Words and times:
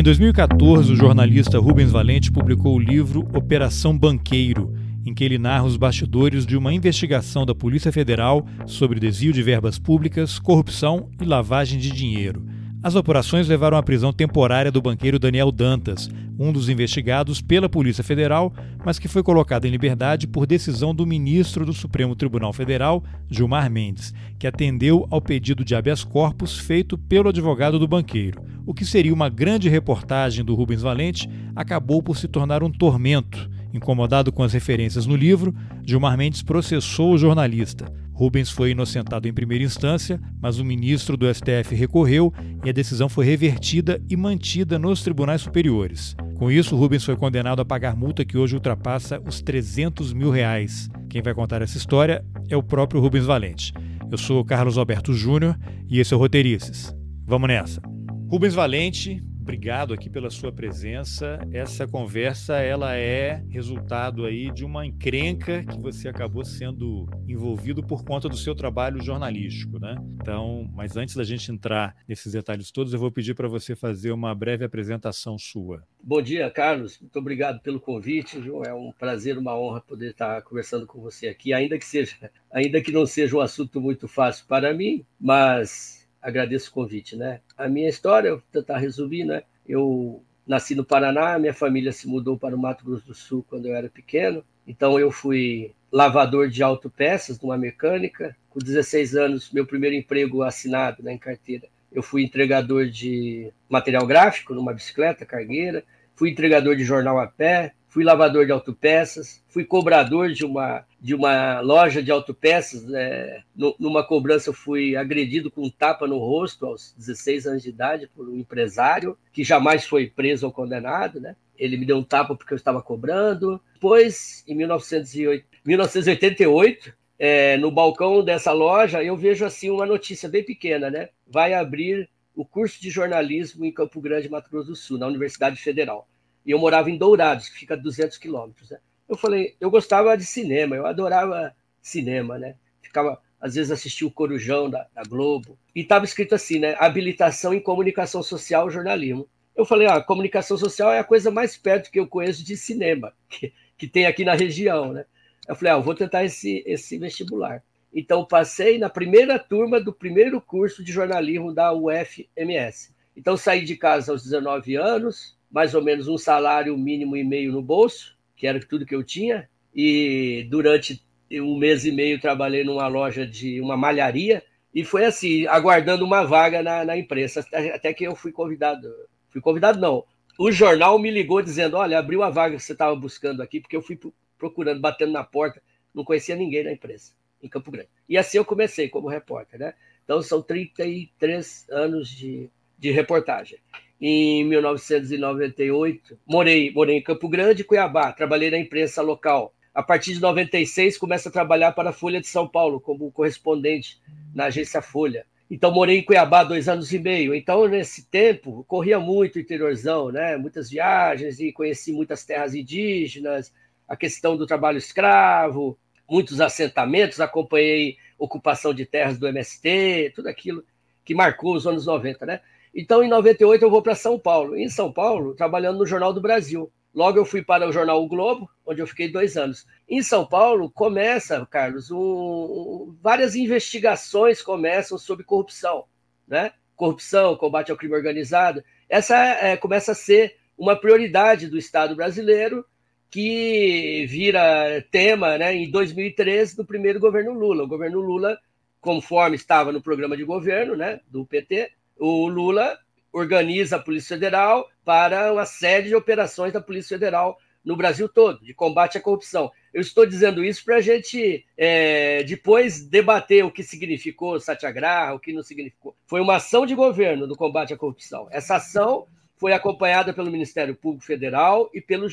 Em 0.00 0.02
2014, 0.02 0.94
o 0.94 0.96
jornalista 0.96 1.58
Rubens 1.58 1.90
Valente 1.90 2.32
publicou 2.32 2.74
o 2.74 2.78
livro 2.78 3.28
Operação 3.34 3.98
Banqueiro, 3.98 4.74
em 5.04 5.12
que 5.12 5.22
ele 5.22 5.36
narra 5.36 5.64
os 5.64 5.76
bastidores 5.76 6.46
de 6.46 6.56
uma 6.56 6.72
investigação 6.72 7.44
da 7.44 7.54
Polícia 7.54 7.92
Federal 7.92 8.46
sobre 8.64 8.98
desvio 8.98 9.30
de 9.30 9.42
verbas 9.42 9.78
públicas, 9.78 10.38
corrupção 10.38 11.10
e 11.20 11.24
lavagem 11.26 11.78
de 11.78 11.90
dinheiro. 11.90 12.42
As 12.82 12.94
operações 12.94 13.46
levaram 13.46 13.76
à 13.76 13.82
prisão 13.82 14.10
temporária 14.10 14.72
do 14.72 14.80
banqueiro 14.80 15.18
Daniel 15.18 15.52
Dantas, 15.52 16.08
um 16.38 16.50
dos 16.50 16.70
investigados 16.70 17.42
pela 17.42 17.68
Polícia 17.68 18.02
Federal, 18.02 18.54
mas 18.82 18.98
que 18.98 19.06
foi 19.06 19.22
colocado 19.22 19.66
em 19.66 19.70
liberdade 19.70 20.26
por 20.26 20.46
decisão 20.46 20.94
do 20.94 21.04
ministro 21.04 21.66
do 21.66 21.74
Supremo 21.74 22.16
Tribunal 22.16 22.54
Federal, 22.54 23.04
Gilmar 23.28 23.70
Mendes, 23.70 24.14
que 24.38 24.46
atendeu 24.46 25.06
ao 25.10 25.20
pedido 25.20 25.62
de 25.62 25.74
habeas 25.74 26.02
corpus 26.02 26.58
feito 26.58 26.96
pelo 26.96 27.28
advogado 27.28 27.78
do 27.78 27.86
banqueiro. 27.86 28.40
O 28.64 28.72
que 28.72 28.86
seria 28.86 29.12
uma 29.12 29.28
grande 29.28 29.68
reportagem 29.68 30.42
do 30.42 30.54
Rubens 30.54 30.80
Valente 30.80 31.28
acabou 31.54 32.02
por 32.02 32.16
se 32.16 32.28
tornar 32.28 32.62
um 32.62 32.70
tormento. 32.70 33.50
Incomodado 33.74 34.32
com 34.32 34.42
as 34.42 34.54
referências 34.54 35.04
no 35.04 35.16
livro, 35.16 35.54
Gilmar 35.84 36.16
Mendes 36.16 36.42
processou 36.42 37.12
o 37.12 37.18
jornalista. 37.18 37.92
Rubens 38.20 38.50
foi 38.50 38.72
inocentado 38.72 39.26
em 39.26 39.32
primeira 39.32 39.64
instância, 39.64 40.20
mas 40.42 40.58
o 40.58 40.64
ministro 40.64 41.16
do 41.16 41.26
STF 41.34 41.74
recorreu 41.74 42.30
e 42.62 42.68
a 42.68 42.72
decisão 42.72 43.08
foi 43.08 43.24
revertida 43.24 43.98
e 44.10 44.14
mantida 44.14 44.78
nos 44.78 45.02
tribunais 45.02 45.40
superiores. 45.40 46.14
Com 46.34 46.50
isso, 46.50 46.76
Rubens 46.76 47.02
foi 47.02 47.16
condenado 47.16 47.60
a 47.60 47.64
pagar 47.64 47.96
multa 47.96 48.22
que 48.22 48.36
hoje 48.36 48.54
ultrapassa 48.54 49.18
os 49.26 49.40
300 49.40 50.12
mil 50.12 50.28
reais. 50.28 50.90
Quem 51.08 51.22
vai 51.22 51.32
contar 51.32 51.62
essa 51.62 51.78
história 51.78 52.22
é 52.50 52.54
o 52.54 52.62
próprio 52.62 53.00
Rubens 53.00 53.24
Valente. 53.24 53.72
Eu 54.12 54.18
sou 54.18 54.44
Carlos 54.44 54.76
Alberto 54.76 55.14
Júnior 55.14 55.58
e 55.88 55.98
esse 55.98 56.12
é 56.12 56.16
o 56.16 56.20
Roteirices. 56.20 56.94
Vamos 57.24 57.48
nessa. 57.48 57.80
Rubens 58.28 58.52
Valente, 58.52 59.22
obrigado 59.50 59.92
aqui 59.92 60.08
pela 60.08 60.30
sua 60.30 60.52
presença. 60.52 61.40
Essa 61.52 61.84
conversa 61.84 62.58
ela 62.58 62.94
é 62.94 63.42
resultado 63.48 64.24
aí 64.24 64.48
de 64.52 64.64
uma 64.64 64.86
encrenca 64.86 65.64
que 65.64 65.76
você 65.76 66.08
acabou 66.08 66.44
sendo 66.44 67.08
envolvido 67.26 67.82
por 67.82 68.04
conta 68.04 68.28
do 68.28 68.36
seu 68.36 68.54
trabalho 68.54 69.02
jornalístico, 69.02 69.80
né? 69.80 69.96
Então, 70.14 70.70
mas 70.72 70.96
antes 70.96 71.16
da 71.16 71.24
gente 71.24 71.50
entrar 71.50 71.96
nesses 72.06 72.32
detalhes 72.32 72.70
todos, 72.70 72.92
eu 72.92 73.00
vou 73.00 73.10
pedir 73.10 73.34
para 73.34 73.48
você 73.48 73.74
fazer 73.74 74.12
uma 74.12 74.32
breve 74.36 74.64
apresentação 74.64 75.36
sua. 75.36 75.82
Bom 76.00 76.22
dia, 76.22 76.48
Carlos. 76.48 77.00
Muito 77.00 77.18
obrigado 77.18 77.60
pelo 77.60 77.80
convite. 77.80 78.40
João. 78.40 78.62
É 78.62 78.72
um 78.72 78.92
prazer, 78.92 79.36
uma 79.36 79.58
honra 79.58 79.80
poder 79.80 80.12
estar 80.12 80.40
conversando 80.42 80.86
com 80.86 81.00
você 81.00 81.26
aqui, 81.26 81.52
ainda 81.52 81.76
que 81.76 81.84
seja, 81.84 82.30
ainda 82.52 82.80
que 82.80 82.92
não 82.92 83.04
seja 83.04 83.36
um 83.36 83.40
assunto 83.40 83.80
muito 83.80 84.06
fácil 84.06 84.46
para 84.46 84.72
mim, 84.72 85.04
mas 85.20 86.00
agradeço 86.20 86.70
o 86.70 86.72
convite, 86.72 87.16
né? 87.16 87.40
A 87.56 87.68
minha 87.68 87.88
história, 87.88 88.32
vou 88.32 88.42
tentar 88.52 88.78
resumir, 88.78 89.24
né? 89.24 89.42
Eu 89.70 90.24
nasci 90.44 90.74
no 90.74 90.84
Paraná, 90.84 91.38
minha 91.38 91.54
família 91.54 91.92
se 91.92 92.08
mudou 92.08 92.36
para 92.36 92.56
o 92.56 92.58
Mato 92.58 92.84
Grosso 92.84 93.06
do 93.06 93.14
Sul 93.14 93.46
quando 93.48 93.66
eu 93.66 93.76
era 93.76 93.88
pequeno. 93.88 94.44
Então 94.66 94.98
eu 94.98 95.12
fui 95.12 95.72
lavador 95.92 96.48
de 96.48 96.60
autopeças 96.60 97.40
numa 97.40 97.56
mecânica. 97.56 98.36
Com 98.48 98.58
16 98.58 99.14
anos, 99.14 99.52
meu 99.52 99.64
primeiro 99.64 99.94
emprego 99.94 100.42
assinado 100.42 101.04
né, 101.04 101.12
em 101.12 101.18
carteira. 101.18 101.68
Eu 101.92 102.02
fui 102.02 102.24
entregador 102.24 102.86
de 102.88 103.52
material 103.68 104.04
gráfico 104.08 104.52
numa 104.52 104.74
bicicleta 104.74 105.24
cargueira, 105.24 105.84
fui 106.16 106.30
entregador 106.30 106.74
de 106.74 106.82
jornal 106.82 107.20
a 107.20 107.28
pé, 107.28 107.72
fui 107.90 108.02
lavador 108.04 108.46
de 108.46 108.52
autopeças, 108.52 109.44
fui 109.48 109.64
cobrador 109.64 110.32
de 110.32 110.44
uma, 110.44 110.86
de 111.00 111.12
uma 111.14 111.60
loja 111.60 112.00
de 112.00 112.08
autopeças. 112.10 112.84
Né? 112.84 113.42
Numa 113.78 114.06
cobrança, 114.06 114.50
fui 114.52 114.96
agredido 114.96 115.50
com 115.50 115.64
um 115.64 115.70
tapa 115.70 116.06
no 116.06 116.18
rosto 116.18 116.64
aos 116.64 116.94
16 116.96 117.48
anos 117.48 117.64
de 117.64 117.68
idade 117.68 118.08
por 118.14 118.28
um 118.28 118.38
empresário 118.38 119.18
que 119.32 119.42
jamais 119.42 119.84
foi 119.84 120.06
preso 120.06 120.46
ou 120.46 120.52
condenado. 120.52 121.20
Né? 121.20 121.34
Ele 121.58 121.76
me 121.76 121.84
deu 121.84 121.96
um 121.96 122.04
tapa 122.04 122.36
porque 122.36 122.54
eu 122.54 122.56
estava 122.56 122.80
cobrando. 122.80 123.60
Depois, 123.74 124.44
em 124.46 124.54
1988, 124.54 126.94
é, 127.18 127.56
no 127.56 127.72
balcão 127.72 128.24
dessa 128.24 128.52
loja, 128.52 129.02
eu 129.02 129.16
vejo 129.16 129.44
assim 129.44 129.68
uma 129.68 129.84
notícia 129.84 130.28
bem 130.28 130.44
pequena, 130.44 130.88
né? 130.88 131.08
Vai 131.26 131.54
abrir 131.54 132.08
o 132.34 132.46
curso 132.46 132.80
de 132.80 132.88
jornalismo 132.88 133.64
em 133.64 133.72
Campo 133.72 134.00
Grande, 134.00 134.30
Mato 134.30 134.48
Grosso 134.48 134.68
do 134.68 134.76
Sul, 134.76 134.96
na 134.96 135.08
Universidade 135.08 135.60
Federal 135.60 136.06
e 136.44 136.50
eu 136.50 136.58
morava 136.58 136.90
em 136.90 136.96
Dourados, 136.96 137.48
que 137.48 137.58
fica 137.58 137.74
a 137.74 137.76
200 137.76 138.16
quilômetros. 138.18 138.70
Né? 138.70 138.78
Eu 139.08 139.16
falei, 139.16 139.56
eu 139.60 139.70
gostava 139.70 140.16
de 140.16 140.24
cinema, 140.24 140.76
eu 140.76 140.86
adorava 140.86 141.54
cinema, 141.82 142.38
né? 142.38 142.56
Ficava, 142.80 143.20
às 143.40 143.54
vezes, 143.54 143.70
assistia 143.70 144.06
o 144.06 144.10
Corujão 144.10 144.70
da, 144.70 144.86
da 144.94 145.02
Globo, 145.02 145.58
e 145.74 145.80
estava 145.80 146.04
escrito 146.04 146.34
assim, 146.34 146.58
né? 146.58 146.76
Habilitação 146.78 147.52
em 147.52 147.60
Comunicação 147.60 148.22
Social 148.22 148.68
e 148.68 148.72
Jornalismo. 148.72 149.28
Eu 149.56 149.64
falei, 149.64 149.88
ah, 149.88 150.00
comunicação 150.00 150.56
social 150.56 150.92
é 150.92 150.98
a 150.98 151.04
coisa 151.04 151.30
mais 151.30 151.56
perto 151.56 151.90
que 151.90 152.00
eu 152.00 152.06
conheço 152.06 152.44
de 152.44 152.56
cinema, 152.56 153.12
que, 153.28 153.52
que 153.76 153.86
tem 153.86 154.06
aqui 154.06 154.24
na 154.24 154.34
região, 154.34 154.92
né? 154.92 155.04
Eu 155.46 155.56
falei, 155.56 155.72
ah, 155.72 155.76
eu 155.76 155.82
vou 155.82 155.94
tentar 155.94 156.24
esse, 156.24 156.62
esse 156.66 156.96
vestibular. 156.96 157.62
Então, 157.92 158.24
passei 158.24 158.78
na 158.78 158.88
primeira 158.88 159.38
turma 159.38 159.80
do 159.80 159.92
primeiro 159.92 160.40
curso 160.40 160.84
de 160.84 160.92
jornalismo 160.92 161.52
da 161.52 161.72
UFMS. 161.72 162.94
Então, 163.16 163.36
saí 163.36 163.64
de 163.64 163.76
casa 163.76 164.12
aos 164.12 164.22
19 164.22 164.76
anos, 164.76 165.36
mais 165.50 165.74
ou 165.74 165.82
menos 165.82 166.06
um 166.06 166.16
salário 166.16 166.76
mínimo 166.78 167.16
e 167.16 167.24
meio 167.24 167.52
no 167.52 167.60
bolso, 167.60 168.16
que 168.36 168.46
era 168.46 168.60
tudo 168.60 168.86
que 168.86 168.94
eu 168.94 169.02
tinha, 169.02 169.48
e 169.74 170.46
durante 170.48 171.02
um 171.32 171.58
mês 171.58 171.84
e 171.84 171.92
meio 171.92 172.20
trabalhei 172.20 172.64
numa 172.64 172.86
loja 172.86 173.26
de 173.26 173.60
uma 173.60 173.76
malharia, 173.76 174.42
e 174.72 174.84
foi 174.84 175.04
assim, 175.04 175.46
aguardando 175.46 176.04
uma 176.04 176.24
vaga 176.24 176.62
na, 176.62 176.84
na 176.84 176.96
imprensa, 176.96 177.40
até, 177.40 177.74
até 177.74 177.92
que 177.92 178.04
eu 178.04 178.14
fui 178.14 178.30
convidado. 178.30 178.88
Fui 179.28 179.40
convidado, 179.40 179.80
não. 179.80 180.04
O 180.38 180.52
jornal 180.52 180.96
me 180.98 181.10
ligou 181.10 181.42
dizendo: 181.42 181.76
Olha, 181.76 181.98
abriu 181.98 182.22
a 182.22 182.30
vaga 182.30 182.56
que 182.56 182.62
você 182.62 182.72
estava 182.72 182.94
buscando 182.94 183.42
aqui, 183.42 183.60
porque 183.60 183.76
eu 183.76 183.82
fui 183.82 183.98
procurando, 184.38 184.80
batendo 184.80 185.12
na 185.12 185.24
porta, 185.24 185.60
não 185.92 186.04
conhecia 186.04 186.36
ninguém 186.36 186.64
na 186.64 186.72
imprensa, 186.72 187.12
em 187.42 187.48
Campo 187.48 187.70
Grande. 187.70 187.88
E 188.08 188.16
assim 188.16 188.38
eu 188.38 188.44
comecei 188.44 188.88
como 188.88 189.08
repórter, 189.08 189.58
né? 189.58 189.74
Então 190.04 190.22
são 190.22 190.40
33 190.40 191.66
anos 191.70 192.08
de, 192.08 192.48
de 192.78 192.90
reportagem 192.90 193.58
em 194.00 194.44
1998. 194.44 196.18
Morei, 196.26 196.72
morei 196.72 196.96
em 196.96 197.02
Campo 197.02 197.28
Grande, 197.28 197.64
Cuiabá. 197.64 198.12
Trabalhei 198.12 198.50
na 198.50 198.58
imprensa 198.58 199.02
local. 199.02 199.54
A 199.74 199.82
partir 199.82 200.14
de 200.14 200.20
96, 200.20 200.98
começo 200.98 201.28
a 201.28 201.32
trabalhar 201.32 201.72
para 201.72 201.90
a 201.90 201.92
Folha 201.92 202.20
de 202.20 202.26
São 202.26 202.48
Paulo 202.48 202.80
como 202.80 203.10
correspondente 203.12 204.00
na 204.34 204.46
agência 204.46 204.80
Folha. 204.82 205.26
Então, 205.50 205.72
morei 205.72 205.98
em 205.98 206.04
Cuiabá 206.04 206.44
dois 206.44 206.68
anos 206.68 206.92
e 206.92 206.98
meio. 206.98 207.34
Então, 207.34 207.66
nesse 207.66 208.06
tempo, 208.06 208.64
corria 208.68 209.00
muito 209.00 209.38
interiorzão, 209.38 210.10
né? 210.10 210.36
muitas 210.36 210.70
viagens 210.70 211.40
e 211.40 211.52
conheci 211.52 211.92
muitas 211.92 212.24
terras 212.24 212.54
indígenas, 212.54 213.52
a 213.88 213.96
questão 213.96 214.36
do 214.36 214.46
trabalho 214.46 214.78
escravo, 214.78 215.76
muitos 216.08 216.40
assentamentos, 216.40 217.20
acompanhei 217.20 217.96
ocupação 218.16 218.72
de 218.72 218.86
terras 218.86 219.18
do 219.18 219.26
MST, 219.26 220.12
tudo 220.14 220.28
aquilo 220.28 220.64
que 221.04 221.14
marcou 221.14 221.56
os 221.56 221.66
anos 221.66 221.86
90, 221.86 222.24
né? 222.26 222.40
Então, 222.74 223.02
em 223.02 223.08
98, 223.08 223.64
eu 223.64 223.70
vou 223.70 223.82
para 223.82 223.94
São 223.94 224.18
Paulo. 224.18 224.56
Em 224.56 224.68
São 224.68 224.92
Paulo, 224.92 225.34
trabalhando 225.34 225.78
no 225.78 225.86
Jornal 225.86 226.12
do 226.12 226.20
Brasil. 226.20 226.70
Logo, 226.94 227.18
eu 227.18 227.24
fui 227.24 227.42
para 227.42 227.68
o 227.68 227.72
jornal 227.72 228.02
O 228.02 228.08
Globo, 228.08 228.50
onde 228.66 228.80
eu 228.80 228.86
fiquei 228.86 229.08
dois 229.08 229.36
anos. 229.36 229.64
Em 229.88 230.02
São 230.02 230.26
Paulo, 230.26 230.70
começa, 230.70 231.46
Carlos, 231.46 231.90
um, 231.90 232.96
várias 233.00 233.36
investigações 233.36 234.42
começam 234.42 234.98
sobre 234.98 235.24
corrupção, 235.24 235.84
né? 236.26 236.52
Corrupção, 236.74 237.36
combate 237.36 237.70
ao 237.70 237.76
crime 237.76 237.94
organizado. 237.94 238.64
Essa 238.88 239.16
é, 239.16 239.56
começa 239.56 239.92
a 239.92 239.94
ser 239.94 240.36
uma 240.58 240.74
prioridade 240.74 241.46
do 241.46 241.56
Estado 241.56 241.94
brasileiro, 241.94 242.64
que 243.08 244.06
vira 244.08 244.84
tema 244.90 245.38
né, 245.38 245.54
em 245.54 245.70
2013 245.70 246.56
do 246.56 246.64
primeiro 246.64 247.00
governo 247.00 247.32
Lula. 247.32 247.64
O 247.64 247.68
governo 247.68 248.00
Lula, 248.00 248.38
conforme 248.80 249.36
estava 249.36 249.72
no 249.72 249.82
programa 249.82 250.16
de 250.16 250.24
governo 250.24 250.76
né, 250.76 251.00
do 251.08 251.24
PT, 251.24 251.72
o 252.00 252.26
Lula 252.26 252.78
organiza 253.12 253.76
a 253.76 253.82
Polícia 253.82 254.16
Federal 254.16 254.66
para 254.84 255.32
uma 255.32 255.44
série 255.44 255.88
de 255.88 255.94
operações 255.94 256.52
da 256.52 256.60
Polícia 256.60 256.96
Federal 256.96 257.38
no 257.62 257.76
Brasil 257.76 258.08
todo, 258.08 258.42
de 258.42 258.54
combate 258.54 258.96
à 258.96 259.00
corrupção. 259.00 259.52
Eu 259.72 259.82
estou 259.82 260.06
dizendo 260.06 260.42
isso 260.42 260.64
para 260.64 260.76
a 260.76 260.80
gente 260.80 261.44
é, 261.58 262.22
depois 262.24 262.80
debater 262.88 263.44
o 263.44 263.50
que 263.50 263.62
significou 263.62 264.40
Satyagraha, 264.40 265.14
o 265.14 265.20
que 265.20 265.32
não 265.32 265.42
significou. 265.42 265.94
Foi 266.06 266.20
uma 266.22 266.36
ação 266.36 266.64
de 266.64 266.74
governo 266.74 267.26
do 267.26 267.36
combate 267.36 267.74
à 267.74 267.76
corrupção. 267.76 268.28
Essa 268.30 268.56
ação 268.56 269.06
foi 269.36 269.52
acompanhada 269.52 270.12
pelo 270.14 270.30
Ministério 270.30 270.74
Público 270.74 271.04
Federal 271.04 271.70
e 271.74 271.82
pela 271.82 272.08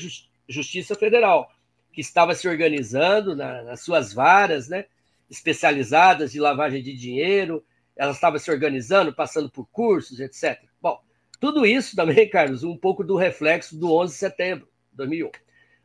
Justiça 0.46 0.94
Federal, 0.94 1.50
que 1.92 2.02
estava 2.02 2.34
se 2.34 2.46
organizando 2.46 3.34
na, 3.34 3.62
nas 3.62 3.80
suas 3.80 4.12
varas 4.12 4.68
né, 4.68 4.84
especializadas 5.30 6.32
de 6.32 6.40
lavagem 6.40 6.82
de 6.82 6.94
dinheiro, 6.94 7.64
ela 7.98 8.12
estava 8.12 8.38
se 8.38 8.50
organizando, 8.50 9.12
passando 9.12 9.50
por 9.50 9.66
cursos, 9.66 10.20
etc. 10.20 10.62
Bom, 10.80 11.00
tudo 11.40 11.66
isso 11.66 11.96
também, 11.96 12.28
Carlos, 12.30 12.62
um 12.62 12.76
pouco 12.76 13.02
do 13.02 13.16
reflexo 13.16 13.76
do 13.76 13.92
11 13.92 14.12
de 14.12 14.18
setembro 14.18 14.68
de 14.90 14.96
2001. 14.96 15.30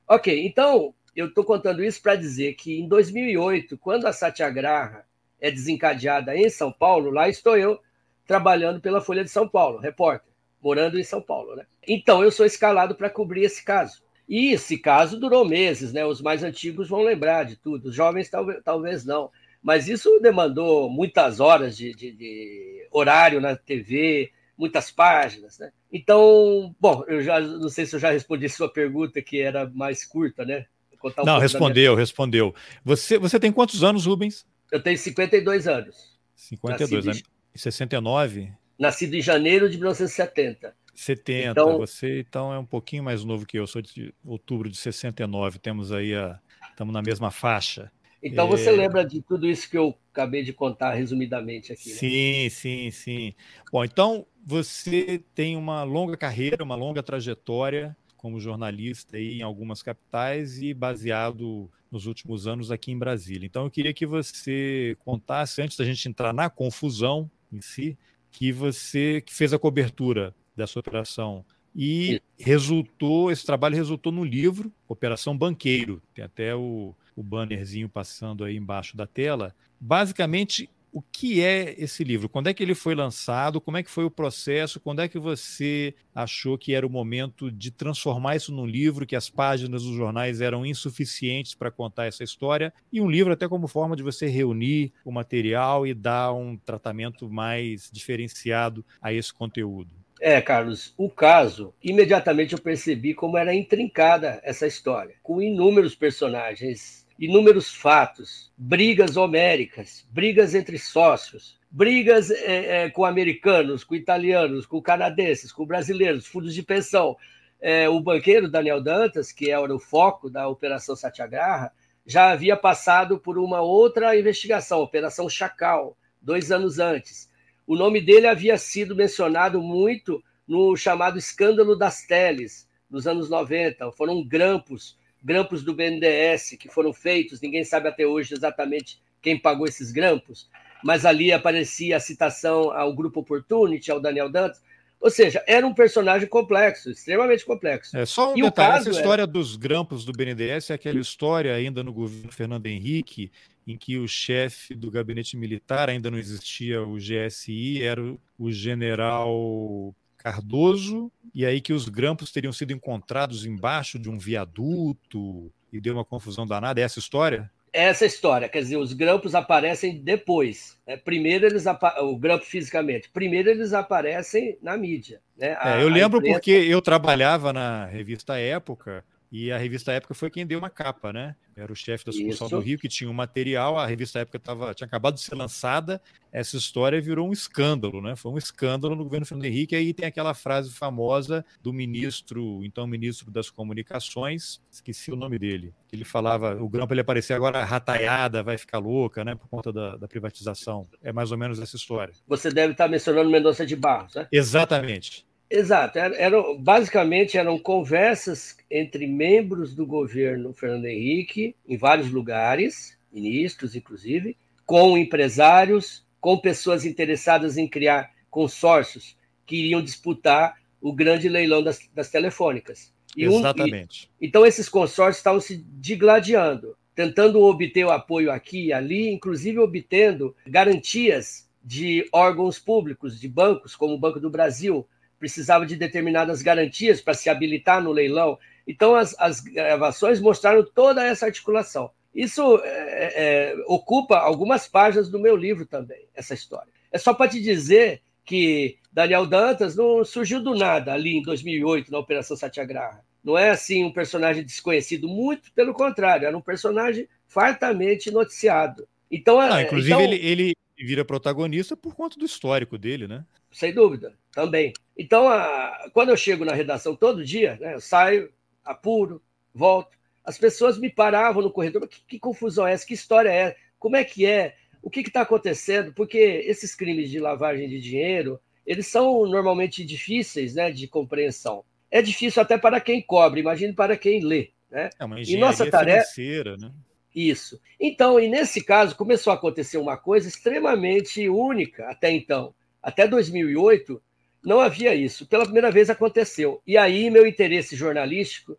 Ok, 0.08 0.46
então 0.46 0.94
eu 1.16 1.28
estou 1.28 1.44
contando 1.44 1.84
isso 1.84 2.02
para 2.02 2.16
dizer 2.16 2.54
que 2.54 2.80
em 2.80 2.88
2008, 2.88 3.78
quando 3.78 4.06
a 4.06 4.14
Satyagraha 4.14 5.06
é 5.42 5.50
desencadeada 5.52 6.38
em 6.38 6.50
São 6.50 6.72
Paulo, 6.72 7.10
lá 7.10 7.28
estou 7.28 7.58
eu 7.58 7.80
trabalhando 8.26 8.80
pela 8.80 9.02
Folha 9.02 9.24
de 9.24 9.30
São 9.30 9.48
Paulo, 9.48 9.80
repórter. 9.80 10.32
morando 10.62 11.00
em 11.00 11.04
São 11.04 11.22
Paulo. 11.22 11.56
Né? 11.56 11.66
Então, 11.86 12.24
eu 12.24 12.32
sou 12.32 12.46
escalado 12.46 12.96
para 12.96 13.10
cobrir 13.10 13.44
esse 13.44 13.64
caso. 13.64 14.02
E 14.28 14.54
esse 14.54 14.78
caso 14.78 15.20
durou 15.20 15.46
meses, 15.46 15.92
né? 15.92 16.06
Os 16.06 16.22
mais 16.22 16.44
antigos 16.44 16.88
vão 16.88 17.02
lembrar 17.02 17.44
de 17.44 17.58
tudo, 17.58 17.90
os 17.90 17.96
jovens 17.96 18.30
talvez, 18.30 18.64
talvez 18.64 19.06
não. 19.06 19.30
Mas 19.64 19.88
isso 19.88 20.20
demandou 20.22 20.90
muitas 20.90 21.40
horas 21.40 21.78
de, 21.78 21.94
de, 21.94 22.12
de 22.12 22.88
horário 22.92 23.40
na 23.40 23.56
TV, 23.56 24.32
muitas 24.58 24.92
páginas, 24.92 25.58
né? 25.58 25.72
Então, 25.92 26.76
bom, 26.80 27.06
eu 27.08 27.24
já 27.24 27.40
não 27.40 27.70
sei 27.70 27.86
se 27.86 27.96
eu 27.96 28.00
já 28.00 28.12
respondi 28.12 28.48
sua 28.50 28.68
pergunta, 28.68 29.22
que 29.22 29.40
era 29.42 29.70
mais 29.70 30.04
curta, 30.04 30.44
né? 30.44 30.66
Um 31.04 31.26
não, 31.26 31.38
respondeu, 31.38 31.92
minha... 31.94 32.00
respondeu. 32.00 32.56
Você, 32.84 33.18
você 33.18 33.38
tem 33.38 33.52
quantos 33.52 33.84
anos, 33.84 34.06
Rubens? 34.06 34.46
Eu 34.72 34.82
tenho 34.82 34.98
52 34.98 35.68
anos. 35.68 36.18
52, 36.34 37.08
anos. 37.08 37.24
Em 37.54 37.58
69? 37.58 38.52
Nascido 38.80 39.14
em 39.14 39.22
janeiro 39.22 39.70
de 39.70 39.76
1970. 39.78 40.74
70. 40.94 41.50
Então, 41.50 41.78
você 41.78 42.20
então 42.22 42.54
é 42.54 42.60
um 42.60 42.66
pouquinho 42.66 43.04
mais 43.04 43.24
novo 43.24 43.46
que 43.46 43.60
eu. 43.60 43.68
Sou 43.68 43.82
de 43.82 44.14
outubro 44.26 44.70
de 44.70 44.78
69. 44.78 45.60
Temos 45.60 45.92
aí 45.92 46.16
a. 46.16 46.40
Estamos 46.70 46.94
na 46.94 47.02
mesma 47.02 47.30
faixa. 47.32 47.92
Então 48.24 48.48
você 48.48 48.70
é... 48.70 48.72
lembra 48.72 49.06
de 49.06 49.22
tudo 49.22 49.48
isso 49.48 49.70
que 49.70 49.78
eu 49.78 49.94
acabei 50.12 50.44
de 50.44 50.54
contar 50.54 50.94
resumidamente 50.94 51.74
aqui. 51.74 51.90
Né? 51.90 51.96
Sim, 51.96 52.50
sim, 52.50 52.92
sim. 52.92 53.34
Bom, 53.72 53.84
então 53.84 54.26
você 54.46 55.22
tem 55.36 55.58
uma 55.58 55.84
longa 55.84 56.16
carreira, 56.16 56.64
uma 56.64 56.76
longa 56.76 57.04
trajetória 57.04 57.96
como 58.16 58.40
jornalista 58.40 59.18
aí 59.18 59.40
em 59.40 59.42
algumas 59.42 59.84
capitais 59.84 60.62
e 60.62 60.74
baseado 60.74 61.70
nos 61.92 62.06
últimos 62.06 62.48
anos 62.48 62.72
aqui 62.72 62.90
em 62.90 62.98
Brasília. 62.98 63.46
Então 63.46 63.66
eu 63.66 63.70
queria 63.70 63.94
que 63.94 64.06
você 64.06 64.96
contasse 65.04 65.62
antes 65.62 65.76
da 65.76 65.84
gente 65.84 66.08
entrar 66.08 66.34
na 66.34 66.50
confusão 66.50 67.30
em 67.52 67.60
si, 67.60 67.98
que 68.32 68.52
você 68.54 69.22
que 69.22 69.34
fez 69.34 69.54
a 69.54 69.60
cobertura 69.60 70.34
dessa 70.56 70.80
operação 70.80 71.46
e 71.76 72.22
resultou, 72.38 73.32
esse 73.32 73.46
trabalho 73.46 73.76
resultou 73.76 74.12
no 74.12 74.24
livro 74.24 74.72
Operação 74.88 75.38
Banqueiro. 75.38 76.02
Tem 76.14 76.24
até 76.24 76.56
o, 76.56 76.96
o 77.16 77.24
bannerzinho 77.24 77.90
passando 77.90 78.44
aí 78.44 78.56
embaixo 78.56 78.96
da 78.96 79.08
tela. 79.08 79.56
Basicamente, 79.80 80.70
o 80.94 81.02
que 81.02 81.42
é 81.42 81.74
esse 81.78 82.04
livro? 82.04 82.30
Quando 82.30 82.48
é 82.48 82.54
que 82.54 82.62
ele 82.62 82.76
foi 82.76 82.94
lançado? 82.94 83.60
Como 83.60 83.78
é 83.78 83.84
que 83.84 83.90
foi 83.90 84.06
o 84.06 84.12
processo? 84.12 84.80
Quando 84.80 85.02
é 85.02 85.08
que 85.08 85.18
você 85.18 85.96
achou 86.14 86.56
que 86.56 86.76
era 86.76 86.86
o 86.86 86.90
momento 86.90 87.52
de 87.52 87.72
transformar 87.72 88.36
isso 88.36 88.54
num 88.54 88.68
livro, 88.68 89.06
que 89.06 89.16
as 89.16 89.28
páginas 89.28 89.84
dos 89.84 89.96
jornais 89.96 90.40
eram 90.40 90.64
insuficientes 90.64 91.56
para 91.56 91.72
contar 91.72 92.06
essa 92.06 92.24
história? 92.24 92.72
E 92.92 93.02
um 93.02 93.10
livro 93.10 93.34
até 93.34 93.48
como 93.48 93.68
forma 93.68 93.96
de 93.96 94.04
você 94.04 94.28
reunir 94.28 94.94
o 95.04 95.12
material 95.12 95.88
e 95.88 95.96
dar 95.96 96.32
um 96.32 96.56
tratamento 96.56 97.28
mais 97.28 97.90
diferenciado 97.92 98.86
a 99.02 99.12
esse 99.12 99.34
conteúdo. 99.34 99.90
É, 100.22 100.40
Carlos, 100.42 100.94
o 100.96 101.10
caso, 101.10 101.74
imediatamente 101.84 102.54
eu 102.54 102.62
percebi 102.62 103.14
como 103.14 103.38
era 103.38 103.54
intrincada 103.54 104.40
essa 104.44 104.66
história, 104.66 105.16
com 105.22 105.42
inúmeros 105.42 105.96
personagens, 105.96 107.03
inúmeros 107.18 107.74
fatos, 107.74 108.52
brigas 108.58 109.18
homéricas, 109.18 110.06
brigas 110.12 110.56
entre 110.56 110.78
sócios, 110.78 111.60
brigas 111.70 112.32
é, 112.32 112.86
é, 112.86 112.90
com 112.90 113.06
americanos, 113.06 113.84
com 113.84 113.96
italianos, 113.96 114.66
com 114.66 114.82
canadenses, 114.82 115.52
com 115.52 115.66
brasileiros, 115.66 116.28
fundos 116.28 116.54
de 116.54 116.64
pensão. 116.64 117.16
É, 117.62 117.88
o 117.88 118.00
banqueiro 118.00 118.50
Daniel 118.50 118.82
Dantas, 118.82 119.32
que 119.32 119.50
era 119.50 119.74
o 119.74 119.80
foco 119.80 120.30
da 120.30 120.48
Operação 120.48 120.96
Satyagraha, 120.96 121.72
já 122.06 122.32
havia 122.32 122.58
passado 122.58 123.18
por 123.18 123.38
uma 123.38 123.62
outra 123.62 124.18
investigação, 124.18 124.82
Operação 124.82 125.30
Chacal, 125.30 125.98
dois 126.22 126.52
anos 126.52 126.80
antes 126.80 127.32
o 127.66 127.76
nome 127.76 128.02
dele 128.02 128.28
havia 128.28 128.58
sido 128.58 128.96
mencionado 128.96 129.62
muito 129.62 130.24
no 130.48 130.76
chamado 130.76 131.18
escândalo 131.18 131.76
das 131.76 132.06
teles, 132.06 132.70
nos 132.90 133.08
anos 133.08 133.30
90. 133.30 133.92
Foram 133.94 134.24
grampos, 134.24 134.98
grampos 135.24 135.64
do 135.64 135.74
BNDES 135.74 136.58
que 136.60 136.70
foram 136.70 136.92
feitos, 136.92 137.40
ninguém 137.40 137.64
sabe 137.64 137.88
até 137.88 138.06
hoje 138.06 138.34
exatamente 138.34 139.02
quem 139.22 139.40
pagou 139.40 139.66
esses 139.66 139.92
grampos, 139.92 140.50
mas 140.84 141.06
ali 141.06 141.32
aparecia 141.32 141.96
a 141.96 142.00
citação 142.00 142.72
ao 142.72 142.94
Grupo 142.94 143.22
Opportunity, 143.22 143.90
ao 143.90 144.02
Daniel 144.02 144.30
Dantas. 144.30 144.62
Ou 145.00 145.10
seja, 145.10 145.44
era 145.46 145.68
um 145.68 145.74
personagem 145.74 146.28
complexo, 146.28 146.90
extremamente 146.90 147.46
complexo. 147.46 147.98
É 147.98 148.06
só 148.06 148.34
um 148.34 148.38
e 148.38 148.42
detalhe, 148.42 148.78
essa 148.78 148.90
história 148.90 149.24
é... 149.24 149.28
dos 149.28 149.58
grampos 149.58 150.06
do 150.06 150.14
BNDES 150.14 150.70
é 150.70 150.74
aquela 150.76 151.00
história 151.00 151.54
ainda 151.54 151.84
no 151.84 151.92
governo 151.92 152.32
Fernando 152.32 152.68
Henrique, 152.68 153.32
em 153.68 153.78
que 153.78 153.98
o 153.98 154.08
chefe 154.08 154.74
do 154.74 154.90
gabinete 154.90 155.36
militar, 155.36 155.90
ainda 155.90 156.10
não 156.10 156.18
existia 156.18 156.82
o 156.82 156.96
GSI, 156.98 157.84
era 157.84 158.02
o 158.38 158.52
general 158.52 159.94
Cardoso, 160.24 161.12
e 161.36 161.46
aí 161.46 161.60
que 161.60 161.74
os 161.74 161.90
grampos 161.90 162.32
teriam 162.32 162.54
sido 162.54 162.72
encontrados 162.72 163.46
embaixo 163.46 164.00
de 164.00 164.10
um 164.10 164.18
viaduto 164.18 165.52
e 165.72 165.82
deu 165.82 165.94
uma 165.94 166.06
confusão 166.06 166.48
danada. 166.48 166.80
É 166.80 166.84
essa 166.84 167.00
história? 167.00 167.52
essa 167.74 168.06
história, 168.06 168.48
quer 168.48 168.60
dizer, 168.60 168.78
os 168.78 168.94
grampos 168.94 169.34
aparecem 169.34 169.98
depois. 169.98 170.80
Né? 170.86 170.96
Primeiro 170.96 171.48
eles 171.48 171.66
o 172.02 172.16
grampo 172.16 172.46
fisicamente, 172.46 173.10
primeiro 173.10 173.50
eles 173.50 173.74
aparecem 173.74 174.60
na 174.62 174.78
mídia. 174.78 175.20
Né? 175.36 175.58
A, 175.60 175.80
é, 175.80 175.84
eu 175.84 175.90
lembro 175.90 176.20
imprensa... 176.20 176.38
porque 176.38 176.52
eu 176.52 176.80
trabalhava 176.82 177.52
na 177.52 177.86
revista 177.86 178.38
Época 178.38 179.04
e 179.34 179.52
a 179.52 179.58
revista 179.58 179.92
Época 179.92 180.14
foi 180.14 180.30
quem 180.30 180.46
deu 180.46 180.60
uma 180.60 180.70
capa, 180.70 181.12
né? 181.12 181.36
Era 181.56 181.74
o 181.74 181.76
chefe 181.76 182.06
da 182.06 182.12
sucursal 182.12 182.50
do 182.50 182.60
Rio 182.60 182.78
que 182.78 182.88
tinha 182.88 183.10
um 183.10 183.14
material, 183.14 183.80
a 183.80 183.88
revista 183.88 184.20
Época 184.20 184.38
tava, 184.38 184.76
tinha 184.76 184.86
acabado 184.86 185.16
de 185.16 185.22
ser 185.22 185.34
lançada, 185.34 186.00
essa 186.32 186.56
história 186.56 187.02
virou 187.02 187.28
um 187.28 187.34
escândalo, 187.34 188.00
né? 188.00 188.16
Foi 188.16 188.32
um 188.32 188.38
escândalo 188.38 188.96
no 188.96 189.04
governo 189.04 189.26
Fernando 189.26 189.46
Henrique, 189.46 189.76
aí 189.76 189.92
tem 189.92 190.06
aquela 190.06 190.36
frase 190.36 190.72
famosa 190.72 191.44
do 191.64 191.74
ministro, 191.74 192.64
então 192.64 192.86
ministro 192.86 193.32
das 193.32 193.50
Comunicações, 193.50 194.62
esqueci 194.72 195.12
o 195.12 195.16
nome 195.16 195.40
dele, 195.40 195.74
ele 195.92 196.06
falava, 196.06 196.56
o 196.62 196.70
grampo 196.70 196.94
ele 196.94 197.02
aparecer 197.02 197.34
agora 197.34 197.64
rataiada, 197.64 198.44
vai 198.44 198.56
ficar 198.60 198.78
louca, 198.78 199.26
né? 199.26 199.34
Por 199.34 199.48
conta 199.48 199.74
da, 199.74 199.98
da 199.98 200.08
privatização. 200.08 200.88
É 201.02 201.12
mais 201.12 201.32
ou 201.32 201.40
menos 201.40 201.60
essa 201.60 201.76
história. 201.76 202.14
Você 202.28 202.52
deve 202.52 202.74
estar 202.74 202.88
mencionando 202.88 203.32
Mendonça 203.32 203.66
de 203.66 203.76
Barros, 203.76 204.14
né? 204.14 204.28
Exatamente. 204.32 205.26
Exato, 205.56 206.00
eram, 206.00 206.58
basicamente 206.58 207.38
eram 207.38 207.60
conversas 207.60 208.58
entre 208.72 209.06
membros 209.06 209.76
do 209.76 209.86
governo 209.86 210.52
Fernando 210.52 210.86
Henrique, 210.86 211.56
em 211.68 211.78
vários 211.78 212.10
lugares, 212.10 212.98
ministros 213.14 213.76
inclusive, 213.76 214.36
com 214.66 214.98
empresários, 214.98 216.04
com 216.20 216.40
pessoas 216.40 216.86
interessadas 216.86 217.56
em 217.56 217.68
criar 217.68 218.12
consórcios 218.32 219.16
que 219.46 219.58
iriam 219.58 219.84
disputar 219.84 220.56
o 220.82 220.92
grande 220.92 221.30
leilão 221.30 221.62
das, 221.62 221.88
das 221.94 222.10
telefônicas. 222.10 222.92
E 223.16 223.24
Exatamente. 223.24 224.08
Um, 224.08 224.24
e, 224.24 224.28
então 224.28 224.48
esses 224.48 224.68
consórcios 224.68 225.18
estavam 225.18 225.40
se 225.40 225.64
digladiando, 225.80 226.76
tentando 226.96 227.40
obter 227.40 227.86
o 227.86 227.92
apoio 227.92 228.32
aqui 228.32 228.70
e 228.70 228.74
ali, 228.74 229.08
inclusive 229.08 229.60
obtendo 229.60 230.36
garantias 230.48 231.48
de 231.64 232.10
órgãos 232.12 232.58
públicos, 232.58 233.20
de 233.20 233.28
bancos, 233.28 233.76
como 233.76 233.94
o 233.94 234.00
Banco 234.00 234.20
do 234.20 234.32
Brasil, 234.32 234.88
precisava 235.24 235.66
de 235.66 235.78
determinadas 235.78 236.42
garantias 236.42 237.00
para 237.00 237.14
se 237.14 237.30
habilitar 237.30 237.82
no 237.82 237.94
leilão. 237.94 238.38
Então, 238.68 238.94
as, 238.94 239.18
as 239.18 239.40
gravações 239.40 240.20
mostraram 240.20 240.66
toda 240.66 241.02
essa 241.02 241.26
articulação. 241.26 241.90
Isso 242.14 242.60
é, 242.62 243.54
é, 243.54 243.56
ocupa 243.66 244.18
algumas 244.18 244.68
páginas 244.68 245.10
do 245.10 245.18
meu 245.18 245.38
livro 245.38 245.66
também, 245.66 246.06
essa 246.14 246.34
história. 246.34 246.68
É 246.92 246.98
só 246.98 247.14
para 247.14 247.32
te 247.32 247.42
dizer 247.42 248.02
que 248.26 248.78
Daniel 248.92 249.26
Dantas 249.26 249.78
não 249.78 250.04
surgiu 250.04 250.44
do 250.44 250.56
nada 250.56 250.92
ali 250.92 251.16
em 251.16 251.22
2008, 251.22 251.90
na 251.90 252.00
Operação 252.00 252.36
Satyagraha. 252.36 253.00
Não 253.24 253.38
é 253.38 253.52
assim 253.52 253.82
um 253.86 253.94
personagem 253.94 254.44
desconhecido, 254.44 255.08
muito 255.08 255.54
pelo 255.54 255.74
contrário, 255.74 256.28
era 256.28 256.38
um 256.38 256.42
personagem 256.42 257.08
fartamente 257.30 258.12
noticiado. 258.12 258.86
Então, 259.10 259.40
ah, 259.40 259.62
inclusive, 259.62 259.94
então... 259.94 260.02
Ele, 260.02 260.18
ele 260.18 260.54
vira 260.78 261.06
protagonista 261.06 261.78
por 261.78 261.96
conta 261.96 262.20
do 262.20 262.26
histórico 262.26 262.78
dele, 262.78 263.08
né? 263.08 263.24
Sem 263.54 263.74
dúvida, 263.74 264.14
também. 264.32 264.74
Então, 264.98 265.30
a, 265.30 265.90
quando 265.94 266.10
eu 266.10 266.18
chego 266.18 266.44
na 266.44 266.54
redação 266.54 266.96
todo 266.96 267.24
dia, 267.24 267.58
né, 267.62 267.76
eu 267.76 267.82
saio, 267.82 268.32
apuro, 268.66 269.22
volto, 269.54 269.96
as 270.24 270.38
pessoas 270.38 270.78
me 270.78 270.90
paravam 270.90 271.42
no 271.42 271.52
corredor, 271.52 271.88
que, 271.88 272.02
que 272.08 272.20
confusão 272.20 272.68
é 272.68 272.74
essa? 272.74 272.86
Que 272.86 272.94
história 272.94 273.30
é 273.30 273.36
essa? 273.36 273.56
Como 273.78 273.96
é 273.96 274.04
que 274.04 274.26
é? 274.26 274.56
O 274.82 274.90
que 274.90 275.02
está 275.02 275.22
acontecendo? 275.22 275.94
Porque 275.94 276.18
esses 276.18 276.76
crimes 276.76 277.10
de 277.10 277.20
lavagem 277.20 277.70
de 277.70 277.80
dinheiro, 277.80 278.40
eles 278.66 278.88
são 278.88 279.26
normalmente 279.26 279.86
difíceis 279.86 280.56
né, 280.56 280.72
de 280.72 280.88
compreensão. 280.88 281.64
É 281.92 282.02
difícil 282.02 282.42
até 282.42 282.58
para 282.58 282.82
quem 282.82 283.02
cobre, 283.02 283.42
imagine 283.42 283.74
para 283.74 283.96
quem 283.96 284.22
lê. 284.22 284.52
Né? 284.72 284.90
É 284.98 285.06
uma 285.06 285.22
e 285.22 285.38
nossa 285.38 285.70
tarefa, 285.70 286.12
financeira, 286.12 286.58
né? 286.58 286.72
Isso. 287.14 287.62
Então, 287.80 288.20
e 288.20 288.28
nesse 288.28 288.64
caso, 288.64 288.96
começou 288.96 289.32
a 289.32 289.36
acontecer 289.36 289.78
uma 289.78 289.96
coisa 289.96 290.28
extremamente 290.28 291.30
única 291.30 291.88
até 291.88 292.12
então. 292.12 292.56
Até 292.84 293.08
2008, 293.08 294.04
não 294.44 294.60
havia 294.60 294.94
isso. 294.94 295.26
Pela 295.26 295.46
primeira 295.46 295.72
vez 295.72 295.90
aconteceu. 295.90 296.62
E 296.68 296.78
aí 296.78 297.10
meu 297.10 297.26
interesse 297.26 297.76
jornalístico 297.78 298.58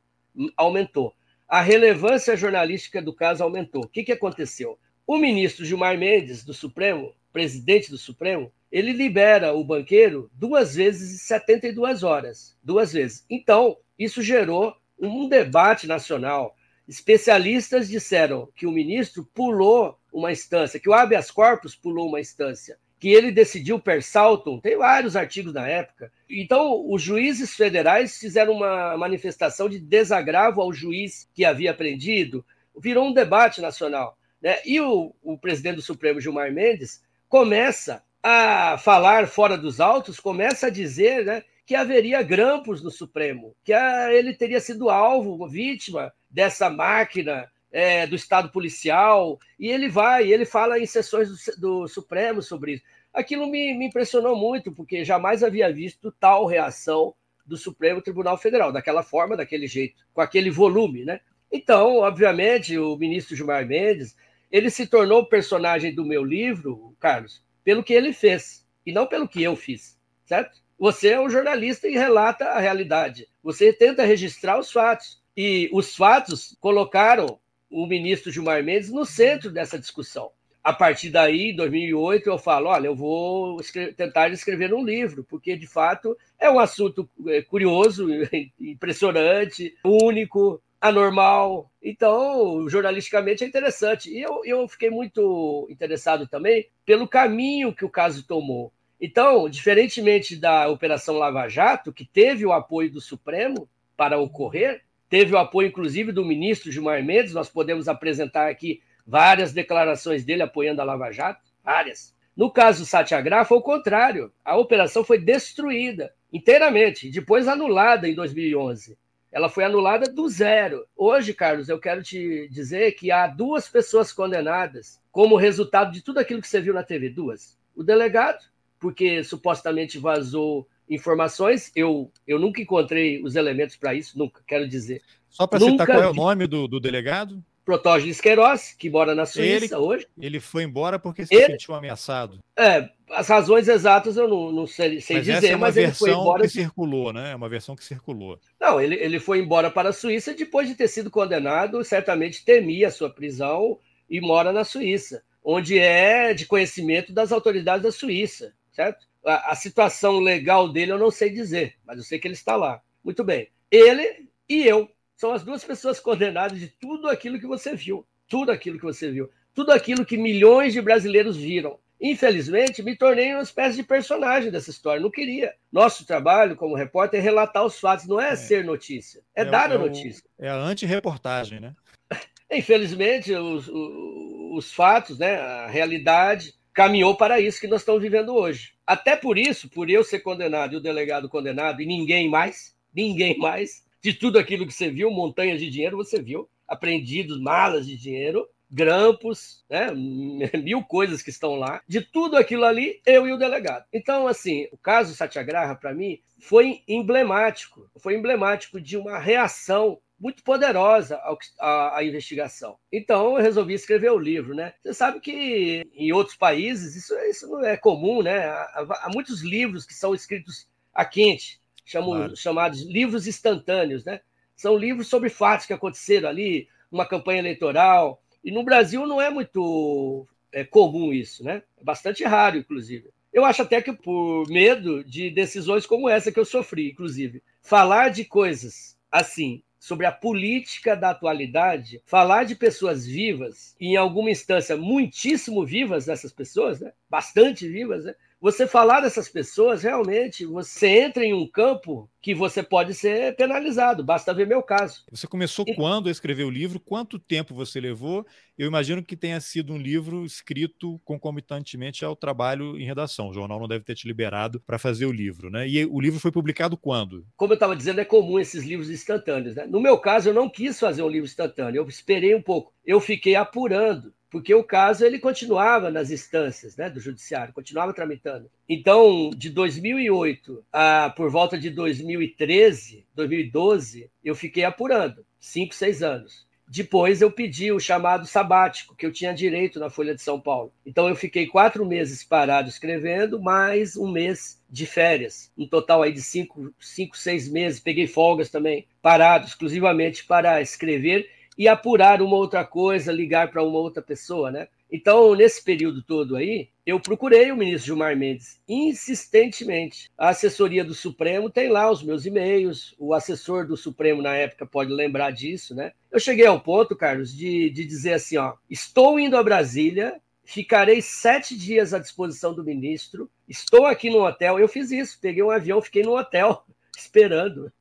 aumentou. 0.56 1.14
A 1.46 1.60
relevância 1.60 2.36
jornalística 2.36 3.02
do 3.02 3.14
caso 3.14 3.44
aumentou. 3.44 3.84
O 3.84 3.88
que, 3.88 4.02
que 4.02 4.12
aconteceu? 4.12 4.78
O 5.06 5.18
ministro 5.18 5.66
Gilmar 5.66 5.98
Mendes, 5.98 6.42
do 6.42 6.54
Supremo, 6.54 7.14
presidente 7.30 7.90
do 7.90 7.98
Supremo, 7.98 8.50
ele 8.72 8.92
libera 8.92 9.52
o 9.52 9.62
banqueiro 9.62 10.30
duas 10.32 10.74
vezes 10.74 11.14
em 11.14 11.18
72 11.18 12.02
horas. 12.02 12.56
Duas 12.62 12.92
vezes. 12.92 13.26
Então, 13.28 13.76
isso 13.98 14.22
gerou 14.22 14.74
um 14.98 15.28
debate 15.28 15.86
nacional. 15.86 16.56
Especialistas 16.88 17.88
disseram 17.88 18.48
que 18.56 18.66
o 18.66 18.72
ministro 18.72 19.28
pulou 19.34 19.98
uma 20.12 20.32
instância, 20.32 20.80
que 20.80 20.88
o 20.88 20.94
habeas 20.94 21.30
corpus 21.30 21.76
pulou 21.76 22.08
uma 22.08 22.20
instância, 22.20 22.78
que 23.04 23.12
ele 23.12 23.30
decidiu 23.30 23.78
per 23.78 24.02
saltum, 24.02 24.58
tem 24.58 24.78
vários 24.78 25.14
artigos 25.14 25.52
na 25.52 25.68
época. 25.68 26.10
Então, 26.26 26.90
os 26.90 27.02
juízes 27.02 27.54
federais 27.54 28.18
fizeram 28.18 28.54
uma 28.54 28.96
manifestação 28.96 29.68
de 29.68 29.78
desagravo 29.78 30.62
ao 30.62 30.72
juiz 30.72 31.28
que 31.34 31.44
havia 31.44 31.74
prendido, 31.74 32.42
virou 32.74 33.06
um 33.06 33.12
debate 33.12 33.60
nacional. 33.60 34.16
Né? 34.40 34.56
E 34.64 34.80
o, 34.80 35.14
o 35.22 35.36
presidente 35.36 35.74
do 35.74 35.82
Supremo, 35.82 36.18
Gilmar 36.18 36.50
Mendes, 36.50 37.04
começa 37.28 38.02
a 38.22 38.78
falar 38.78 39.28
fora 39.28 39.58
dos 39.58 39.82
autos, 39.82 40.18
começa 40.18 40.68
a 40.68 40.70
dizer 40.70 41.26
né, 41.26 41.42
que 41.66 41.74
haveria 41.74 42.22
grampos 42.22 42.82
no 42.82 42.90
Supremo, 42.90 43.54
que 43.62 43.74
a, 43.74 44.14
ele 44.14 44.32
teria 44.32 44.60
sido 44.60 44.88
alvo, 44.88 45.46
vítima 45.46 46.10
dessa 46.30 46.70
máquina 46.70 47.52
é, 47.70 48.06
do 48.06 48.14
Estado 48.14 48.48
policial, 48.50 49.38
e 49.58 49.68
ele 49.68 49.90
vai, 49.90 50.32
ele 50.32 50.46
fala 50.46 50.78
em 50.78 50.86
sessões 50.86 51.28
do, 51.28 51.82
do 51.82 51.88
Supremo 51.88 52.40
sobre 52.40 52.74
isso. 52.74 52.93
Aquilo 53.14 53.46
me, 53.46 53.72
me 53.74 53.86
impressionou 53.86 54.36
muito, 54.36 54.72
porque 54.72 55.04
jamais 55.04 55.44
havia 55.44 55.72
visto 55.72 56.12
tal 56.12 56.46
reação 56.46 57.14
do 57.46 57.56
Supremo 57.56 58.02
Tribunal 58.02 58.36
Federal, 58.36 58.72
daquela 58.72 59.02
forma, 59.02 59.36
daquele 59.36 59.68
jeito, 59.68 59.94
com 60.12 60.20
aquele 60.20 60.50
volume, 60.50 61.04
né? 61.04 61.20
Então, 61.52 61.98
obviamente, 61.98 62.76
o 62.76 62.96
ministro 62.96 63.36
Gilmar 63.36 63.64
Mendes, 63.64 64.16
ele 64.50 64.68
se 64.68 64.86
tornou 64.86 65.24
personagem 65.24 65.94
do 65.94 66.04
meu 66.04 66.24
livro, 66.24 66.96
Carlos, 66.98 67.44
pelo 67.62 67.84
que 67.84 67.92
ele 67.92 68.12
fez, 68.12 68.66
e 68.84 68.92
não 68.92 69.06
pelo 69.06 69.28
que 69.28 69.42
eu 69.42 69.54
fiz, 69.54 69.96
certo? 70.24 70.64
Você 70.78 71.10
é 71.10 71.20
um 71.20 71.30
jornalista 71.30 71.86
e 71.86 71.92
relata 71.92 72.46
a 72.46 72.58
realidade. 72.58 73.28
Você 73.42 73.72
tenta 73.72 74.04
registrar 74.04 74.58
os 74.58 74.72
fatos. 74.72 75.22
E 75.36 75.70
os 75.72 75.94
fatos 75.96 76.56
colocaram 76.60 77.38
o 77.70 77.86
ministro 77.86 78.30
Gilmar 78.30 78.62
Mendes 78.62 78.90
no 78.90 79.04
centro 79.04 79.50
dessa 79.50 79.78
discussão. 79.78 80.30
A 80.64 80.72
partir 80.72 81.10
daí, 81.10 81.50
em 81.50 81.56
2008, 81.56 82.26
eu 82.26 82.38
falo: 82.38 82.70
olha, 82.70 82.86
eu 82.86 82.96
vou 82.96 83.60
escrever, 83.60 83.94
tentar 83.94 84.32
escrever 84.32 84.72
um 84.72 84.82
livro, 84.82 85.22
porque 85.22 85.54
de 85.54 85.66
fato 85.66 86.16
é 86.40 86.50
um 86.50 86.58
assunto 86.58 87.06
é, 87.28 87.42
curioso, 87.42 88.08
impressionante, 88.58 89.76
único, 89.84 90.62
anormal. 90.80 91.70
Então, 91.82 92.66
jornalisticamente 92.66 93.44
é 93.44 93.46
interessante. 93.46 94.08
E 94.08 94.22
eu, 94.22 94.40
eu 94.46 94.66
fiquei 94.66 94.88
muito 94.88 95.66
interessado 95.70 96.26
também 96.26 96.66
pelo 96.86 97.06
caminho 97.06 97.74
que 97.74 97.84
o 97.84 97.90
caso 97.90 98.26
tomou. 98.26 98.72
Então, 98.98 99.50
diferentemente 99.50 100.34
da 100.34 100.66
Operação 100.68 101.18
Lava 101.18 101.46
Jato, 101.46 101.92
que 101.92 102.06
teve 102.06 102.46
o 102.46 102.52
apoio 102.54 102.90
do 102.90 103.02
Supremo 103.02 103.68
para 103.94 104.18
ocorrer, 104.18 104.80
teve 105.10 105.34
o 105.34 105.38
apoio, 105.38 105.68
inclusive, 105.68 106.10
do 106.10 106.24
ministro 106.24 106.72
Gilmar 106.72 107.04
Mendes, 107.04 107.34
nós 107.34 107.50
podemos 107.50 107.86
apresentar 107.86 108.48
aqui 108.48 108.80
várias 109.06 109.52
declarações 109.52 110.24
dele 110.24 110.42
apoiando 110.42 110.80
a 110.80 110.84
Lava 110.84 111.10
Jato, 111.10 111.40
várias. 111.62 112.14
No 112.36 112.50
caso 112.50 112.80
do 112.80 112.86
Satyagraha, 112.86 113.44
foi 113.44 113.58
o 113.58 113.62
contrário. 113.62 114.32
A 114.44 114.56
operação 114.56 115.04
foi 115.04 115.18
destruída 115.18 116.12
inteiramente, 116.32 117.10
depois 117.10 117.46
anulada 117.46 118.08
em 118.08 118.14
2011. 118.14 118.98
Ela 119.30 119.48
foi 119.48 119.64
anulada 119.64 120.10
do 120.10 120.28
zero. 120.28 120.84
Hoje, 120.96 121.34
Carlos, 121.34 121.68
eu 121.68 121.78
quero 121.78 122.02
te 122.02 122.48
dizer 122.50 122.92
que 122.92 123.10
há 123.10 123.26
duas 123.26 123.68
pessoas 123.68 124.12
condenadas 124.12 125.00
como 125.10 125.36
resultado 125.36 125.92
de 125.92 126.02
tudo 126.02 126.18
aquilo 126.18 126.40
que 126.40 126.48
você 126.48 126.60
viu 126.60 126.74
na 126.74 126.82
TV. 126.82 127.08
Duas. 127.08 127.58
O 127.74 127.82
delegado 127.82 128.44
porque 128.84 129.24
supostamente 129.24 129.98
vazou 129.98 130.68
informações. 130.90 131.72
Eu, 131.74 132.12
eu 132.26 132.38
nunca 132.38 132.60
encontrei 132.60 133.22
os 133.22 133.34
elementos 133.34 133.76
para 133.76 133.94
isso, 133.94 134.18
nunca, 134.18 134.42
quero 134.46 134.68
dizer. 134.68 135.00
Só 135.30 135.46
para 135.46 135.58
citar 135.58 135.86
qual 135.86 136.02
é 136.02 136.08
o 136.08 136.12
nome 136.12 136.46
do, 136.46 136.68
do 136.68 136.78
delegado? 136.78 137.42
Protógenes 137.64 138.20
Queiroz, 138.20 138.74
que 138.78 138.90
mora 138.90 139.14
na 139.14 139.24
Suíça 139.24 139.64
ele, 139.64 139.74
hoje. 139.74 140.06
Ele 140.18 140.40
foi 140.40 140.64
embora 140.64 140.98
porque 140.98 141.24
se 141.24 141.34
ele, 141.34 141.52
sentiu 141.52 141.74
ameaçado. 141.74 142.38
É, 142.56 142.88
as 143.10 143.28
razões 143.28 143.68
exatas 143.68 144.16
eu 144.16 144.28
não, 144.28 144.52
não 144.52 144.66
sei, 144.66 145.00
sei 145.00 145.16
mas 145.16 145.26
dizer, 145.26 145.38
essa 145.38 145.46
é 145.46 145.56
uma 145.56 145.66
mas 145.66 145.74
versão 145.74 146.06
ele 146.06 146.14
foi 146.14 146.22
embora. 146.22 146.42
que 146.42 146.48
circulou, 146.48 147.12
né? 147.12 147.32
É 147.32 147.34
uma 147.34 147.48
versão 147.48 147.74
que 147.74 147.84
circulou. 147.84 148.38
Não, 148.60 148.80
ele, 148.80 148.96
ele 148.96 149.18
foi 149.18 149.38
embora 149.38 149.70
para 149.70 149.88
a 149.88 149.92
Suíça 149.92 150.34
depois 150.34 150.68
de 150.68 150.74
ter 150.74 150.88
sido 150.88 151.10
condenado, 151.10 151.82
certamente 151.82 152.44
temia 152.44 152.88
a 152.88 152.92
sua 152.92 153.08
prisão 153.08 153.78
e 154.10 154.20
mora 154.20 154.52
na 154.52 154.64
Suíça, 154.64 155.22
onde 155.42 155.78
é 155.78 156.34
de 156.34 156.46
conhecimento 156.46 157.12
das 157.12 157.32
autoridades 157.32 157.82
da 157.82 157.92
Suíça 157.92 158.52
certo? 158.74 159.06
A, 159.24 159.52
a, 159.52 159.54
situação 159.54 160.18
legal 160.18 160.70
dele 160.70 160.92
eu 160.92 160.98
não 160.98 161.10
sei 161.10 161.30
dizer, 161.30 161.76
mas 161.86 161.96
eu 161.96 162.04
sei 162.04 162.18
que 162.18 162.26
ele 162.26 162.34
está 162.34 162.56
lá. 162.56 162.82
Muito 163.02 163.24
bem. 163.24 163.48
Ele 163.70 164.28
e 164.48 164.66
eu 164.66 164.90
são 165.16 165.32
as 165.32 165.42
duas 165.42 165.64
pessoas 165.64 166.00
condenadas 166.00 166.58
de 166.58 166.68
tudo 166.68 167.08
aquilo 167.08 167.38
que 167.38 167.46
você 167.46 167.74
viu. 167.74 168.06
Tudo 168.28 168.50
aquilo 168.50 168.78
que 168.78 168.84
você 168.84 169.10
viu. 169.10 169.30
Tudo 169.54 169.72
aquilo 169.72 170.04
que 170.04 170.16
milhões 170.16 170.72
de 170.72 170.80
brasileiros 170.80 171.36
viram. 171.36 171.78
Infelizmente, 172.00 172.82
me 172.82 172.96
tornei 172.96 173.32
uma 173.32 173.42
espécie 173.42 173.76
de 173.76 173.82
personagem 173.82 174.50
dessa 174.50 174.70
história. 174.70 175.00
Não 175.00 175.10
queria. 175.10 175.54
Nosso 175.72 176.04
trabalho 176.06 176.56
como 176.56 176.74
repórter 176.74 177.20
é 177.20 177.22
relatar 177.22 177.64
os 177.64 177.78
fatos, 177.78 178.06
não 178.06 178.20
é, 178.20 178.32
é. 178.32 178.36
ser 178.36 178.64
notícia, 178.64 179.22
é, 179.34 179.42
é 179.42 179.44
dar 179.44 179.72
a 179.72 179.78
notícia. 179.78 180.22
é 180.38 180.48
a 180.48 180.56
anti-reportagem, 180.56 181.60
né? 181.60 181.74
Infelizmente, 182.50 183.32
os, 183.32 183.68
os, 183.68 184.58
os 184.58 184.72
fatos, 184.72 185.18
né, 185.18 185.36
a 185.36 185.66
realidade, 185.68 186.54
caminhou 186.74 187.16
para 187.16 187.40
isso 187.40 187.60
que 187.60 187.68
nós 187.68 187.80
estamos 187.80 188.02
vivendo 188.02 188.34
hoje. 188.34 188.72
Até 188.86 189.16
por 189.16 189.38
isso, 189.38 189.70
por 189.70 189.88
eu 189.88 190.04
ser 190.04 190.18
condenado 190.18 190.74
e 190.74 190.76
o 190.76 190.82
delegado 190.82 191.28
condenado 191.28 191.80
e 191.80 191.86
ninguém 191.86 192.28
mais, 192.28 192.76
ninguém 192.94 193.38
mais, 193.38 193.83
de 194.04 194.12
tudo 194.12 194.38
aquilo 194.38 194.66
que 194.66 194.74
você 194.74 194.90
viu, 194.90 195.10
montanhas 195.10 195.58
de 195.58 195.70
dinheiro 195.70 195.96
você 195.96 196.20
viu, 196.20 196.46
apreendidos, 196.68 197.40
malas 197.40 197.86
de 197.86 197.96
dinheiro, 197.96 198.46
grampos, 198.70 199.64
né, 199.70 199.90
mil 200.62 200.82
coisas 200.82 201.22
que 201.22 201.30
estão 201.30 201.54
lá, 201.54 201.80
de 201.88 202.02
tudo 202.02 202.36
aquilo 202.36 202.66
ali, 202.66 203.00
eu 203.06 203.26
e 203.26 203.32
o 203.32 203.38
delegado. 203.38 203.86
Então, 203.90 204.26
assim, 204.28 204.68
o 204.70 204.76
caso 204.76 205.14
Satyagraha, 205.14 205.74
para 205.74 205.94
mim, 205.94 206.20
foi 206.38 206.82
emblemático, 206.86 207.88
foi 207.98 208.14
emblemático 208.14 208.78
de 208.78 208.98
uma 208.98 209.18
reação 209.18 209.98
muito 210.20 210.44
poderosa 210.44 211.18
a, 211.58 211.96
a, 211.96 212.04
investigação. 212.04 212.76
Então 212.92 213.36
eu 213.36 213.42
resolvi 213.42 213.72
escrever 213.72 214.10
o 214.10 214.18
livro, 214.18 214.54
né? 214.54 214.74
Você 214.82 214.94
sabe 214.94 215.18
que 215.18 215.82
em 215.94 216.12
outros 216.12 216.36
países 216.36 216.94
isso, 216.94 217.14
isso 217.28 217.48
não 217.48 217.64
é 217.64 217.76
comum, 217.76 218.22
né? 218.22 218.46
Há, 218.46 219.06
há 219.06 219.10
muitos 219.12 219.42
livros 219.42 219.84
que 219.84 219.92
são 219.92 220.14
escritos 220.14 220.68
a 220.94 221.04
quente, 221.04 221.60
chamam, 221.84 222.16
claro. 222.16 222.36
chamados 222.36 222.82
livros 222.82 223.26
instantâneos, 223.26 224.04
né? 224.04 224.20
São 224.56 224.76
livros 224.76 225.08
sobre 225.08 225.28
fatos 225.28 225.66
que 225.66 225.72
aconteceram 225.72 226.28
ali, 226.28 226.68
uma 226.90 227.06
campanha 227.06 227.40
eleitoral. 227.40 228.22
E 228.42 228.50
no 228.50 228.62
Brasil 228.62 229.06
não 229.06 229.20
é 229.20 229.30
muito 229.30 230.26
é, 230.52 230.64
comum 230.64 231.12
isso, 231.12 231.44
né? 231.44 231.62
É 231.80 231.84
bastante 231.84 232.22
raro, 232.24 232.56
inclusive. 232.56 233.10
Eu 233.32 233.44
acho 233.44 233.62
até 233.62 233.82
que 233.82 233.92
por 233.92 234.48
medo 234.48 235.02
de 235.02 235.28
decisões 235.28 235.84
como 235.84 236.08
essa 236.08 236.30
que 236.30 236.38
eu 236.38 236.44
sofri, 236.44 236.90
inclusive. 236.90 237.42
Falar 237.60 238.10
de 238.10 238.24
coisas 238.24 238.96
assim 239.10 239.62
sobre 239.78 240.06
a 240.06 240.12
política 240.12 240.96
da 240.96 241.10
atualidade, 241.10 242.00
falar 242.06 242.44
de 242.44 242.54
pessoas 242.54 243.04
vivas, 243.04 243.76
e 243.78 243.88
em 243.88 243.96
alguma 243.96 244.30
instância 244.30 244.78
muitíssimo 244.78 245.66
vivas 245.66 246.06
dessas 246.06 246.32
pessoas, 246.32 246.80
né? 246.80 246.92
bastante 247.10 247.68
vivas, 247.68 248.04
né? 248.04 248.14
Você 248.44 248.66
falar 248.66 249.00
dessas 249.00 249.26
pessoas, 249.26 249.82
realmente, 249.82 250.44
você 250.44 250.86
entra 250.86 251.24
em 251.24 251.32
um 251.32 251.46
campo 251.46 252.10
que 252.20 252.34
você 252.34 252.62
pode 252.62 252.92
ser 252.92 253.34
penalizado. 253.36 254.04
Basta 254.04 254.34
ver 254.34 254.46
meu 254.46 254.62
caso. 254.62 255.02
Você 255.10 255.26
começou 255.26 255.64
e... 255.66 255.74
quando 255.74 256.10
a 256.10 256.12
escrever 256.12 256.44
o 256.44 256.50
livro? 256.50 256.78
Quanto 256.78 257.18
tempo 257.18 257.54
você 257.54 257.80
levou? 257.80 258.26
Eu 258.58 258.66
imagino 258.66 259.02
que 259.02 259.16
tenha 259.16 259.40
sido 259.40 259.72
um 259.72 259.78
livro 259.78 260.26
escrito 260.26 261.00
concomitantemente 261.06 262.04
ao 262.04 262.14
trabalho 262.14 262.78
em 262.78 262.84
redação. 262.84 263.30
O 263.30 263.32
jornal 263.32 263.58
não 263.58 263.66
deve 263.66 263.82
ter 263.82 263.94
te 263.94 264.06
liberado 264.06 264.60
para 264.60 264.78
fazer 264.78 265.06
o 265.06 265.12
livro, 265.12 265.48
né? 265.48 265.66
E 265.66 265.86
o 265.86 265.98
livro 265.98 266.20
foi 266.20 266.30
publicado 266.30 266.76
quando? 266.76 267.26
Como 267.38 267.54
eu 267.54 267.56
estava 267.56 267.74
dizendo, 267.74 268.02
é 268.02 268.04
comum 268.04 268.38
esses 268.38 268.62
livros 268.62 268.90
instantâneos. 268.90 269.54
Né? 269.54 269.66
No 269.66 269.80
meu 269.80 269.96
caso, 269.96 270.28
eu 270.28 270.34
não 270.34 270.50
quis 270.50 270.78
fazer 270.78 271.02
um 271.02 271.08
livro 271.08 271.24
instantâneo. 271.24 271.78
Eu 271.78 271.88
esperei 271.88 272.34
um 272.34 272.42
pouco. 272.42 272.74
Eu 272.84 273.00
fiquei 273.00 273.36
apurando 273.36 274.12
porque 274.34 274.52
o 274.52 274.64
caso 274.64 275.06
ele 275.06 275.20
continuava 275.20 275.92
nas 275.92 276.10
instâncias 276.10 276.76
né, 276.76 276.90
do 276.90 276.98
judiciário, 276.98 277.54
continuava 277.54 277.94
tramitando. 277.94 278.50
Então, 278.68 279.30
de 279.30 279.48
2008 279.48 280.64
a 280.72 281.14
por 281.16 281.30
volta 281.30 281.56
de 281.56 281.70
2013, 281.70 283.06
2012, 283.14 284.10
eu 284.24 284.34
fiquei 284.34 284.64
apurando, 284.64 285.24
cinco, 285.38 285.72
seis 285.72 286.02
anos. 286.02 286.48
Depois 286.66 287.22
eu 287.22 287.30
pedi 287.30 287.70
o 287.70 287.78
chamado 287.78 288.26
sabático, 288.26 288.96
que 288.96 289.06
eu 289.06 289.12
tinha 289.12 289.32
direito 289.32 289.78
na 289.78 289.88
Folha 289.88 290.16
de 290.16 290.22
São 290.22 290.40
Paulo. 290.40 290.72
Então 290.84 291.08
eu 291.08 291.14
fiquei 291.14 291.46
quatro 291.46 291.86
meses 291.86 292.24
parado 292.24 292.68
escrevendo, 292.68 293.40
mais 293.40 293.96
um 293.96 294.10
mês 294.10 294.60
de 294.68 294.84
férias. 294.84 295.52
Um 295.56 295.68
total 295.68 296.02
aí 296.02 296.12
de 296.12 296.22
cinco, 296.22 296.74
cinco 296.80 297.16
seis 297.16 297.48
meses. 297.48 297.78
Peguei 297.78 298.08
folgas 298.08 298.50
também, 298.50 298.88
parado 299.00 299.46
exclusivamente 299.46 300.24
para 300.24 300.60
escrever 300.60 301.30
e 301.56 301.68
apurar 301.68 302.20
uma 302.20 302.36
outra 302.36 302.64
coisa, 302.64 303.12
ligar 303.12 303.50
para 303.50 303.62
uma 303.62 303.78
outra 303.78 304.02
pessoa, 304.02 304.50
né? 304.50 304.68
Então, 304.90 305.34
nesse 305.34 305.62
período 305.64 306.02
todo 306.02 306.36
aí, 306.36 306.68
eu 306.86 307.00
procurei 307.00 307.50
o 307.50 307.56
ministro 307.56 307.86
Gilmar 307.86 308.16
Mendes 308.16 308.60
insistentemente. 308.68 310.08
A 310.16 310.28
assessoria 310.28 310.84
do 310.84 310.94
Supremo 310.94 311.50
tem 311.50 311.68
lá 311.68 311.90
os 311.90 312.02
meus 312.02 312.26
e-mails, 312.26 312.94
o 312.98 313.12
assessor 313.12 313.66
do 313.66 313.76
Supremo 313.76 314.22
na 314.22 314.36
época 314.36 314.64
pode 314.64 314.92
lembrar 314.92 315.32
disso, 315.32 315.74
né? 315.74 315.92
Eu 316.12 316.20
cheguei 316.20 316.46
ao 316.46 316.60
ponto, 316.60 316.94
Carlos, 316.94 317.34
de, 317.34 317.70
de 317.70 317.84
dizer 317.84 318.12
assim: 318.12 318.36
ó, 318.36 318.54
estou 318.70 319.18
indo 319.18 319.36
a 319.36 319.42
Brasília, 319.42 320.20
ficarei 320.44 321.02
sete 321.02 321.58
dias 321.58 321.92
à 321.92 321.98
disposição 321.98 322.54
do 322.54 322.62
ministro, 322.62 323.28
estou 323.48 323.86
aqui 323.86 324.10
no 324.10 324.24
hotel. 324.24 324.60
Eu 324.60 324.68
fiz 324.68 324.92
isso, 324.92 325.18
peguei 325.20 325.42
um 325.42 325.50
avião, 325.50 325.82
fiquei 325.82 326.04
no 326.04 326.16
hotel 326.16 326.64
esperando. 326.96 327.72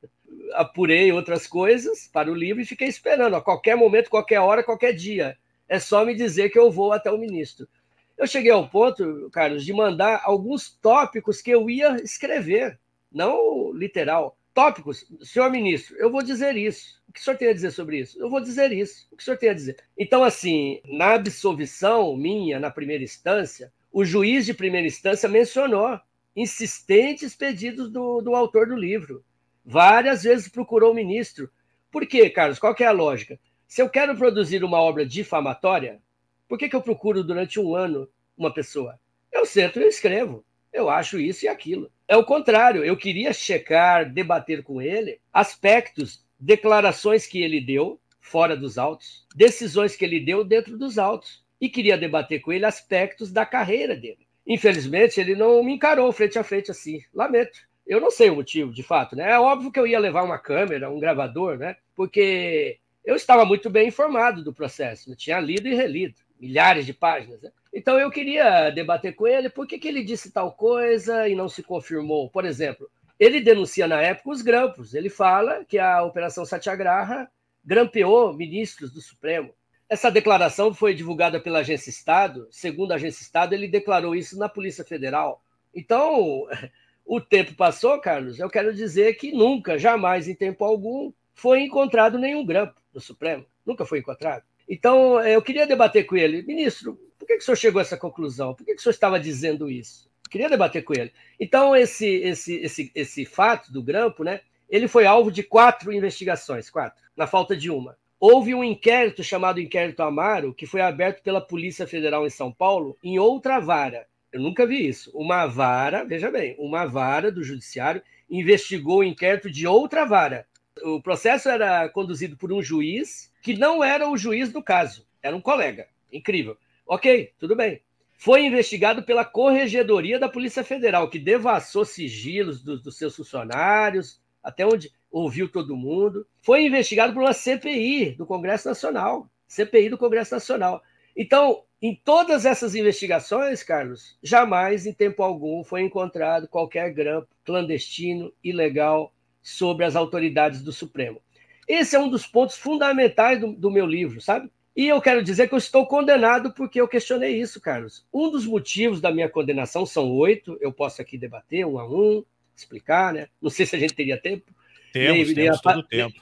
Apurei 0.52 1.10
outras 1.12 1.46
coisas 1.46 2.08
para 2.12 2.30
o 2.30 2.34
livro 2.34 2.62
e 2.62 2.66
fiquei 2.66 2.88
esperando 2.88 3.34
a 3.36 3.42
qualquer 3.42 3.76
momento, 3.76 4.10
qualquer 4.10 4.40
hora, 4.40 4.62
qualquer 4.62 4.92
dia 4.92 5.36
é 5.68 5.78
só 5.78 6.04
me 6.04 6.14
dizer 6.14 6.50
que 6.50 6.58
eu 6.58 6.70
vou 6.70 6.92
até 6.92 7.10
o 7.10 7.18
ministro. 7.18 7.68
Eu 8.16 8.26
cheguei 8.26 8.50
ao 8.50 8.68
ponto, 8.68 9.28
Carlos, 9.32 9.64
de 9.64 9.72
mandar 9.72 10.22
alguns 10.24 10.70
tópicos 10.70 11.42
que 11.42 11.50
eu 11.50 11.68
ia 11.68 11.96
escrever, 11.96 12.78
não 13.10 13.72
literal. 13.72 14.38
Tópicos, 14.52 15.04
senhor 15.20 15.50
ministro, 15.50 15.96
eu 15.98 16.10
vou 16.10 16.22
dizer 16.22 16.56
isso. 16.56 17.02
O 17.08 17.12
que 17.12 17.18
o 17.18 17.22
senhor 17.22 17.36
tem 17.36 17.48
a 17.48 17.52
dizer 17.52 17.72
sobre 17.72 17.98
isso? 17.98 18.20
Eu 18.20 18.30
vou 18.30 18.40
dizer 18.40 18.70
isso. 18.70 19.08
O 19.10 19.16
que 19.16 19.22
o 19.22 19.24
senhor 19.24 19.36
tem 19.36 19.48
a 19.48 19.54
dizer? 19.54 19.76
Então, 19.98 20.22
assim, 20.22 20.80
na 20.84 21.14
absolvição 21.14 22.16
minha, 22.16 22.60
na 22.60 22.70
primeira 22.70 23.02
instância, 23.02 23.72
o 23.90 24.04
juiz 24.04 24.46
de 24.46 24.54
primeira 24.54 24.86
instância 24.86 25.28
mencionou 25.28 25.98
insistentes 26.36 27.34
pedidos 27.34 27.90
do, 27.90 28.20
do 28.20 28.34
autor 28.34 28.68
do 28.68 28.76
livro. 28.76 29.24
Várias 29.64 30.24
vezes 30.24 30.48
procurou 30.48 30.92
o 30.92 30.94
ministro. 30.94 31.50
Por 31.90 32.06
quê, 32.06 32.28
Carlos? 32.28 32.58
Qual 32.58 32.74
é 32.78 32.84
a 32.84 32.92
lógica? 32.92 33.38
Se 33.66 33.80
eu 33.80 33.88
quero 33.88 34.16
produzir 34.16 34.62
uma 34.62 34.80
obra 34.80 35.06
difamatória, 35.06 36.00
por 36.46 36.58
que, 36.58 36.68
que 36.68 36.76
eu 36.76 36.82
procuro 36.82 37.24
durante 37.24 37.58
um 37.58 37.74
ano 37.74 38.08
uma 38.36 38.52
pessoa? 38.52 38.98
Eu 39.32 39.46
sento 39.46 39.80
e 39.80 39.82
eu 39.82 39.88
escrevo. 39.88 40.44
Eu 40.72 40.90
acho 40.90 41.18
isso 41.18 41.44
e 41.44 41.48
aquilo. 41.48 41.90
É 42.06 42.16
o 42.16 42.24
contrário. 42.24 42.84
Eu 42.84 42.96
queria 42.96 43.32
checar, 43.32 44.12
debater 44.12 44.62
com 44.62 44.82
ele 44.82 45.20
aspectos, 45.32 46.24
declarações 46.38 47.26
que 47.26 47.40
ele 47.40 47.60
deu 47.60 48.00
fora 48.20 48.56
dos 48.56 48.76
autos, 48.76 49.26
decisões 49.34 49.96
que 49.96 50.04
ele 50.04 50.20
deu 50.20 50.44
dentro 50.44 50.76
dos 50.76 50.98
autos. 50.98 51.44
E 51.60 51.68
queria 51.68 51.96
debater 51.96 52.40
com 52.40 52.52
ele 52.52 52.66
aspectos 52.66 53.32
da 53.32 53.46
carreira 53.46 53.96
dele. 53.96 54.26
Infelizmente, 54.46 55.20
ele 55.20 55.34
não 55.34 55.62
me 55.62 55.72
encarou 55.72 56.12
frente 56.12 56.38
a 56.38 56.44
frente 56.44 56.70
assim. 56.70 57.00
Lamento. 57.14 57.58
Eu 57.86 58.00
não 58.00 58.10
sei 58.10 58.30
o 58.30 58.36
motivo, 58.36 58.72
de 58.72 58.82
fato, 58.82 59.14
né? 59.14 59.32
É 59.32 59.38
óbvio 59.38 59.70
que 59.70 59.78
eu 59.78 59.86
ia 59.86 59.98
levar 59.98 60.22
uma 60.22 60.38
câmera, 60.38 60.90
um 60.90 60.98
gravador, 60.98 61.58
né? 61.58 61.76
Porque 61.94 62.78
eu 63.04 63.14
estava 63.14 63.44
muito 63.44 63.68
bem 63.68 63.88
informado 63.88 64.42
do 64.42 64.54
processo, 64.54 65.10
eu 65.10 65.16
tinha 65.16 65.38
lido 65.38 65.68
e 65.68 65.74
relido, 65.74 66.14
milhares 66.40 66.86
de 66.86 66.94
páginas. 66.94 67.42
Né? 67.42 67.50
Então 67.72 67.98
eu 67.98 68.10
queria 68.10 68.70
debater 68.70 69.14
com 69.14 69.26
ele 69.26 69.50
por 69.50 69.66
que, 69.66 69.78
que 69.78 69.88
ele 69.88 70.02
disse 70.02 70.32
tal 70.32 70.52
coisa 70.52 71.28
e 71.28 71.34
não 71.34 71.48
se 71.48 71.62
confirmou. 71.62 72.30
Por 72.30 72.44
exemplo, 72.46 72.88
ele 73.18 73.40
denuncia 73.40 73.86
na 73.86 74.00
época 74.00 74.30
os 74.30 74.42
grampos. 74.42 74.94
Ele 74.94 75.10
fala 75.10 75.64
que 75.64 75.78
a 75.78 76.02
Operação 76.02 76.44
Satyagraha 76.44 77.28
grampeou 77.64 78.32
ministros 78.32 78.92
do 78.92 79.00
Supremo. 79.00 79.54
Essa 79.88 80.10
declaração 80.10 80.72
foi 80.72 80.94
divulgada 80.94 81.38
pela 81.38 81.60
Agência 81.60 81.90
Estado. 81.90 82.48
Segundo 82.50 82.92
a 82.92 82.94
Agência 82.94 83.22
Estado, 83.22 83.54
ele 83.54 83.68
declarou 83.68 84.14
isso 84.14 84.38
na 84.38 84.48
Polícia 84.48 84.84
Federal. 84.84 85.42
Então, 85.74 86.46
o 87.04 87.20
tempo 87.20 87.54
passou, 87.54 88.00
Carlos. 88.00 88.38
Eu 88.38 88.48
quero 88.48 88.74
dizer 88.74 89.14
que 89.14 89.32
nunca, 89.32 89.78
jamais, 89.78 90.28
em 90.28 90.34
tempo 90.34 90.64
algum, 90.64 91.12
foi 91.34 91.62
encontrado 91.62 92.18
nenhum 92.18 92.44
grampo 92.44 92.80
no 92.92 93.00
Supremo. 93.00 93.44
Nunca 93.64 93.84
foi 93.84 93.98
encontrado. 93.98 94.44
Então, 94.68 95.20
eu 95.20 95.42
queria 95.42 95.66
debater 95.66 96.06
com 96.06 96.16
ele. 96.16 96.42
Ministro, 96.42 96.98
por 97.18 97.26
que, 97.26 97.36
que 97.36 97.42
o 97.42 97.44
senhor 97.44 97.56
chegou 97.56 97.78
a 97.78 97.82
essa 97.82 97.96
conclusão? 97.96 98.54
Por 98.54 98.64
que, 98.64 98.74
que 98.74 98.80
o 98.80 98.82
senhor 98.82 98.92
estava 98.92 99.20
dizendo 99.20 99.70
isso? 99.70 100.08
queria 100.34 100.48
debater 100.48 100.82
com 100.82 100.92
ele. 100.92 101.12
Então, 101.38 101.76
esse, 101.76 102.06
esse, 102.06 102.56
esse, 102.56 102.90
esse 102.92 103.24
fato 103.24 103.72
do 103.72 103.80
grampo, 103.80 104.24
né, 104.24 104.40
ele 104.68 104.88
foi 104.88 105.06
alvo 105.06 105.30
de 105.30 105.44
quatro 105.44 105.92
investigações, 105.92 106.68
quatro, 106.68 107.00
na 107.16 107.24
falta 107.24 107.56
de 107.56 107.70
uma. 107.70 107.96
Houve 108.18 108.52
um 108.52 108.64
inquérito 108.64 109.22
chamado 109.22 109.60
Inquérito 109.60 110.02
Amaro, 110.02 110.52
que 110.52 110.66
foi 110.66 110.80
aberto 110.80 111.22
pela 111.22 111.40
Polícia 111.40 111.86
Federal 111.86 112.26
em 112.26 112.30
São 112.30 112.50
Paulo, 112.50 112.98
em 113.04 113.16
outra 113.16 113.60
vara. 113.60 114.08
Eu 114.34 114.40
nunca 114.40 114.66
vi 114.66 114.88
isso. 114.88 115.12
Uma 115.14 115.46
vara, 115.46 116.04
veja 116.04 116.28
bem, 116.28 116.56
uma 116.58 116.84
vara 116.86 117.30
do 117.30 117.44
Judiciário 117.44 118.02
investigou 118.28 118.98
o 118.98 119.04
inquérito 119.04 119.48
de 119.48 119.64
outra 119.64 120.04
vara, 120.04 120.44
o 120.82 121.00
processo 121.00 121.48
era 121.48 121.88
conduzido 121.88 122.36
por 122.36 122.52
um 122.52 122.60
juiz 122.60 123.32
que 123.40 123.56
não 123.56 123.84
era 123.84 124.10
o 124.10 124.16
juiz 124.16 124.52
do 124.52 124.62
caso, 124.62 125.06
era 125.22 125.36
um 125.36 125.40
colega. 125.40 125.86
Incrível. 126.12 126.56
Ok, 126.86 127.32
tudo 127.38 127.54
bem. 127.54 127.80
Foi 128.16 128.44
investigado 128.44 129.04
pela 129.04 129.24
Corregedoria 129.24 130.18
da 130.18 130.28
Polícia 130.28 130.64
Federal, 130.64 131.08
que 131.08 131.18
devassou 131.18 131.84
sigilos 131.84 132.62
dos, 132.62 132.82
dos 132.82 132.96
seus 132.96 133.14
funcionários, 133.14 134.20
até 134.42 134.66
onde 134.66 134.90
ouviu 135.10 135.48
todo 135.48 135.76
mundo. 135.76 136.26
Foi 136.40 136.64
investigado 136.64 137.12
por 137.12 137.22
uma 137.22 137.32
CPI 137.32 138.16
do 138.16 138.26
Congresso 138.26 138.68
Nacional. 138.68 139.30
CPI 139.46 139.90
do 139.90 139.98
Congresso 139.98 140.34
Nacional. 140.34 140.82
Então, 141.16 141.62
em 141.86 141.94
todas 141.94 142.46
essas 142.46 142.74
investigações, 142.74 143.62
Carlos, 143.62 144.16
jamais, 144.22 144.86
em 144.86 144.92
tempo 144.94 145.22
algum, 145.22 145.62
foi 145.62 145.82
encontrado 145.82 146.48
qualquer 146.48 146.90
grampo 146.94 147.28
clandestino, 147.44 148.32
ilegal, 148.42 149.12
sobre 149.42 149.84
as 149.84 149.94
autoridades 149.94 150.62
do 150.62 150.72
Supremo. 150.72 151.20
Esse 151.68 151.94
é 151.94 152.00
um 152.00 152.08
dos 152.08 152.26
pontos 152.26 152.56
fundamentais 152.56 153.38
do, 153.38 153.52
do 153.52 153.70
meu 153.70 153.84
livro, 153.84 154.18
sabe? 154.18 154.50
E 154.74 154.88
eu 154.88 154.98
quero 154.98 155.22
dizer 155.22 155.46
que 155.46 155.52
eu 155.52 155.58
estou 155.58 155.86
condenado 155.86 156.54
porque 156.54 156.80
eu 156.80 156.88
questionei 156.88 157.38
isso, 157.38 157.60
Carlos. 157.60 158.06
Um 158.10 158.30
dos 158.30 158.46
motivos 158.46 158.98
da 158.98 159.12
minha 159.12 159.28
condenação 159.28 159.84
são 159.84 160.10
oito, 160.10 160.56
eu 160.62 160.72
posso 160.72 161.02
aqui 161.02 161.18
debater 161.18 161.66
um 161.66 161.78
a 161.78 161.86
um, 161.86 162.24
explicar, 162.56 163.12
né? 163.12 163.28
Não 163.42 163.50
sei 163.50 163.66
se 163.66 163.76
a 163.76 163.78
gente 163.78 163.92
teria 163.92 164.16
tempo. 164.16 164.50
Temos, 164.90 165.26
nem, 165.26 165.34
temos 165.34 165.36
nem 165.36 165.48
a, 165.50 165.58
todo 165.58 165.80
o 165.80 165.86
tempo. 165.86 166.14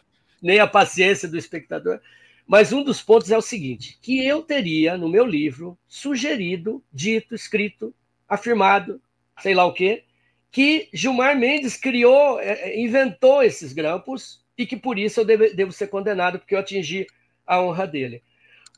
Nem, 0.42 0.56
nem 0.56 0.58
a 0.58 0.66
paciência 0.66 1.28
do 1.28 1.38
espectador. 1.38 2.00
Mas 2.46 2.72
um 2.72 2.82
dos 2.82 3.00
pontos 3.02 3.30
é 3.30 3.36
o 3.36 3.42
seguinte: 3.42 3.98
que 4.02 4.24
eu 4.24 4.42
teria, 4.42 4.96
no 4.96 5.08
meu 5.08 5.24
livro, 5.24 5.78
sugerido, 5.86 6.82
dito, 6.92 7.34
escrito, 7.34 7.94
afirmado, 8.28 9.00
sei 9.40 9.54
lá 9.54 9.64
o 9.64 9.72
quê, 9.72 10.04
que 10.50 10.88
Gilmar 10.92 11.36
Mendes 11.36 11.76
criou, 11.76 12.38
é, 12.38 12.52
é, 12.52 12.80
inventou 12.80 13.42
esses 13.42 13.72
grampos 13.72 14.42
e 14.56 14.66
que 14.66 14.76
por 14.76 14.98
isso 14.98 15.20
eu 15.20 15.24
devo, 15.24 15.54
devo 15.54 15.72
ser 15.72 15.88
condenado 15.88 16.38
porque 16.38 16.54
eu 16.54 16.58
atingi 16.58 17.06
a 17.46 17.60
honra 17.60 17.86
dele. 17.86 18.22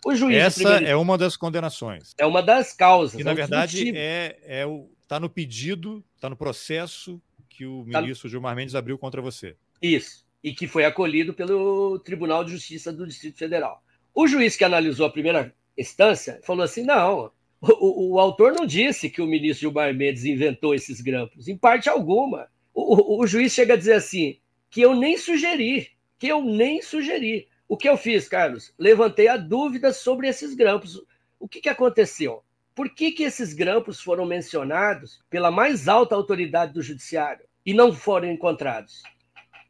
O 0.05 0.14
juiz 0.14 0.37
Essa 0.37 0.61
primeiro... 0.61 0.87
é 0.87 0.96
uma 0.96 1.16
das 1.16 1.37
condenações. 1.37 2.14
É 2.18 2.27
uma 2.27 2.42
das 2.42 2.72
causas. 2.72 3.16
Que, 3.16 3.24
na 3.24 3.33
é 3.33 3.35
verdade, 3.35 3.96
é, 3.96 4.38
é 4.44 4.66
o, 4.66 4.90
tá 5.09 5.18
no 5.18 5.31
pedido, 5.31 6.05
está 6.14 6.29
no 6.29 6.37
processo 6.37 7.20
que 7.48 7.66
o 7.66 7.87
tá 7.90 8.00
ministro 8.00 8.29
tá... 8.29 8.31
Gilmar 8.31 8.55
Mendes 8.55 8.74
abriu 8.74 8.98
contra 8.98 9.22
você. 9.22 9.57
Isso. 9.81 10.24
E 10.45 10.55
que 10.55 10.69
foi 10.69 10.85
acolhido 10.85 11.35
pelo 11.35 11.99
Tribunal 11.99 12.45
de 12.45 12.53
Justiça 12.53 12.93
do 12.93 13.07
Distrito 13.07 13.39
Federal. 13.39 13.83
O 14.15 14.29
juiz 14.29 14.55
que 14.57 14.63
analisou 14.63 15.07
a 15.07 15.11
primeira 15.11 15.53
instância 15.77 16.39
falou 16.45 16.63
assim: 16.63 16.85
não, 16.85 17.33
o, 17.61 18.15
o, 18.15 18.21
autor 18.21 18.53
não 18.53 18.67
disse 18.67 19.09
que 19.09 19.23
o 19.23 19.27
ministro 19.27 19.63
Gilmar 19.63 19.95
Mendes 19.95 20.25
inventou 20.25 20.75
esses 20.75 21.01
grampos, 21.01 21.49
em 21.49 21.57
parte 21.57 21.89
alguma. 21.89 22.49
O, 22.75 22.95
o, 22.95 23.23
o, 23.23 23.27
juiz 23.27 23.53
chega 23.53 23.75
a 23.75 23.77
dizer 23.77 23.95
assim: 23.95 24.39
que 24.71 24.83
eu 24.83 24.95
nem 24.95 25.17
sugeri, 25.17 25.89
que 26.19 26.29
eu 26.29 26.43
nem 26.43 26.83
sugeri. 26.83 27.49
O 27.67 27.77
que 27.77 27.89
eu 27.89 27.97
fiz, 27.97 28.29
Carlos? 28.29 28.75
Levantei 28.79 29.29
a 29.29 29.37
dúvida 29.37 29.93
sobre 29.93 30.29
esses 30.29 30.55
grampos. 30.55 31.03
O 31.41 31.49
que, 31.49 31.61
que 31.61 31.69
aconteceu? 31.69 32.43
Por 32.75 32.91
que, 32.91 33.13
que 33.13 33.23
esses 33.23 33.55
grampos 33.55 34.01
foram 34.01 34.27
mencionados 34.27 35.23
pela 35.31 35.51
mais 35.51 35.89
alta 35.89 36.15
autoridade 36.15 36.75
do 36.75 36.83
judiciário 36.83 37.47
e 37.65 37.73
não 37.73 37.93
foram 37.93 38.31
encontrados? 38.31 39.03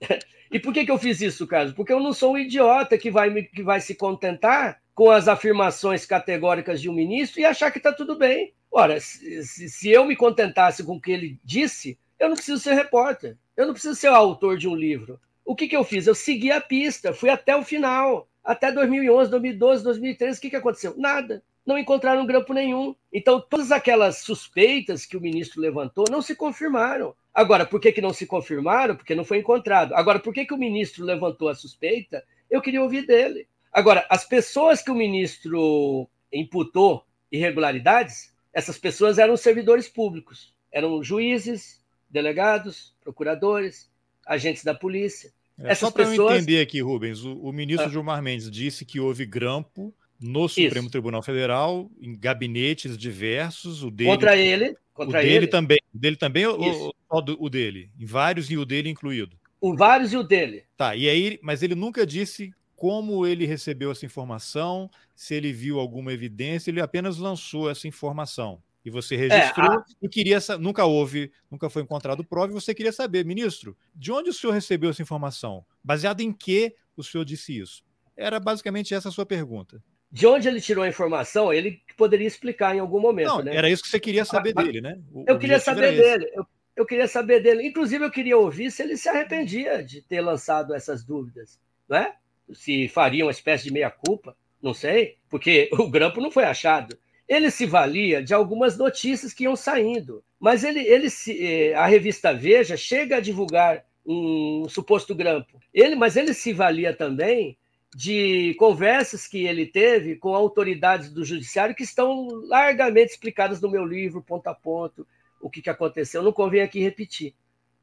e 0.54 0.60
por 0.60 0.72
que, 0.72 0.84
que 0.84 0.90
eu 0.92 0.98
fiz 0.98 1.20
isso, 1.20 1.48
Carlos? 1.48 1.74
Porque 1.74 1.92
eu 1.92 1.98
não 1.98 2.12
sou 2.12 2.34
um 2.34 2.38
idiota 2.38 2.96
que 2.96 3.10
vai, 3.10 3.42
que 3.42 3.60
vai 3.60 3.80
se 3.80 3.92
contentar 3.92 4.80
com 4.94 5.10
as 5.10 5.26
afirmações 5.26 6.06
categóricas 6.06 6.80
de 6.80 6.88
um 6.88 6.94
ministro 6.94 7.40
e 7.40 7.44
achar 7.44 7.72
que 7.72 7.78
está 7.78 7.92
tudo 7.92 8.16
bem. 8.16 8.54
Ora, 8.70 9.00
se, 9.00 9.42
se, 9.42 9.90
eu 9.90 10.04
me 10.04 10.14
contentasse 10.14 10.84
com 10.84 10.94
o 10.94 11.00
que 11.00 11.10
ele 11.10 11.40
disse, 11.42 11.98
eu 12.20 12.28
não 12.28 12.36
preciso 12.36 12.62
ser 12.62 12.74
repórter, 12.74 13.36
eu 13.56 13.66
não 13.66 13.72
preciso 13.72 13.96
ser 13.96 14.06
autor 14.06 14.56
de 14.56 14.68
um 14.68 14.76
livro. 14.76 15.18
O 15.44 15.56
que, 15.56 15.66
que 15.66 15.74
eu 15.74 15.82
fiz? 15.82 16.06
Eu 16.06 16.14
segui 16.14 16.52
a 16.52 16.60
pista, 16.60 17.12
fui 17.12 17.30
até 17.30 17.56
o 17.56 17.64
final, 17.64 18.28
até 18.44 18.70
2011, 18.70 19.32
2012, 19.32 19.82
2013. 19.82 20.38
O 20.38 20.40
que, 20.40 20.50
que 20.50 20.56
aconteceu? 20.56 20.94
Nada. 20.96 21.42
Não 21.66 21.76
encontraram 21.76 22.24
grampo 22.26 22.54
nenhum. 22.54 22.94
Então, 23.12 23.40
todas 23.40 23.72
aquelas 23.72 24.18
suspeitas 24.18 25.04
que 25.04 25.16
o 25.16 25.20
ministro 25.20 25.60
levantou 25.60 26.04
não 26.08 26.22
se 26.22 26.36
confirmaram. 26.36 27.12
Agora, 27.34 27.66
por 27.66 27.80
que, 27.80 27.90
que 27.90 28.00
não 28.00 28.12
se 28.12 28.26
confirmaram? 28.26 28.94
Porque 28.94 29.14
não 29.14 29.24
foi 29.24 29.38
encontrado. 29.38 29.92
Agora, 29.94 30.20
por 30.20 30.32
que, 30.32 30.46
que 30.46 30.54
o 30.54 30.58
ministro 30.58 31.04
levantou 31.04 31.48
a 31.48 31.54
suspeita? 31.54 32.22
Eu 32.48 32.62
queria 32.62 32.82
ouvir 32.82 33.06
dele. 33.06 33.48
Agora, 33.72 34.06
as 34.08 34.24
pessoas 34.24 34.80
que 34.80 34.90
o 34.90 34.94
ministro 34.94 36.08
imputou 36.32 37.04
irregularidades, 37.32 38.32
essas 38.52 38.78
pessoas 38.78 39.18
eram 39.18 39.36
servidores 39.36 39.88
públicos, 39.88 40.54
eram 40.70 41.02
juízes, 41.02 41.84
delegados, 42.08 42.94
procuradores, 43.02 43.90
agentes 44.24 44.62
da 44.62 44.72
polícia. 44.72 45.32
É, 45.58 45.74
só 45.74 45.90
para 45.90 46.04
pessoas... 46.04 46.30
eu 46.30 46.36
entender 46.36 46.60
aqui, 46.60 46.80
Rubens, 46.80 47.24
o, 47.24 47.36
o 47.36 47.52
ministro 47.52 47.86
ah. 47.86 47.90
Gilmar 47.90 48.22
Mendes 48.22 48.48
disse 48.48 48.84
que 48.84 49.00
houve 49.00 49.26
grampo 49.26 49.92
no 50.20 50.48
Supremo 50.48 50.86
Isso. 50.86 50.90
Tribunal 50.90 51.22
Federal, 51.22 51.90
em 52.00 52.16
gabinetes 52.18 52.96
diversos, 52.96 53.82
o 53.82 53.90
dele. 53.90 54.10
Contra 54.10 54.36
ele. 54.36 54.76
Contra 54.92 55.18
o 55.18 55.22
dele 55.22 55.34
ele. 55.36 55.46
também. 55.46 55.78
Dele 55.92 56.16
também 56.16 56.46
ou 56.46 56.92
o, 57.10 57.36
o 57.38 57.50
dele? 57.50 57.90
Em 57.98 58.06
vários 58.06 58.50
e 58.50 58.56
o 58.56 58.64
dele 58.64 58.88
incluído? 58.88 59.36
O 59.60 59.76
vários 59.76 60.12
e 60.12 60.16
o 60.16 60.22
dele. 60.22 60.64
Tá, 60.76 60.94
e 60.94 61.08
aí, 61.08 61.38
mas 61.42 61.62
ele 61.62 61.74
nunca 61.74 62.06
disse 62.06 62.52
como 62.76 63.26
ele 63.26 63.46
recebeu 63.46 63.90
essa 63.90 64.04
informação, 64.04 64.90
se 65.14 65.34
ele 65.34 65.52
viu 65.52 65.78
alguma 65.78 66.12
evidência, 66.12 66.70
ele 66.70 66.80
apenas 66.80 67.16
lançou 67.18 67.70
essa 67.70 67.88
informação. 67.88 68.60
E 68.84 68.90
você 68.90 69.16
registrou 69.16 69.72
é, 69.72 69.76
a... 69.76 69.84
e 70.02 70.08
queria 70.08 70.38
nunca 70.60 70.84
houve, 70.84 71.32
nunca 71.50 71.70
foi 71.70 71.82
encontrado 71.82 72.22
prova, 72.22 72.52
e 72.52 72.54
você 72.54 72.74
queria 72.74 72.92
saber, 72.92 73.24
ministro, 73.24 73.74
de 73.94 74.12
onde 74.12 74.28
o 74.28 74.34
senhor 74.34 74.52
recebeu 74.52 74.90
essa 74.90 75.00
informação? 75.00 75.64
Baseado 75.82 76.20
em 76.20 76.32
que 76.32 76.74
o 76.94 77.02
senhor 77.02 77.24
disse 77.24 77.58
isso? 77.58 77.82
Era 78.14 78.38
basicamente 78.38 78.94
essa 78.94 79.08
a 79.08 79.12
sua 79.12 79.24
pergunta. 79.24 79.82
De 80.14 80.28
onde 80.28 80.46
ele 80.46 80.60
tirou 80.60 80.84
a 80.84 80.88
informação, 80.88 81.52
ele 81.52 81.82
poderia 81.96 82.28
explicar 82.28 82.76
em 82.76 82.78
algum 82.78 83.00
momento. 83.00 83.26
Não, 83.26 83.42
né? 83.42 83.56
Era 83.56 83.68
isso 83.68 83.82
que 83.82 83.88
você 83.88 83.98
queria 83.98 84.24
saber 84.24 84.52
ah, 84.56 84.62
dele, 84.62 84.80
né? 84.80 84.96
O, 85.12 85.24
eu 85.26 85.36
queria 85.36 85.58
saber 85.58 85.96
dele. 85.96 86.30
Eu, 86.32 86.46
eu, 86.76 86.86
queria 86.86 87.08
saber 87.08 87.40
dele. 87.40 87.66
Inclusive, 87.66 88.04
eu 88.04 88.10
queria 88.12 88.38
ouvir 88.38 88.70
se 88.70 88.80
ele 88.80 88.96
se 88.96 89.08
arrependia 89.08 89.82
de 89.82 90.00
ter 90.02 90.20
lançado 90.20 90.72
essas 90.72 91.04
dúvidas. 91.04 91.58
Não 91.88 91.96
é? 91.96 92.14
Se 92.52 92.86
faria 92.86 93.24
uma 93.24 93.32
espécie 93.32 93.64
de 93.64 93.72
meia-culpa, 93.72 94.36
não 94.62 94.72
sei, 94.72 95.16
porque 95.28 95.68
o 95.74 95.90
grampo 95.90 96.20
não 96.20 96.30
foi 96.30 96.44
achado 96.44 96.96
ele 97.28 97.50
se 97.50 97.66
valia 97.66 98.22
de 98.22 98.34
algumas 98.34 98.76
notícias 98.76 99.32
que 99.32 99.44
iam 99.44 99.56
saindo. 99.56 100.22
Mas 100.38 100.62
ele, 100.62 100.80
ele 100.80 101.08
se, 101.08 101.42
eh, 101.42 101.74
a 101.74 101.86
revista 101.86 102.34
Veja 102.34 102.76
chega 102.76 103.16
a 103.16 103.20
divulgar 103.20 103.84
um 104.06 104.68
suposto 104.68 105.14
grampo. 105.14 105.58
Ele, 105.72 105.96
mas 105.96 106.16
ele 106.16 106.34
se 106.34 106.52
valia 106.52 106.94
também 106.94 107.56
de 107.94 108.54
conversas 108.54 109.26
que 109.26 109.46
ele 109.46 109.66
teve 109.66 110.16
com 110.16 110.34
autoridades 110.34 111.10
do 111.10 111.24
judiciário 111.24 111.74
que 111.74 111.84
estão 111.84 112.26
largamente 112.46 113.12
explicadas 113.12 113.60
no 113.60 113.70
meu 113.70 113.84
livro, 113.84 114.22
ponto 114.22 114.48
a 114.48 114.54
ponto, 114.54 115.06
o 115.40 115.48
que, 115.48 115.62
que 115.62 115.70
aconteceu. 115.70 116.22
Não 116.22 116.32
convém 116.32 116.62
aqui 116.62 116.80
repetir. 116.80 117.34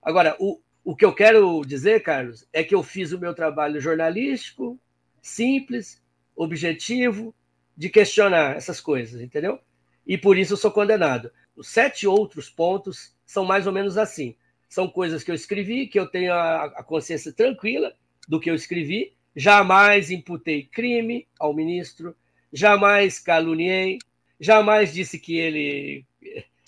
Agora, 0.02 0.36
o, 0.39 0.60
o 0.84 0.95
que 0.95 1.06
eu 1.06 1.13
quero 1.13 1.62
dizer, 1.65 2.02
Carlos, 2.02 2.45
é 2.52 2.63
que 2.63 2.76
eu 2.76 2.84
fiz 2.84 3.12
o 3.12 3.19
meu 3.19 3.34
trabalho 3.34 3.80
jornalístico, 3.80 4.80
simples, 5.21 6.02
objetivo, 6.36 7.34
de 7.78 7.89
questionar 7.89 8.58
essas 8.58 8.82
coisas, 8.82 9.21
entendeu? 9.21 9.60
E 10.06 10.17
por 10.17 10.38
isso 10.38 10.54
eu 10.54 10.58
sou 10.58 10.71
condenado. 10.71 11.32
Os 11.56 11.69
sete 11.69 12.06
outros 12.06 12.50
pontos 12.50 13.15
são 13.26 13.45
mais 13.45 13.65
ou 13.65 13.74
menos 13.74 13.97
assim. 13.97 14.36
São 14.67 14.89
coisas 14.89 15.24
que 15.24 15.32
eu 15.32 15.36
escrevi, 15.36 15.88
que 15.88 16.00
eu 16.00 16.08
tenho 16.08 16.34
a, 16.34 16.65
a 16.65 16.84
consciência 16.84 17.32
tranquila 17.32 17.93
do 18.28 18.39
que 18.39 18.50
eu 18.50 18.56
escrevi. 18.56 19.13
Jamais 19.36 20.12
imputei 20.12 20.63
crime 20.63 21.28
ao 21.39 21.54
ministro, 21.54 22.15
jamais 22.52 23.20
caluniei, 23.20 24.00
jamais 24.39 24.94
disse 24.94 25.17
que 25.20 25.38
ele. 25.38 26.06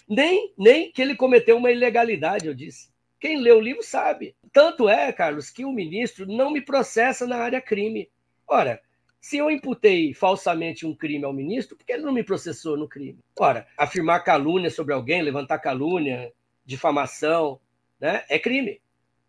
Nem, 0.08 0.54
nem 0.58 0.92
que 0.92 1.02
ele 1.02 1.16
cometeu 1.16 1.58
uma 1.58 1.72
ilegalidade, 1.72 2.48
eu 2.48 2.54
disse. 2.54 2.92
Quem 3.20 3.40
lê 3.40 3.52
o 3.52 3.60
livro 3.60 3.82
sabe. 3.82 4.36
Tanto 4.52 4.90
é, 4.90 5.12
Carlos, 5.14 5.50
que 5.50 5.64
o 5.64 5.72
ministro 5.72 6.26
não 6.26 6.52
me 6.52 6.62
processa 6.62 7.26
na 7.26 7.38
área 7.38 7.62
crime. 7.62 8.10
Ora, 8.46 8.82
se 9.24 9.38
eu 9.38 9.50
imputei 9.50 10.14
falsamente 10.14 10.86
um 10.86 10.94
crime 10.94 11.24
ao 11.24 11.32
ministro, 11.32 11.78
por 11.78 11.86
que 11.86 11.94
ele 11.94 12.04
não 12.04 12.12
me 12.12 12.24
processou 12.24 12.76
no 12.76 12.90
crime? 12.90 13.20
Ora, 13.40 13.66
afirmar 13.78 14.20
calúnia 14.20 14.70
sobre 14.70 14.94
alguém, 14.94 15.22
levantar 15.22 15.60
calúnia, 15.60 16.34
difamação, 16.66 17.58
né, 17.98 18.26
é 18.28 18.38
crime. 18.38 18.82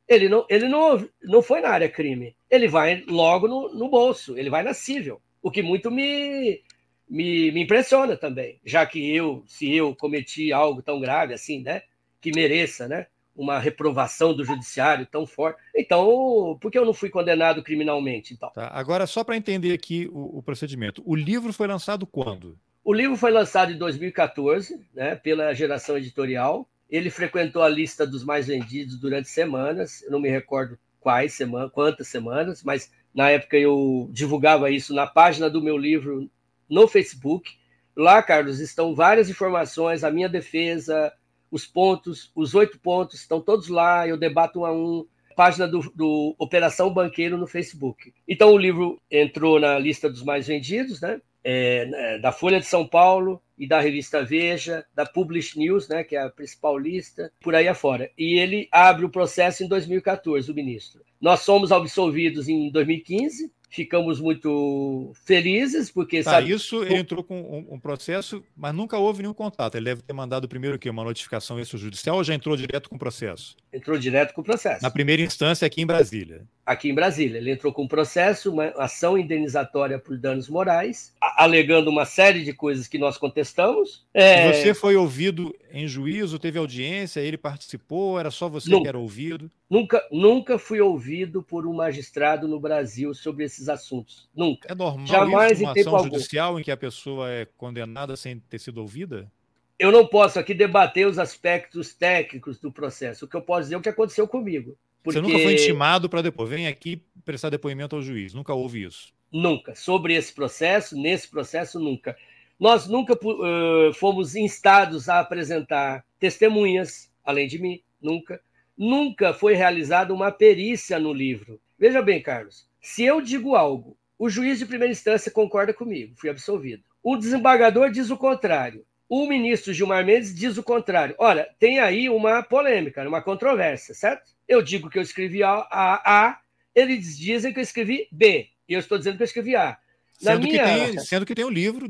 Ele 0.08 0.28
não, 0.28 0.46
ele 0.48 0.68
não, 0.68 1.08
não 1.22 1.42
foi 1.42 1.60
na 1.60 1.70
área 1.70 1.88
crime. 1.88 2.36
Ele 2.50 2.68
vai 2.68 3.02
logo 3.06 3.48
no, 3.48 3.74
no 3.74 3.88
bolso, 3.88 4.36
ele 4.36 4.50
vai 4.50 4.62
na 4.62 4.74
cível. 4.74 5.20
O 5.42 5.50
que 5.50 5.62
muito 5.62 5.90
me, 5.90 6.62
me, 7.08 7.52
me 7.52 7.62
impressiona 7.62 8.16
também, 8.16 8.60
já 8.64 8.84
que 8.86 9.14
eu, 9.14 9.42
se 9.46 9.72
eu 9.74 9.94
cometi 9.94 10.52
algo 10.52 10.82
tão 10.82 11.00
grave 11.00 11.34
assim, 11.34 11.62
né, 11.62 11.82
que 12.20 12.32
mereça, 12.34 12.88
né, 12.88 13.06
uma 13.36 13.58
reprovação 13.58 14.34
do 14.34 14.44
judiciário 14.44 15.06
tão 15.06 15.26
forte. 15.26 15.60
Então, 15.74 16.56
por 16.60 16.70
que 16.70 16.78
eu 16.78 16.84
não 16.84 16.94
fui 16.94 17.10
condenado 17.10 17.62
criminalmente? 17.62 18.32
Então? 18.32 18.50
Tá, 18.50 18.68
agora, 18.72 19.06
só 19.06 19.24
para 19.24 19.36
entender 19.36 19.72
aqui 19.72 20.08
o, 20.12 20.38
o, 20.38 20.42
procedimento, 20.42 21.02
o 21.04 21.14
livro 21.14 21.52
foi 21.52 21.66
lançado 21.66 22.06
quando? 22.06 22.58
O 22.84 22.92
livro 22.92 23.16
foi 23.16 23.30
lançado 23.30 23.72
em 23.72 23.78
2014, 23.78 24.80
né, 24.94 25.16
pela 25.16 25.52
geração 25.54 25.96
editorial. 25.96 26.68
Ele 26.94 27.10
frequentou 27.10 27.60
a 27.60 27.68
lista 27.68 28.06
dos 28.06 28.22
mais 28.22 28.46
vendidos 28.46 28.96
durante 28.96 29.28
semanas, 29.28 30.04
não 30.08 30.20
me 30.20 30.30
recordo 30.30 30.78
quais 31.00 31.32
semanas, 31.32 31.72
quantas 31.72 32.06
semanas, 32.06 32.62
mas 32.62 32.88
na 33.12 33.28
época 33.30 33.58
eu 33.58 34.08
divulgava 34.12 34.70
isso 34.70 34.94
na 34.94 35.04
página 35.04 35.50
do 35.50 35.60
meu 35.60 35.76
livro 35.76 36.30
no 36.70 36.86
Facebook. 36.86 37.50
Lá, 37.96 38.22
Carlos, 38.22 38.60
estão 38.60 38.94
várias 38.94 39.28
informações, 39.28 40.04
a 40.04 40.10
minha 40.12 40.28
defesa, 40.28 41.12
os 41.50 41.66
pontos, 41.66 42.30
os 42.32 42.54
oito 42.54 42.78
pontos 42.78 43.18
estão 43.18 43.40
todos 43.40 43.66
lá, 43.66 44.06
eu 44.06 44.16
debato 44.16 44.60
um 44.60 44.64
a 44.64 44.72
um. 44.72 45.04
Página 45.34 45.66
do, 45.66 45.80
do 45.96 46.36
Operação 46.38 46.94
Banqueiro 46.94 47.36
no 47.36 47.48
Facebook. 47.48 48.14
Então 48.28 48.52
o 48.52 48.56
livro 48.56 49.02
entrou 49.10 49.58
na 49.58 49.76
lista 49.80 50.08
dos 50.08 50.22
mais 50.22 50.46
vendidos, 50.46 51.00
né? 51.00 51.20
É, 51.42 51.86
né, 51.86 52.18
da 52.20 52.30
Folha 52.30 52.60
de 52.60 52.66
São 52.66 52.86
Paulo 52.86 53.42
e 53.58 53.66
da 53.66 53.80
revista 53.80 54.24
Veja, 54.24 54.84
da 54.94 55.06
Publish 55.06 55.58
News, 55.58 55.88
né, 55.88 56.04
que 56.04 56.16
é 56.16 56.22
a 56.22 56.30
principal 56.30 56.78
lista, 56.78 57.32
por 57.40 57.54
aí 57.54 57.68
afora. 57.68 58.10
E 58.18 58.38
ele 58.38 58.68
abre 58.70 59.04
o 59.04 59.10
processo 59.10 59.62
em 59.62 59.68
2014, 59.68 60.50
o 60.50 60.54
ministro. 60.54 61.02
Nós 61.20 61.40
somos 61.40 61.72
absolvidos 61.72 62.48
em 62.48 62.70
2015, 62.70 63.50
ficamos 63.70 64.20
muito 64.20 65.12
felizes, 65.24 65.90
porque... 65.90 66.22
Tá, 66.22 66.32
sabe... 66.32 66.52
isso 66.52 66.82
ele 66.84 66.96
entrou 66.96 67.24
com 67.24 67.40
um, 67.40 67.74
um, 67.74 67.80
processo, 67.80 68.42
mas 68.56 68.74
nunca 68.74 68.96
houve 68.98 69.22
nenhum 69.22 69.34
contato. 69.34 69.74
Ele 69.74 69.86
deve 69.86 70.02
ter 70.02 70.12
mandado 70.12 70.48
primeiro 70.48 70.76
o 70.76 70.78
quê? 70.78 70.88
Uma 70.88 71.04
notificação 71.04 71.58
extrajudicial 71.58 72.16
ou 72.16 72.24
já 72.24 72.34
entrou 72.34 72.56
direto 72.56 72.88
com 72.88 72.96
o 72.96 72.98
processo? 72.98 73.56
Entrou 73.72 73.98
direto 73.98 74.32
com 74.32 74.40
o 74.40 74.44
processo. 74.44 74.82
Na 74.82 74.90
primeira 74.90 75.22
instância 75.22 75.66
aqui 75.66 75.82
em 75.82 75.86
Brasília. 75.86 76.46
Aqui 76.66 76.88
em 76.88 76.94
Brasília. 76.94 77.38
Ele 77.38 77.52
entrou 77.52 77.72
com 77.72 77.82
um 77.82 77.88
processo, 77.88 78.52
uma 78.52 78.66
ação 78.78 79.18
indenizatória 79.18 79.98
por 79.98 80.16
danos 80.16 80.48
morais, 80.48 81.14
alegando 81.20 81.90
uma 81.90 82.04
série 82.04 82.42
de 82.42 82.52
coisas 82.52 82.88
que 82.88 82.96
nós 82.96 83.18
contestamos. 83.18 84.06
É... 84.14 84.52
Você 84.52 84.72
foi 84.72 84.96
ouvido 84.96 85.54
em 85.70 85.86
juízo, 85.86 86.38
teve 86.38 86.58
audiência, 86.58 87.20
ele 87.20 87.36
participou, 87.36 88.18
era 88.18 88.30
só 88.30 88.48
você 88.48 88.70
nunca, 88.70 88.82
que 88.82 88.88
era 88.88 88.98
ouvido? 88.98 89.50
Nunca, 89.68 90.02
nunca 90.10 90.58
fui 90.58 90.80
ouvido 90.80 91.42
por 91.42 91.66
um 91.66 91.74
magistrado 91.74 92.48
no 92.48 92.58
Brasil 92.58 93.12
sobre 93.12 93.44
esses 93.44 93.68
assuntos. 93.68 94.28
Nunca. 94.34 94.72
É 94.72 94.74
normal 94.74 95.06
Jamais 95.06 95.52
isso, 95.52 95.62
uma 95.64 95.70
em 95.72 95.74
tempo 95.74 95.96
ação 95.96 96.04
judicial 96.04 96.48
algum. 96.48 96.60
em 96.60 96.62
que 96.62 96.70
a 96.70 96.76
pessoa 96.76 97.30
é 97.30 97.46
condenada 97.56 98.16
sem 98.16 98.38
ter 98.38 98.58
sido 98.58 98.78
ouvida? 98.78 99.30
Eu 99.78 99.90
não 99.90 100.06
posso 100.06 100.38
aqui 100.38 100.54
debater 100.54 101.06
os 101.06 101.18
aspectos 101.18 101.92
técnicos 101.92 102.58
do 102.58 102.72
processo. 102.72 103.24
O 103.24 103.28
que 103.28 103.36
eu 103.36 103.42
posso 103.42 103.62
dizer 103.62 103.74
é 103.74 103.78
o 103.78 103.82
que 103.82 103.88
aconteceu 103.88 104.26
comigo. 104.28 104.78
Porque... 105.04 105.20
Você 105.20 105.26
nunca 105.26 105.38
foi 105.38 105.52
intimado 105.52 106.08
para 106.08 106.22
depois, 106.22 106.48
vem 106.48 106.66
aqui 106.66 107.04
prestar 107.26 107.50
depoimento 107.50 107.94
ao 107.94 108.02
juiz. 108.02 108.32
Nunca 108.32 108.54
houve 108.54 108.84
isso. 108.84 109.12
Nunca. 109.30 109.74
Sobre 109.74 110.14
esse 110.14 110.32
processo, 110.32 110.96
nesse 110.96 111.28
processo, 111.28 111.78
nunca. 111.78 112.16
Nós 112.58 112.88
nunca 112.88 113.12
uh, 113.12 113.92
fomos 113.92 114.34
instados 114.34 115.08
a 115.10 115.20
apresentar 115.20 116.04
testemunhas, 116.18 117.12
além 117.22 117.46
de 117.46 117.58
mim, 117.58 117.82
nunca. 118.00 118.40
Nunca 118.76 119.34
foi 119.34 119.54
realizada 119.54 120.14
uma 120.14 120.32
perícia 120.32 120.98
no 120.98 121.12
livro. 121.12 121.60
Veja 121.78 122.00
bem, 122.00 122.22
Carlos, 122.22 122.66
se 122.80 123.04
eu 123.04 123.20
digo 123.20 123.54
algo, 123.54 123.98
o 124.18 124.30
juiz 124.30 124.58
de 124.58 124.64
primeira 124.66 124.92
instância 124.92 125.30
concorda 125.30 125.74
comigo, 125.74 126.14
fui 126.16 126.30
absolvido. 126.30 126.82
O 127.02 127.16
desembargador 127.16 127.90
diz 127.90 128.10
o 128.10 128.16
contrário. 128.16 128.86
O 129.08 129.26
ministro 129.26 129.72
Gilmar 129.72 130.04
Mendes 130.04 130.34
diz 130.34 130.56
o 130.56 130.62
contrário. 130.62 131.14
Olha, 131.18 131.48
tem 131.58 131.78
aí 131.78 132.08
uma 132.08 132.42
polêmica, 132.42 133.06
uma 133.06 133.22
controvérsia, 133.22 133.94
certo? 133.94 134.32
Eu 134.48 134.62
digo 134.62 134.88
que 134.88 134.98
eu 134.98 135.02
escrevi 135.02 135.42
A, 135.42 135.66
a, 135.70 136.28
a 136.28 136.40
eles 136.74 137.16
dizem 137.16 137.52
que 137.52 137.58
eu 137.58 137.62
escrevi 137.62 138.08
B, 138.10 138.48
e 138.68 138.74
eu 138.74 138.80
estou 138.80 138.98
dizendo 138.98 139.16
que 139.16 139.22
eu 139.22 139.26
escrevi 139.26 139.54
A. 139.54 139.76
Na 140.22 140.32
sendo, 140.32 140.46
minha... 140.46 140.64
que 140.64 140.92
tem, 140.92 140.98
sendo 141.00 141.26
que 141.26 141.34
tem 141.34 141.44
um 141.44 141.50
livro 141.50 141.88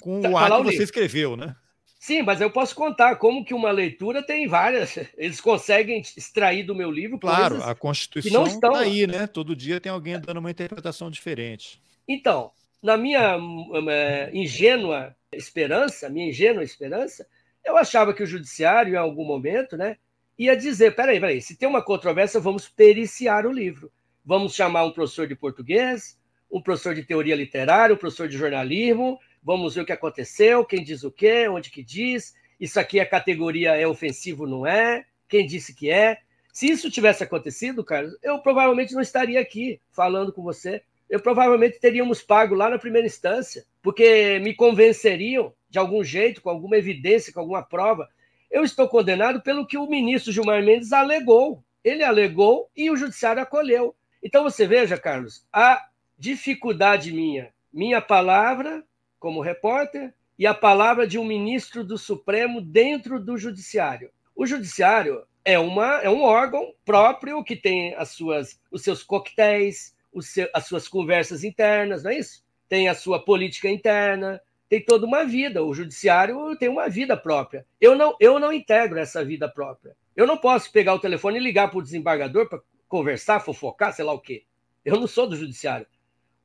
com 0.00 0.20
tá, 0.20 0.30
o 0.30 0.36
A 0.36 0.44
que 0.44 0.56
você 0.64 0.70
livro. 0.70 0.84
escreveu, 0.84 1.36
né? 1.36 1.54
Sim, 1.98 2.22
mas 2.22 2.40
eu 2.40 2.50
posso 2.50 2.74
contar 2.74 3.16
como 3.16 3.44
que 3.44 3.52
uma 3.52 3.70
leitura 3.70 4.22
tem 4.22 4.46
várias. 4.46 4.96
Eles 5.18 5.40
conseguem 5.40 6.00
extrair 6.16 6.62
do 6.62 6.74
meu 6.74 6.90
livro. 6.90 7.18
Claro, 7.18 7.62
a 7.62 7.74
Constituição 7.74 8.46
está 8.46 8.78
aí, 8.78 9.06
né? 9.06 9.26
Todo 9.26 9.56
dia 9.56 9.80
tem 9.80 9.90
alguém 9.90 10.18
dando 10.20 10.38
uma 10.38 10.50
interpretação 10.50 11.10
diferente. 11.10 11.82
Então, 12.06 12.52
na 12.82 12.96
minha 12.96 13.36
uh, 13.36 14.30
ingênua 14.32 15.16
esperança, 15.32 16.08
minha 16.08 16.28
ingênua 16.28 16.62
esperança, 16.62 17.26
eu 17.64 17.76
achava 17.76 18.14
que 18.14 18.22
o 18.22 18.26
judiciário, 18.26 18.94
em 18.94 18.98
algum 18.98 19.24
momento, 19.24 19.76
né, 19.76 19.96
ia 20.38 20.56
dizer: 20.56 20.94
peraí, 20.94 21.18
peraí, 21.18 21.40
se 21.40 21.56
tem 21.56 21.68
uma 21.68 21.82
controvérsia, 21.82 22.40
vamos 22.40 22.68
periciar 22.68 23.46
o 23.46 23.52
livro. 23.52 23.90
Vamos 24.24 24.54
chamar 24.54 24.84
um 24.84 24.92
professor 24.92 25.26
de 25.26 25.36
português, 25.36 26.18
um 26.50 26.60
professor 26.60 26.94
de 26.94 27.04
teoria 27.04 27.34
literária, 27.34 27.94
um 27.94 27.98
professor 27.98 28.28
de 28.28 28.36
jornalismo, 28.36 29.18
vamos 29.42 29.74
ver 29.74 29.82
o 29.82 29.86
que 29.86 29.92
aconteceu, 29.92 30.64
quem 30.64 30.82
diz 30.82 31.04
o 31.04 31.10
quê, 31.10 31.48
onde 31.48 31.70
que 31.70 31.82
diz, 31.82 32.34
isso 32.58 32.80
aqui 32.80 32.98
é 32.98 33.04
categoria 33.04 33.76
é 33.76 33.86
ofensivo, 33.86 34.46
não 34.46 34.66
é? 34.66 35.04
Quem 35.28 35.46
disse 35.46 35.74
que 35.74 35.90
é? 35.90 36.18
Se 36.52 36.66
isso 36.66 36.90
tivesse 36.90 37.22
acontecido, 37.22 37.84
Carlos, 37.84 38.16
eu 38.22 38.38
provavelmente 38.38 38.94
não 38.94 39.02
estaria 39.02 39.40
aqui 39.40 39.80
falando 39.92 40.32
com 40.32 40.42
você, 40.42 40.82
eu 41.08 41.20
provavelmente 41.20 41.80
teríamos 41.80 42.22
pago 42.22 42.54
lá 42.54 42.68
na 42.68 42.78
primeira 42.78 43.06
instância, 43.06 43.64
porque 43.82 44.38
me 44.40 44.54
convenceriam 44.54 45.52
de 45.68 45.78
algum 45.78 46.02
jeito, 46.02 46.42
com 46.42 46.50
alguma 46.50 46.76
evidência, 46.76 47.32
com 47.32 47.40
alguma 47.40 47.62
prova. 47.62 48.08
Eu 48.50 48.64
estou 48.64 48.88
condenado 48.88 49.40
pelo 49.42 49.66
que 49.66 49.78
o 49.78 49.86
ministro 49.86 50.32
Gilmar 50.32 50.62
Mendes 50.62 50.92
alegou. 50.92 51.62
Ele 51.84 52.02
alegou 52.02 52.70
e 52.76 52.90
o 52.90 52.96
judiciário 52.96 53.42
acolheu. 53.42 53.94
Então 54.22 54.42
você 54.42 54.66
veja, 54.66 54.98
Carlos, 54.98 55.46
a 55.52 55.86
dificuldade 56.18 57.12
minha, 57.12 57.52
minha 57.72 58.00
palavra 58.00 58.82
como 59.18 59.40
repórter 59.40 60.12
e 60.38 60.46
a 60.46 60.54
palavra 60.54 61.06
de 61.06 61.18
um 61.18 61.24
ministro 61.24 61.84
do 61.84 61.96
Supremo 61.96 62.60
dentro 62.60 63.20
do 63.20 63.38
judiciário. 63.38 64.10
O 64.34 64.46
judiciário 64.46 65.22
é, 65.44 65.58
uma, 65.58 66.00
é 66.00 66.10
um 66.10 66.22
órgão 66.22 66.74
próprio 66.84 67.42
que 67.42 67.56
tem 67.56 67.94
as 67.94 68.10
suas, 68.10 68.60
os 68.70 68.82
seus 68.82 69.02
coquetéis, 69.02 69.95
seu, 70.22 70.48
as 70.52 70.66
suas 70.66 70.88
conversas 70.88 71.44
internas, 71.44 72.02
não 72.02 72.10
é 72.10 72.18
isso? 72.18 72.44
Tem 72.68 72.88
a 72.88 72.94
sua 72.94 73.24
política 73.24 73.68
interna, 73.68 74.40
tem 74.68 74.84
toda 74.84 75.06
uma 75.06 75.24
vida. 75.24 75.62
O 75.62 75.74
judiciário 75.74 76.56
tem 76.56 76.68
uma 76.68 76.88
vida 76.88 77.16
própria. 77.16 77.66
Eu 77.80 77.94
não, 77.94 78.16
eu 78.20 78.38
não 78.38 78.52
integro 78.52 78.98
essa 78.98 79.24
vida 79.24 79.48
própria. 79.48 79.96
Eu 80.14 80.26
não 80.26 80.36
posso 80.36 80.72
pegar 80.72 80.94
o 80.94 80.98
telefone 80.98 81.38
e 81.38 81.42
ligar 81.42 81.68
para 81.68 81.78
o 81.78 81.82
desembargador 81.82 82.48
para 82.48 82.60
conversar, 82.88 83.40
fofocar, 83.40 83.92
sei 83.92 84.04
lá 84.04 84.12
o 84.12 84.20
quê. 84.20 84.44
Eu 84.84 84.98
não 84.98 85.06
sou 85.06 85.28
do 85.28 85.36
judiciário. 85.36 85.86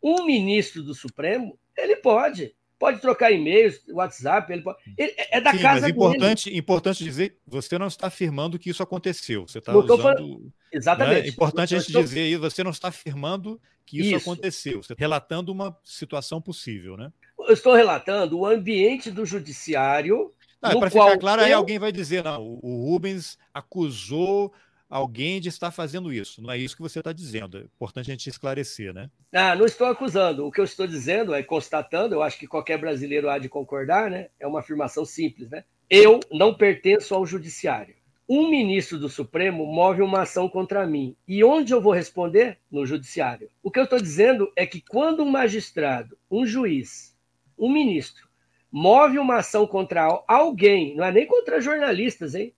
Um 0.02 0.26
ministro 0.26 0.84
do 0.84 0.94
Supremo, 0.94 1.58
ele 1.78 1.96
pode 1.96 2.56
pode 2.82 3.00
trocar 3.00 3.32
e-mails, 3.32 3.80
WhatsApp, 3.92 4.52
ele 4.52 4.64
pode... 4.64 4.80
ele 4.98 5.14
é 5.30 5.40
da 5.40 5.52
Sim, 5.52 5.60
casa 5.60 5.82
mas 5.82 5.92
importante, 5.92 6.46
dele. 6.46 6.58
importante 6.58 7.04
dizer, 7.04 7.38
você 7.46 7.78
não 7.78 7.86
está 7.86 8.08
afirmando 8.08 8.58
que 8.58 8.72
isso 8.72 8.82
aconteceu. 8.82 9.48
Você 9.48 9.60
está 9.60 9.78
usando. 9.78 10.02
Falando... 10.02 10.52
Exatamente. 10.74 11.22
Né? 11.22 11.28
É 11.28 11.30
importante 11.30 11.76
a 11.76 11.78
gente 11.78 11.88
estou... 11.90 12.02
dizer 12.02 12.26
isso. 12.26 12.42
Você 12.42 12.64
não 12.64 12.72
está 12.72 12.88
afirmando 12.88 13.62
que 13.86 14.00
isso, 14.00 14.16
isso, 14.16 14.18
aconteceu. 14.18 14.82
Você 14.82 14.94
está 14.94 15.00
relatando 15.00 15.52
uma 15.52 15.78
situação 15.84 16.42
possível, 16.42 16.98
né? 16.98 17.14
Eu 17.38 17.54
estou 17.54 17.76
relatando 17.76 18.40
o 18.40 18.48
ambiente 18.48 19.12
do 19.12 19.28
judiciário. 19.28 20.34
Para 20.60 20.90
ficar 20.90 21.20
claro, 21.20 21.42
eu... 21.42 21.46
aí 21.46 21.54
alguém 21.54 21.78
vai 21.78 21.92
dizer, 21.92 22.24
não, 22.24 22.60
o 22.64 22.90
Rubens 22.90 23.38
acusou 23.54 24.52
alguém 24.92 25.40
de 25.40 25.48
estar 25.48 25.72
fazendo 25.72 26.12
isso. 26.12 26.42
Não 26.42 26.52
é 26.52 26.58
isso 26.58 26.76
que 26.76 26.82
você 26.82 27.00
está 27.00 27.14
dizendo. 27.14 27.58
É 27.58 27.62
importante 27.62 28.12
a 28.12 28.14
gente 28.14 28.30
esclarecer, 28.30 28.94
né? 28.94 29.10
Ah, 29.34 29.56
não 29.56 29.66
estou 29.66 29.88
acusando. 29.88 30.46
O 30.46 30.52
que 30.52 30.60
eu 30.60 30.66
estou 30.66 30.86
dizendo 30.86 31.34
é 31.34 31.42
constatando, 31.42 32.14
eu 32.14 32.22
acho 32.22 32.38
que 32.38 32.46
qualquer 32.46 32.78
brasileiro 32.78 33.30
há 33.30 33.40
de 33.40 33.48
concordar, 33.48 34.12
né? 34.12 34.28
É 34.38 34.46
uma 34.46 34.60
afirmação 34.60 35.06
simples, 35.06 35.50
né? 35.50 35.64
Eu 35.90 36.20
não 36.30 36.54
pertenço 36.54 37.16
ao 37.16 37.26
judiciário. 37.26 37.96
Um 38.28 38.50
ministro 38.50 38.98
do 39.00 39.10
Supremo 39.10 39.66
move 39.66 40.02
uma 40.02 40.22
ação 40.22 40.48
contra 40.48 40.86
mim. 40.86 41.16
E 41.28 41.44
onde 41.44 41.74
eu 41.74 41.82
vou 41.82 41.94
responder? 41.94 42.60
No 42.70 42.86
judiciário. 42.86 43.50
O 43.64 43.72
que 43.72 43.80
eu 43.80 43.86
estou 43.86 44.00
dizendo 44.00 44.52
é 44.56 44.66
que 44.66 44.82
quando 44.82 45.24
um 45.24 45.30
magistrado, 45.30 46.18
um 46.30 46.46
juiz, 46.46 47.18
um 47.58 47.72
ministro, 47.72 48.28
move 48.72 49.20
uma 49.20 49.38
ação 49.38 49.68
contra 49.68 50.24
alguém, 50.28 50.96
não 50.96 51.04
é 51.04 51.12
nem 51.12 51.26
contra 51.26 51.60
jornalistas, 51.60 52.36
hein? 52.36 52.54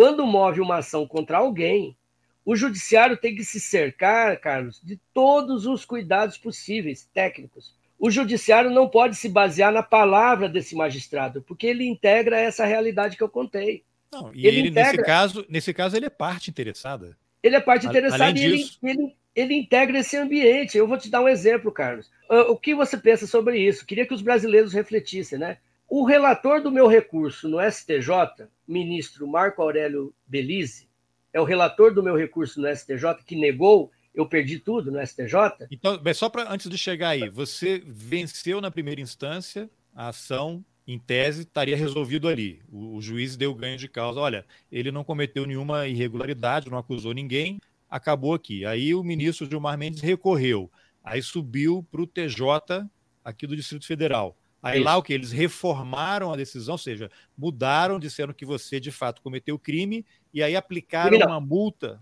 Quando 0.00 0.26
move 0.26 0.62
uma 0.62 0.78
ação 0.78 1.06
contra 1.06 1.36
alguém, 1.36 1.94
o 2.42 2.56
judiciário 2.56 3.18
tem 3.18 3.36
que 3.36 3.44
se 3.44 3.60
cercar, 3.60 4.40
Carlos, 4.40 4.80
de 4.82 4.98
todos 5.12 5.66
os 5.66 5.84
cuidados 5.84 6.38
possíveis, 6.38 7.06
técnicos. 7.12 7.74
O 7.98 8.10
judiciário 8.10 8.70
não 8.70 8.88
pode 8.88 9.14
se 9.14 9.28
basear 9.28 9.70
na 9.70 9.82
palavra 9.82 10.48
desse 10.48 10.74
magistrado, 10.74 11.42
porque 11.42 11.66
ele 11.66 11.86
integra 11.86 12.40
essa 12.40 12.64
realidade 12.64 13.14
que 13.14 13.22
eu 13.22 13.28
contei. 13.28 13.84
Não, 14.10 14.34
e 14.34 14.46
ele, 14.46 14.60
ele 14.60 14.68
integra... 14.70 14.92
nesse 14.92 15.04
caso, 15.04 15.46
nesse 15.50 15.74
caso, 15.74 15.94
ele 15.98 16.06
é 16.06 16.10
parte 16.10 16.48
interessada. 16.48 17.14
Ele 17.42 17.56
é 17.56 17.60
parte 17.60 17.86
interessada 17.86 18.38
e 18.38 18.42
ele, 18.42 18.64
ele, 18.82 19.16
ele 19.36 19.54
integra 19.54 19.98
esse 19.98 20.16
ambiente. 20.16 20.78
Eu 20.78 20.88
vou 20.88 20.96
te 20.96 21.10
dar 21.10 21.20
um 21.20 21.28
exemplo, 21.28 21.70
Carlos. 21.70 22.10
Ah, 22.26 22.50
o 22.50 22.56
que 22.56 22.74
você 22.74 22.96
pensa 22.96 23.26
sobre 23.26 23.58
isso? 23.58 23.84
Queria 23.84 24.06
que 24.06 24.14
os 24.14 24.22
brasileiros 24.22 24.72
refletissem, 24.72 25.38
né? 25.38 25.58
O 25.90 26.04
relator 26.04 26.62
do 26.62 26.70
meu 26.70 26.86
recurso 26.86 27.48
no 27.48 27.58
STJ, 27.60 28.46
ministro 28.66 29.26
Marco 29.26 29.60
Aurélio 29.60 30.14
Belize, 30.24 30.88
é 31.32 31.40
o 31.40 31.44
relator 31.44 31.92
do 31.92 32.00
meu 32.00 32.14
recurso 32.14 32.60
no 32.60 32.68
STJ 32.72 33.24
que 33.26 33.34
negou, 33.34 33.90
eu 34.14 34.24
perdi 34.24 34.60
tudo 34.60 34.92
no 34.92 35.04
STJ. 35.04 35.66
Então, 35.68 36.00
só 36.14 36.28
para 36.28 36.48
antes 36.48 36.70
de 36.70 36.78
chegar 36.78 37.08
aí, 37.08 37.28
você 37.28 37.82
venceu 37.84 38.60
na 38.60 38.70
primeira 38.70 39.00
instância 39.00 39.68
a 39.92 40.10
ação 40.10 40.64
em 40.86 40.96
tese, 40.96 41.42
estaria 41.42 41.76
resolvido 41.76 42.28
ali. 42.28 42.62
O, 42.70 42.94
o, 42.94 43.02
juiz 43.02 43.36
deu 43.36 43.52
ganho 43.52 43.76
de 43.76 43.88
causa. 43.88 44.20
Olha, 44.20 44.46
ele 44.70 44.92
não 44.92 45.02
cometeu 45.02 45.44
nenhuma 45.44 45.88
irregularidade, 45.88 46.70
não 46.70 46.78
acusou 46.78 47.12
ninguém, 47.12 47.58
acabou 47.88 48.32
aqui. 48.32 48.64
Aí 48.64 48.94
o 48.94 49.02
ministro 49.02 49.44
Gilmar 49.44 49.76
Mendes 49.76 50.02
recorreu. 50.02 50.70
Aí 51.02 51.20
subiu 51.20 51.84
para 51.90 52.00
o 52.00 52.06
TJ 52.06 52.86
aqui 53.24 53.44
do 53.44 53.56
Distrito 53.56 53.88
Federal. 53.88 54.36
Aí 54.62 54.78
Isso. 54.78 54.84
lá 54.84 54.96
o 54.96 55.02
que? 55.02 55.12
Eles 55.12 55.32
reformaram 55.32 56.32
a 56.32 56.36
decisão, 56.36 56.74
ou 56.74 56.78
seja, 56.78 57.10
mudaram, 57.36 57.98
disseram 57.98 58.32
que 58.34 58.44
você 58.44 58.78
de 58.78 58.90
fato 58.90 59.22
cometeu 59.22 59.58
crime 59.58 60.04
e 60.32 60.42
aí 60.42 60.54
aplicaram 60.54 61.16
uma 61.18 61.40
multa. 61.40 62.00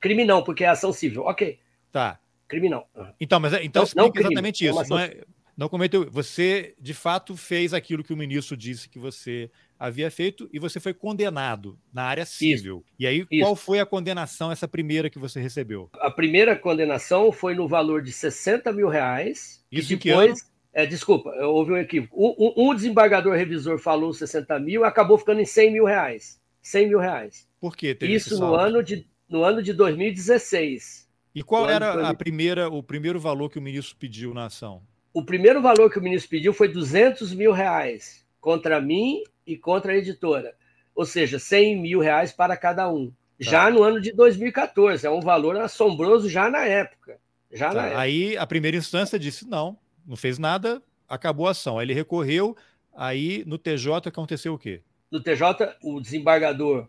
Crime 0.00 0.24
não, 0.24 0.42
porque 0.42 0.64
é 0.64 0.68
ação 0.68 0.92
civil. 0.92 1.22
Ok. 1.22 1.58
Tá. 1.92 2.18
Crime 2.48 2.68
não. 2.68 2.84
Então, 3.20 3.38
mas 3.38 3.52
é, 3.52 3.64
então 3.64 3.84
não, 3.94 4.06
não 4.06 4.12
exatamente 4.14 4.66
é 4.66 4.70
isso. 4.70 4.90
Não, 4.90 4.98
é, 4.98 5.20
não 5.56 5.68
cometeu. 5.68 6.10
Você 6.10 6.74
de 6.80 6.92
fato 6.92 7.36
fez 7.36 7.72
aquilo 7.72 8.02
que 8.02 8.12
o 8.12 8.16
ministro 8.16 8.56
disse 8.56 8.88
que 8.88 8.98
você 8.98 9.48
havia 9.78 10.10
feito 10.10 10.48
e 10.52 10.58
você 10.58 10.80
foi 10.80 10.92
condenado 10.92 11.78
na 11.92 12.02
área 12.02 12.26
civil. 12.26 12.84
Isso. 12.84 12.94
E 12.98 13.06
aí, 13.06 13.26
Isso. 13.30 13.44
qual 13.44 13.54
foi 13.54 13.78
a 13.78 13.86
condenação, 13.86 14.50
essa 14.50 14.66
primeira 14.66 15.08
que 15.08 15.18
você 15.18 15.40
recebeu? 15.40 15.88
A 16.00 16.10
primeira 16.10 16.56
condenação 16.56 17.30
foi 17.30 17.54
no 17.54 17.68
valor 17.68 18.02
de 18.02 18.12
60 18.12 18.72
mil 18.72 18.88
reais. 18.88 19.64
Isso 19.70 19.96
depois, 19.96 20.50
é, 20.72 20.86
desculpa, 20.86 21.30
houve 21.44 21.72
um 21.72 21.76
equívoco. 21.76 22.16
Um, 22.16 22.70
um, 22.70 22.74
desembargador 22.74 23.34
revisor 23.34 23.78
falou 23.78 24.12
60 24.12 24.58
mil, 24.60 24.84
acabou 24.84 25.18
ficando 25.18 25.40
em 25.40 25.44
100 25.44 25.72
mil 25.72 25.84
reais. 25.84 26.40
100 26.62 26.88
mil 26.88 26.98
reais. 26.98 27.48
Por 27.60 27.76
quê? 27.76 27.96
Isso 28.02 28.38
no 28.38 28.54
ano, 28.54 28.82
de, 28.82 29.06
no 29.28 29.42
ano 29.42 29.62
de 29.62 29.72
2016. 29.72 31.08
E 31.34 31.42
qual 31.42 31.68
era 31.68 32.08
a 32.08 32.14
primeira, 32.14 32.68
o 32.68 32.82
primeiro 32.82 33.18
valor 33.18 33.50
que 33.50 33.58
o 33.58 33.62
ministro 33.62 33.96
pediu 33.96 34.32
na 34.32 34.46
ação? 34.46 34.82
O 35.12 35.24
primeiro 35.24 35.60
valor 35.60 35.90
que 35.90 35.98
o 35.98 36.02
ministro 36.02 36.30
pediu 36.30 36.52
foi 36.52 36.68
200 36.68 37.34
mil 37.34 37.52
reais 37.52 38.24
contra 38.40 38.80
mim 38.80 39.22
e 39.46 39.56
contra 39.56 39.92
a 39.92 39.96
editora. 39.96 40.54
Ou 40.94 41.04
seja, 41.04 41.38
100 41.38 41.80
mil 41.80 42.00
reais 42.00 42.32
para 42.32 42.56
cada 42.56 42.88
um. 42.88 43.08
Tá. 43.08 43.14
Já 43.38 43.70
no 43.70 43.82
ano 43.82 44.00
de 44.00 44.12
2014. 44.12 45.04
É 45.06 45.10
um 45.10 45.20
valor 45.20 45.56
assombroso 45.56 46.28
já 46.28 46.48
na 46.48 46.64
época. 46.64 47.18
Já 47.50 47.68
tá. 47.68 47.74
na 47.74 47.86
época. 47.86 48.00
Aí 48.00 48.36
a 48.36 48.46
primeira 48.46 48.76
instância 48.76 49.18
disse 49.18 49.48
não 49.48 49.76
não 50.06 50.16
fez 50.16 50.38
nada, 50.38 50.82
acabou 51.08 51.46
a 51.46 51.50
ação. 51.50 51.78
Aí 51.78 51.86
ele 51.86 51.94
recorreu, 51.94 52.56
aí 52.94 53.44
no 53.46 53.58
TJ 53.58 54.08
aconteceu 54.08 54.54
o 54.54 54.58
quê? 54.58 54.82
No 55.10 55.20
TJ, 55.20 55.76
o 55.82 56.00
desembargador 56.00 56.88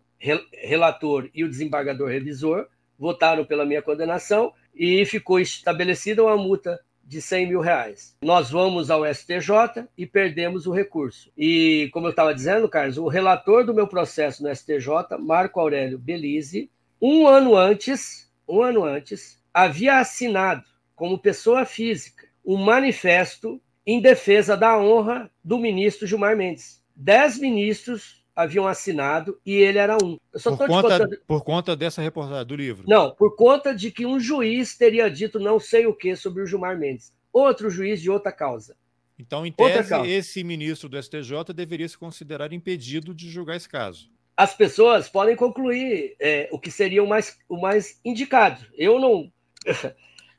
relator 0.53 1.29
e 1.33 1.43
o 1.43 1.49
desembargador 1.49 2.07
revisor 2.09 2.67
votaram 2.97 3.43
pela 3.43 3.65
minha 3.65 3.81
condenação 3.81 4.53
e 4.75 5.03
ficou 5.05 5.39
estabelecida 5.39 6.23
uma 6.23 6.37
multa 6.37 6.79
de 7.03 7.19
100 7.19 7.49
mil 7.49 7.59
reais. 7.59 8.15
Nós 8.21 8.51
vamos 8.51 8.91
ao 8.91 9.03
STJ 9.03 9.87
e 9.97 10.05
perdemos 10.05 10.67
o 10.67 10.71
recurso. 10.71 11.31
E, 11.35 11.89
como 11.91 12.05
eu 12.05 12.11
estava 12.11 12.33
dizendo, 12.33 12.69
Carlos, 12.69 12.97
o 12.97 13.07
relator 13.07 13.65
do 13.65 13.73
meu 13.73 13.87
processo 13.87 14.43
no 14.43 14.55
STJ, 14.55 15.17
Marco 15.19 15.59
Aurélio 15.59 15.97
Belize, 15.97 16.69
um 17.01 17.27
ano 17.27 17.57
antes, 17.57 18.31
um 18.47 18.61
ano 18.61 18.83
antes, 18.83 19.41
havia 19.51 19.99
assinado 19.99 20.63
como 20.95 21.17
pessoa 21.17 21.65
física 21.65 22.30
um 22.45 22.57
manifesto 22.57 23.61
em 23.85 24.01
defesa 24.01 24.55
da 24.55 24.77
honra 24.77 25.29
do 25.43 25.57
ministro 25.57 26.07
Gilmar 26.07 26.35
Mendes. 26.35 26.81
Dez 26.95 27.39
ministros 27.39 28.21
haviam 28.35 28.67
assinado 28.67 29.39
e 29.45 29.53
ele 29.55 29.77
era 29.77 29.97
um. 30.01 30.17
por, 30.31 30.57
conta, 30.57 30.67
contando... 30.67 31.21
por 31.27 31.43
conta 31.43 31.75
dessa 31.75 32.01
reportagem 32.01 32.45
do 32.45 32.55
livro? 32.55 32.85
Não, 32.87 33.11
por 33.11 33.35
conta 33.35 33.73
de 33.73 33.91
que 33.91 34.05
um 34.05 34.19
juiz 34.19 34.77
teria 34.77 35.09
dito 35.09 35.39
não 35.39 35.59
sei 35.59 35.85
o 35.85 35.93
que 35.93 36.15
sobre 36.15 36.43
o 36.43 36.47
Gilmar 36.47 36.77
Mendes. 36.77 37.13
Outro 37.33 37.69
juiz 37.69 38.01
de 38.01 38.09
outra 38.09 38.31
causa. 38.31 38.75
Então, 39.17 39.45
em 39.45 39.51
tese, 39.51 39.93
esse 40.07 40.43
ministro 40.43 40.89
do 40.89 41.01
STJ 41.01 41.53
deveria 41.53 41.87
se 41.87 41.97
considerar 41.97 42.51
impedido 42.51 43.13
de 43.13 43.29
julgar 43.29 43.55
esse 43.55 43.69
caso. 43.69 44.09
As 44.35 44.55
pessoas 44.55 45.07
podem 45.07 45.35
concluir 45.35 46.15
é, 46.19 46.49
o 46.51 46.57
que 46.57 46.71
seria 46.71 47.03
o 47.03 47.07
mais, 47.07 47.37
o 47.47 47.61
mais 47.61 47.99
indicado. 48.03 48.65
Eu 48.75 48.99
não. 48.99 49.31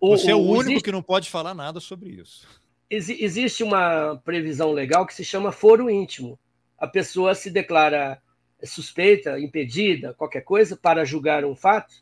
Você 0.09 0.27
o, 0.27 0.31
é 0.31 0.35
o 0.35 0.39
único 0.39 0.71
existe, 0.71 0.83
que 0.83 0.93
não 0.93 1.03
pode 1.03 1.31
falar 1.31 1.55
nada 1.55 1.79
sobre 1.79 2.11
isso. 2.11 2.47
Existe 2.91 3.63
uma 3.63 4.21
previsão 4.25 4.73
legal 4.73 5.07
que 5.07 5.15
se 5.15 5.25
chama 5.25 5.53
foro 5.53 5.89
íntimo. 5.89 6.39
A 6.77 6.87
pessoa 6.87 7.35
se 7.35 7.51
declara 7.51 8.21
suspeita, 8.65 9.39
impedida, 9.39 10.13
qualquer 10.15 10.43
coisa, 10.43 10.77
para 10.77 11.05
julgar 11.05 11.45
um 11.45 11.55
fato. 11.55 11.95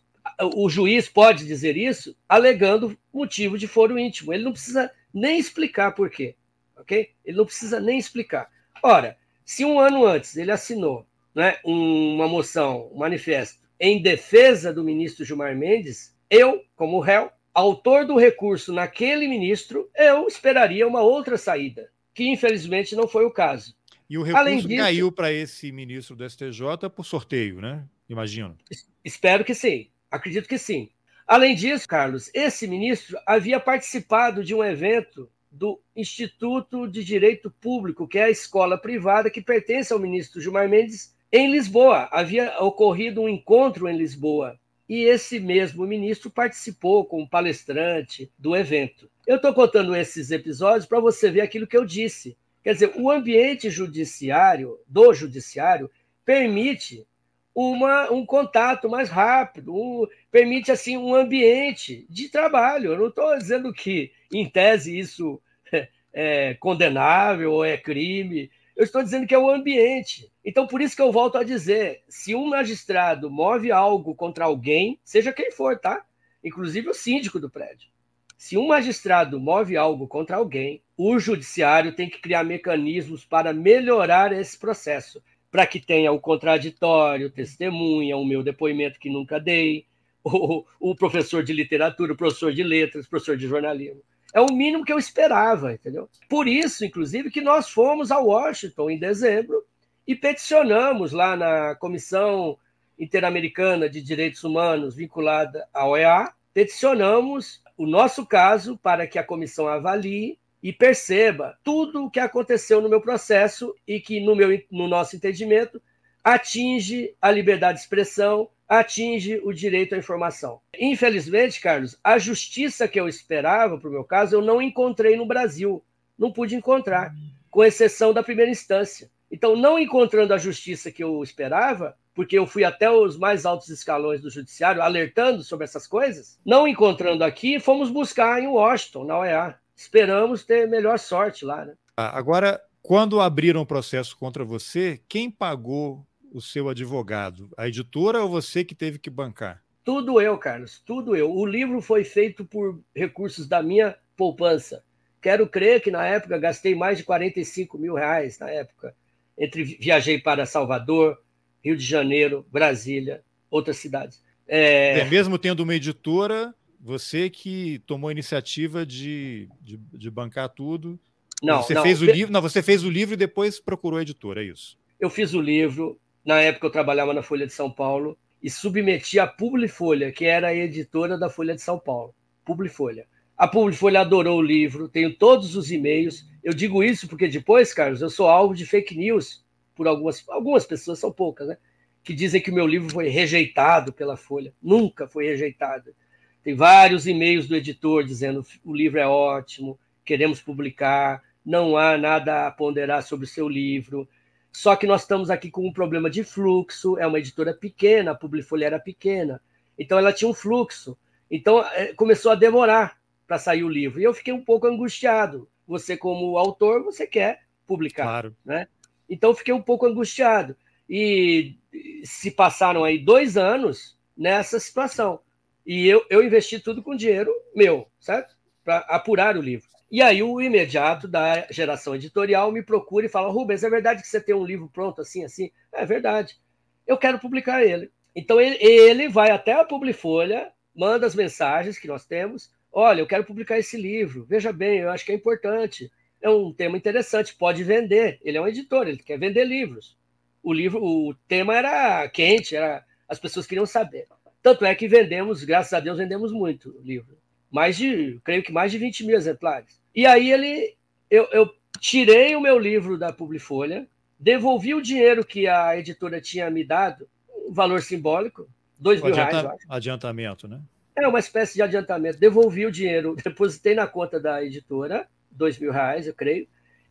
O 0.54 0.68
juiz 0.68 1.08
pode 1.08 1.46
dizer 1.46 1.76
isso 1.76 2.16
alegando 2.28 2.96
motivo 3.12 3.58
de 3.58 3.68
foro 3.68 3.98
íntimo. 3.98 4.32
Ele 4.32 4.44
não 4.44 4.52
precisa 4.52 4.90
nem 5.12 5.38
explicar 5.38 5.92
por 5.92 6.10
quê. 6.10 6.34
Ok? 6.76 7.10
Ele 7.24 7.36
não 7.36 7.44
precisa 7.44 7.78
nem 7.78 7.98
explicar. 7.98 8.50
Ora, 8.82 9.16
se 9.44 9.64
um 9.64 9.78
ano 9.78 10.06
antes 10.06 10.36
ele 10.36 10.50
assinou 10.50 11.06
né, 11.34 11.58
uma 11.64 12.26
moção, 12.26 12.90
um 12.92 12.98
manifesto, 12.98 13.60
em 13.78 14.02
defesa 14.02 14.72
do 14.72 14.82
ministro 14.82 15.24
Gilmar 15.24 15.54
Mendes, 15.56 16.16
eu, 16.28 16.64
como 16.74 17.00
réu, 17.00 17.30
autor 17.60 18.06
do 18.06 18.16
recurso 18.16 18.72
naquele 18.72 19.28
ministro, 19.28 19.88
eu 19.94 20.26
esperaria 20.26 20.86
uma 20.86 21.02
outra 21.02 21.36
saída, 21.36 21.90
que 22.14 22.28
infelizmente 22.28 22.96
não 22.96 23.06
foi 23.06 23.24
o 23.24 23.30
caso. 23.30 23.74
E 24.08 24.18
o 24.18 24.22
recurso 24.22 24.66
disso, 24.66 24.82
caiu 24.82 25.12
para 25.12 25.32
esse 25.32 25.70
ministro 25.70 26.16
do 26.16 26.28
STJ 26.28 26.90
por 26.94 27.04
sorteio, 27.04 27.60
né? 27.60 27.84
Imagino. 28.08 28.56
Espero 29.04 29.44
que 29.44 29.54
sim. 29.54 29.88
Acredito 30.10 30.48
que 30.48 30.58
sim. 30.58 30.90
Além 31.26 31.54
disso, 31.54 31.86
Carlos, 31.86 32.28
esse 32.34 32.66
ministro 32.66 33.16
havia 33.24 33.60
participado 33.60 34.42
de 34.42 34.52
um 34.52 34.64
evento 34.64 35.30
do 35.50 35.80
Instituto 35.94 36.88
de 36.88 37.04
Direito 37.04 37.50
Público, 37.50 38.08
que 38.08 38.18
é 38.18 38.24
a 38.24 38.30
escola 38.30 38.76
privada 38.76 39.30
que 39.30 39.40
pertence 39.40 39.92
ao 39.92 39.98
ministro 39.98 40.40
Gilmar 40.40 40.68
Mendes, 40.68 41.14
em 41.30 41.50
Lisboa. 41.50 42.08
Havia 42.10 42.58
ocorrido 42.60 43.20
um 43.22 43.28
encontro 43.28 43.88
em 43.88 43.96
Lisboa 43.96 44.58
e 44.90 45.04
esse 45.04 45.38
mesmo 45.38 45.86
ministro 45.86 46.28
participou 46.28 47.04
como 47.04 47.28
palestrante 47.28 48.28
do 48.36 48.56
evento. 48.56 49.08
Eu 49.24 49.36
estou 49.36 49.54
contando 49.54 49.94
esses 49.94 50.32
episódios 50.32 50.84
para 50.84 50.98
você 50.98 51.30
ver 51.30 51.42
aquilo 51.42 51.64
que 51.64 51.76
eu 51.76 51.84
disse. 51.84 52.36
Quer 52.60 52.72
dizer, 52.72 52.92
o 52.96 53.08
ambiente 53.08 53.70
judiciário, 53.70 54.76
do 54.88 55.14
judiciário, 55.14 55.88
permite 56.24 57.06
uma, 57.54 58.10
um 58.10 58.26
contato 58.26 58.88
mais 58.88 59.08
rápido, 59.08 59.72
um, 59.72 60.08
permite 60.28 60.72
assim 60.72 60.96
um 60.96 61.14
ambiente 61.14 62.04
de 62.10 62.28
trabalho. 62.28 62.90
Eu 62.90 62.98
não 62.98 63.06
estou 63.10 63.38
dizendo 63.38 63.72
que, 63.72 64.10
em 64.32 64.50
tese, 64.50 64.98
isso 64.98 65.40
é, 65.72 65.88
é 66.12 66.54
condenável 66.54 67.52
ou 67.52 67.64
é 67.64 67.76
crime. 67.76 68.50
Eu 68.74 68.82
estou 68.82 69.04
dizendo 69.04 69.24
que 69.24 69.36
é 69.36 69.38
o 69.38 69.50
ambiente. 69.50 70.29
Então, 70.44 70.66
por 70.66 70.80
isso 70.80 70.96
que 70.96 71.02
eu 71.02 71.12
volto 71.12 71.36
a 71.36 71.44
dizer: 71.44 72.02
se 72.08 72.34
um 72.34 72.46
magistrado 72.48 73.30
move 73.30 73.70
algo 73.70 74.14
contra 74.14 74.46
alguém, 74.46 74.98
seja 75.04 75.32
quem 75.32 75.50
for, 75.50 75.78
tá? 75.78 76.04
Inclusive 76.42 76.88
o 76.88 76.94
síndico 76.94 77.38
do 77.38 77.50
prédio. 77.50 77.90
Se 78.38 78.56
um 78.56 78.68
magistrado 78.68 79.38
move 79.38 79.76
algo 79.76 80.08
contra 80.08 80.38
alguém, 80.38 80.82
o 80.96 81.18
judiciário 81.18 81.94
tem 81.94 82.08
que 82.08 82.22
criar 82.22 82.42
mecanismos 82.42 83.22
para 83.22 83.52
melhorar 83.52 84.32
esse 84.32 84.58
processo, 84.58 85.22
para 85.50 85.66
que 85.66 85.78
tenha 85.78 86.10
o 86.10 86.18
contraditório, 86.18 87.30
testemunha, 87.30 88.16
o 88.16 88.24
meu 88.24 88.42
depoimento 88.42 88.98
que 88.98 89.10
nunca 89.10 89.38
dei, 89.38 89.84
o, 90.24 90.64
o 90.80 90.94
professor 90.94 91.42
de 91.42 91.52
literatura, 91.52 92.14
o 92.14 92.16
professor 92.16 92.50
de 92.50 92.62
letras, 92.62 93.04
o 93.04 93.10
professor 93.10 93.36
de 93.36 93.46
jornalismo. 93.46 94.00
É 94.32 94.40
o 94.40 94.46
mínimo 94.46 94.86
que 94.86 94.92
eu 94.92 94.98
esperava, 94.98 95.74
entendeu? 95.74 96.08
Por 96.26 96.48
isso, 96.48 96.82
inclusive, 96.82 97.30
que 97.30 97.42
nós 97.42 97.68
fomos 97.68 98.10
a 98.10 98.18
Washington 98.18 98.88
em 98.88 98.98
dezembro 98.98 99.62
e 100.06 100.14
peticionamos 100.14 101.12
lá 101.12 101.36
na 101.36 101.74
Comissão 101.74 102.58
Interamericana 102.98 103.88
de 103.88 104.02
Direitos 104.02 104.44
Humanos 104.44 104.94
vinculada 104.94 105.66
à 105.72 105.86
OEA, 105.86 106.32
peticionamos 106.52 107.62
o 107.76 107.86
nosso 107.86 108.26
caso 108.26 108.76
para 108.76 109.06
que 109.06 109.18
a 109.18 109.24
comissão 109.24 109.66
avalie 109.66 110.38
e 110.62 110.72
perceba 110.72 111.56
tudo 111.64 112.04
o 112.04 112.10
que 112.10 112.20
aconteceu 112.20 112.80
no 112.80 112.88
meu 112.88 113.00
processo 113.00 113.74
e 113.86 113.98
que, 114.00 114.20
no, 114.20 114.36
meu, 114.36 114.60
no 114.70 114.86
nosso 114.86 115.16
entendimento, 115.16 115.80
atinge 116.22 117.14
a 117.20 117.30
liberdade 117.30 117.78
de 117.78 117.84
expressão, 117.84 118.50
atinge 118.68 119.40
o 119.42 119.52
direito 119.52 119.94
à 119.94 119.98
informação. 119.98 120.60
Infelizmente, 120.78 121.60
Carlos, 121.60 121.98
a 122.04 122.18
justiça 122.18 122.86
que 122.86 123.00
eu 123.00 123.08
esperava 123.08 123.78
para 123.78 123.88
o 123.88 123.92
meu 123.92 124.04
caso, 124.04 124.36
eu 124.36 124.42
não 124.42 124.60
encontrei 124.60 125.16
no 125.16 125.26
Brasil. 125.26 125.82
Não 126.18 126.30
pude 126.30 126.54
encontrar, 126.54 127.14
com 127.50 127.64
exceção 127.64 128.12
da 128.12 128.22
primeira 128.22 128.50
instância. 128.50 129.10
Então, 129.30 129.54
não 129.54 129.78
encontrando 129.78 130.34
a 130.34 130.38
justiça 130.38 130.90
que 130.90 131.04
eu 131.04 131.22
esperava, 131.22 131.96
porque 132.14 132.36
eu 132.36 132.46
fui 132.46 132.64
até 132.64 132.90
os 132.90 133.16
mais 133.16 133.46
altos 133.46 133.68
escalões 133.68 134.20
do 134.20 134.30
judiciário 134.30 134.82
alertando 134.82 135.42
sobre 135.42 135.64
essas 135.64 135.86
coisas. 135.86 136.38
Não 136.44 136.66
encontrando 136.66 137.22
aqui, 137.22 137.60
fomos 137.60 137.90
buscar 137.90 138.42
em 138.42 138.48
Washington, 138.48 139.04
na 139.04 139.18
OEA. 139.18 139.58
Esperamos 139.76 140.44
ter 140.44 140.68
melhor 140.68 140.98
sorte 140.98 141.44
lá. 141.44 141.64
Né? 141.64 141.74
Ah, 141.96 142.18
agora, 142.18 142.60
quando 142.82 143.20
abriram 143.20 143.62
o 143.62 143.66
processo 143.66 144.16
contra 144.16 144.44
você, 144.44 145.00
quem 145.08 145.30
pagou 145.30 146.04
o 146.32 146.40
seu 146.40 146.68
advogado? 146.68 147.50
A 147.56 147.68
editora 147.68 148.22
ou 148.22 148.28
você 148.28 148.64
que 148.64 148.74
teve 148.74 148.98
que 148.98 149.08
bancar? 149.08 149.62
Tudo 149.84 150.20
eu, 150.20 150.36
Carlos, 150.36 150.82
tudo 150.84 151.16
eu. 151.16 151.32
O 151.32 151.46
livro 151.46 151.80
foi 151.80 152.04
feito 152.04 152.44
por 152.44 152.80
recursos 152.94 153.48
da 153.48 153.62
minha 153.62 153.96
poupança. 154.16 154.84
Quero 155.20 155.46
crer 155.46 155.82
que 155.82 155.90
na 155.90 156.06
época 156.06 156.38
gastei 156.38 156.74
mais 156.74 156.98
de 156.98 157.04
45 157.04 157.78
mil 157.78 157.94
reais 157.94 158.38
na 158.38 158.50
época. 158.50 158.94
Entre 159.40 159.64
viajei 159.64 160.18
para 160.18 160.44
Salvador, 160.44 161.18
Rio 161.64 161.74
de 161.74 161.84
Janeiro, 161.84 162.46
Brasília, 162.52 163.22
outras 163.50 163.78
cidades. 163.78 164.22
É... 164.46 165.00
é... 165.00 165.04
mesmo 165.06 165.38
tendo 165.38 165.60
uma 165.60 165.74
editora, 165.74 166.54
você 166.78 167.30
que 167.30 167.78
tomou 167.86 168.08
a 168.08 168.12
iniciativa 168.12 168.84
de, 168.84 169.48
de, 169.62 169.78
de 169.78 170.10
bancar 170.10 170.50
tudo. 170.50 171.00
Não, 171.42 171.62
você 171.62 171.72
não, 171.72 171.82
fez 171.82 172.02
o 172.02 172.04
livro. 172.04 172.32
Não, 172.32 172.42
você 172.42 172.62
fez 172.62 172.84
o 172.84 172.90
livro 172.90 173.14
e 173.14 173.16
depois 173.16 173.58
procurou 173.58 173.98
a 173.98 174.02
editora, 174.02 174.42
é 174.42 174.46
isso? 174.46 174.78
Eu 175.00 175.08
fiz 175.08 175.32
o 175.32 175.40
livro. 175.40 175.98
Na 176.22 176.38
época 176.40 176.66
eu 176.66 176.70
trabalhava 176.70 177.14
na 177.14 177.22
Folha 177.22 177.46
de 177.46 177.52
São 177.54 177.70
Paulo 177.70 178.18
e 178.42 178.50
submeti 178.50 179.18
a 179.18 179.26
Publifolha, 179.26 180.12
que 180.12 180.26
era 180.26 180.48
a 180.48 180.54
editora 180.54 181.16
da 181.16 181.30
Folha 181.30 181.54
de 181.54 181.62
São 181.62 181.78
Paulo. 181.78 182.14
Publifolha. 182.44 183.06
A 183.40 183.48
Publifolha 183.48 184.02
adorou 184.02 184.38
o 184.38 184.42
livro, 184.42 184.86
tenho 184.86 185.16
todos 185.16 185.56
os 185.56 185.72
e-mails. 185.72 186.26
Eu 186.44 186.52
digo 186.52 186.84
isso 186.84 187.08
porque 187.08 187.26
depois, 187.26 187.72
Carlos, 187.72 188.02
eu 188.02 188.10
sou 188.10 188.28
alvo 188.28 188.54
de 188.54 188.66
fake 188.66 188.94
news 188.94 189.42
por 189.74 189.88
algumas, 189.88 190.22
algumas 190.28 190.66
pessoas, 190.66 190.98
são 190.98 191.10
poucas, 191.10 191.48
né? 191.48 191.56
Que 192.04 192.12
dizem 192.12 192.42
que 192.42 192.50
o 192.50 192.54
meu 192.54 192.66
livro 192.66 192.90
foi 192.90 193.08
rejeitado 193.08 193.94
pela 193.94 194.14
Folha. 194.14 194.52
Nunca 194.62 195.08
foi 195.08 195.24
rejeitado. 195.24 195.94
Tem 196.42 196.54
vários 196.54 197.06
e-mails 197.06 197.48
do 197.48 197.56
editor 197.56 198.04
dizendo 198.04 198.44
o 198.62 198.74
livro 198.74 199.00
é 199.00 199.06
ótimo, 199.06 199.80
queremos 200.04 200.42
publicar, 200.42 201.22
não 201.42 201.78
há 201.78 201.96
nada 201.96 202.46
a 202.46 202.50
ponderar 202.50 203.02
sobre 203.02 203.24
o 203.24 203.30
seu 203.30 203.48
livro. 203.48 204.06
Só 204.52 204.76
que 204.76 204.86
nós 204.86 205.00
estamos 205.00 205.30
aqui 205.30 205.50
com 205.50 205.66
um 205.66 205.72
problema 205.72 206.10
de 206.10 206.22
fluxo, 206.22 206.98
é 206.98 207.06
uma 207.06 207.18
editora 207.18 207.54
pequena, 207.54 208.10
a 208.10 208.14
Publifolha 208.14 208.66
era 208.66 208.78
pequena, 208.78 209.40
então 209.78 209.96
ela 209.96 210.12
tinha 210.12 210.30
um 210.30 210.34
fluxo. 210.34 210.94
Então 211.30 211.64
é, 211.72 211.94
começou 211.94 212.32
a 212.32 212.34
demorar 212.34 212.99
para 213.30 213.38
sair 213.38 213.62
o 213.62 213.68
livro. 213.68 214.00
E 214.00 214.02
eu 214.02 214.12
fiquei 214.12 214.34
um 214.34 214.44
pouco 214.44 214.66
angustiado. 214.66 215.48
Você, 215.64 215.96
como 215.96 216.36
autor, 216.36 216.82
você 216.82 217.06
quer 217.06 217.42
publicar. 217.64 218.02
Claro. 218.02 218.36
Né? 218.44 218.66
Então 219.08 219.32
fiquei 219.32 219.54
um 219.54 219.62
pouco 219.62 219.86
angustiado. 219.86 220.56
E 220.88 221.56
se 222.02 222.32
passaram 222.32 222.82
aí 222.82 222.98
dois 222.98 223.36
anos 223.36 223.96
nessa 224.16 224.58
situação. 224.58 225.20
E 225.64 225.86
eu, 225.86 226.04
eu 226.10 226.24
investi 226.24 226.58
tudo 226.58 226.82
com 226.82 226.96
dinheiro 226.96 227.30
meu, 227.54 227.86
certo? 228.00 228.36
Para 228.64 228.78
apurar 228.78 229.36
o 229.36 229.40
livro. 229.40 229.68
E 229.88 230.02
aí 230.02 230.24
o 230.24 230.40
imediato 230.40 231.06
da 231.06 231.46
geração 231.52 231.94
editorial 231.94 232.50
me 232.50 232.64
procura 232.64 233.06
e 233.06 233.08
fala: 233.08 233.30
Rubens, 233.30 233.62
é 233.62 233.70
verdade 233.70 234.02
que 234.02 234.08
você 234.08 234.20
tem 234.20 234.34
um 234.34 234.44
livro 234.44 234.68
pronto 234.72 235.02
assim, 235.02 235.24
assim? 235.24 235.52
É 235.72 235.86
verdade. 235.86 236.36
Eu 236.84 236.98
quero 236.98 237.20
publicar 237.20 237.62
ele. 237.62 237.92
Então 238.12 238.40
ele, 238.40 238.56
ele 238.60 239.08
vai 239.08 239.30
até 239.30 239.52
a 239.52 239.64
Publifolha, 239.64 240.50
manda 240.74 241.06
as 241.06 241.14
mensagens 241.14 241.78
que 241.78 241.86
nós 241.86 242.04
temos. 242.04 242.50
Olha, 242.72 243.00
eu 243.00 243.06
quero 243.06 243.24
publicar 243.24 243.58
esse 243.58 243.76
livro. 243.76 244.24
Veja 244.24 244.52
bem, 244.52 244.78
eu 244.78 244.90
acho 244.90 245.04
que 245.04 245.12
é 245.12 245.14
importante 245.14 245.90
é 246.20 246.28
um 246.28 246.52
tema 246.52 246.76
interessante, 246.76 247.34
pode 247.34 247.64
vender. 247.64 248.20
Ele 248.22 248.36
é 248.36 248.40
um 248.40 248.46
editor, 248.46 248.86
ele 248.86 248.98
quer 248.98 249.18
vender 249.18 249.44
livros. 249.44 249.96
O 250.42 250.52
livro, 250.52 250.82
o 250.82 251.14
tema 251.26 251.56
era 251.56 252.08
quente, 252.08 252.54
era, 252.54 252.84
as 253.08 253.18
pessoas 253.18 253.46
queriam 253.46 253.66
saber. 253.66 254.06
Tanto 254.42 254.64
é 254.64 254.74
que 254.74 254.88
vendemos, 254.88 255.44
graças 255.44 255.72
a 255.72 255.80
Deus, 255.80 255.98
vendemos 255.98 256.32
muito 256.32 256.76
o 256.78 256.82
livro. 256.82 257.18
Mais 257.50 257.76
de, 257.76 258.20
creio 258.22 258.42
que 258.42 258.52
mais 258.52 258.70
de 258.70 258.78
20 258.78 259.04
mil 259.04 259.16
exemplares. 259.16 259.80
E 259.94 260.06
aí 260.06 260.30
ele, 260.30 260.76
eu, 261.10 261.26
eu 261.32 261.50
tirei 261.78 262.36
o 262.36 262.40
meu 262.40 262.58
livro 262.58 262.98
da 262.98 263.12
Publifolha, 263.12 263.86
devolvi 264.18 264.74
o 264.74 264.82
dinheiro 264.82 265.24
que 265.24 265.48
a 265.48 265.76
editora 265.76 266.20
tinha 266.20 266.50
me 266.50 266.64
dado, 266.64 267.08
um 267.46 267.52
valor 267.52 267.82
simbólico, 267.82 268.48
dois 268.78 269.02
mil 269.02 269.12
Adianta, 269.12 269.42
reais. 269.42 269.60
Adiantamento, 269.68 270.46
né? 270.46 270.60
É 271.00 271.08
uma 271.08 271.18
espécie 271.18 271.54
de 271.54 271.62
adiantamento. 271.62 272.18
Devolvi 272.18 272.66
o 272.66 272.72
dinheiro, 272.72 273.16
depositei 273.22 273.74
na 273.74 273.86
conta 273.86 274.20
da 274.20 274.44
editora 274.44 275.08
dois 275.30 275.58
mil 275.58 275.72
reais, 275.72 276.06
eu 276.06 276.14
creio, 276.14 276.46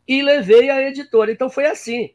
e 0.08 0.22
levei 0.22 0.70
à 0.70 0.82
editora. 0.82 1.32
Então 1.32 1.49
foi 1.49 1.66
assim. 1.66 2.12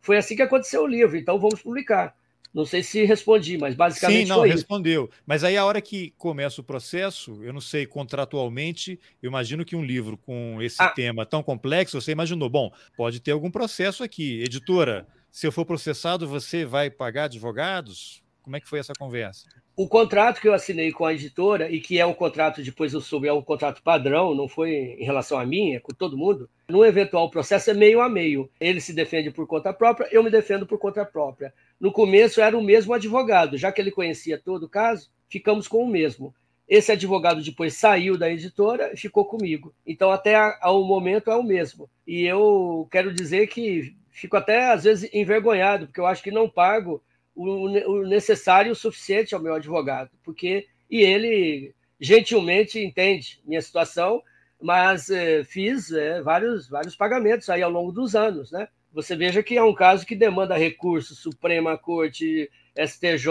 Foi 0.00 0.16
assim 0.16 0.36
que 0.36 0.42
aconteceu 0.42 0.82
o 0.82 0.86
livro. 0.86 1.16
Então 1.16 1.38
vamos 1.38 1.62
publicar. 1.62 2.14
Não 2.52 2.64
sei 2.64 2.82
se 2.82 3.04
respondi, 3.04 3.58
mas 3.58 3.74
basicamente 3.74 4.22
Sim, 4.22 4.28
não, 4.28 4.40
respondeu. 4.42 5.04
Isso. 5.04 5.22
Mas 5.26 5.44
aí 5.44 5.56
a 5.56 5.64
hora 5.64 5.80
que 5.80 6.12
começa 6.16 6.60
o 6.60 6.64
processo, 6.64 7.42
eu 7.42 7.52
não 7.52 7.60
sei, 7.60 7.86
contratualmente, 7.86 8.98
eu 9.22 9.28
imagino 9.28 9.64
que 9.64 9.76
um 9.76 9.84
livro 9.84 10.16
com 10.16 10.60
esse 10.60 10.82
ah. 10.82 10.88
tema 10.88 11.26
tão 11.26 11.42
complexo, 11.42 12.00
você 12.00 12.12
imaginou, 12.12 12.48
bom, 12.48 12.72
pode 12.96 13.20
ter 13.20 13.32
algum 13.32 13.50
processo 13.50 14.02
aqui. 14.02 14.42
Editora, 14.42 15.06
se 15.30 15.46
eu 15.46 15.52
for 15.52 15.64
processado, 15.66 16.26
você 16.26 16.64
vai 16.64 16.90
pagar 16.90 17.24
advogados? 17.24 18.22
Como 18.42 18.56
é 18.56 18.60
que 18.60 18.68
foi 18.68 18.78
essa 18.78 18.94
conversa? 18.98 19.46
O 19.78 19.86
contrato 19.86 20.40
que 20.40 20.48
eu 20.48 20.52
assinei 20.52 20.90
com 20.90 21.04
a 21.04 21.14
editora, 21.14 21.70
e 21.70 21.80
que 21.80 22.00
é 22.00 22.04
um 22.04 22.12
contrato, 22.12 22.60
depois 22.64 22.92
eu 22.92 23.00
soube, 23.00 23.28
é 23.28 23.32
um 23.32 23.40
contrato 23.40 23.80
padrão, 23.80 24.34
não 24.34 24.48
foi 24.48 24.72
em 24.98 25.04
relação 25.04 25.38
a 25.38 25.46
mim, 25.46 25.76
é 25.76 25.78
com 25.78 25.94
todo 25.94 26.18
mundo, 26.18 26.50
num 26.68 26.84
eventual 26.84 27.30
processo 27.30 27.70
é 27.70 27.74
meio 27.74 28.00
a 28.00 28.08
meio. 28.08 28.50
Ele 28.58 28.80
se 28.80 28.92
defende 28.92 29.30
por 29.30 29.46
conta 29.46 29.72
própria, 29.72 30.08
eu 30.10 30.20
me 30.24 30.30
defendo 30.30 30.66
por 30.66 30.80
conta 30.80 31.04
própria. 31.04 31.54
No 31.78 31.92
começo 31.92 32.40
era 32.40 32.58
o 32.58 32.62
mesmo 32.62 32.92
advogado, 32.92 33.56
já 33.56 33.70
que 33.70 33.80
ele 33.80 33.92
conhecia 33.92 34.36
todo 34.36 34.64
o 34.64 34.68
caso, 34.68 35.10
ficamos 35.28 35.68
com 35.68 35.84
o 35.84 35.88
mesmo. 35.88 36.34
Esse 36.68 36.90
advogado 36.90 37.40
depois 37.40 37.74
saiu 37.74 38.18
da 38.18 38.28
editora 38.28 38.90
e 38.92 38.96
ficou 38.96 39.26
comigo. 39.26 39.72
Então, 39.86 40.10
até 40.10 40.34
ao 40.60 40.82
momento 40.82 41.30
é 41.30 41.36
o 41.36 41.42
mesmo. 41.44 41.88
E 42.04 42.24
eu 42.24 42.88
quero 42.90 43.14
dizer 43.14 43.46
que 43.46 43.94
fico 44.10 44.36
até, 44.36 44.72
às 44.72 44.82
vezes, 44.82 45.08
envergonhado, 45.14 45.86
porque 45.86 46.00
eu 46.00 46.06
acho 46.06 46.20
que 46.20 46.32
não 46.32 46.48
pago 46.48 47.00
o, 47.38 48.06
necessário 48.06 48.70
e 48.70 48.72
o 48.72 48.76
suficiente 48.76 49.34
ao 49.34 49.40
meu 49.40 49.54
advogado, 49.54 50.10
porque 50.24 50.66
e 50.90 51.00
ele 51.02 51.74
gentilmente 52.00 52.80
entende 52.80 53.40
minha 53.44 53.60
situação, 53.60 54.22
mas 54.60 55.10
eh, 55.10 55.44
fiz 55.44 55.92
eh, 55.92 56.20
vários, 56.22 56.68
vários 56.68 56.96
pagamentos 56.96 57.48
aí 57.50 57.62
ao 57.62 57.70
longo 57.70 57.92
dos 57.92 58.16
anos, 58.16 58.50
né? 58.50 58.68
Você 58.92 59.14
veja 59.14 59.42
que 59.42 59.56
é 59.56 59.62
um 59.62 59.74
caso 59.74 60.06
que 60.06 60.16
demanda 60.16 60.56
recurso, 60.56 61.14
Suprema 61.14 61.76
Corte, 61.76 62.50
STJ. 62.74 63.30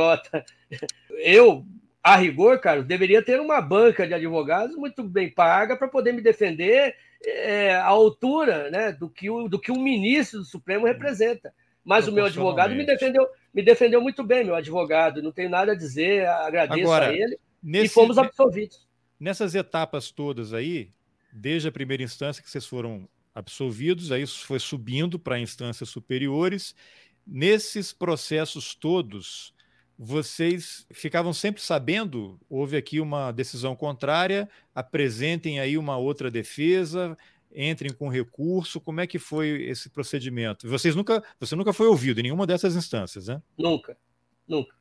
Eu, 1.10 1.66
a 2.02 2.16
rigor, 2.16 2.60
cara, 2.60 2.84
deveria 2.84 3.22
ter 3.22 3.40
uma 3.42 3.60
banca 3.60 4.08
de 4.08 4.14
advogados 4.14 4.76
muito 4.76 5.04
bem 5.04 5.30
paga 5.30 5.76
para 5.76 5.88
poder 5.88 6.14
me 6.14 6.22
defender 6.22 6.96
é, 7.26 7.76
à 7.76 7.88
altura 7.88 8.70
né, 8.70 8.92
do, 8.92 9.10
que 9.10 9.30
o, 9.30 9.50
do 9.50 9.60
que 9.60 9.72
um 9.72 9.82
ministro 9.82 10.40
do 10.40 10.46
Supremo 10.46 10.86
representa. 10.86 11.54
Mas 11.84 12.08
o 12.08 12.12
meu 12.12 12.26
advogado 12.26 12.76
me 12.76 12.86
defendeu, 12.86 13.26
me 13.58 13.64
defendeu 13.64 14.00
muito 14.00 14.24
bem, 14.24 14.44
meu 14.44 14.54
advogado. 14.54 15.20
Não 15.20 15.32
tenho 15.32 15.50
nada 15.50 15.72
a 15.72 15.76
dizer, 15.76 16.28
agradeço 16.28 16.82
Agora, 16.82 17.08
a 17.08 17.14
ele. 17.14 17.40
Nesse, 17.62 17.86
e 17.88 17.90
fomos 17.90 18.16
absolvidos. 18.16 18.88
Nessas 19.20 19.56
etapas 19.56 20.12
todas 20.12 20.54
aí, 20.54 20.92
desde 21.34 21.68
a 21.68 21.72
primeira 21.72 22.04
instância 22.04 22.44
que 22.44 22.52
vocês 22.52 22.68
foram 22.68 23.10
absolvidos, 23.34 24.12
aí 24.12 24.28
foi 24.28 24.60
subindo 24.60 25.18
para 25.18 25.40
instâncias 25.40 25.90
superiores. 25.90 26.76
Nesses 27.26 27.92
processos 27.92 28.76
todos, 28.76 29.56
vocês 29.98 30.86
ficavam 30.92 31.34
sempre 31.34 31.60
sabendo, 31.60 32.40
houve 32.48 32.78
aqui 32.78 33.00
uma 33.00 33.32
decisão 33.32 33.76
contrária, 33.76 34.48
apresentem 34.76 35.60
aí 35.60 35.80
uma 35.80 35.98
outra 35.98 36.30
defesa, 36.30 37.18
entrem 37.54 37.92
com 37.92 38.10
recurso, 38.10 38.80
como 38.80 39.02
é 39.02 39.08
que 39.08 39.20
foi 39.20 39.64
esse 39.64 39.90
procedimento? 39.90 40.68
Vocês 40.68 40.96
nunca, 40.96 41.24
você 41.40 41.56
nunca 41.56 41.74
foi 41.74 41.88
ouvido 41.88 42.20
em 42.20 42.24
nenhuma 42.24 42.46
dessas 42.46 42.76
instâncias, 42.76 43.28
né? 43.28 43.42
Nunca, 43.58 43.98
nunca. 44.48 44.76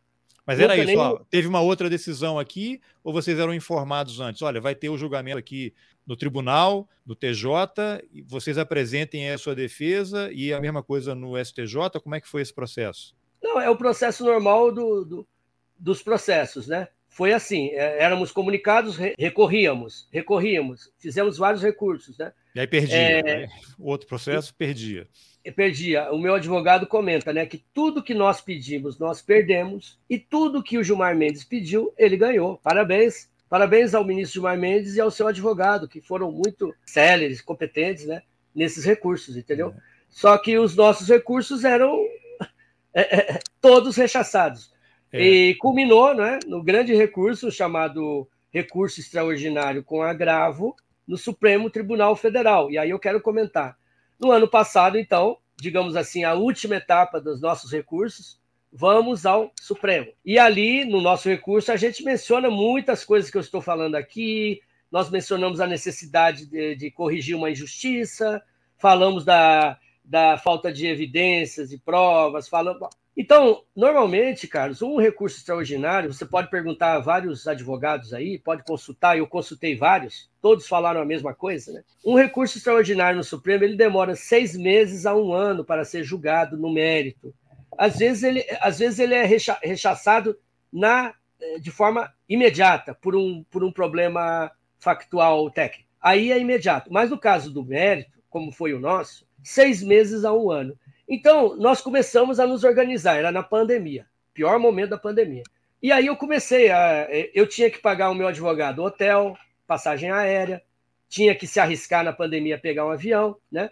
Mas 0.47 0.59
nunca 0.59 0.73
era 0.73 0.83
isso, 0.83 0.87
nem... 0.87 0.99
ó, 0.99 1.19
teve 1.29 1.49
uma 1.49 1.61
outra 1.61 1.91
decisão 1.91 2.39
aqui, 2.39 2.81
ou 3.03 3.13
vocês 3.13 3.39
eram 3.39 3.53
informados 3.53 4.21
antes? 4.21 4.43
Olha, 4.43 4.61
vai 4.61 4.75
ter 4.75 4.89
o 4.89 4.97
julgamento 4.97 5.39
aqui 5.39 5.75
no 6.07 6.17
tribunal, 6.17 6.89
no 7.05 7.17
TJ, 7.17 8.05
e 8.13 8.23
vocês 8.23 8.57
apresentem 8.57 9.31
a 9.31 9.39
sua 9.39 9.57
defesa, 9.57 10.31
e 10.33 10.53
a 10.53 10.61
mesma 10.61 10.85
coisa 10.85 11.15
no 11.17 11.37
STJ, 11.37 12.01
como 12.01 12.15
é 12.15 12.21
que 12.21 12.29
foi 12.29 12.43
esse 12.43 12.55
processo? 12.55 13.17
Não, 13.43 13.61
é 13.61 13.69
o 13.69 13.77
processo 13.77 14.25
normal 14.25 14.73
do, 14.73 15.05
do, 15.05 15.29
dos 15.77 16.01
processos, 16.01 16.69
né? 16.69 16.89
Foi 17.17 17.33
assim, 17.33 17.71
é, 17.71 18.03
éramos 18.03 18.31
comunicados, 18.31 18.99
recorríamos, 19.19 20.07
recorríamos, 20.13 20.93
fizemos 20.99 21.39
vários 21.39 21.63
recursos, 21.63 22.19
né? 22.19 22.31
E 22.55 22.61
aí 22.61 22.67
perdia, 22.67 22.95
é... 22.95 23.23
né? 23.23 23.49
outro 23.79 24.07
processo 24.07 24.55
perdia. 24.55 25.09
Perdia. 25.57 26.13
O 26.13 26.19
meu 26.19 26.35
advogado 26.35 26.87
comenta, 26.87 27.33
né, 27.33 27.47
que 27.47 27.65
tudo 27.73 28.03
que 28.03 28.13
nós 28.13 28.43
pedimos, 28.43 28.99
nós 28.99 29.23
perdemos, 29.23 29.99
e 30.11 30.19
tudo 30.19 30.63
que 30.63 30.77
o 30.77 30.85
Gilmar 30.85 31.17
Mendes 31.17 31.43
pediu, 31.43 31.91
ele 31.97 32.19
ganhou. 32.19 32.59
Parabéns. 32.63 33.31
Parabéns 33.49 33.95
ao 33.95 34.05
ministro 34.05 34.35
Gilmar 34.35 34.59
Mendes 34.59 34.97
e 34.97 35.01
ao 35.01 35.11
seu 35.11 35.27
advogado, 35.27 35.89
que 35.89 36.03
foram 36.03 36.31
muito 36.31 36.75
céleres, 36.85 37.41
competentes, 37.41 38.05
né, 38.05 38.21
nesses 38.55 38.85
recursos, 38.85 39.39
entendeu? 39.39 39.71
É. 39.75 39.81
Só 40.11 40.37
que 40.37 40.59
os 40.59 40.77
nossos 40.77 41.09
recursos 41.09 41.65
eram 41.65 41.99
é, 42.93 43.37
é, 43.37 43.41
todos 43.59 43.97
rechaçados. 43.97 44.76
É. 45.17 45.25
E 45.25 45.55
culminou 45.57 46.15
né, 46.15 46.39
no 46.47 46.63
grande 46.63 46.95
recurso 46.95 47.51
chamado 47.51 48.29
recurso 48.51 49.01
extraordinário 49.01 49.83
com 49.83 50.03
agravo 50.03 50.75
no 51.07 51.17
Supremo 51.17 51.71
Tribunal 51.71 52.17
Federal. 52.17 52.71
E 52.71 52.79
aí 52.79 52.91
eu 52.91 52.99
quero 52.99 53.21
comentar. 53.21 53.77
No 54.19 54.31
ano 54.31 54.49
passado, 54.49 54.99
então, 54.99 55.37
digamos 55.57 55.95
assim, 55.95 56.25
a 56.25 56.35
última 56.35 56.77
etapa 56.77 57.21
dos 57.21 57.41
nossos 57.41 57.71
recursos, 57.71 58.41
vamos 58.73 59.27
ao 59.27 59.53
Supremo. 59.61 60.13
E 60.25 60.39
ali, 60.39 60.85
no 60.85 61.01
nosso 61.01 61.29
recurso, 61.29 61.71
a 61.71 61.77
gente 61.77 62.03
menciona 62.03 62.51
muitas 62.51 63.05
coisas 63.05 63.31
que 63.31 63.37
eu 63.37 63.43
estou 63.43 63.61
falando 63.61 63.95
aqui. 63.95 64.61
Nós 64.91 65.11
mencionamos 65.11 65.61
a 65.61 65.67
necessidade 65.67 66.47
de, 66.47 66.75
de 66.75 66.91
corrigir 66.91 67.37
uma 67.37 67.51
injustiça, 67.51 68.43
falamos 68.79 69.25
da 69.25 69.79
da 70.07 70.39
falta 70.39 70.73
de 70.73 70.87
evidências 70.87 71.73
e 71.73 71.79
provas, 71.79 72.49
falando. 72.49 72.89
Então, 73.17 73.63
normalmente, 73.75 74.47
Carlos, 74.47 74.83
um 74.83 74.99
recurso 74.99 75.39
extraordinário, 75.39 76.13
você 76.13 76.27
pode 76.27 76.51
perguntar 76.51 76.95
a 76.95 76.99
vários 76.99 77.49
advogados 77.49 78.13
aí, 78.13 78.39
pode 78.39 78.63
consultar, 78.63 79.17
eu 79.17 79.27
consultei 79.27 79.75
vários, 79.75 80.29
todos 80.43 80.69
falaram 80.69 81.01
a 81.01 81.05
mesma 81.05 81.33
coisa, 81.33 81.73
né? 81.73 81.83
Um 82.05 82.15
recurso 82.15 82.59
extraordinário 82.59 83.17
no 83.17 83.25
Supremo, 83.25 83.65
ele 83.65 83.75
demora 83.75 84.15
seis 84.15 84.55
meses 84.55 85.07
a 85.07 85.17
um 85.17 85.33
ano 85.33 85.65
para 85.65 85.85
ser 85.85 86.05
julgado 86.05 86.59
no 86.59 86.71
mérito. 86.71 87.35
Às 87.79 87.97
vezes 87.97 88.23
ele, 88.23 88.45
às 88.61 88.79
vezes 88.79 88.99
ele 88.99 89.15
é 89.15 89.25
rechaçado 89.25 90.39
na, 90.71 91.15
eh, 91.41 91.59
de 91.59 91.71
forma 91.71 92.13
imediata, 92.29 92.95
por 92.95 93.17
um, 93.17 93.43
por 93.51 93.65
um 93.65 93.73
problema 93.73 94.51
factual 94.79 95.51
técnico. 95.51 95.89
Aí 96.03 96.31
é 96.31 96.39
imediato. 96.39 96.93
Mas 96.93 97.11
no 97.11 97.19
caso 97.19 97.51
do 97.51 97.65
mérito, 97.65 98.11
como 98.29 98.53
foi 98.53 98.75
o 98.75 98.81
nosso, 98.81 99.27
seis 99.43 99.83
meses 99.83 100.25
a 100.25 100.33
um 100.35 100.51
ano. 100.51 100.79
Então, 101.09 101.57
nós 101.57 101.81
começamos 101.81 102.41
a 102.41 102.47
nos 102.47 102.65
organizar, 102.65 103.17
era 103.17 103.31
na 103.31 103.43
pandemia, 103.43 104.07
pior 104.35 104.59
momento 104.59 104.91
da 104.91 104.99
pandemia. 104.99 105.43
E 105.83 105.93
aí 105.93 106.07
eu 106.07 106.17
comecei 106.17 106.71
a. 106.71 107.07
Eu 107.35 107.47
tinha 107.47 107.71
que 107.71 107.79
pagar 107.79 108.11
o 108.11 108.15
meu 108.15 108.27
advogado 108.27 108.83
hotel, 108.83 109.37
passagem 109.67 110.11
aérea, 110.11 110.63
tinha 111.09 111.35
que 111.35 111.47
se 111.47 111.61
arriscar 111.61 112.05
na 112.05 112.13
pandemia 112.13 112.59
pegar 112.59 112.87
um 112.87 112.91
avião, 112.91 113.37
né? 113.51 113.71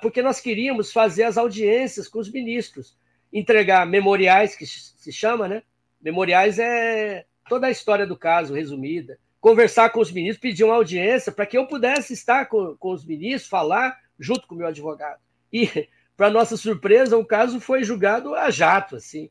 Porque 0.00 0.22
nós 0.22 0.40
queríamos 0.40 0.92
fazer 0.92 1.24
as 1.24 1.36
audiências 1.36 2.06
com 2.08 2.20
os 2.20 2.30
ministros, 2.30 2.96
entregar 3.32 3.84
memoriais, 3.84 4.54
que 4.54 4.64
se 4.64 5.12
chama, 5.12 5.48
né? 5.48 5.62
Memoriais 6.00 6.58
é 6.58 7.26
toda 7.48 7.66
a 7.66 7.70
história 7.70 8.06
do 8.06 8.16
caso 8.16 8.54
resumida, 8.54 9.18
conversar 9.40 9.90
com 9.90 10.00
os 10.00 10.12
ministros, 10.12 10.40
pedir 10.40 10.64
uma 10.64 10.76
audiência 10.76 11.32
para 11.32 11.46
que 11.46 11.58
eu 11.58 11.66
pudesse 11.66 12.12
estar 12.12 12.46
com, 12.46 12.76
com 12.76 12.92
os 12.92 13.04
ministros, 13.04 13.50
falar 13.50 13.98
junto 14.18 14.46
com 14.46 14.54
o 14.54 14.58
meu 14.58 14.68
advogado. 14.68 15.20
E, 15.52 15.88
para 16.18 16.30
nossa 16.30 16.56
surpresa, 16.56 17.16
o 17.16 17.24
caso 17.24 17.60
foi 17.60 17.84
julgado 17.84 18.34
a 18.34 18.50
jato. 18.50 18.96
Assim. 18.96 19.30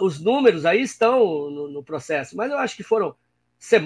Os 0.00 0.18
números 0.18 0.64
aí 0.64 0.80
estão 0.80 1.20
no, 1.50 1.68
no 1.68 1.82
processo, 1.82 2.34
mas 2.34 2.50
eu 2.50 2.56
acho 2.56 2.74
que 2.74 2.82
foram 2.82 3.14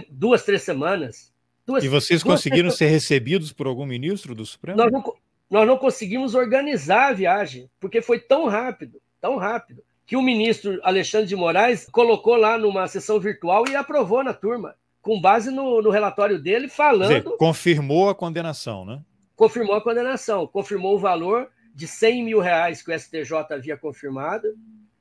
duas, 0.08 0.44
três 0.44 0.62
semanas. 0.62 1.32
Duas, 1.66 1.82
e 1.82 1.88
vocês 1.88 2.22
conseguiram 2.22 2.70
ser 2.70 2.86
recebidos 2.86 3.52
por 3.52 3.66
algum 3.66 3.84
ministro 3.84 4.32
do 4.32 4.46
Supremo? 4.46 4.78
Nós 4.78 4.92
não, 4.92 5.14
nós 5.50 5.66
não 5.66 5.76
conseguimos 5.76 6.36
organizar 6.36 7.08
a 7.08 7.12
viagem, 7.12 7.68
porque 7.80 8.00
foi 8.00 8.20
tão 8.20 8.46
rápido, 8.46 9.02
tão 9.20 9.36
rápido, 9.38 9.82
que 10.06 10.14
o 10.14 10.22
ministro 10.22 10.78
Alexandre 10.84 11.26
de 11.26 11.34
Moraes 11.34 11.88
colocou 11.90 12.36
lá 12.36 12.56
numa 12.56 12.86
sessão 12.86 13.18
virtual 13.18 13.64
e 13.68 13.74
aprovou 13.74 14.22
na 14.22 14.32
turma, 14.32 14.76
com 15.02 15.20
base 15.20 15.50
no, 15.50 15.82
no 15.82 15.90
relatório 15.90 16.40
dele, 16.40 16.68
falando. 16.68 17.08
Dizer, 17.08 17.36
confirmou 17.38 18.08
a 18.08 18.14
condenação, 18.14 18.84
né? 18.84 19.02
confirmou 19.36 19.76
a 19.76 19.80
condenação, 19.82 20.46
confirmou 20.46 20.96
o 20.96 20.98
valor 20.98 21.50
de 21.76 21.86
100 21.86 22.24
mil 22.24 22.40
reais 22.40 22.80
que 22.80 22.90
o 22.90 22.98
STJ 22.98 23.34
havia 23.50 23.76
confirmado, 23.76 24.56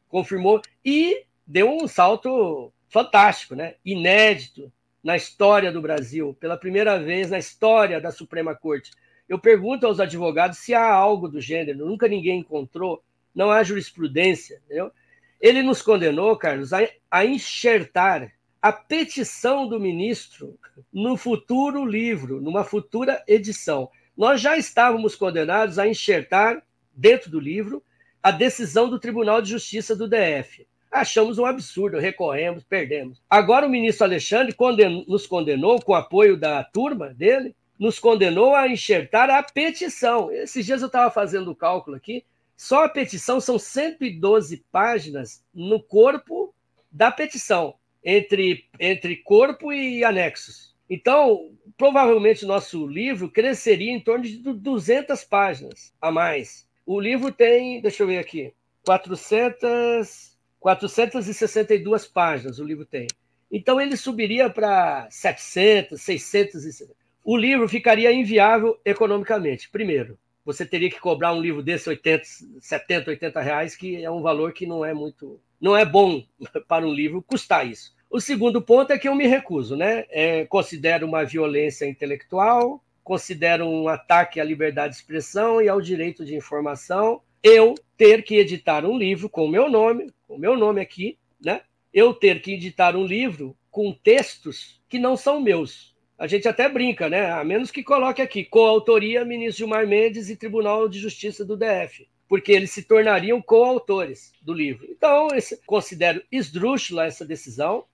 confirmou 0.09 0.61
e 0.83 1.23
deu 1.47 1.71
um 1.71 1.87
salto 1.87 2.69
fantástico, 2.89 3.55
né? 3.55 3.75
inédito 3.85 4.69
na 5.01 5.15
história 5.15 5.71
do 5.71 5.81
Brasil, 5.81 6.35
pela 6.37 6.57
primeira 6.57 6.99
vez 6.99 7.29
na 7.29 7.39
história 7.39 8.01
da 8.01 8.11
Suprema 8.11 8.53
Corte. 8.53 8.91
Eu 9.29 9.39
pergunto 9.39 9.87
aos 9.87 10.01
advogados 10.01 10.57
se 10.57 10.73
há 10.73 10.85
algo 10.85 11.29
do 11.29 11.39
gênero, 11.39 11.85
nunca 11.85 12.09
ninguém 12.09 12.39
encontrou, 12.39 13.01
não 13.33 13.51
há 13.51 13.63
jurisprudência. 13.63 14.61
Entendeu? 14.65 14.91
Ele 15.39 15.63
nos 15.63 15.81
condenou, 15.81 16.35
Carlos, 16.35 16.73
a, 16.73 16.79
a 17.09 17.23
enxertar 17.23 18.33
a 18.61 18.73
petição 18.73 19.65
do 19.65 19.79
ministro 19.79 20.59
no 20.91 21.15
futuro 21.15 21.85
livro, 21.85 22.41
numa 22.41 22.65
futura 22.65 23.23
edição 23.25 23.89
nós 24.15 24.39
já 24.39 24.57
estávamos 24.57 25.15
condenados 25.15 25.77
a 25.77 25.87
enxertar 25.87 26.63
dentro 26.95 27.29
do 27.29 27.39
livro 27.39 27.83
a 28.21 28.31
decisão 28.31 28.89
do 28.89 28.99
Tribunal 28.99 29.41
de 29.41 29.51
Justiça 29.51 29.95
do 29.95 30.07
DF. 30.07 30.65
Achamos 30.91 31.37
um 31.37 31.45
absurdo, 31.45 31.99
recorremos, 31.99 32.63
perdemos. 32.63 33.21
Agora 33.29 33.67
o 33.67 33.69
ministro 33.69 34.05
Alexandre 34.05 34.53
condenou, 34.53 35.05
nos 35.07 35.27
condenou, 35.27 35.79
com 35.81 35.93
apoio 35.93 36.35
da 36.35 36.63
turma 36.63 37.13
dele, 37.13 37.55
nos 37.77 37.99
condenou 37.99 38.55
a 38.55 38.67
enxertar 38.67 39.29
a 39.29 39.43
petição. 39.43 40.31
Esses 40.31 40.65
dias 40.65 40.81
eu 40.81 40.87
estava 40.87 41.11
fazendo 41.11 41.51
o 41.51 41.55
cálculo 41.55 41.97
aqui, 41.97 42.23
só 42.57 42.85
a 42.85 42.89
petição 42.89 43.39
são 43.39 43.59
112 43.59 44.63
páginas 44.71 45.43
no 45.53 45.79
corpo 45.79 46.51
da 46.91 47.11
petição, 47.11 47.75
entre, 48.03 48.65
entre 48.79 49.17
corpo 49.17 49.73
e 49.73 50.03
anexos. 50.03 50.73
Então, 50.89 51.51
provavelmente 51.77 52.45
nosso 52.45 52.87
livro 52.87 53.29
cresceria 53.29 53.91
em 53.91 53.99
torno 53.99 54.23
de 54.23 54.37
200 54.37 55.23
páginas 55.25 55.93
a 56.01 56.11
mais. 56.11 56.64
O 56.85 56.99
livro 56.99 57.31
tem, 57.31 57.81
deixa 57.81 58.03
eu 58.03 58.07
ver 58.07 58.19
aqui, 58.19 58.53
400, 58.85 60.37
462 60.59 62.07
páginas 62.07 62.59
o 62.59 62.63
livro 62.63 62.85
tem. 62.85 63.07
Então 63.51 63.79
ele 63.81 63.97
subiria 63.97 64.49
para 64.49 65.07
700, 65.09 65.99
600. 66.01 66.83
O 67.23 67.35
livro 67.35 67.67
ficaria 67.67 68.11
inviável 68.13 68.79
economicamente. 68.85 69.69
Primeiro, 69.69 70.17
você 70.45 70.63
teria 70.63 70.89
que 70.89 70.99
cobrar 70.99 71.33
um 71.33 71.41
livro 71.41 71.63
desse 71.63 71.89
80, 71.89 72.23
70, 72.61 73.09
80 73.09 73.41
reais, 73.41 73.75
que 73.75 74.03
é 74.03 74.11
um 74.11 74.21
valor 74.21 74.53
que 74.53 74.67
não 74.67 74.85
é 74.85 74.93
muito, 74.93 75.39
não 75.59 75.75
é 75.75 75.83
bom 75.83 76.23
para 76.67 76.85
um 76.85 76.93
livro 76.93 77.23
custar 77.23 77.67
isso. 77.67 77.95
O 78.09 78.21
segundo 78.21 78.61
ponto 78.61 78.93
é 78.93 78.99
que 78.99 79.07
eu 79.07 79.15
me 79.15 79.25
recuso, 79.25 79.75
né? 79.75 80.05
É, 80.09 80.45
considero 80.45 81.07
uma 81.07 81.25
violência 81.25 81.87
intelectual, 81.87 82.83
considero 83.05 83.65
um 83.65 83.87
ataque 83.87 84.41
à 84.41 84.43
liberdade 84.43 84.93
de 84.93 84.99
expressão 84.99 85.61
e 85.61 85.69
ao 85.69 85.79
direito 85.79 86.25
de 86.25 86.35
informação. 86.35 87.21
Eu 87.41 87.75
ter 87.95 88.23
que 88.23 88.35
editar 88.35 88.83
um 88.83 88.97
livro 88.97 89.29
com 89.29 89.45
o 89.45 89.49
meu 89.49 89.69
nome, 89.69 90.11
com 90.27 90.35
o 90.35 90.39
meu 90.39 90.57
nome 90.57 90.81
aqui, 90.81 91.17
né? 91.39 91.61
Eu 91.93 92.13
ter 92.13 92.41
que 92.41 92.53
editar 92.53 92.95
um 92.95 93.05
livro 93.05 93.55
com 93.69 93.93
textos 93.93 94.81
que 94.89 94.97
não 94.99 95.15
são 95.15 95.39
meus. 95.39 95.95
A 96.17 96.25
gente 96.25 96.47
até 96.47 96.67
brinca, 96.67 97.07
né? 97.07 97.31
A 97.31 97.43
menos 97.43 97.69
que 97.69 97.83
coloque 97.83 98.21
aqui 98.21 98.43
coautoria 98.43 99.23
ministro 99.23 99.59
Gilmar 99.59 99.87
Mendes 99.87 100.29
e 100.29 100.35
Tribunal 100.35 100.89
de 100.89 100.99
Justiça 100.99 101.45
do 101.45 101.55
DF 101.55 102.07
porque 102.27 102.51
eles 102.51 102.71
se 102.71 102.83
tornariam 102.83 103.41
coautores 103.41 104.33
do 104.41 104.51
livro. 104.51 104.87
Então, 104.89 105.27
considero 105.65 106.23
esdrúxula 106.31 107.05
essa 107.05 107.23
decisão. 107.23 107.85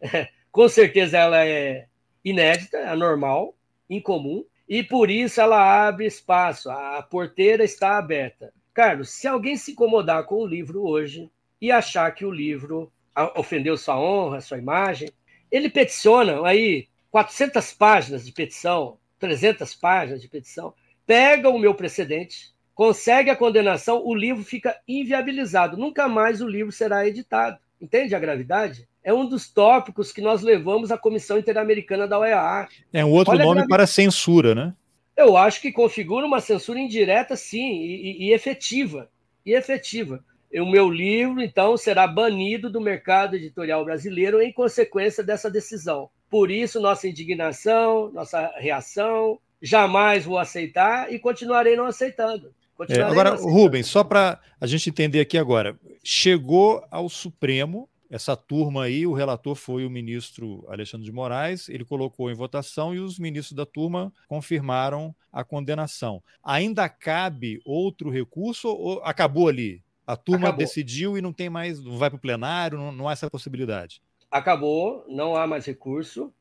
com 0.50 0.68
certeza 0.68 1.18
ela 1.18 1.46
é 1.46 1.86
inédita, 2.24 2.90
anormal, 2.90 3.56
incomum, 3.88 4.44
e 4.68 4.82
por 4.82 5.10
isso 5.10 5.40
ela 5.40 5.86
abre 5.86 6.06
espaço, 6.06 6.70
a 6.70 7.02
porteira 7.02 7.62
está 7.64 7.96
aberta. 7.96 8.52
Carlos, 8.74 9.10
se 9.10 9.26
alguém 9.26 9.56
se 9.56 9.72
incomodar 9.72 10.24
com 10.24 10.36
o 10.36 10.46
livro 10.46 10.86
hoje 10.86 11.30
e 11.60 11.70
achar 11.70 12.10
que 12.14 12.24
o 12.24 12.30
livro 12.30 12.92
ofendeu 13.34 13.76
sua 13.76 13.98
honra, 13.98 14.40
sua 14.40 14.58
imagem, 14.58 15.10
ele 15.50 15.70
peticiona 15.70 16.46
aí 16.46 16.88
400 17.10 17.72
páginas 17.72 18.26
de 18.26 18.32
petição, 18.32 18.98
300 19.18 19.74
páginas 19.74 20.20
de 20.20 20.28
petição, 20.28 20.74
pega 21.06 21.48
o 21.48 21.58
meu 21.58 21.74
precedente, 21.74 22.52
consegue 22.74 23.30
a 23.30 23.36
condenação, 23.36 24.04
o 24.04 24.14
livro 24.14 24.44
fica 24.44 24.78
inviabilizado. 24.86 25.76
Nunca 25.76 26.08
mais 26.08 26.42
o 26.42 26.48
livro 26.48 26.72
será 26.72 27.06
editado. 27.06 27.58
Entende 27.80 28.14
a 28.14 28.18
gravidade? 28.18 28.86
É 29.06 29.14
um 29.14 29.24
dos 29.24 29.48
tópicos 29.48 30.10
que 30.10 30.20
nós 30.20 30.42
levamos 30.42 30.90
à 30.90 30.98
Comissão 30.98 31.38
Interamericana 31.38 32.08
da 32.08 32.18
OEA. 32.18 32.66
É 32.92 33.04
um 33.04 33.12
outro 33.12 33.34
Olha 33.34 33.44
nome 33.44 33.68
para 33.68 33.86
censura, 33.86 34.52
né? 34.52 34.74
Eu 35.16 35.36
acho 35.36 35.60
que 35.60 35.70
configura 35.70 36.26
uma 36.26 36.40
censura 36.40 36.80
indireta, 36.80 37.36
sim, 37.36 37.84
e, 37.84 38.26
e 38.26 38.32
efetiva. 38.32 39.08
E 39.46 39.54
efetiva. 39.54 40.24
O 40.52 40.66
meu 40.66 40.90
livro, 40.90 41.40
então, 41.40 41.76
será 41.76 42.04
banido 42.04 42.68
do 42.68 42.80
mercado 42.80 43.36
editorial 43.36 43.84
brasileiro 43.84 44.42
em 44.42 44.52
consequência 44.52 45.22
dessa 45.22 45.48
decisão. 45.48 46.10
Por 46.28 46.50
isso, 46.50 46.80
nossa 46.80 47.06
indignação, 47.06 48.10
nossa 48.10 48.52
reação, 48.56 49.38
jamais 49.62 50.24
vou 50.24 50.36
aceitar 50.36 51.12
e 51.12 51.18
continuarei 51.20 51.76
não 51.76 51.86
aceitando. 51.86 52.52
É, 52.88 53.02
agora, 53.02 53.36
Rubens, 53.36 53.86
só 53.86 54.02
para 54.02 54.40
a 54.60 54.66
gente 54.66 54.90
entender 54.90 55.20
aqui 55.20 55.38
agora, 55.38 55.78
chegou 56.02 56.84
ao 56.90 57.08
Supremo 57.08 57.88
essa 58.10 58.36
turma 58.36 58.84
aí, 58.84 59.06
o 59.06 59.12
relator 59.12 59.54
foi 59.54 59.84
o 59.84 59.90
ministro 59.90 60.64
Alexandre 60.68 61.04
de 61.04 61.12
Moraes, 61.12 61.68
ele 61.68 61.84
colocou 61.84 62.30
em 62.30 62.34
votação 62.34 62.94
e 62.94 63.00
os 63.00 63.18
ministros 63.18 63.56
da 63.56 63.66
turma 63.66 64.12
confirmaram 64.28 65.14
a 65.32 65.44
condenação. 65.44 66.22
Ainda 66.42 66.88
cabe 66.88 67.60
outro 67.64 68.10
recurso 68.10 68.68
ou 68.68 69.02
acabou 69.02 69.48
ali? 69.48 69.82
A 70.06 70.16
turma 70.16 70.48
acabou. 70.48 70.64
decidiu 70.64 71.18
e 71.18 71.20
não 71.20 71.32
tem 71.32 71.50
mais, 71.50 71.82
não 71.82 71.98
vai 71.98 72.08
para 72.08 72.16
o 72.16 72.20
plenário, 72.20 72.78
não, 72.78 72.92
não, 72.92 73.08
há 73.08 73.12
essa 73.12 73.28
possibilidade. 73.28 74.00
Acabou, 74.30 75.04
não 75.08 75.34
há 75.34 75.46
mais 75.46 75.66
recurso. 75.66 76.32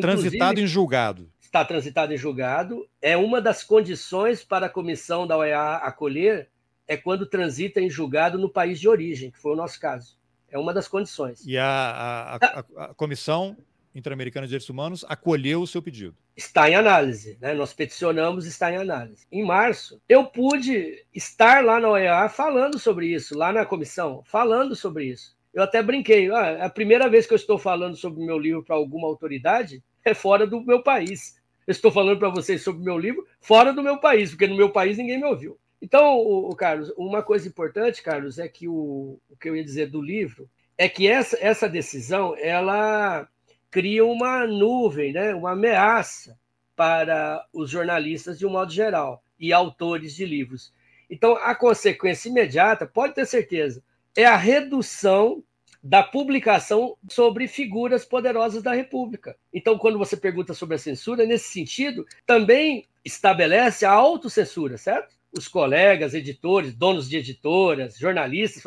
transitado 0.00 0.60
em 0.60 0.66
julgado. 0.66 1.30
Está 1.40 1.64
transitado 1.64 2.14
em 2.14 2.16
julgado. 2.16 2.88
É 3.02 3.16
uma 3.16 3.40
das 3.40 3.62
condições 3.62 4.42
para 4.42 4.66
a 4.66 4.70
comissão 4.70 5.26
da 5.26 5.36
OEA 5.36 5.74
acolher 5.76 6.48
é 6.88 6.96
quando 6.96 7.26
transita 7.26 7.80
em 7.80 7.90
julgado 7.90 8.38
no 8.38 8.48
país 8.48 8.80
de 8.80 8.88
origem, 8.88 9.30
que 9.30 9.38
foi 9.38 9.52
o 9.52 9.56
nosso 9.56 9.78
caso. 9.78 10.16
É 10.52 10.58
uma 10.58 10.72
das 10.72 10.86
condições. 10.86 11.44
E 11.46 11.56
a, 11.56 11.64
a, 11.64 12.36
a, 12.36 12.84
a 12.84 12.94
Comissão 12.94 13.56
Interamericana 13.94 14.46
de 14.46 14.50
Direitos 14.50 14.68
Humanos 14.68 15.04
acolheu 15.08 15.62
o 15.62 15.66
seu 15.66 15.82
pedido. 15.82 16.14
Está 16.36 16.68
em 16.68 16.74
análise, 16.74 17.36
né? 17.40 17.52
Nós 17.54 17.72
peticionamos, 17.72 18.46
está 18.46 18.70
em 18.70 18.76
análise. 18.76 19.26
Em 19.30 19.44
março, 19.44 20.00
eu 20.08 20.24
pude 20.24 21.04
estar 21.14 21.64
lá 21.64 21.80
na 21.80 21.88
OEA 21.88 22.28
falando 22.28 22.78
sobre 22.78 23.06
isso, 23.06 23.36
lá 23.36 23.52
na 23.52 23.66
comissão, 23.66 24.22
falando 24.26 24.76
sobre 24.76 25.06
isso. 25.06 25.36
Eu 25.52 25.62
até 25.62 25.82
brinquei, 25.82 26.30
ah, 26.30 26.64
a 26.64 26.70
primeira 26.70 27.08
vez 27.08 27.26
que 27.26 27.32
eu 27.32 27.36
estou 27.36 27.58
falando 27.58 27.96
sobre 27.96 28.22
o 28.22 28.26
meu 28.26 28.38
livro 28.38 28.62
para 28.62 28.76
alguma 28.76 29.06
autoridade 29.08 29.82
é 30.04 30.14
fora 30.14 30.46
do 30.46 30.62
meu 30.62 30.82
país. 30.82 31.40
Eu 31.66 31.72
estou 31.72 31.90
falando 31.90 32.18
para 32.18 32.30
vocês 32.30 32.62
sobre 32.62 32.80
o 32.80 32.84
meu 32.84 32.98
livro 32.98 33.26
fora 33.40 33.72
do 33.72 33.82
meu 33.82 33.98
país, 33.98 34.30
porque 34.30 34.46
no 34.46 34.56
meu 34.56 34.70
país 34.70 34.96
ninguém 34.96 35.18
me 35.18 35.24
ouviu. 35.24 35.58
Então, 35.82 36.16
o, 36.16 36.54
Carlos, 36.54 36.92
uma 36.96 37.24
coisa 37.24 37.48
importante, 37.48 38.04
Carlos, 38.04 38.38
é 38.38 38.46
que 38.46 38.68
o, 38.68 39.18
o 39.28 39.36
que 39.36 39.48
eu 39.48 39.56
ia 39.56 39.64
dizer 39.64 39.90
do 39.90 40.00
livro 40.00 40.48
é 40.78 40.88
que 40.88 41.08
essa, 41.08 41.36
essa 41.40 41.68
decisão 41.68 42.36
ela 42.38 43.28
cria 43.68 44.04
uma 44.04 44.46
nuvem, 44.46 45.12
né, 45.12 45.34
uma 45.34 45.50
ameaça 45.52 46.38
para 46.76 47.44
os 47.52 47.68
jornalistas 47.68 48.38
de 48.38 48.46
um 48.46 48.50
modo 48.50 48.72
geral 48.72 49.24
e 49.40 49.52
autores 49.52 50.14
de 50.14 50.24
livros. 50.24 50.72
Então, 51.10 51.34
a 51.34 51.52
consequência 51.52 52.28
imediata, 52.28 52.86
pode 52.86 53.14
ter 53.14 53.26
certeza, 53.26 53.82
é 54.16 54.24
a 54.24 54.36
redução 54.36 55.42
da 55.82 56.00
publicação 56.00 56.96
sobre 57.10 57.48
figuras 57.48 58.04
poderosas 58.04 58.62
da 58.62 58.72
República. 58.72 59.36
Então, 59.52 59.76
quando 59.76 59.98
você 59.98 60.16
pergunta 60.16 60.54
sobre 60.54 60.76
a 60.76 60.78
censura, 60.78 61.26
nesse 61.26 61.48
sentido, 61.48 62.06
também 62.24 62.86
estabelece 63.04 63.84
a 63.84 63.90
autocensura, 63.90 64.78
certo? 64.78 65.20
Os 65.36 65.48
colegas, 65.48 66.14
editores, 66.14 66.74
donos 66.74 67.08
de 67.08 67.16
editoras, 67.16 67.96
jornalistas, 67.96 68.62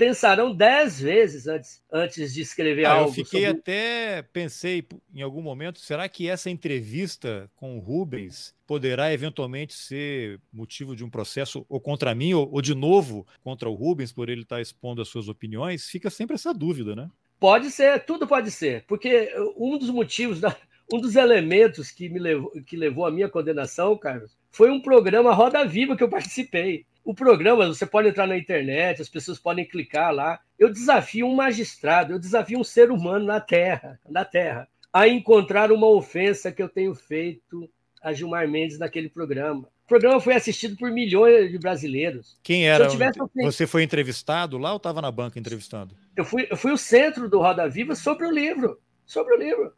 pensarão 0.00 0.54
dez 0.54 0.98
vezes 0.98 1.46
antes, 1.46 1.82
antes 1.92 2.32
de 2.32 2.40
escrever 2.40 2.86
ah, 2.86 2.92
algo. 2.92 3.10
Eu 3.10 3.14
fiquei 3.14 3.44
sobre... 3.44 3.60
até, 3.60 4.22
pensei 4.32 4.82
em 5.14 5.20
algum 5.20 5.42
momento, 5.42 5.78
será 5.78 6.08
que 6.08 6.26
essa 6.26 6.48
entrevista 6.48 7.50
com 7.54 7.76
o 7.76 7.80
Rubens 7.80 8.54
poderá 8.66 9.12
eventualmente 9.12 9.74
ser 9.74 10.40
motivo 10.50 10.96
de 10.96 11.04
um 11.04 11.10
processo 11.10 11.66
ou 11.68 11.78
contra 11.78 12.14
mim, 12.14 12.32
ou, 12.32 12.50
ou 12.50 12.62
de 12.62 12.74
novo 12.74 13.26
contra 13.42 13.68
o 13.68 13.74
Rubens, 13.74 14.10
por 14.10 14.30
ele 14.30 14.40
estar 14.40 14.58
expondo 14.58 15.02
as 15.02 15.08
suas 15.08 15.28
opiniões? 15.28 15.86
Fica 15.86 16.08
sempre 16.08 16.34
essa 16.34 16.54
dúvida, 16.54 16.96
né? 16.96 17.10
Pode 17.38 17.70
ser, 17.70 18.04
tudo 18.04 18.26
pode 18.26 18.50
ser, 18.50 18.84
porque 18.86 19.30
um 19.56 19.76
dos 19.76 19.90
motivos, 19.90 20.40
da, 20.40 20.56
um 20.92 21.00
dos 21.00 21.16
elementos 21.16 21.90
que 21.90 22.08
me 22.08 22.18
levou, 22.18 22.50
que 22.66 22.76
levou 22.76 23.06
à 23.06 23.10
minha 23.10 23.28
condenação, 23.28 23.96
Carlos, 23.96 24.36
foi 24.50 24.70
um 24.70 24.80
programa 24.80 25.32
Roda 25.32 25.64
Viva 25.64 25.96
que 25.96 26.02
eu 26.02 26.08
participei. 26.08 26.84
O 27.04 27.14
programa, 27.14 27.66
você 27.66 27.86
pode 27.86 28.08
entrar 28.08 28.26
na 28.26 28.36
internet, 28.36 29.00
as 29.00 29.08
pessoas 29.08 29.38
podem 29.38 29.64
clicar 29.64 30.12
lá. 30.12 30.40
Eu 30.58 30.70
desafio 30.70 31.26
um 31.26 31.34
magistrado, 31.34 32.12
eu 32.12 32.18
desafio 32.18 32.58
um 32.58 32.64
ser 32.64 32.90
humano 32.90 33.24
na 33.24 33.40
Terra, 33.40 33.98
na 34.08 34.24
Terra, 34.24 34.68
a 34.92 35.08
encontrar 35.08 35.72
uma 35.72 35.86
ofensa 35.86 36.52
que 36.52 36.62
eu 36.62 36.68
tenho 36.68 36.94
feito 36.94 37.70
a 38.02 38.12
Gilmar 38.12 38.48
Mendes 38.48 38.78
naquele 38.78 39.08
programa. 39.08 39.68
O 39.84 39.88
programa 39.88 40.20
foi 40.20 40.34
assistido 40.34 40.76
por 40.76 40.90
milhões 40.90 41.50
de 41.50 41.58
brasileiros. 41.58 42.38
Quem 42.42 42.68
era? 42.68 42.86
Tivesse... 42.88 43.18
Você 43.42 43.66
foi 43.66 43.82
entrevistado 43.82 44.56
lá 44.56 44.70
ou 44.70 44.76
estava 44.76 45.02
na 45.02 45.10
banca 45.10 45.38
entrevistando? 45.38 45.96
Eu 46.16 46.24
fui, 46.24 46.46
eu 46.50 46.56
fui 46.56 46.70
o 46.70 46.76
centro 46.76 47.28
do 47.28 47.38
Roda 47.38 47.68
Viva 47.68 47.94
sobre 47.94 48.26
o 48.26 48.30
livro. 48.30 48.78
Sobre 49.04 49.34
o 49.34 49.38
livro. 49.38 49.72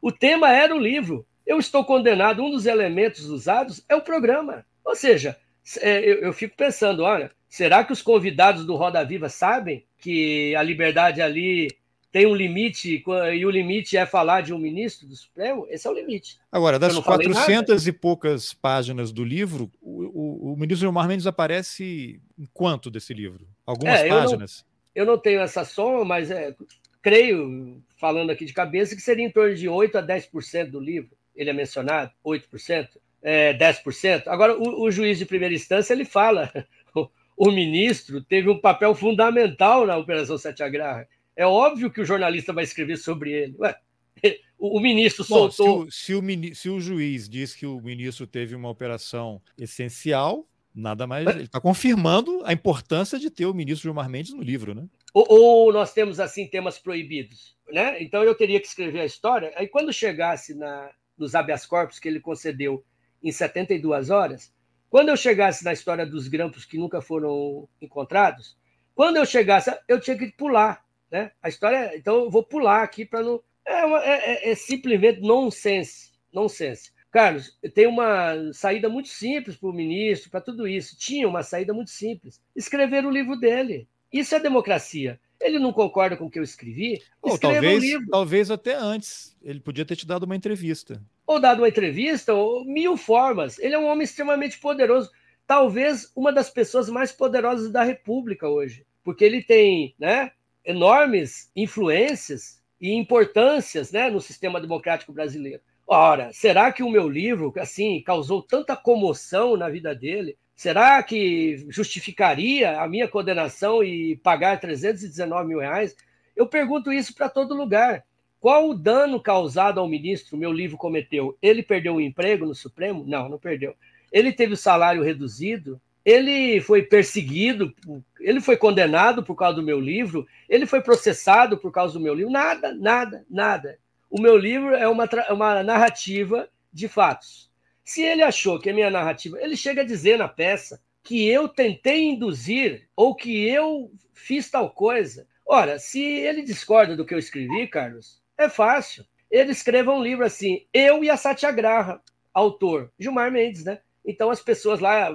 O 0.00 0.12
tema 0.12 0.52
era 0.52 0.74
o 0.74 0.78
livro 0.78 1.26
eu 1.48 1.58
estou 1.58 1.82
condenado. 1.82 2.44
Um 2.44 2.50
dos 2.50 2.66
elementos 2.66 3.24
usados 3.24 3.82
é 3.88 3.96
o 3.96 4.02
programa. 4.02 4.64
Ou 4.84 4.94
seja, 4.94 5.34
é, 5.80 5.98
eu, 5.98 6.16
eu 6.18 6.32
fico 6.32 6.54
pensando, 6.54 7.02
olha, 7.02 7.32
será 7.48 7.82
que 7.82 7.92
os 7.92 8.02
convidados 8.02 8.66
do 8.66 8.76
Roda 8.76 9.02
Viva 9.02 9.30
sabem 9.30 9.84
que 9.96 10.54
a 10.54 10.62
liberdade 10.62 11.22
ali 11.22 11.68
tem 12.12 12.26
um 12.26 12.34
limite 12.34 13.02
e 13.34 13.46
o 13.46 13.50
limite 13.50 13.96
é 13.96 14.04
falar 14.04 14.42
de 14.42 14.52
um 14.52 14.58
ministro 14.58 15.08
do 15.08 15.16
Supremo? 15.16 15.66
Esse 15.70 15.86
é 15.86 15.90
o 15.90 15.94
limite. 15.94 16.38
Agora, 16.52 16.78
das 16.78 16.98
400 16.98 17.86
e 17.86 17.92
poucas 17.92 18.52
páginas 18.52 19.10
do 19.10 19.24
livro, 19.24 19.70
o, 19.80 20.04
o, 20.04 20.52
o 20.52 20.56
ministro 20.56 20.86
Gilmar 20.86 21.08
Mendes 21.08 21.26
aparece 21.26 22.20
em 22.38 22.46
quanto 22.52 22.90
desse 22.90 23.14
livro? 23.14 23.48
Algumas 23.64 24.00
é, 24.00 24.08
páginas? 24.08 24.66
Eu 24.94 25.06
não, 25.06 25.12
eu 25.12 25.16
não, 25.16 25.22
tenho 25.22 25.40
essa 25.40 25.64
soma, 25.64 26.04
mas 26.04 26.30
é, 26.30 26.54
creio, 27.02 27.82
falando 27.98 28.30
aqui 28.30 28.44
de 28.44 28.54
cabeça, 28.54 28.96
que 28.96 29.02
seria 29.02 29.26
em 29.26 29.30
torno 29.30 29.54
de 29.54 29.68
8 29.68 29.98
a 29.98 30.02
10% 30.02 30.70
do 30.70 30.80
livro 30.80 31.18
ele 31.38 31.50
é 31.50 31.52
mencionado, 31.52 32.10
8%, 32.26 32.88
é, 33.22 33.56
10%. 33.56 34.24
Agora, 34.26 34.58
o, 34.58 34.82
o 34.82 34.90
juiz 34.90 35.18
de 35.18 35.24
primeira 35.24 35.54
instância, 35.54 35.94
ele 35.94 36.04
fala, 36.04 36.52
o, 36.94 37.08
o, 37.36 37.52
ministro 37.52 38.20
teve 38.20 38.50
um 38.50 38.60
papel 38.60 38.92
fundamental 38.94 39.86
na 39.86 39.96
Operação 39.96 40.36
Sete 40.36 40.64
Agarra. 40.64 41.08
É 41.36 41.46
óbvio 41.46 41.90
que 41.92 42.00
o 42.00 42.04
jornalista 42.04 42.52
vai 42.52 42.64
escrever 42.64 42.96
sobre 42.96 43.30
ele. 43.30 43.54
Ué, 43.60 43.76
o, 44.58 44.78
o 44.78 44.80
ministro 44.80 45.24
Bom, 45.28 45.48
soltou... 45.48 45.90
Se 45.90 46.12
o, 46.12 46.20
se, 46.20 46.36
o, 46.36 46.54
se 46.56 46.68
o 46.68 46.80
juiz 46.80 47.28
diz 47.28 47.54
que 47.54 47.64
o 47.64 47.80
ministro 47.80 48.26
teve 48.26 48.56
uma 48.56 48.68
operação 48.68 49.40
essencial, 49.56 50.44
nada 50.74 51.06
mais. 51.06 51.24
Ele 51.28 51.44
está 51.44 51.60
confirmando 51.60 52.42
a 52.44 52.52
importância 52.52 53.16
de 53.16 53.30
ter 53.30 53.46
o 53.46 53.54
ministro 53.54 53.84
Gilmar 53.84 54.10
Mendes 54.10 54.34
no 54.34 54.42
livro, 54.42 54.74
né? 54.74 54.88
Ou, 55.18 55.26
ou, 55.28 55.72
nós 55.72 55.92
temos, 55.92 56.20
assim, 56.20 56.46
temas 56.46 56.78
proibidos, 56.78 57.56
né? 57.68 58.00
Então 58.00 58.22
eu 58.22 58.36
teria 58.36 58.60
que 58.60 58.68
escrever 58.68 59.00
a 59.00 59.04
história. 59.04 59.52
Aí 59.56 59.66
quando 59.66 59.92
chegasse 59.92 60.54
na, 60.54 60.92
nos 61.16 61.34
habeas 61.34 61.66
corpus 61.66 61.98
que 61.98 62.06
ele 62.06 62.20
concedeu 62.20 62.84
em 63.20 63.32
72 63.32 64.10
horas, 64.10 64.54
quando 64.88 65.08
eu 65.08 65.16
chegasse 65.16 65.64
na 65.64 65.72
história 65.72 66.06
dos 66.06 66.28
grampos 66.28 66.64
que 66.64 66.78
nunca 66.78 67.00
foram 67.00 67.68
encontrados, 67.82 68.56
quando 68.94 69.16
eu 69.16 69.26
chegasse, 69.26 69.76
eu 69.88 69.98
tinha 69.98 70.16
que 70.16 70.30
pular, 70.30 70.84
né? 71.10 71.32
A 71.42 71.48
história, 71.48 71.96
então 71.96 72.24
eu 72.24 72.30
vou 72.30 72.44
pular 72.44 72.84
aqui 72.84 73.04
para 73.04 73.20
não. 73.20 73.42
É, 73.66 73.84
uma, 73.84 74.04
é, 74.04 74.10
é, 74.10 74.50
é, 74.52 74.54
simplesmente 74.54 75.20
nonsense, 75.20 76.12
nonsense. 76.32 76.92
Carlos, 77.10 77.58
tem 77.74 77.88
uma 77.88 78.52
saída 78.52 78.88
muito 78.88 79.08
simples 79.08 79.56
para 79.56 79.68
o 79.68 79.72
ministro, 79.72 80.30
para 80.30 80.40
tudo 80.40 80.68
isso. 80.68 80.96
Tinha 80.96 81.26
uma 81.26 81.42
saída 81.42 81.74
muito 81.74 81.90
simples. 81.90 82.40
Escrever 82.54 83.04
o 83.04 83.10
livro 83.10 83.34
dele. 83.34 83.88
Isso 84.12 84.34
é 84.34 84.40
democracia. 84.40 85.20
Ele 85.40 85.58
não 85.58 85.72
concorda 85.72 86.16
com 86.16 86.26
o 86.26 86.30
que 86.30 86.38
eu 86.38 86.42
escrevi? 86.42 87.00
Ou 87.22 87.38
talvez, 87.38 87.78
um 87.78 87.80
livro. 87.80 88.06
talvez 88.10 88.50
até 88.50 88.74
antes. 88.74 89.36
Ele 89.42 89.60
podia 89.60 89.84
ter 89.84 89.96
te 89.96 90.06
dado 90.06 90.24
uma 90.24 90.34
entrevista. 90.34 91.00
Ou 91.26 91.38
dado 91.38 91.60
uma 91.60 91.68
entrevista, 91.68 92.34
ou 92.34 92.64
mil 92.64 92.96
formas. 92.96 93.58
Ele 93.58 93.74
é 93.74 93.78
um 93.78 93.86
homem 93.86 94.04
extremamente 94.04 94.58
poderoso. 94.58 95.10
Talvez 95.46 96.10
uma 96.16 96.32
das 96.32 96.50
pessoas 96.50 96.88
mais 96.88 97.12
poderosas 97.12 97.70
da 97.70 97.84
República 97.84 98.48
hoje. 98.48 98.84
Porque 99.04 99.24
ele 99.24 99.42
tem 99.42 99.94
né, 99.98 100.32
enormes 100.64 101.50
influências 101.54 102.60
e 102.80 102.92
importâncias 102.92 103.92
né, 103.92 104.10
no 104.10 104.20
sistema 104.20 104.60
democrático 104.60 105.12
brasileiro. 105.12 105.62
Ora, 105.86 106.30
será 106.32 106.70
que 106.70 106.82
o 106.82 106.90
meu 106.90 107.08
livro, 107.08 107.52
assim, 107.56 108.02
causou 108.02 108.42
tanta 108.42 108.76
comoção 108.76 109.56
na 109.56 109.70
vida 109.70 109.94
dele? 109.94 110.36
Será 110.58 111.00
que 111.04 111.64
justificaria 111.68 112.80
a 112.80 112.88
minha 112.88 113.06
condenação 113.06 113.80
e 113.80 114.16
pagar 114.16 114.58
319 114.58 115.46
mil 115.46 115.60
reais? 115.60 115.94
Eu 116.34 116.48
pergunto 116.48 116.92
isso 116.92 117.14
para 117.14 117.28
todo 117.28 117.54
lugar. 117.54 118.04
Qual 118.40 118.68
o 118.68 118.74
dano 118.74 119.22
causado 119.22 119.78
ao 119.78 119.86
ministro 119.86 120.36
meu 120.36 120.52
livro 120.52 120.76
cometeu? 120.76 121.38
Ele 121.40 121.62
perdeu 121.62 121.94
o 121.94 122.00
emprego 122.00 122.44
no 122.44 122.56
Supremo? 122.56 123.04
Não, 123.06 123.28
não 123.28 123.38
perdeu. 123.38 123.76
Ele 124.10 124.32
teve 124.32 124.54
o 124.54 124.56
salário 124.56 125.00
reduzido? 125.00 125.80
Ele 126.04 126.60
foi 126.60 126.82
perseguido? 126.82 127.72
Ele 128.18 128.40
foi 128.40 128.56
condenado 128.56 129.22
por 129.22 129.36
causa 129.36 129.54
do 129.54 129.62
meu 129.62 129.78
livro? 129.78 130.26
Ele 130.48 130.66
foi 130.66 130.80
processado 130.80 131.56
por 131.56 131.70
causa 131.70 131.94
do 131.94 132.00
meu 132.00 132.14
livro? 132.14 132.32
Nada, 132.32 132.74
nada, 132.74 133.24
nada. 133.30 133.78
O 134.10 134.20
meu 134.20 134.36
livro 134.36 134.74
é 134.74 134.88
uma, 134.88 135.08
uma 135.30 135.62
narrativa 135.62 136.48
de 136.72 136.88
fatos. 136.88 137.47
Se 137.88 138.02
ele 138.02 138.22
achou 138.22 138.60
que 138.60 138.68
é 138.68 138.72
minha 138.74 138.90
narrativa, 138.90 139.40
ele 139.40 139.56
chega 139.56 139.80
a 139.80 139.84
dizer 139.84 140.18
na 140.18 140.28
peça 140.28 140.78
que 141.02 141.26
eu 141.26 141.48
tentei 141.48 142.04
induzir 142.04 142.86
ou 142.94 143.14
que 143.14 143.48
eu 143.48 143.90
fiz 144.12 144.50
tal 144.50 144.68
coisa. 144.68 145.26
Ora, 145.46 145.78
se 145.78 145.98
ele 146.02 146.42
discorda 146.42 146.94
do 146.94 147.06
que 147.06 147.14
eu 147.14 147.18
escrevi, 147.18 147.66
Carlos, 147.66 148.20
é 148.36 148.46
fácil. 148.46 149.06
Ele 149.30 149.52
escreva 149.52 149.90
um 149.90 150.02
livro 150.02 150.22
assim, 150.22 150.66
Eu 150.70 151.02
e 151.02 151.08
a 151.08 151.16
Satyagraha, 151.16 152.02
autor, 152.34 152.92
Gilmar 152.98 153.32
Mendes, 153.32 153.64
né? 153.64 153.80
Então 154.04 154.28
as 154.28 154.42
pessoas 154.42 154.80
lá 154.80 155.08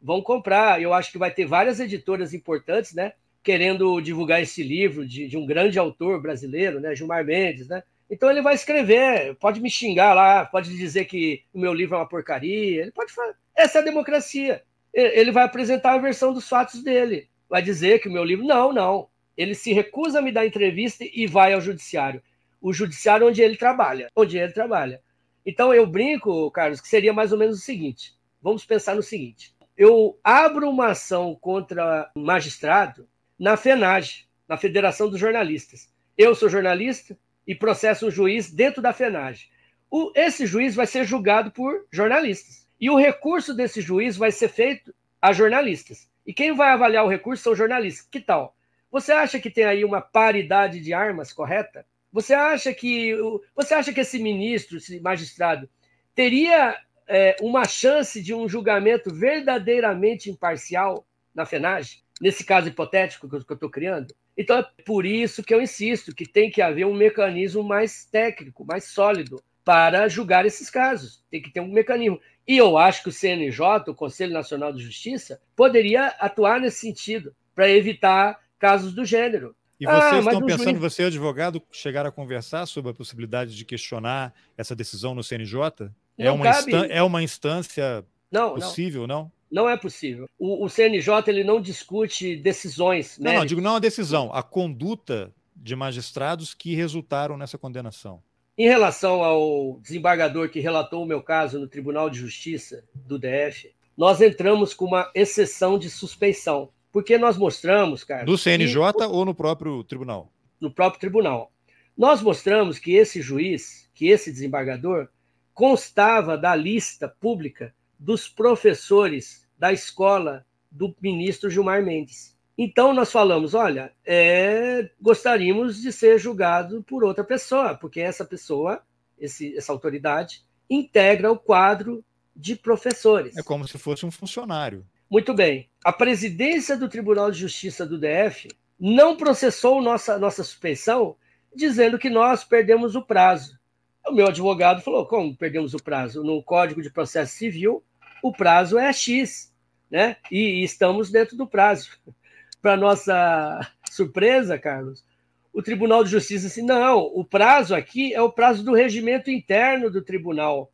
vão 0.00 0.22
comprar. 0.22 0.80
Eu 0.80 0.94
acho 0.94 1.10
que 1.10 1.18
vai 1.18 1.32
ter 1.32 1.46
várias 1.46 1.80
editoras 1.80 2.32
importantes, 2.32 2.94
né? 2.94 3.14
Querendo 3.42 4.00
divulgar 4.00 4.40
esse 4.40 4.62
livro 4.62 5.04
de, 5.04 5.26
de 5.26 5.36
um 5.36 5.44
grande 5.44 5.80
autor 5.80 6.22
brasileiro, 6.22 6.78
né? 6.78 6.94
Gilmar 6.94 7.24
Mendes, 7.24 7.66
né? 7.66 7.82
Então 8.14 8.30
ele 8.30 8.40
vai 8.40 8.54
escrever, 8.54 9.34
pode 9.40 9.60
me 9.60 9.68
xingar 9.68 10.14
lá, 10.14 10.44
pode 10.44 10.76
dizer 10.76 11.06
que 11.06 11.42
o 11.52 11.58
meu 11.58 11.74
livro 11.74 11.96
é 11.96 11.98
uma 11.98 12.08
porcaria, 12.08 12.82
ele 12.82 12.92
pode 12.92 13.12
falar. 13.12 13.34
Essa 13.56 13.78
é 13.78 13.80
a 13.80 13.84
democracia. 13.84 14.62
Ele 14.92 15.32
vai 15.32 15.42
apresentar 15.42 15.94
a 15.94 15.98
versão 15.98 16.32
dos 16.32 16.48
fatos 16.48 16.80
dele. 16.80 17.28
Vai 17.50 17.60
dizer 17.60 17.98
que 17.98 18.08
o 18.08 18.12
meu 18.12 18.22
livro. 18.22 18.46
Não, 18.46 18.72
não. 18.72 19.08
Ele 19.36 19.52
se 19.52 19.72
recusa 19.72 20.20
a 20.20 20.22
me 20.22 20.30
dar 20.30 20.46
entrevista 20.46 21.04
e 21.04 21.26
vai 21.26 21.54
ao 21.54 21.60
judiciário. 21.60 22.22
O 22.62 22.72
judiciário 22.72 23.26
onde 23.26 23.42
ele 23.42 23.56
trabalha. 23.56 24.08
Onde 24.14 24.38
ele 24.38 24.52
trabalha. 24.52 25.02
Então 25.44 25.74
eu 25.74 25.84
brinco, 25.84 26.48
Carlos, 26.52 26.80
que 26.80 26.86
seria 26.86 27.12
mais 27.12 27.32
ou 27.32 27.38
menos 27.38 27.58
o 27.58 27.62
seguinte. 27.62 28.14
Vamos 28.40 28.64
pensar 28.64 28.94
no 28.94 29.02
seguinte. 29.02 29.52
Eu 29.76 30.16
abro 30.22 30.70
uma 30.70 30.90
ação 30.90 31.36
contra 31.40 32.12
um 32.16 32.22
magistrado 32.22 33.08
na 33.36 33.56
FENAGE, 33.56 34.28
na 34.48 34.56
Federação 34.56 35.10
dos 35.10 35.18
Jornalistas. 35.18 35.92
Eu 36.16 36.32
sou 36.36 36.48
jornalista, 36.48 37.18
e 37.46 37.54
processa 37.54 38.06
um 38.06 38.10
juiz 38.10 38.50
dentro 38.50 38.80
da 38.80 38.92
FENAGE. 38.92 39.48
O, 39.90 40.12
esse 40.14 40.46
juiz 40.46 40.74
vai 40.74 40.86
ser 40.86 41.04
julgado 41.04 41.50
por 41.50 41.86
jornalistas. 41.90 42.66
E 42.80 42.90
o 42.90 42.96
recurso 42.96 43.54
desse 43.54 43.80
juiz 43.80 44.16
vai 44.16 44.32
ser 44.32 44.48
feito 44.48 44.94
a 45.20 45.32
jornalistas. 45.32 46.08
E 46.26 46.32
quem 46.32 46.54
vai 46.54 46.70
avaliar 46.70 47.04
o 47.04 47.08
recurso 47.08 47.42
são 47.42 47.54
jornalistas. 47.54 48.06
Que 48.10 48.20
tal? 48.20 48.56
Você 48.90 49.12
acha 49.12 49.40
que 49.40 49.50
tem 49.50 49.64
aí 49.64 49.84
uma 49.84 50.00
paridade 50.00 50.80
de 50.80 50.92
armas 50.92 51.32
correta? 51.32 51.86
Você 52.12 52.32
acha 52.32 52.72
que 52.72 53.12
você 53.54 53.74
acha 53.74 53.92
que 53.92 54.00
esse 54.00 54.18
ministro, 54.20 54.76
esse 54.76 55.00
magistrado, 55.00 55.68
teria 56.14 56.76
é, 57.08 57.36
uma 57.40 57.64
chance 57.64 58.22
de 58.22 58.32
um 58.32 58.48
julgamento 58.48 59.12
verdadeiramente 59.12 60.30
imparcial 60.30 61.04
na 61.34 61.44
FENAGE? 61.44 62.04
Nesse 62.20 62.44
caso 62.44 62.68
hipotético 62.68 63.28
que 63.28 63.34
eu 63.34 63.40
estou 63.40 63.68
criando? 63.68 64.14
Então 64.36 64.58
é 64.58 64.66
por 64.84 65.06
isso 65.06 65.42
que 65.42 65.54
eu 65.54 65.62
insisto 65.62 66.14
que 66.14 66.26
tem 66.26 66.50
que 66.50 66.60
haver 66.60 66.86
um 66.86 66.94
mecanismo 66.94 67.62
mais 67.62 68.04
técnico, 68.04 68.64
mais 68.64 68.84
sólido 68.84 69.42
para 69.64 70.08
julgar 70.08 70.44
esses 70.44 70.68
casos. 70.68 71.24
Tem 71.30 71.40
que 71.40 71.50
ter 71.50 71.60
um 71.60 71.68
mecanismo. 71.68 72.20
E 72.46 72.56
eu 72.56 72.76
acho 72.76 73.02
que 73.02 73.08
o 73.08 73.12
CNJ, 73.12 73.60
o 73.88 73.94
Conselho 73.94 74.32
Nacional 74.32 74.72
de 74.72 74.82
Justiça, 74.82 75.40
poderia 75.56 76.08
atuar 76.18 76.60
nesse 76.60 76.80
sentido, 76.80 77.34
para 77.54 77.70
evitar 77.70 78.38
casos 78.58 78.92
do 78.92 79.04
gênero. 79.04 79.54
E 79.80 79.86
vocês 79.86 80.26
ah, 80.26 80.30
estão 80.30 80.46
pensando, 80.46 80.70
juiz... 80.70 80.80
você, 80.80 81.02
advogado, 81.04 81.62
chegar 81.70 82.06
a 82.06 82.12
conversar 82.12 82.66
sobre 82.66 82.90
a 82.90 82.94
possibilidade 82.94 83.56
de 83.56 83.64
questionar 83.64 84.34
essa 84.56 84.74
decisão 84.74 85.14
no 85.14 85.22
CNJ? 85.22 85.90
É 86.16 86.30
uma, 86.30 86.44
cabe... 86.44 86.72
é 86.90 87.02
uma 87.02 87.22
instância 87.22 88.04
não, 88.30 88.54
possível, 88.54 89.06
não? 89.06 89.22
não? 89.22 89.32
Não 89.54 89.70
é 89.70 89.76
possível. 89.76 90.28
O, 90.36 90.64
o 90.64 90.68
CNJ 90.68 91.22
ele 91.28 91.44
não 91.44 91.60
discute 91.60 92.34
decisões. 92.34 93.16
Não, 93.20 93.34
não, 93.34 93.46
digo 93.46 93.60
não 93.60 93.76
a 93.76 93.78
decisão, 93.78 94.32
a 94.34 94.42
conduta 94.42 95.32
de 95.54 95.76
magistrados 95.76 96.52
que 96.52 96.74
resultaram 96.74 97.36
nessa 97.36 97.56
condenação. 97.56 98.20
Em 98.58 98.66
relação 98.66 99.22
ao 99.22 99.78
desembargador 99.80 100.48
que 100.48 100.58
relatou 100.58 101.04
o 101.04 101.06
meu 101.06 101.22
caso 101.22 101.60
no 101.60 101.68
Tribunal 101.68 102.10
de 102.10 102.18
Justiça 102.18 102.82
do 102.92 103.16
DF, 103.16 103.72
nós 103.96 104.20
entramos 104.20 104.74
com 104.74 104.86
uma 104.86 105.08
exceção 105.14 105.78
de 105.78 105.88
suspeição, 105.88 106.68
porque 106.90 107.16
nós 107.16 107.36
mostramos, 107.36 108.02
cara. 108.02 108.24
No 108.24 108.36
CNJ 108.36 108.92
que... 108.92 109.04
ou 109.04 109.24
no 109.24 109.36
próprio 109.36 109.84
tribunal? 109.84 110.32
No 110.60 110.68
próprio 110.68 110.98
tribunal. 110.98 111.52
Nós 111.96 112.20
mostramos 112.20 112.80
que 112.80 112.96
esse 112.96 113.22
juiz, 113.22 113.88
que 113.94 114.08
esse 114.08 114.32
desembargador, 114.32 115.06
constava 115.52 116.36
da 116.36 116.56
lista 116.56 117.06
pública 117.06 117.72
dos 117.96 118.28
professores 118.28 119.43
da 119.58 119.72
escola 119.72 120.44
do 120.70 120.94
ministro 121.00 121.50
Gilmar 121.50 121.82
Mendes. 121.82 122.34
Então 122.56 122.92
nós 122.92 123.10
falamos, 123.10 123.54
olha, 123.54 123.92
é, 124.04 124.88
gostaríamos 125.00 125.80
de 125.80 125.92
ser 125.92 126.18
julgado 126.18 126.82
por 126.84 127.02
outra 127.02 127.24
pessoa, 127.24 127.74
porque 127.74 128.00
essa 128.00 128.24
pessoa, 128.24 128.82
esse, 129.18 129.56
essa 129.56 129.72
autoridade, 129.72 130.44
integra 130.70 131.30
o 131.30 131.38
quadro 131.38 132.04
de 132.34 132.56
professores. 132.56 133.36
É 133.36 133.42
como 133.42 133.66
se 133.66 133.78
fosse 133.78 134.06
um 134.06 134.10
funcionário. 134.10 134.86
Muito 135.10 135.34
bem. 135.34 135.68
A 135.84 135.92
presidência 135.92 136.76
do 136.76 136.88
Tribunal 136.88 137.30
de 137.30 137.38
Justiça 137.38 137.84
do 137.86 137.98
DF 137.98 138.48
não 138.78 139.16
processou 139.16 139.80
nossa, 139.82 140.18
nossa 140.18 140.42
suspensão, 140.42 141.16
dizendo 141.54 141.98
que 141.98 142.10
nós 142.10 142.44
perdemos 142.44 142.94
o 142.94 143.02
prazo. 143.02 143.58
O 144.06 144.12
meu 144.12 144.26
advogado 144.26 144.82
falou: 144.82 145.06
como 145.06 145.36
perdemos 145.36 145.74
o 145.74 145.82
prazo? 145.82 146.22
No 146.22 146.42
Código 146.42 146.82
de 146.82 146.90
Processo 146.90 147.34
Civil, 147.34 147.82
o 148.28 148.32
prazo 148.32 148.78
é 148.78 148.92
X 148.92 149.54
né? 149.94 150.16
E, 150.28 150.60
e 150.60 150.64
estamos 150.64 151.08
dentro 151.10 151.36
do 151.36 151.46
prazo. 151.46 151.90
Para 152.60 152.76
nossa 152.76 153.60
surpresa, 153.90 154.58
Carlos, 154.58 155.04
o 155.52 155.62
Tribunal 155.62 156.02
de 156.02 156.10
Justiça 156.10 156.48
disse: 156.48 156.62
não, 156.62 156.98
o 156.98 157.24
prazo 157.24 157.74
aqui 157.76 158.12
é 158.12 158.20
o 158.20 158.32
prazo 158.32 158.64
do 158.64 158.74
regimento 158.74 159.30
interno 159.30 159.90
do 159.90 160.02
tribunal. 160.02 160.72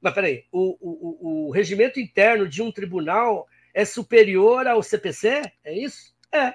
Mas 0.00 0.14
peraí, 0.14 0.44
o, 0.52 0.76
o, 0.80 1.48
o 1.48 1.50
regimento 1.50 1.98
interno 1.98 2.48
de 2.48 2.62
um 2.62 2.70
tribunal 2.70 3.48
é 3.74 3.84
superior 3.84 4.68
ao 4.68 4.82
CPC? 4.82 5.42
É 5.64 5.76
isso? 5.76 6.14
É. 6.30 6.54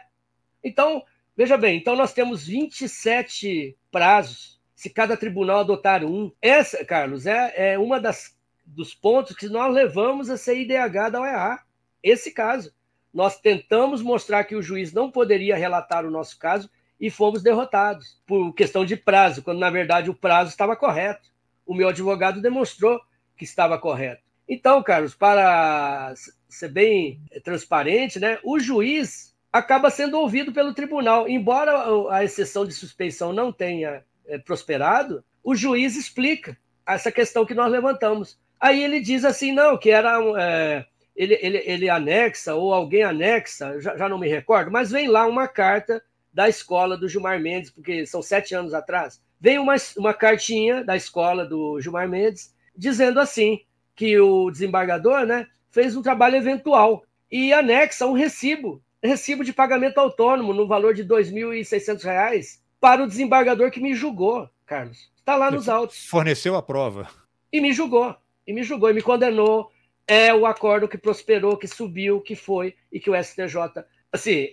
Então, 0.63 1.03
veja 1.35 1.57
bem, 1.57 1.77
então 1.77 1.97
nós 1.97 2.13
temos 2.13 2.47
27 2.47 3.75
prazos, 3.91 4.61
se 4.73 4.89
cada 4.89 5.17
tribunal 5.17 5.59
adotar 5.59 6.05
um. 6.05 6.31
Essa, 6.41 6.85
Carlos, 6.85 7.25
é, 7.25 7.73
é 7.73 7.77
uma 7.77 7.99
das 7.99 8.37
dos 8.65 8.93
pontos 8.93 9.35
que 9.35 9.47
nós 9.47 9.73
levamos 9.73 10.29
a 10.29 10.37
CIDH 10.37 11.09
da 11.11 11.21
OEA 11.21 11.59
esse 12.01 12.31
caso. 12.31 12.73
Nós 13.13 13.39
tentamos 13.39 14.01
mostrar 14.01 14.43
que 14.43 14.55
o 14.55 14.61
juiz 14.61 14.91
não 14.91 15.11
poderia 15.11 15.55
relatar 15.55 16.05
o 16.05 16.11
nosso 16.11 16.37
caso 16.39 16.69
e 16.99 17.09
fomos 17.09 17.43
derrotados 17.43 18.21
por 18.25 18.53
questão 18.53 18.85
de 18.85 18.95
prazo, 18.95 19.43
quando 19.43 19.59
na 19.59 19.69
verdade 19.69 20.09
o 20.09 20.15
prazo 20.15 20.49
estava 20.49 20.75
correto. 20.75 21.29
O 21.65 21.73
meu 21.73 21.89
advogado 21.89 22.41
demonstrou 22.41 22.99
que 23.37 23.43
estava 23.43 23.77
correto. 23.77 24.23
Então, 24.47 24.83
Carlos, 24.83 25.15
para 25.15 26.13
ser 26.49 26.69
bem 26.69 27.21
transparente, 27.43 28.19
né, 28.19 28.39
o 28.43 28.59
juiz 28.59 29.33
acaba 29.51 29.89
sendo 29.89 30.19
ouvido 30.19 30.51
pelo 30.51 30.73
tribunal. 30.73 31.27
Embora 31.29 32.11
a 32.11 32.23
exceção 32.23 32.65
de 32.65 32.73
suspeição 32.73 33.31
não 33.31 33.51
tenha 33.51 34.03
é, 34.25 34.37
prosperado, 34.37 35.23
o 35.43 35.55
juiz 35.55 35.95
explica 35.95 36.57
essa 36.85 37.11
questão 37.11 37.45
que 37.45 37.53
nós 37.53 37.71
levantamos. 37.71 38.39
Aí 38.59 38.83
ele 38.83 38.99
diz 38.99 39.25
assim, 39.25 39.51
não, 39.51 39.77
que 39.77 39.89
era 39.89 40.19
é, 40.39 40.85
ele, 41.15 41.37
ele, 41.41 41.63
ele 41.65 41.89
anexa, 41.89 42.55
ou 42.55 42.73
alguém 42.73 43.03
anexa, 43.03 43.79
já, 43.79 43.97
já 43.97 44.09
não 44.09 44.17
me 44.17 44.27
recordo, 44.27 44.71
mas 44.71 44.91
vem 44.91 45.07
lá 45.07 45.25
uma 45.25 45.47
carta 45.47 46.03
da 46.33 46.49
escola 46.49 46.97
do 46.97 47.07
Gilmar 47.07 47.39
Mendes, 47.39 47.69
porque 47.69 48.05
são 48.05 48.21
sete 48.21 48.55
anos 48.55 48.73
atrás. 48.73 49.21
Vem 49.39 49.59
uma, 49.59 49.75
uma 49.97 50.13
cartinha 50.13 50.83
da 50.83 50.95
escola 50.95 51.45
do 51.45 51.79
Gilmar 51.79 52.07
Mendes 52.09 52.53
dizendo 52.75 53.19
assim, 53.19 53.59
que 53.95 54.19
o 54.19 54.49
desembargador 54.49 55.25
né, 55.25 55.47
fez 55.69 55.95
um 55.95 56.01
trabalho 56.01 56.35
eventual 56.35 57.03
e 57.31 57.53
anexa 57.53 58.05
um 58.05 58.13
recibo, 58.13 58.81
recibo 59.01 59.43
de 59.43 59.53
pagamento 59.53 59.99
autônomo 59.99 60.53
no 60.53 60.67
valor 60.67 60.93
de 60.93 61.03
R$ 61.03 61.09
2.600 61.09 62.59
para 62.79 63.03
o 63.03 63.07
desembargador 63.07 63.71
que 63.71 63.79
me 63.79 63.93
julgou, 63.93 64.49
Carlos. 64.65 65.11
Está 65.17 65.35
lá 65.35 65.49
nos 65.49 65.69
autos. 65.69 66.05
Forneceu 66.07 66.55
a 66.55 66.61
prova. 66.61 67.07
E 67.51 67.61
me 67.61 67.71
julgou. 67.71 68.15
E 68.45 68.53
me 68.53 68.63
julgou 68.63 68.89
e 68.89 68.93
me 68.93 69.01
condenou. 69.01 69.71
É 70.07 70.33
o 70.33 70.45
acordo 70.45 70.87
que 70.87 70.97
prosperou, 70.97 71.57
que 71.57 71.67
subiu, 71.67 72.19
que 72.21 72.35
foi 72.35 72.75
e 72.91 72.99
que 72.99 73.09
o 73.09 73.23
STJ. 73.23 73.85
Assim, 74.11 74.49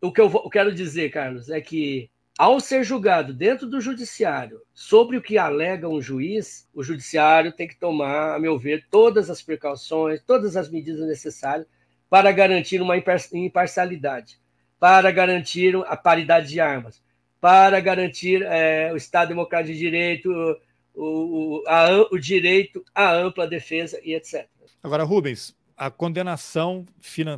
o 0.00 0.12
que 0.12 0.20
eu 0.20 0.28
vou, 0.28 0.48
quero 0.48 0.72
dizer, 0.72 1.10
Carlos, 1.10 1.50
é 1.50 1.60
que 1.60 2.10
ao 2.38 2.58
ser 2.60 2.82
julgado 2.82 3.34
dentro 3.34 3.66
do 3.66 3.80
judiciário 3.80 4.62
sobre 4.72 5.16
o 5.16 5.22
que 5.22 5.36
alega 5.36 5.88
um 5.88 6.00
juiz, 6.00 6.68
o 6.74 6.82
judiciário 6.82 7.52
tem 7.52 7.68
que 7.68 7.78
tomar, 7.78 8.34
a 8.34 8.38
meu 8.38 8.58
ver, 8.58 8.86
todas 8.90 9.28
as 9.28 9.42
precauções, 9.42 10.22
todas 10.22 10.56
as 10.56 10.70
medidas 10.70 11.06
necessárias 11.06 11.66
para 12.08 12.32
garantir 12.32 12.80
uma 12.80 12.96
imparcialidade, 12.96 14.38
para 14.78 15.10
garantir 15.10 15.76
a 15.86 15.96
paridade 15.96 16.48
de 16.48 16.60
armas, 16.60 17.02
para 17.40 17.80
garantir 17.80 18.42
é, 18.42 18.92
o 18.92 18.96
Estado 18.96 19.28
Democrático 19.28 19.72
de 19.72 19.78
Direito, 19.78 20.30
o, 20.94 21.62
a, 21.66 22.08
o 22.10 22.18
direito 22.18 22.84
à 22.94 23.12
ampla 23.12 23.46
defesa 23.46 24.00
e 24.02 24.14
etc. 24.14 24.46
Agora, 24.82 25.04
Rubens, 25.04 25.56
a 25.76 25.90
condenação 25.90 26.86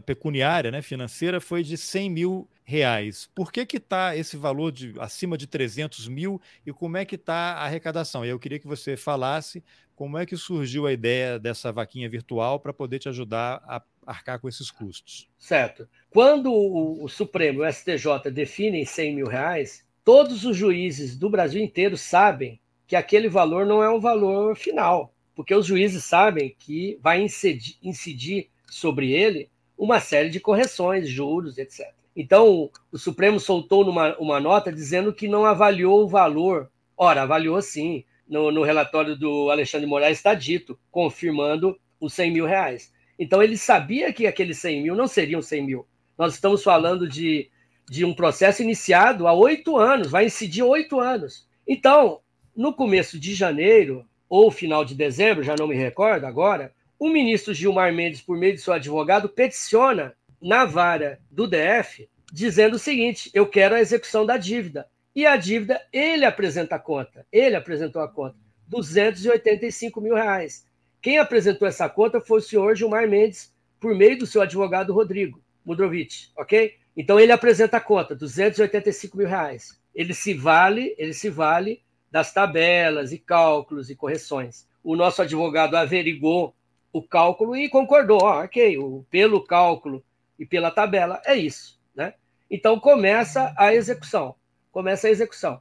pecuniária, 0.04 0.70
né, 0.70 0.82
financeira, 0.82 1.40
foi 1.40 1.62
de 1.62 1.76
100 1.76 2.10
mil 2.10 2.48
reais. 2.64 3.28
Por 3.34 3.52
que 3.52 3.64
que 3.66 3.76
está 3.76 4.16
esse 4.16 4.36
valor 4.36 4.72
de 4.72 4.94
acima 4.98 5.36
de 5.36 5.46
300 5.46 6.08
mil 6.08 6.40
e 6.66 6.72
como 6.72 6.96
é 6.96 7.04
que 7.04 7.14
está 7.14 7.54
a 7.54 7.64
arrecadação? 7.64 8.24
Eu 8.24 8.38
queria 8.38 8.58
que 8.58 8.66
você 8.66 8.96
falasse 8.96 9.62
como 9.94 10.18
é 10.18 10.26
que 10.26 10.36
surgiu 10.36 10.86
a 10.86 10.92
ideia 10.92 11.38
dessa 11.38 11.70
vaquinha 11.70 12.08
virtual 12.08 12.58
para 12.58 12.72
poder 12.72 12.98
te 12.98 13.08
ajudar 13.08 13.62
a 13.66 13.82
arcar 14.06 14.40
com 14.40 14.48
esses 14.48 14.70
custos. 14.70 15.28
Certo. 15.38 15.88
Quando 16.10 16.52
o, 16.52 17.04
o 17.04 17.08
Supremo, 17.08 17.62
o 17.62 17.72
STJ, 17.72 18.30
definem 18.32 18.84
100 18.84 19.14
mil 19.14 19.26
reais, 19.26 19.86
todos 20.04 20.44
os 20.44 20.56
juízes 20.56 21.16
do 21.16 21.30
Brasil 21.30 21.62
inteiro 21.62 21.96
sabem 21.96 22.60
que 22.86 22.96
aquele 22.96 23.28
valor 23.28 23.66
não 23.66 23.82
é 23.82 23.90
um 23.90 24.00
valor 24.00 24.56
final, 24.56 25.12
porque 25.34 25.54
os 25.54 25.66
juízes 25.66 26.04
sabem 26.04 26.54
que 26.58 26.98
vai 27.02 27.22
incidir, 27.22 27.76
incidir 27.82 28.50
sobre 28.68 29.12
ele 29.12 29.48
uma 29.76 30.00
série 30.00 30.30
de 30.30 30.40
correções, 30.40 31.08
juros, 31.08 31.58
etc. 31.58 31.92
Então, 32.16 32.70
o 32.92 32.98
Supremo 32.98 33.40
soltou 33.40 33.84
numa, 33.84 34.16
uma 34.18 34.38
nota 34.38 34.72
dizendo 34.72 35.12
que 35.12 35.26
não 35.26 35.44
avaliou 35.44 36.04
o 36.04 36.08
valor. 36.08 36.70
Ora, 36.96 37.22
avaliou 37.22 37.60
sim. 37.60 38.04
No, 38.26 38.50
no 38.50 38.62
relatório 38.62 39.14
do 39.14 39.50
Alexandre 39.50 39.86
Moraes 39.86 40.16
está 40.16 40.32
dito, 40.32 40.78
confirmando 40.90 41.78
os 42.00 42.14
100 42.14 42.30
mil 42.32 42.46
reais. 42.46 42.92
Então, 43.18 43.42
ele 43.42 43.58
sabia 43.58 44.12
que 44.12 44.26
aqueles 44.26 44.58
100 44.58 44.82
mil 44.82 44.94
não 44.94 45.06
seriam 45.06 45.42
100 45.42 45.66
mil. 45.66 45.86
Nós 46.16 46.34
estamos 46.34 46.62
falando 46.62 47.06
de, 47.08 47.50
de 47.88 48.04
um 48.04 48.14
processo 48.14 48.62
iniciado 48.62 49.26
há 49.26 49.32
oito 49.32 49.76
anos, 49.76 50.10
vai 50.10 50.26
incidir 50.26 50.62
oito 50.62 51.00
anos. 51.00 51.46
Então, 51.66 52.20
no 52.56 52.72
começo 52.72 53.18
de 53.18 53.34
janeiro, 53.34 54.06
ou 54.28 54.50
final 54.50 54.84
de 54.84 54.94
dezembro, 54.94 55.42
já 55.42 55.54
não 55.58 55.66
me 55.66 55.74
recordo 55.74 56.24
agora, 56.24 56.72
o 56.98 57.08
ministro 57.08 57.52
Gilmar 57.52 57.92
Mendes, 57.92 58.20
por 58.20 58.36
meio 58.36 58.54
de 58.54 58.60
seu 58.60 58.72
advogado, 58.72 59.28
peticiona 59.28 60.14
na 60.40 60.64
vara 60.64 61.20
do 61.30 61.46
DF, 61.46 62.08
dizendo 62.32 62.74
o 62.74 62.78
seguinte: 62.78 63.30
eu 63.34 63.46
quero 63.46 63.74
a 63.74 63.80
execução 63.80 64.24
da 64.24 64.36
dívida. 64.36 64.86
E 65.14 65.26
a 65.26 65.36
dívida, 65.36 65.80
ele 65.92 66.24
apresenta 66.24 66.74
a 66.74 66.78
conta. 66.78 67.24
Ele 67.30 67.54
apresentou 67.54 68.02
a 68.02 68.08
conta. 68.08 68.36
285 68.66 70.00
mil 70.00 70.14
reais. 70.14 70.66
Quem 71.00 71.18
apresentou 71.18 71.68
essa 71.68 71.88
conta 71.88 72.20
foi 72.20 72.38
o 72.38 72.42
senhor 72.42 72.74
Gilmar 72.74 73.08
Mendes, 73.08 73.54
por 73.78 73.94
meio 73.94 74.18
do 74.18 74.26
seu 74.26 74.42
advogado 74.42 74.92
Rodrigo 74.92 75.40
Mudrovich, 75.64 76.32
ok? 76.36 76.74
Então 76.96 77.20
ele 77.20 77.30
apresenta 77.30 77.76
a 77.76 77.80
conta, 77.80 78.14
285 78.14 79.16
mil 79.16 79.28
reais. 79.28 79.78
Ele 79.94 80.14
se 80.14 80.34
vale, 80.34 80.94
ele 80.98 81.12
se 81.12 81.28
vale 81.28 81.83
das 82.14 82.32
tabelas 82.32 83.10
e 83.10 83.18
cálculos 83.18 83.90
e 83.90 83.96
correções. 83.96 84.68
O 84.84 84.94
nosso 84.94 85.20
advogado 85.20 85.74
averigou 85.74 86.54
o 86.92 87.02
cálculo 87.02 87.56
e 87.56 87.68
concordou, 87.68 88.20
oh, 88.22 88.44
ok, 88.44 88.78
pelo 89.10 89.42
cálculo 89.42 90.00
e 90.38 90.46
pela 90.46 90.70
tabela, 90.70 91.20
é 91.26 91.34
isso. 91.34 91.76
Né? 91.92 92.14
Então 92.48 92.78
começa 92.78 93.52
a 93.58 93.74
execução. 93.74 94.36
Começa 94.70 95.08
a 95.08 95.10
execução. 95.10 95.60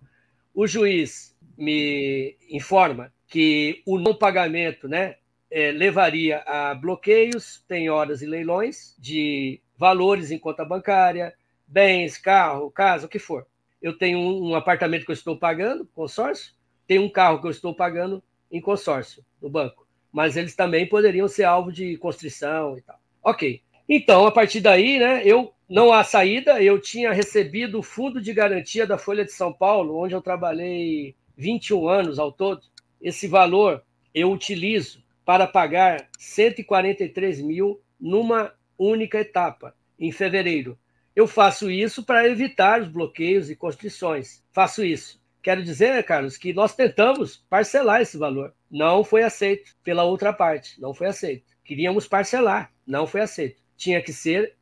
O 0.53 0.67
juiz 0.67 1.35
me 1.57 2.37
informa 2.47 3.11
que 3.27 3.81
o 3.83 3.97
não 3.97 4.13
pagamento 4.13 4.87
né, 4.87 5.15
é, 5.49 5.71
levaria 5.71 6.43
a 6.45 6.75
bloqueios, 6.75 7.65
penhoras 7.67 8.21
e 8.21 8.27
leilões 8.27 8.95
de 8.99 9.59
valores 9.75 10.29
em 10.29 10.37
conta 10.37 10.63
bancária, 10.63 11.33
bens, 11.65 12.15
carro, 12.19 12.69
casa, 12.69 13.07
o 13.07 13.09
que 13.09 13.17
for. 13.17 13.47
Eu 13.83 13.97
tenho 13.97 14.17
um, 14.17 14.55
apartamento 14.55 15.03
que 15.03 15.11
eu 15.11 15.15
estou 15.15 15.37
pagando, 15.37 15.85
consórcio, 15.93 16.53
tenho 16.87 17.03
um 17.03 17.09
carro 17.09 17.41
que 17.41 17.47
eu 17.47 17.51
estou 17.51 17.75
pagando 17.75 18.23
em 18.49 18.61
consórcio 18.61 19.25
no 19.41 19.49
banco, 19.49 19.85
mas 20.09 20.37
eles 20.37 20.55
também 20.55 20.87
poderiam 20.87 21.27
ser 21.27 21.43
alvo 21.43 21.69
de 21.69 21.97
constrição 21.97 22.77
e 22.77 22.81
tal. 22.81 22.97
Ok. 23.21 23.61
Então, 23.87 24.25
a 24.25 24.31
partir 24.31 24.61
daí, 24.61 24.97
né, 24.97 25.21
eu 25.25 25.53
não 25.67 25.91
há 25.91 26.01
saída, 26.01 26.63
eu 26.63 26.79
tinha 26.79 27.11
recebido 27.11 27.79
o 27.79 27.83
fundo 27.83 28.21
de 28.21 28.33
garantia 28.33 28.87
da 28.87 28.97
Folha 28.97 29.25
de 29.25 29.33
São 29.33 29.51
Paulo, 29.51 29.97
onde 29.97 30.15
eu 30.15 30.21
trabalhei 30.21 31.13
21 31.35 31.89
anos 31.89 32.19
ao 32.19 32.31
todo. 32.31 32.61
Esse 33.01 33.27
valor 33.27 33.83
eu 34.13 34.31
utilizo 34.31 35.03
para 35.25 35.45
pagar 35.45 36.07
143 36.17 37.41
mil 37.41 37.81
numa 37.99 38.53
única 38.77 39.19
etapa, 39.19 39.75
em 39.99 40.11
fevereiro. 40.11 40.77
Eu 41.15 41.27
faço 41.27 41.69
isso 41.69 42.03
para 42.03 42.27
evitar 42.27 42.81
os 42.81 42.87
bloqueios 42.87 43.49
e 43.49 43.55
constrições. 43.55 44.41
Faço 44.51 44.83
isso. 44.83 45.21
Quero 45.41 45.63
dizer, 45.63 45.93
né, 45.93 46.03
Carlos, 46.03 46.37
que 46.37 46.53
nós 46.53 46.75
tentamos 46.75 47.43
parcelar 47.49 48.01
esse 48.01 48.17
valor. 48.17 48.53
Não 48.71 49.03
foi 49.03 49.23
aceito 49.23 49.75
pela 49.83 50.03
outra 50.03 50.31
parte. 50.31 50.79
Não 50.81 50.93
foi 50.93 51.07
aceito. 51.07 51.45
Queríamos 51.63 52.07
parcelar. 52.07 52.71
Não 52.87 53.05
foi 53.05 53.21
aceito 53.21 53.63
tinha 53.83 54.01
que 54.01 54.13
ser 54.13 54.53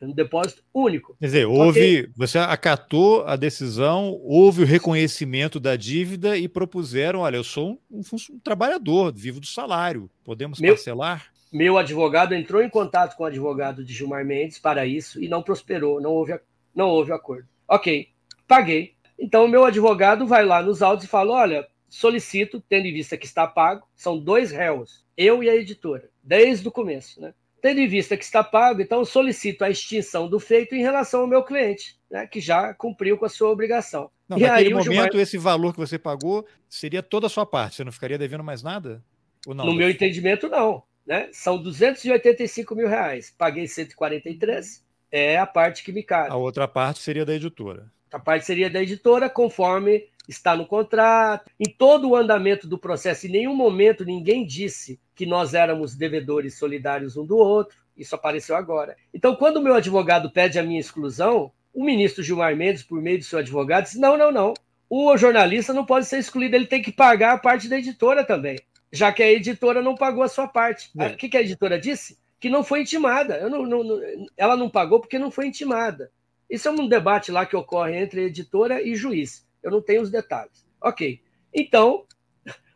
um 0.00 0.12
depósito 0.12 0.62
único. 0.72 1.16
Quer 1.18 1.26
dizer, 1.26 1.46
houve, 1.46 2.00
okay. 2.00 2.10
você 2.14 2.38
acatou 2.38 3.26
a 3.26 3.34
decisão, 3.36 4.20
houve 4.22 4.62
o 4.62 4.66
reconhecimento 4.66 5.58
da 5.58 5.74
dívida 5.74 6.36
e 6.36 6.46
propuseram, 6.46 7.20
olha, 7.20 7.36
eu 7.36 7.44
sou 7.44 7.80
um, 7.90 7.98
um, 7.98 8.34
um 8.34 8.38
trabalhador, 8.38 9.12
vivo 9.12 9.40
do 9.40 9.46
salário, 9.46 10.08
podemos 10.22 10.60
meu, 10.60 10.74
parcelar? 10.74 11.32
Meu 11.52 11.78
advogado 11.78 12.34
entrou 12.34 12.62
em 12.62 12.68
contato 12.68 13.16
com 13.16 13.22
o 13.22 13.26
advogado 13.26 13.84
de 13.84 13.92
Gilmar 13.92 14.24
Mendes 14.24 14.58
para 14.58 14.86
isso 14.86 15.22
e 15.22 15.28
não 15.28 15.42
prosperou, 15.42 16.00
não 16.00 16.10
houve, 16.10 16.38
não 16.74 16.88
houve 16.88 17.12
acordo. 17.12 17.48
Ok, 17.66 18.08
paguei. 18.46 18.94
Então, 19.18 19.44
o 19.44 19.48
meu 19.48 19.64
advogado 19.64 20.26
vai 20.26 20.44
lá 20.44 20.62
nos 20.62 20.82
autos 20.82 21.04
e 21.04 21.08
fala, 21.08 21.32
olha, 21.32 21.66
solicito, 21.88 22.62
tendo 22.68 22.86
em 22.86 22.92
vista 22.92 23.16
que 23.16 23.26
está 23.26 23.46
pago, 23.46 23.86
são 23.96 24.18
dois 24.18 24.50
réus, 24.50 25.04
eu 25.16 25.42
e 25.42 25.48
a 25.48 25.56
editora, 25.56 26.08
desde 26.22 26.68
o 26.68 26.72
começo, 26.72 27.20
né? 27.20 27.34
Tendo 27.60 27.80
em 27.80 27.88
vista 27.88 28.16
que 28.16 28.22
está 28.22 28.44
pago, 28.44 28.80
então 28.80 29.04
solicito 29.04 29.62
a 29.62 29.70
extinção 29.70 30.28
do 30.28 30.38
feito 30.38 30.76
em 30.76 30.80
relação 30.80 31.22
ao 31.22 31.26
meu 31.26 31.42
cliente, 31.42 31.98
né, 32.08 32.24
que 32.24 32.40
já 32.40 32.72
cumpriu 32.72 33.18
com 33.18 33.24
a 33.24 33.28
sua 33.28 33.50
obrigação. 33.50 34.10
Não, 34.28 34.38
e 34.38 34.42
naquele 34.42 34.68
aí, 34.68 34.74
momento, 34.74 34.92
Gilmar... 34.92 35.16
esse 35.16 35.36
valor 35.36 35.72
que 35.72 35.80
você 35.80 35.98
pagou 35.98 36.46
seria 36.68 37.02
toda 37.02 37.26
a 37.26 37.30
sua 37.30 37.44
parte, 37.44 37.74
você 37.74 37.84
não 37.84 37.90
ficaria 37.90 38.16
devendo 38.16 38.44
mais 38.44 38.62
nada? 38.62 39.02
Ou 39.44 39.54
não? 39.54 39.66
No 39.66 39.74
meu 39.74 39.90
entendimento, 39.90 40.48
não. 40.48 40.84
Né? 41.08 41.30
São 41.32 41.56
285 41.56 42.74
mil 42.74 42.86
reais. 42.86 43.34
Paguei 43.38 43.66
143, 43.66 44.84
é 45.10 45.38
a 45.38 45.46
parte 45.46 45.82
que 45.82 45.90
me 45.90 46.02
cabe. 46.02 46.30
A 46.30 46.36
outra 46.36 46.68
parte 46.68 46.98
seria 46.98 47.24
da 47.24 47.34
editora. 47.34 47.90
A 48.12 48.18
parte 48.18 48.44
seria 48.44 48.68
da 48.68 48.82
editora, 48.82 49.30
conforme 49.30 50.06
está 50.28 50.54
no 50.54 50.66
contrato. 50.66 51.50
Em 51.58 51.70
todo 51.70 52.10
o 52.10 52.14
andamento 52.14 52.68
do 52.68 52.76
processo, 52.76 53.26
em 53.26 53.30
nenhum 53.30 53.54
momento 53.54 54.04
ninguém 54.04 54.46
disse 54.46 55.00
que 55.14 55.24
nós 55.24 55.54
éramos 55.54 55.96
devedores 55.96 56.58
solidários 56.58 57.16
um 57.16 57.24
do 57.24 57.38
outro. 57.38 57.78
Isso 57.96 58.14
apareceu 58.14 58.54
agora. 58.54 58.94
Então, 59.12 59.34
quando 59.34 59.56
o 59.56 59.62
meu 59.62 59.74
advogado 59.74 60.30
pede 60.30 60.58
a 60.58 60.62
minha 60.62 60.78
exclusão, 60.78 61.50
o 61.72 61.82
ministro 61.82 62.22
Gilmar 62.22 62.54
Mendes, 62.54 62.82
por 62.82 63.00
meio 63.00 63.18
do 63.18 63.24
seu 63.24 63.38
advogado, 63.38 63.84
disse: 63.84 63.98
não, 63.98 64.18
não, 64.18 64.30
não. 64.30 64.52
O 64.90 65.16
jornalista 65.16 65.72
não 65.72 65.84
pode 65.84 66.06
ser 66.06 66.18
excluído, 66.18 66.56
ele 66.56 66.66
tem 66.66 66.80
que 66.80 66.90
pagar 66.92 67.34
a 67.34 67.38
parte 67.38 67.68
da 67.68 67.78
editora 67.78 68.24
também, 68.24 68.58
já 68.92 69.12
que 69.12 69.22
a 69.22 69.30
editora 69.30 69.82
não 69.82 69.94
pagou 69.94 70.22
a 70.22 70.28
sua 70.28 70.48
parte. 70.48 70.90
É. 70.98 71.08
O 71.08 71.16
que, 71.16 71.36
a 71.36 71.42
editora 71.42 71.78
disse? 71.78 72.18
Que 72.40 72.48
não 72.48 72.64
foi 72.64 72.82
intimada. 72.82 73.48
Não, 73.48 73.64
não, 73.64 74.00
ela 74.36 74.56
não 74.56 74.70
pagou 74.70 75.00
porque 75.00 75.18
não 75.18 75.30
foi 75.30 75.46
intimada. 75.46 76.10
Isso 76.48 76.68
é 76.68 76.70
um 76.70 76.88
debate 76.88 77.30
lá 77.30 77.44
que 77.44 77.56
ocorre 77.56 77.96
entre 77.96 78.24
editora 78.24 78.82
e 78.82 78.94
juiz. 78.94 79.46
Eu 79.62 79.70
não 79.70 79.82
tenho 79.82 80.02
os 80.02 80.10
detalhes. 80.10 80.66
Ok. 80.80 81.20
Então, 81.52 82.04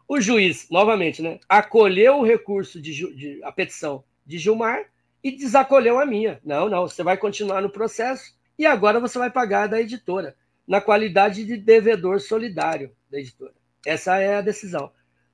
o 0.07 0.21
juiz, 0.21 0.69
novamente, 0.71 1.23
né, 1.23 1.39
acolheu 1.49 2.19
o 2.19 2.25
recurso 2.25 2.81
de, 2.81 2.93
de 3.15 3.41
a 3.43 3.51
petição 3.51 4.05
de 4.27 4.39
Gilmar 4.39 4.85
e 5.23 5.31
desacolheu 5.31 5.99
a 5.99 6.05
minha. 6.05 6.41
Não, 6.45 6.69
não, 6.69 6.87
você 6.87 7.03
vai 7.03 7.17
continuar 7.17 7.63
no 7.63 7.71
processo 7.71 8.35
e 8.59 8.67
agora 8.67 9.01
você 9.01 9.19
vai 9.19 9.31
pagar 9.31 9.69
da 9.69 9.81
editora, 9.81 10.37
na 10.67 10.81
qualidade 10.81 11.45
de 11.45 11.57
devedor 11.57 12.21
solidário 12.21 12.95
da 13.11 13.19
editora. 13.19 13.55
Essa 13.87 14.19
é 14.19 14.37
a 14.37 14.41
decisão. 14.41 14.93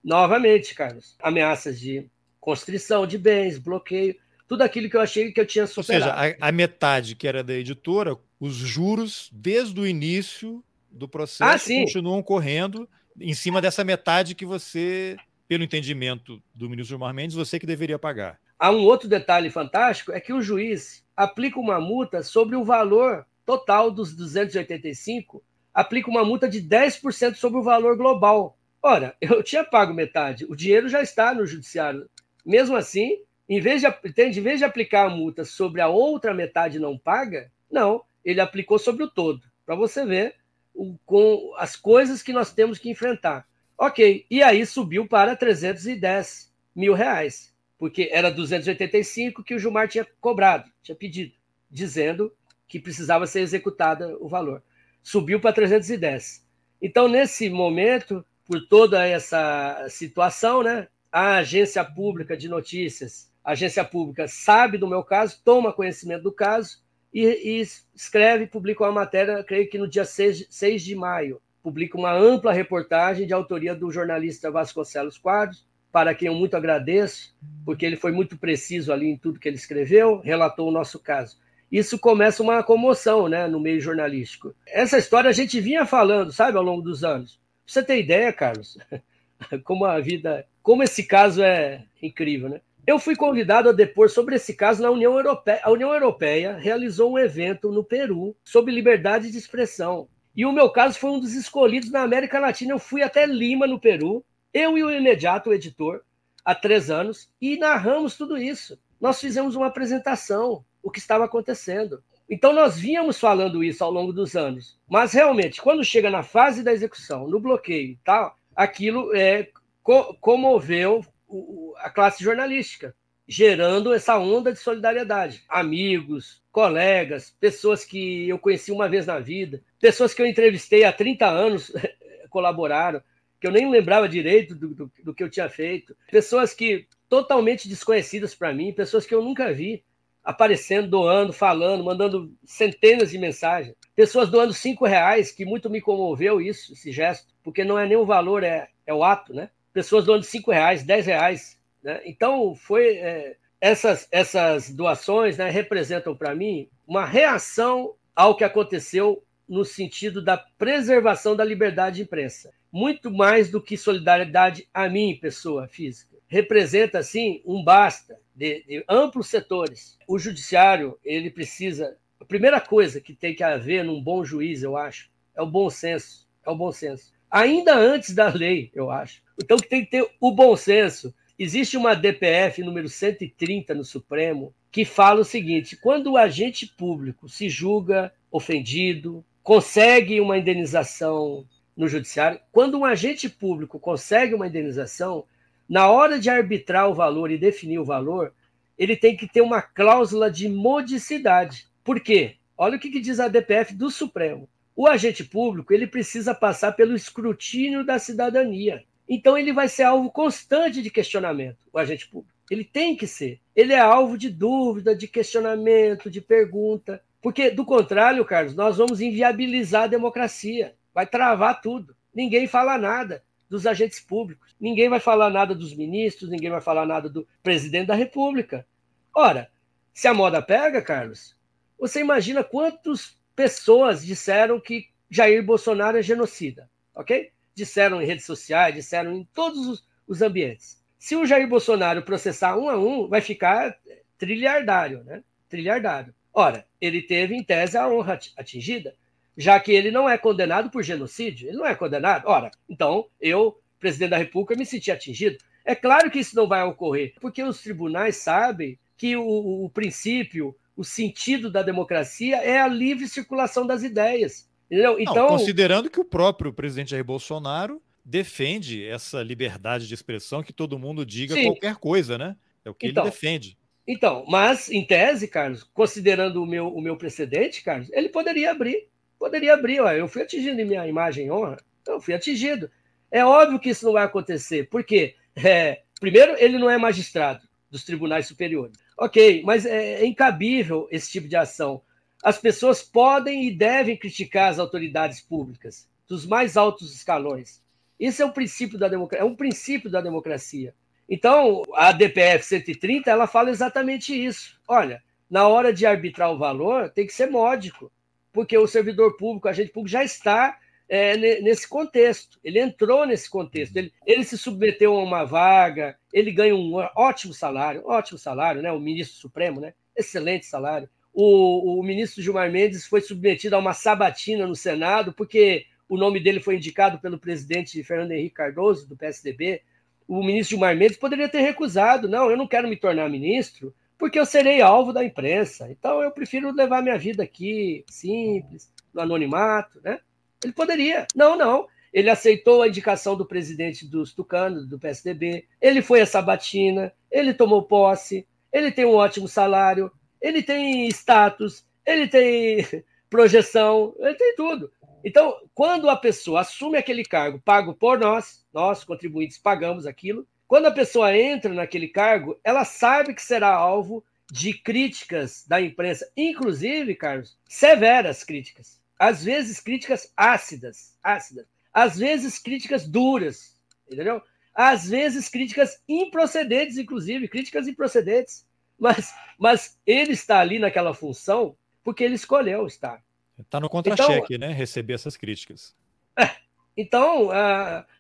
Novamente, 0.09 0.75
Carlos, 0.75 1.15
ameaças 1.23 1.79
de 1.79 2.11
constrição 2.41 3.07
de 3.07 3.19
bens, 3.19 3.59
bloqueio, 3.59 4.17
tudo 4.49 4.63
aquilo 4.63 4.89
que 4.89 4.97
eu 4.97 5.03
achei 5.03 5.31
que 5.31 5.39
eu 5.39 5.45
tinha 5.45 5.67
superado. 5.67 6.07
Ou 6.07 6.17
seja, 6.17 6.37
a, 6.41 6.49
a 6.49 6.51
metade 6.51 7.15
que 7.15 7.29
era 7.29 7.45
da 7.45 7.53
editora, 7.53 8.17
os 8.41 8.55
juros, 8.55 9.29
desde 9.31 9.79
o 9.79 9.87
início 9.87 10.65
do 10.91 11.07
processo, 11.07 11.71
ah, 11.71 11.77
continuam 11.81 12.23
correndo 12.23 12.89
em 13.21 13.35
cima 13.35 13.61
dessa 13.61 13.85
metade 13.85 14.35
que 14.35 14.47
você, 14.47 15.15
pelo 15.47 15.63
entendimento 15.63 16.43
do 16.55 16.71
ministro 16.71 16.97
Gilmar 16.97 17.13
Mendes, 17.13 17.37
você 17.37 17.59
que 17.59 17.67
deveria 17.67 17.99
pagar. 17.99 18.41
Há 18.59 18.71
um 18.71 18.85
outro 18.85 19.11
detalhe 19.11 19.51
fantástico, 19.51 20.13
é 20.13 20.21
que 20.21 20.33
o 20.33 20.41
juiz 20.41 21.05
aplica 21.15 21.61
uma 21.61 21.79
multa 21.79 22.23
sobre 22.23 22.57
o 22.57 22.65
valor 22.65 23.27
total 23.45 23.91
dos 23.91 24.17
285, 24.17 25.45
aplica 25.75 26.11
uma 26.11 26.25
multa 26.25 26.49
de 26.49 26.63
10% 26.63 27.35
sobre 27.35 27.59
o 27.59 27.63
valor 27.63 27.95
global. 27.95 28.58
Ora, 28.83 29.17
eu 29.21 29.43
tinha 29.43 29.65
pago 29.65 29.93
metade, 29.93 30.45
o 30.45 30.55
dinheiro 30.55 30.89
já 30.89 31.03
está 31.03 31.35
no 31.35 31.47
judiciário. 31.47 32.09
Mesmo 32.45 32.77
assim, 32.77 33.23
em 33.49 33.61
vez 33.61 33.83
de, 33.83 33.89
em 33.89 34.43
vez 34.43 34.59
de 34.59 34.65
aplicar 34.65 35.07
a 35.07 35.11
multa 35.11 35.45
sobre 35.45 35.81
a 35.81 35.89
outra 35.89 36.33
metade 36.33 36.79
não 36.79 36.97
paga, 36.97 37.51
não, 37.71 38.03
ele 38.25 38.41
aplicou 38.41 38.79
sobre 38.79 39.05
o 39.05 39.11
todo, 39.11 39.43
para 39.65 39.75
você 39.75 40.05
ver 40.05 40.35
o, 40.75 40.97
com 41.05 41.55
as 41.57 41.75
coisas 41.75 42.23
que 42.23 42.33
nós 42.33 42.53
temos 42.53 42.79
que 42.79 42.91
enfrentar. 42.91 43.47
Ok, 43.77 44.27
e 44.31 44.43
aí 44.43 44.67
subiu 44.67 45.07
para 45.07 45.37
310 45.37 46.53
mil 46.75 46.95
reais, 46.95 47.55
porque 47.79 48.09
era 48.13 48.31
285 48.31 49.43
que 49.43 49.55
o 49.55 49.59
Gilmar 49.59 49.89
tinha 49.89 50.07
cobrado, 50.21 50.71
tinha 50.83 50.97
pedido, 50.97 51.33
dizendo 51.71 52.33
que 52.67 52.79
precisava 52.79 53.27
ser 53.27 53.41
executada 53.41 54.17
o 54.21 54.29
valor. 54.29 54.63
Subiu 55.03 55.41
para 55.41 55.55
310. 55.55 56.47
Então, 56.83 57.09
nesse 57.09 57.49
momento, 57.49 58.25
por 58.49 58.67
toda 58.67 59.07
essa 59.07 59.87
situação, 59.91 60.63
né, 60.63 60.89
a 61.13 61.37
agência 61.37 61.85
pública 61.85 62.35
de 62.35 62.49
notícias, 62.49 63.31
a 63.45 63.53
agência 63.53 63.85
pública 63.85 64.27
sabe 64.27 64.79
do 64.79 64.89
meu 64.89 65.05
caso, 65.05 65.41
toma 65.45 65.73
conhecimento 65.73 66.23
do 66.23 66.33
caso 66.33 66.79
e, 67.13 67.27
e 67.27 67.67
escreve, 67.95 68.47
publica 68.47 68.85
uma 68.85 68.93
matéria, 68.93 69.45
creio 69.45 69.69
que 69.69 69.77
no 69.77 69.87
dia 69.87 70.07
6, 70.07 70.47
6 70.49 70.83
de 70.83 70.95
maio, 70.95 71.43
publica 71.63 71.99
uma 71.99 72.13
ampla 72.13 72.51
reportagem 72.51 73.27
de 73.27 73.35
autoria 73.35 73.75
do 73.75 73.91
jornalista 73.91 74.51
Vasconcelos 74.51 75.19
Quadros, 75.19 75.67
para 75.93 76.15
quem 76.15 76.29
eu 76.29 76.35
muito 76.35 76.57
agradeço, 76.57 77.37
porque 77.67 77.85
ele 77.85 77.97
foi 77.97 78.13
muito 78.13 78.39
preciso 78.39 78.93
ali 78.93 79.09
em 79.09 79.17
tudo 79.17 79.39
que 79.39 79.49
ele 79.49 79.57
escreveu, 79.57 80.21
relatou 80.21 80.69
o 80.69 80.73
nosso 80.73 80.99
caso. 80.99 81.39
Isso 81.71 81.99
começa 81.99 82.43
uma 82.43 82.63
comoção 82.63 83.29
né, 83.29 83.47
no 83.47 83.61
meio 83.61 83.81
jornalístico. 83.81 84.55
Essa 84.67 84.97
história 84.97 85.29
a 85.29 85.35
gente 85.35 85.61
vinha 85.61 85.85
falando, 85.85 86.33
sabe, 86.33 86.57
ao 86.57 86.65
longo 86.65 86.81
dos 86.81 87.05
anos 87.05 87.39
você 87.73 87.83
ter 87.83 88.01
ideia, 88.01 88.33
Carlos, 88.33 88.79
como 89.65 89.85
a 89.85 90.01
vida, 90.01 90.47
como 90.63 90.83
esse 90.83 91.05
caso 91.05 91.43
é 91.43 91.85
incrível, 92.03 92.49
né? 92.49 92.61
Eu 92.87 92.99
fui 92.99 93.15
convidado 93.15 93.69
a 93.69 93.73
depor 93.73 94.09
sobre 94.09 94.37
esse 94.37 94.55
caso 94.55 94.83
na 94.83 94.91
União 94.91 95.15
Europeia. 95.15 95.61
A 95.63 95.71
União 95.71 95.93
Europeia 95.93 96.57
realizou 96.57 97.13
um 97.13 97.19
evento 97.19 97.71
no 97.71 97.85
Peru 97.85 98.35
sobre 98.43 98.73
liberdade 98.73 99.31
de 99.31 99.37
expressão. 99.37 100.09
E 100.35 100.47
o 100.47 100.53
meu 100.53 100.71
caso 100.71 100.99
foi 100.99 101.11
um 101.11 101.21
dos 101.21 101.35
escolhidos 101.35 101.91
na 101.91 102.01
América 102.01 102.41
Latina. 102.41 102.73
Eu 102.73 102.79
fui 102.79 103.03
até 103.03 103.27
Lima, 103.27 103.67
no 103.67 103.79
Peru, 103.79 104.25
eu 104.55 104.79
e 104.79 104.83
o 104.83 104.91
imediato 104.91 105.51
o 105.51 105.53
editor, 105.53 106.01
há 106.43 106.55
três 106.55 106.89
anos, 106.89 107.31
e 107.39 107.59
narramos 107.59 108.17
tudo 108.17 108.39
isso. 108.39 108.79
Nós 108.99 109.21
fizemos 109.21 109.55
uma 109.55 109.67
apresentação, 109.67 110.65
o 110.83 110.91
que 110.91 110.99
estava 110.99 111.27
acontecendo. 111.27 112.03
Então, 112.29 112.53
nós 112.53 112.79
vínhamos 112.79 113.19
falando 113.19 113.65
isso 113.65 113.83
ao 113.83 113.91
longo 113.91 114.13
dos 114.13 114.37
anos, 114.37 114.79
mas 114.89 115.13
realmente, 115.13 115.63
quando 115.63 115.83
chega 115.83 116.11
na 116.11 116.23
fase 116.23 116.63
da 116.63 116.73
execução, 116.73 117.27
no 117.27 117.41
bloqueio 117.41 117.93
e 117.93 117.99
tal, 118.05 118.37
aquilo 118.55 119.15
é, 119.17 119.49
co 119.83 120.15
comoveu 120.21 121.03
o, 121.27 121.73
a 121.79 121.89
classe 121.89 122.23
jornalística, 122.23 122.95
gerando 123.27 123.93
essa 123.93 124.19
onda 124.19 124.53
de 124.53 124.59
solidariedade. 124.59 125.43
Amigos, 125.49 126.43
colegas, 126.53 127.35
pessoas 127.39 127.85
que 127.85 128.29
eu 128.29 128.39
conheci 128.39 128.73
uma 128.73 128.89
vez 128.89 129.07
na 129.07 129.19
vida, 129.19 129.63
pessoas 129.81 130.13
que 130.13 130.21
eu 130.21 130.27
entrevistei 130.27 130.85
há 130.85 130.93
30 130.93 131.27
anos 131.27 131.73
colaboraram, 132.29 133.03
que 133.41 133.47
eu 133.47 133.53
nem 133.53 133.71
lembrava 133.71 134.09
direito 134.09 134.55
do, 134.55 134.75
do, 134.75 134.93
do 135.05 135.15
que 135.15 135.23
eu 135.23 135.31
tinha 135.31 135.49
feito, 135.49 135.97
pessoas 136.11 136.53
que 136.53 136.87
totalmente 137.09 137.69
desconhecidas 137.69 138.35
para 138.35 138.53
mim, 138.53 138.73
pessoas 138.73 139.07
que 139.07 139.15
eu 139.15 139.23
nunca 139.23 139.53
vi 139.53 139.85
aparecendo, 140.29 140.91
doando, 140.91 141.33
falando, 141.33 141.83
mandando 141.83 142.31
centenas 142.45 143.11
de 143.13 143.17
mensagens. 143.17 143.75
Pessoas 143.97 144.29
doando 144.29 144.53
cinco 144.53 144.85
reais, 144.85 145.33
que 145.33 145.47
muito 145.47 145.71
me 145.71 145.81
comoveu 145.81 146.39
isso, 146.39 146.75
esse 146.75 146.93
gesto, 146.93 147.33
porque 147.43 147.65
não 147.65 147.79
é 147.79 147.87
nem 147.87 147.97
o 147.97 148.05
valor, 148.05 148.45
é, 148.45 148.69
é 148.87 148.93
o 148.93 149.03
ato, 149.03 149.33
né? 149.33 149.49
Pessoas 149.73 150.05
doando 150.05 150.25
cinco 150.25 150.51
reais, 150.51 150.83
dez 150.83 151.07
reais. 151.07 151.59
Né? 151.83 152.03
Então, 152.05 152.55
foi 152.55 152.99
é, 152.99 153.37
essas, 153.59 154.07
essas 154.13 154.69
doações 154.69 155.39
né, 155.39 155.49
representam 155.49 156.15
para 156.15 156.35
mim 156.35 156.69
uma 156.87 157.07
reação 157.07 157.95
ao 158.15 158.37
que 158.37 158.45
aconteceu 158.45 159.25
no 159.49 159.65
sentido 159.65 160.23
da 160.23 160.37
preservação 160.37 161.35
da 161.35 161.43
liberdade 161.43 161.97
de 161.97 162.03
imprensa. 162.03 162.53
Muito 162.71 163.11
mais 163.11 163.51
do 163.51 163.63
que 163.63 163.79
solidariedade 163.79 164.69
a 164.75 164.91
mim, 164.91 165.19
pessoa 165.19 165.67
física. 165.67 166.19
Representa, 166.27 166.99
assim, 166.99 167.41
um 167.47 167.65
basta 167.65 168.21
de, 168.39 168.63
de 168.63 168.85
amplos 168.89 169.27
setores. 169.27 169.99
O 170.07 170.19
judiciário, 170.19 170.97
ele 171.05 171.29
precisa. 171.29 171.97
A 172.21 172.25
primeira 172.25 172.61
coisa 172.61 173.01
que 173.01 173.13
tem 173.13 173.35
que 173.35 173.43
haver 173.43 173.85
num 173.85 174.01
bom 174.01 174.25
juiz, 174.25 174.63
eu 174.63 174.77
acho, 174.77 175.11
é 175.37 175.43
o 175.43 175.47
bom 175.47 175.69
senso. 175.69 176.29
É 176.47 176.51
o 176.51 176.57
bom 176.57 176.71
senso. 176.71 177.13
Ainda 177.31 177.75
antes 177.75 178.15
da 178.15 178.29
lei, 178.29 178.71
eu 178.75 178.91
acho. 178.91 179.23
Então, 179.43 179.57
tem 179.57 179.85
que 179.85 179.91
ter 179.91 180.09
o 180.21 180.31
bom 180.31 180.57
senso. 180.57 181.13
Existe 181.39 181.77
uma 181.77 181.95
DPF 181.95 182.63
número 182.63 182.89
130 182.89 183.75
no 183.75 183.85
Supremo 183.85 184.55
que 184.71 184.85
fala 184.85 185.21
o 185.21 185.25
seguinte: 185.25 185.77
quando 185.77 186.13
o 186.13 186.17
agente 186.17 186.67
público 186.67 187.29
se 187.29 187.49
julga 187.49 188.13
ofendido, 188.31 189.25
consegue 189.43 190.21
uma 190.21 190.39
indenização 190.39 191.47
no 191.77 191.89
judiciário, 191.89 192.41
quando 192.51 192.79
um 192.79 192.85
agente 192.85 193.29
público 193.29 193.79
consegue 193.79 194.35
uma 194.35 194.49
indenização, 194.49 195.25
na 195.69 195.91
hora 195.91 196.19
de 196.19 196.31
arbitrar 196.31 196.89
o 196.89 196.95
valor 196.95 197.31
e 197.31 197.37
definir 197.37 197.79
o 197.79 197.85
valor, 197.85 198.33
ele 198.79 198.97
tem 198.97 199.17
que 199.17 199.29
ter 199.29 199.43
uma 199.43 199.61
cláusula 199.61 200.31
de 200.31 200.49
modicidade. 200.49 201.67
Por 201.85 202.01
quê? 202.01 202.37
Olha 202.57 202.77
o 202.77 202.81
que, 202.81 202.91
que 202.91 203.01
diz 203.01 203.21
a 203.21 203.29
DPF 203.29 203.75
do 203.75 203.91
Supremo. 203.91 204.49
O 204.75 204.87
agente 204.87 205.23
público 205.25 205.75
ele 205.75 205.87
precisa 205.87 206.35
passar 206.35 206.73
pelo 206.73 206.95
escrutínio 206.95 207.85
da 207.85 207.99
cidadania. 207.99 208.83
Então 209.09 209.37
ele 209.37 209.53
vai 209.53 209.69
ser 209.69 209.83
alvo 209.83 210.11
constante 210.11 210.81
de 210.81 210.91
questionamento, 210.91 211.59
o 211.73 211.79
agente 211.79 212.09
público. 212.09 212.35
Ele 212.51 212.65
tem 212.65 212.97
que 212.97 213.07
ser. 213.07 213.41
Ele 213.55 213.75
é 213.75 213.79
alvo 213.79 214.17
de 214.17 214.31
dúvida, 214.31 214.97
de 214.97 215.07
questionamento, 215.07 216.11
de 216.11 216.21
pergunta. 216.21 217.03
Porque, 217.21 217.51
do 217.51 217.65
contrário, 217.65 218.25
Carlos, 218.25 218.55
nós 218.55 218.79
vamos 218.79 219.01
inviabilizar 219.03 219.83
a 219.83 219.89
democracia. 219.89 220.75
Vai 220.95 221.07
travar 221.07 221.61
tudo. 221.61 221.95
Ninguém 222.15 222.47
fala 222.47 222.79
nada 222.79 223.23
dos 223.49 223.67
agentes 223.67 224.01
públicos. 224.01 224.55
Ninguém 224.61 224.89
vai 224.89 225.01
falar 225.01 225.31
nada 225.31 225.55
dos 225.55 225.75
ministros, 225.75 226.31
ninguém 226.31 226.51
vai 226.51 226.61
falar 226.61 226.87
nada 226.87 227.09
do 227.09 227.27
presidente 227.43 227.87
da 227.87 227.95
República. 227.95 228.67
Ora, 229.15 229.51
se 229.93 230.07
a 230.07 230.15
moda 230.15 230.43
pega, 230.43 230.83
Carlos, 230.83 231.37
você 231.79 232.01
imagina 232.01 232.45
quantas 232.45 233.17
pessoas 233.35 234.05
disseram 234.05 234.61
que 234.61 234.89
Jair 235.11 235.45
Bolsonaro 235.45 235.99
é 235.99 236.03
genocida, 236.03 236.71
ok? 236.95 237.31
Disseram 237.55 238.03
em 238.03 238.07
redes 238.07 238.27
sociais, 238.27 238.75
disseram 238.75 239.13
em 239.13 239.25
todos 239.33 239.67
os, 239.67 239.89
os 240.07 240.23
ambientes. 240.23 240.83
Se 240.99 241.17
o 241.17 241.25
Jair 241.25 241.49
Bolsonaro 241.49 242.03
processar 242.03 242.57
um 242.57 242.69
a 242.69 242.77
um, 242.77 243.09
vai 243.09 243.21
ficar 243.21 243.79
trilhardário, 244.19 245.05
né? 245.05 245.23
Trilhardário. 245.49 246.15
Ora, 246.33 246.67
ele 246.81 247.01
teve, 247.01 247.35
em 247.35 247.43
tese, 247.43 247.77
a 247.79 247.89
honra 247.89 248.19
atingida 248.37 248.95
já 249.39 249.61
que 249.61 249.71
ele 249.71 249.93
não 249.93 250.11
é 250.11 250.19
condenado 250.19 250.69
por 250.69 250.83
genocídio. 250.83 251.49
Ele 251.49 251.59
não 251.59 251.67
é 251.67 251.75
condenado. 251.77 252.27
Ora, 252.27 252.51
então 252.69 253.07
eu, 253.21 253.57
presidente 253.79 254.11
da 254.11 254.19
República, 254.19 254.57
me 254.57 254.67
senti 254.67 254.91
atingido. 254.91 255.39
É 255.65 255.77
claro 255.77 256.11
que 256.11 256.19
isso 256.19 256.35
não 256.35 256.49
vai 256.49 256.65
ocorrer, 256.65 257.15
porque 257.21 257.43
os 257.43 257.63
tribunais 257.63 258.17
sabem 258.17 258.77
que 258.97 259.17
o, 259.17 259.65
o 259.65 259.71
princípio, 259.71 260.57
o 260.77 260.83
sentido 260.83 261.51
da 261.51 261.63
democracia 261.63 262.39
é 262.39 262.61
a 262.61 262.67
livre 262.67 263.07
circulação 263.07 263.65
das 263.65 263.85
ideias. 263.85 264.49
Entendeu? 264.67 264.99
Então, 264.99 265.15
não, 265.15 265.29
considerando 265.29 265.89
que 265.89 266.01
o 266.01 266.05
próprio 266.05 266.53
presidente 266.53 266.91
Jair 266.91 267.05
Bolsonaro 267.05 267.81
defende 268.05 268.85
essa 268.85 269.23
liberdade 269.23 269.87
de 269.87 269.95
expressão, 269.95 270.43
que 270.43 270.53
todo 270.53 270.79
mundo 270.79 271.07
diga 271.07 271.35
sim. 271.35 271.45
qualquer 271.45 271.77
coisa, 271.77 272.19
né? 272.19 272.37
É 272.65 272.71
o 272.71 272.75
que 272.75 272.89
então, 272.89 273.05
ele 273.05 273.11
defende. 273.11 273.57
Então, 273.87 274.25
mas 274.27 274.69
em 274.71 274.85
tese, 274.85 275.29
Carlos, 275.29 275.63
considerando 275.63 276.43
o 276.43 276.47
meu, 276.47 276.69
o 276.69 276.81
meu 276.81 276.97
precedente, 276.97 277.63
Carlos, 277.63 277.89
ele 277.93 278.09
poderia 278.09 278.51
abrir. 278.51 278.89
Poderia 279.19 279.55
abrir, 279.55 279.81
ó, 279.81 279.91
eu 279.93 280.07
fui 280.09 280.23
atingido 280.23 280.61
em 280.61 280.65
minha 280.65 280.87
imagem 280.87 281.27
e 281.27 281.31
honra, 281.31 281.57
eu 281.87 282.01
fui 282.01 282.15
atingido. 282.15 282.71
É 283.11 283.25
óbvio 283.25 283.59
que 283.59 283.71
isso 283.71 283.85
não 283.85 283.93
vai 283.93 284.05
acontecer, 284.05 284.69
porque, 284.69 285.15
é, 285.35 285.83
primeiro, 286.01 286.37
ele 286.39 286.59
não 286.59 286.71
é 286.71 286.79
magistrado 286.79 287.47
dos 287.71 287.85
tribunais 287.85 288.27
superiores. 288.27 288.77
Ok, 288.97 289.43
mas 289.45 289.65
é, 289.67 290.03
é 290.03 290.07
incabível 290.07 290.89
esse 290.91 291.11
tipo 291.11 291.29
de 291.29 291.37
ação. 291.37 291.83
As 292.23 292.39
pessoas 292.39 292.83
podem 292.83 293.47
e 293.47 293.51
devem 293.51 293.97
criticar 293.97 294.51
as 294.51 294.59
autoridades 294.59 295.21
públicas, 295.21 295.89
dos 296.09 296.27
mais 296.27 296.57
altos 296.57 296.95
escalões. 296.95 297.63
Isso 297.99 298.23
é 298.23 298.27
um 298.27 298.33
princípio 298.33 298.79
da 298.79 298.89
democracia, 298.89 299.25
é 299.25 299.29
um 299.29 299.35
princípio 299.35 299.91
da 299.91 300.01
democracia. 300.01 300.75
Então, 301.09 301.63
a 301.75 301.91
DPF 301.91 302.45
130, 302.45 303.11
ela 303.11 303.27
fala 303.27 303.51
exatamente 303.51 304.13
isso. 304.13 304.61
Olha, 304.69 305.03
na 305.31 305.49
hora 305.49 305.73
de 305.73 305.87
arbitrar 305.87 306.33
o 306.33 306.39
valor, 306.39 306.91
tem 306.91 307.07
que 307.07 307.15
ser 307.15 307.31
módico, 307.31 307.91
porque 308.33 308.57
o 308.57 308.67
servidor 308.67 309.17
público, 309.17 309.49
o 309.49 309.51
agente 309.51 309.73
público 309.73 309.93
já 309.93 310.05
está 310.05 310.59
é, 310.89 311.17
nesse 311.41 311.69
contexto. 311.69 312.39
Ele 312.43 312.59
entrou 312.59 313.07
nesse 313.07 313.29
contexto. 313.29 313.77
Ele, 313.77 313.93
ele, 314.07 314.25
se 314.25 314.39
submeteu 314.39 314.97
a 314.97 315.03
uma 315.03 315.25
vaga, 315.25 315.97
ele 316.13 316.31
ganha 316.31 316.55
um 316.55 316.75
ótimo 316.97 317.35
salário, 317.35 317.87
ótimo 317.87 318.19
salário, 318.19 318.63
né? 318.63 318.73
O 318.73 318.81
ministro 318.81 319.19
supremo, 319.19 319.61
né? 319.61 319.75
Excelente 319.97 320.47
salário. 320.47 320.89
O, 321.13 321.81
o 321.81 321.83
ministro 321.83 322.23
Gilmar 322.23 322.51
Mendes 322.51 322.87
foi 322.87 323.01
submetido 323.01 323.57
a 323.57 323.59
uma 323.59 323.75
sabatina 323.75 324.47
no 324.47 324.55
Senado, 324.55 325.13
porque 325.13 325.67
o 325.89 325.97
nome 325.97 326.21
dele 326.21 326.41
foi 326.41 326.57
indicado 326.57 326.99
pelo 326.99 327.19
presidente 327.19 327.83
Fernando 327.83 328.13
Henrique 328.13 328.35
Cardoso, 328.35 328.89
do 328.89 328.97
PSDB, 328.97 329.63
o 330.07 330.23
ministro 330.25 330.57
Gilmar 330.57 330.75
Mendes 330.75 330.97
poderia 330.97 331.29
ter 331.29 331.41
recusado. 331.41 332.09
Não, 332.09 332.31
eu 332.31 332.37
não 332.37 332.47
quero 332.47 332.67
me 332.67 332.77
tornar 332.77 333.11
ministro 333.11 333.75
porque 333.99 334.19
eu 334.19 334.25
serei 334.25 334.63
alvo 334.63 334.93
da 334.93 335.05
imprensa. 335.05 335.69
Então 335.71 336.01
eu 336.03 336.11
prefiro 336.13 336.53
levar 336.53 336.83
minha 336.83 336.97
vida 336.97 337.25
aqui 337.25 337.85
simples, 337.91 338.73
no 338.95 339.03
anonimato, 339.03 339.81
né? 339.83 339.99
Ele 340.43 340.53
poderia. 340.53 341.07
Não, 341.15 341.37
não. 341.37 341.67
Ele 341.93 342.09
aceitou 342.09 342.63
a 342.63 342.69
indicação 342.69 343.17
do 343.17 343.27
presidente 343.27 343.85
dos 343.87 344.15
Tucanos, 344.15 344.69
do 344.69 344.79
PSDB. 344.79 345.47
Ele 345.61 345.83
foi 345.83 346.01
a 346.01 346.07
Sabatina, 346.07 346.93
ele 347.11 347.35
tomou 347.35 347.63
posse, 347.65 348.27
ele 348.53 348.71
tem 348.71 348.85
um 348.85 348.95
ótimo 348.95 349.27
salário, 349.27 349.91
ele 350.21 350.43
tem 350.43 350.87
status, 350.89 351.67
ele 351.85 352.07
tem 352.07 352.65
projeção, 353.11 353.95
ele 353.99 354.15
tem 354.15 354.35
tudo. 354.37 354.71
Então, 355.05 355.35
quando 355.55 355.89
a 355.89 355.97
pessoa 355.97 356.41
assume 356.41 356.77
aquele 356.77 357.05
cargo 357.05 357.41
pago 357.41 357.75
por 357.75 357.99
nós, 357.99 358.45
nós 358.53 358.85
contribuintes 358.85 359.39
pagamos 359.39 359.87
aquilo, 359.87 360.27
quando 360.49 360.67
a 360.67 360.73
pessoa 360.73 361.15
entra 361.15 361.53
naquele 361.53 361.87
cargo, 361.87 362.41
ela 362.43 362.65
sabe 362.65 363.15
que 363.15 363.23
será 363.23 363.53
alvo 363.53 364.03
de 364.33 364.55
críticas 364.55 365.45
da 365.47 365.61
imprensa, 365.61 366.11
inclusive, 366.17 366.95
Carlos, 366.95 367.39
severas 367.47 368.25
críticas. 368.25 368.81
Às 368.99 369.23
vezes 369.23 369.61
críticas 369.61 370.13
ácidas, 370.17 370.97
ácidas. 371.03 371.47
Às 371.73 371.99
vezes 371.99 372.39
críticas 372.39 372.89
duras, 372.89 373.57
entendeu? 373.91 374.23
Às 374.55 374.89
vezes 374.89 375.29
críticas 375.29 375.83
improcedentes, 375.87 376.79
inclusive, 376.79 377.29
críticas 377.29 377.69
improcedentes. 377.69 378.47
Mas, 378.81 379.13
mas 379.37 379.77
ele 379.85 380.13
está 380.13 380.39
ali 380.39 380.61
naquela 380.61 380.95
função 380.95 381.57
porque 381.83 382.05
ele 382.05 382.15
escolheu 382.15 382.65
estar. 382.65 383.03
Está 383.37 383.59
no 383.59 383.69
contra-cheque, 383.69 384.37
então, 384.37 384.49
né? 384.49 384.55
Receber 384.55 384.93
essas 384.93 385.17
críticas. 385.17 385.75
É, 386.17 386.31
então, 386.81 387.31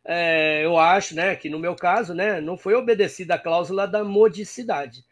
é, 0.04 0.64
eu 0.64 0.78
acho 0.78 1.14
né, 1.16 1.34
que 1.34 1.50
no 1.50 1.58
meu 1.58 1.74
caso, 1.74 2.14
né, 2.14 2.40
não 2.40 2.56
foi 2.56 2.74
obedecida 2.74 3.34
a 3.34 3.38
cláusula 3.38 3.88
da 3.88 4.04
modicidade. 4.04 5.04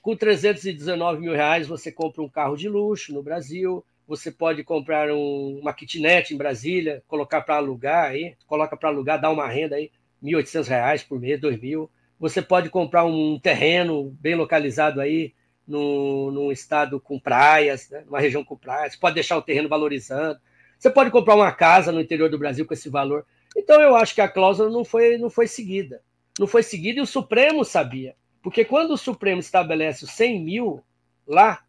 Com 0.00 0.16
319 0.16 1.20
mil 1.20 1.32
reais, 1.32 1.66
você 1.66 1.90
compra 1.90 2.22
um 2.22 2.28
carro 2.28 2.56
de 2.56 2.68
luxo 2.68 3.12
no 3.12 3.20
Brasil, 3.20 3.84
você 4.06 4.30
pode 4.30 4.62
comprar 4.62 5.10
um, 5.12 5.58
uma 5.60 5.74
kitnet 5.74 6.32
em 6.32 6.36
Brasília, 6.36 7.02
colocar 7.08 7.40
para 7.40 7.56
alugar 7.56 8.10
aí, 8.10 8.36
coloca 8.46 8.76
para 8.76 8.88
alugar, 8.88 9.20
dá 9.20 9.28
uma 9.30 9.48
renda 9.48 9.74
aí, 9.74 9.90
R$ 10.22 10.30
1.800 10.30 11.06
por 11.08 11.18
mês, 11.20 11.40
R$ 11.42 11.50
2.000. 11.50 11.88
Você 12.20 12.40
pode 12.40 12.70
comprar 12.70 13.04
um 13.04 13.38
terreno 13.38 14.16
bem 14.20 14.36
localizado 14.36 15.00
aí, 15.00 15.34
no, 15.66 16.30
num 16.30 16.50
estado 16.50 16.98
com 16.98 17.20
praias, 17.20 17.90
né? 17.90 18.02
numa 18.06 18.20
região 18.20 18.42
com 18.42 18.56
praias, 18.56 18.96
pode 18.96 19.14
deixar 19.14 19.36
o 19.36 19.42
terreno 19.42 19.68
valorizando, 19.68 20.40
você 20.78 20.90
pode 20.90 21.10
comprar 21.10 21.34
uma 21.34 21.52
casa 21.52 21.90
no 21.90 22.00
interior 22.00 22.30
do 22.30 22.38
Brasil 22.38 22.64
com 22.64 22.74
esse 22.74 22.88
valor. 22.88 23.26
Então 23.56 23.80
eu 23.80 23.96
acho 23.96 24.14
que 24.14 24.20
a 24.20 24.28
cláusula 24.28 24.70
não 24.70 24.84
foi, 24.84 25.18
não 25.18 25.28
foi 25.28 25.46
seguida. 25.46 26.02
Não 26.38 26.46
foi 26.46 26.62
seguida 26.62 27.00
e 27.00 27.02
o 27.02 27.06
Supremo 27.06 27.64
sabia. 27.64 28.14
Porque 28.42 28.64
quando 28.64 28.92
o 28.92 28.98
Supremo 28.98 29.40
estabelece 29.40 30.04
os 30.04 30.12
100 30.12 30.44
mil 30.44 30.84
lá, 31.26 31.64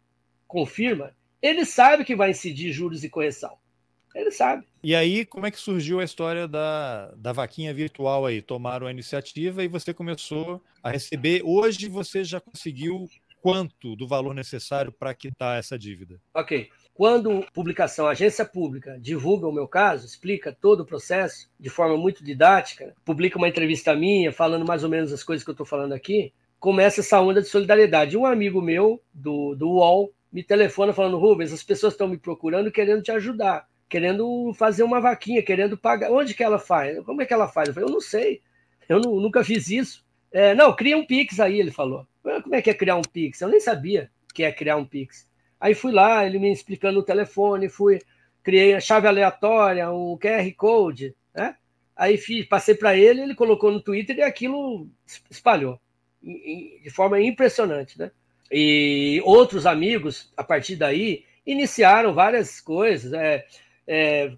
confirma, 0.46 1.14
ele 1.42 1.64
sabe 1.64 2.04
que 2.04 2.14
vai 2.14 2.30
incidir 2.30 2.72
juros 2.72 3.02
e 3.02 3.08
correção. 3.08 3.58
Ele 4.14 4.30
sabe. 4.30 4.66
E 4.82 4.94
aí, 4.94 5.24
como 5.24 5.46
é 5.46 5.50
que 5.50 5.58
surgiu 5.58 6.00
a 6.00 6.04
história 6.04 6.48
da, 6.48 7.12
da 7.16 7.32
vaquinha 7.32 7.72
virtual 7.72 8.26
aí? 8.26 8.42
Tomaram 8.42 8.86
a 8.86 8.90
iniciativa 8.90 9.62
e 9.62 9.68
você 9.68 9.94
começou 9.94 10.62
a 10.82 10.90
receber. 10.90 11.42
Hoje 11.44 11.88
você 11.88 12.24
já 12.24 12.40
conseguiu 12.40 13.08
quanto 13.40 13.94
do 13.96 14.06
valor 14.06 14.34
necessário 14.34 14.92
para 14.92 15.14
quitar 15.14 15.58
essa 15.58 15.78
dívida? 15.78 16.20
Ok. 16.34 16.70
Quando 17.00 17.46
publicação, 17.54 18.06
agência 18.06 18.44
pública, 18.44 18.98
divulga 19.00 19.48
o 19.48 19.52
meu 19.52 19.66
caso, 19.66 20.04
explica 20.04 20.52
todo 20.52 20.80
o 20.80 20.84
processo 20.84 21.48
de 21.58 21.70
forma 21.70 21.96
muito 21.96 22.22
didática, 22.22 22.94
publica 23.06 23.38
uma 23.38 23.48
entrevista 23.48 23.96
minha 23.96 24.30
falando 24.30 24.66
mais 24.66 24.84
ou 24.84 24.90
menos 24.90 25.10
as 25.10 25.22
coisas 25.22 25.42
que 25.42 25.48
eu 25.48 25.54
estou 25.54 25.64
falando 25.64 25.94
aqui, 25.94 26.30
começa 26.58 27.00
essa 27.00 27.18
onda 27.18 27.40
de 27.40 27.48
solidariedade. 27.48 28.18
Um 28.18 28.26
amigo 28.26 28.60
meu 28.60 29.00
do, 29.14 29.54
do 29.54 29.70
UOL 29.70 30.12
me 30.30 30.42
telefona 30.42 30.92
falando: 30.92 31.16
Rubens, 31.16 31.54
as 31.54 31.62
pessoas 31.62 31.94
estão 31.94 32.06
me 32.06 32.18
procurando 32.18 32.70
querendo 32.70 33.02
te 33.02 33.10
ajudar, 33.12 33.66
querendo 33.88 34.52
fazer 34.52 34.82
uma 34.82 35.00
vaquinha, 35.00 35.42
querendo 35.42 35.78
pagar. 35.78 36.12
Onde 36.12 36.34
que 36.34 36.44
ela 36.44 36.58
faz? 36.58 37.02
Como 37.06 37.22
é 37.22 37.24
que 37.24 37.32
ela 37.32 37.48
faz? 37.48 37.68
Eu 37.68 37.74
falei: 37.76 37.88
Eu 37.88 37.94
não 37.94 38.02
sei, 38.02 38.42
eu 38.90 39.00
não, 39.00 39.18
nunca 39.18 39.42
fiz 39.42 39.70
isso. 39.70 40.04
É, 40.30 40.54
não, 40.54 40.76
cria 40.76 40.98
um 40.98 41.06
Pix 41.06 41.40
aí, 41.40 41.60
ele 41.60 41.70
falou. 41.70 42.06
Como 42.42 42.54
é 42.54 42.60
que 42.60 42.68
é 42.68 42.74
criar 42.74 42.96
um 42.96 43.02
Pix? 43.10 43.40
Eu 43.40 43.48
nem 43.48 43.58
sabia 43.58 44.10
que 44.34 44.44
é 44.44 44.52
criar 44.52 44.76
um 44.76 44.84
Pix. 44.84 45.29
Aí 45.60 45.74
fui 45.74 45.92
lá, 45.92 46.24
ele 46.24 46.38
me 46.38 46.50
explicando 46.50 47.00
o 47.00 47.04
telefone, 47.04 47.68
fui, 47.68 48.00
criei 48.42 48.74
a 48.74 48.80
chave 48.80 49.06
aleatória, 49.06 49.90
um 49.90 50.16
QR 50.18 50.50
Code, 50.56 51.14
né? 51.34 51.56
Aí 51.96 52.16
fiz, 52.16 52.46
passei 52.46 52.74
para 52.74 52.96
ele, 52.96 53.20
ele 53.20 53.34
colocou 53.34 53.70
no 53.70 53.80
Twitter 53.80 54.16
e 54.16 54.22
aquilo 54.22 54.88
espalhou 55.30 55.78
de 56.22 56.90
forma 56.90 57.20
impressionante, 57.20 57.98
né? 57.98 58.10
E 58.50 59.20
outros 59.24 59.66
amigos, 59.66 60.32
a 60.36 60.42
partir 60.42 60.76
daí, 60.76 61.24
iniciaram 61.46 62.14
várias 62.14 62.60
coisas. 62.60 63.12
É, 63.12 63.46
é, 63.86 64.32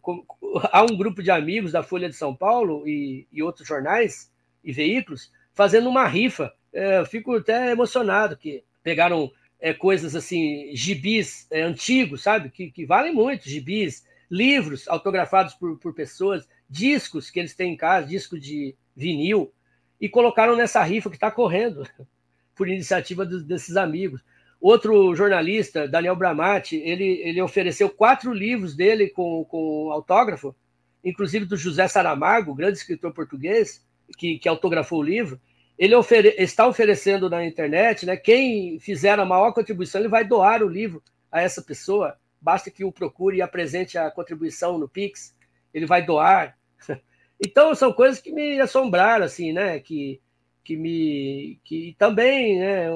há 0.72 0.82
um 0.82 0.96
grupo 0.96 1.22
de 1.22 1.30
amigos 1.30 1.72
da 1.72 1.82
Folha 1.82 2.08
de 2.08 2.16
São 2.16 2.34
Paulo 2.34 2.86
e, 2.86 3.26
e 3.32 3.42
outros 3.42 3.66
jornais 3.66 4.30
e 4.62 4.72
veículos 4.72 5.30
fazendo 5.54 5.88
uma 5.88 6.06
rifa 6.06 6.52
é, 6.72 7.00
eu 7.00 7.06
fico 7.06 7.36
até 7.36 7.70
emocionado 7.70 8.36
que 8.36 8.64
pegaram 8.82 9.30
é, 9.62 9.72
coisas 9.72 10.16
assim, 10.16 10.74
gibis 10.74 11.46
é, 11.48 11.62
antigos, 11.62 12.24
sabe? 12.24 12.50
Que, 12.50 12.68
que 12.68 12.84
valem 12.84 13.14
muito, 13.14 13.48
gibis, 13.48 14.04
livros 14.28 14.88
autografados 14.88 15.54
por, 15.54 15.78
por 15.78 15.94
pessoas, 15.94 16.48
discos 16.68 17.30
que 17.30 17.38
eles 17.38 17.54
têm 17.54 17.74
em 17.74 17.76
casa, 17.76 18.08
disco 18.08 18.38
de 18.38 18.74
vinil, 18.96 19.52
e 20.00 20.08
colocaram 20.08 20.56
nessa 20.56 20.82
rifa 20.82 21.08
que 21.08 21.16
está 21.16 21.30
correndo, 21.30 21.86
por 22.56 22.68
iniciativa 22.68 23.24
do, 23.24 23.40
desses 23.40 23.76
amigos. 23.76 24.20
Outro 24.60 25.14
jornalista, 25.14 25.86
Daniel 25.86 26.16
Bramati, 26.16 26.76
ele, 26.76 27.20
ele 27.22 27.40
ofereceu 27.40 27.88
quatro 27.88 28.32
livros 28.32 28.74
dele 28.74 29.10
com, 29.10 29.44
com 29.44 29.92
autógrafo, 29.92 30.56
inclusive 31.04 31.44
do 31.44 31.56
José 31.56 31.86
Saramago, 31.86 32.54
grande 32.54 32.78
escritor 32.78 33.12
português, 33.12 33.84
que, 34.18 34.38
que 34.38 34.48
autografou 34.48 34.98
o 34.98 35.04
livro, 35.04 35.40
ele 35.82 35.96
ofere 35.96 36.36
está 36.38 36.64
oferecendo 36.68 37.28
na 37.28 37.44
internet, 37.44 38.06
né? 38.06 38.16
Quem 38.16 38.78
fizer 38.78 39.18
a 39.18 39.24
maior 39.24 39.52
contribuição, 39.52 40.00
ele 40.00 40.08
vai 40.08 40.24
doar 40.24 40.62
o 40.62 40.68
livro 40.68 41.02
a 41.28 41.42
essa 41.42 41.60
pessoa. 41.60 42.16
Basta 42.40 42.70
que 42.70 42.84
o 42.84 42.92
procure 42.92 43.38
e 43.38 43.42
apresente 43.42 43.98
a 43.98 44.08
contribuição 44.08 44.78
no 44.78 44.88
Pix, 44.88 45.36
ele 45.74 45.84
vai 45.84 46.06
doar. 46.06 46.56
Então 47.44 47.74
são 47.74 47.92
coisas 47.92 48.20
que 48.20 48.30
me 48.30 48.60
assombraram, 48.60 49.24
assim, 49.24 49.52
né? 49.52 49.80
Que, 49.80 50.20
que 50.62 50.76
me 50.76 51.58
que 51.64 51.96
também, 51.98 52.60
né? 52.60 52.88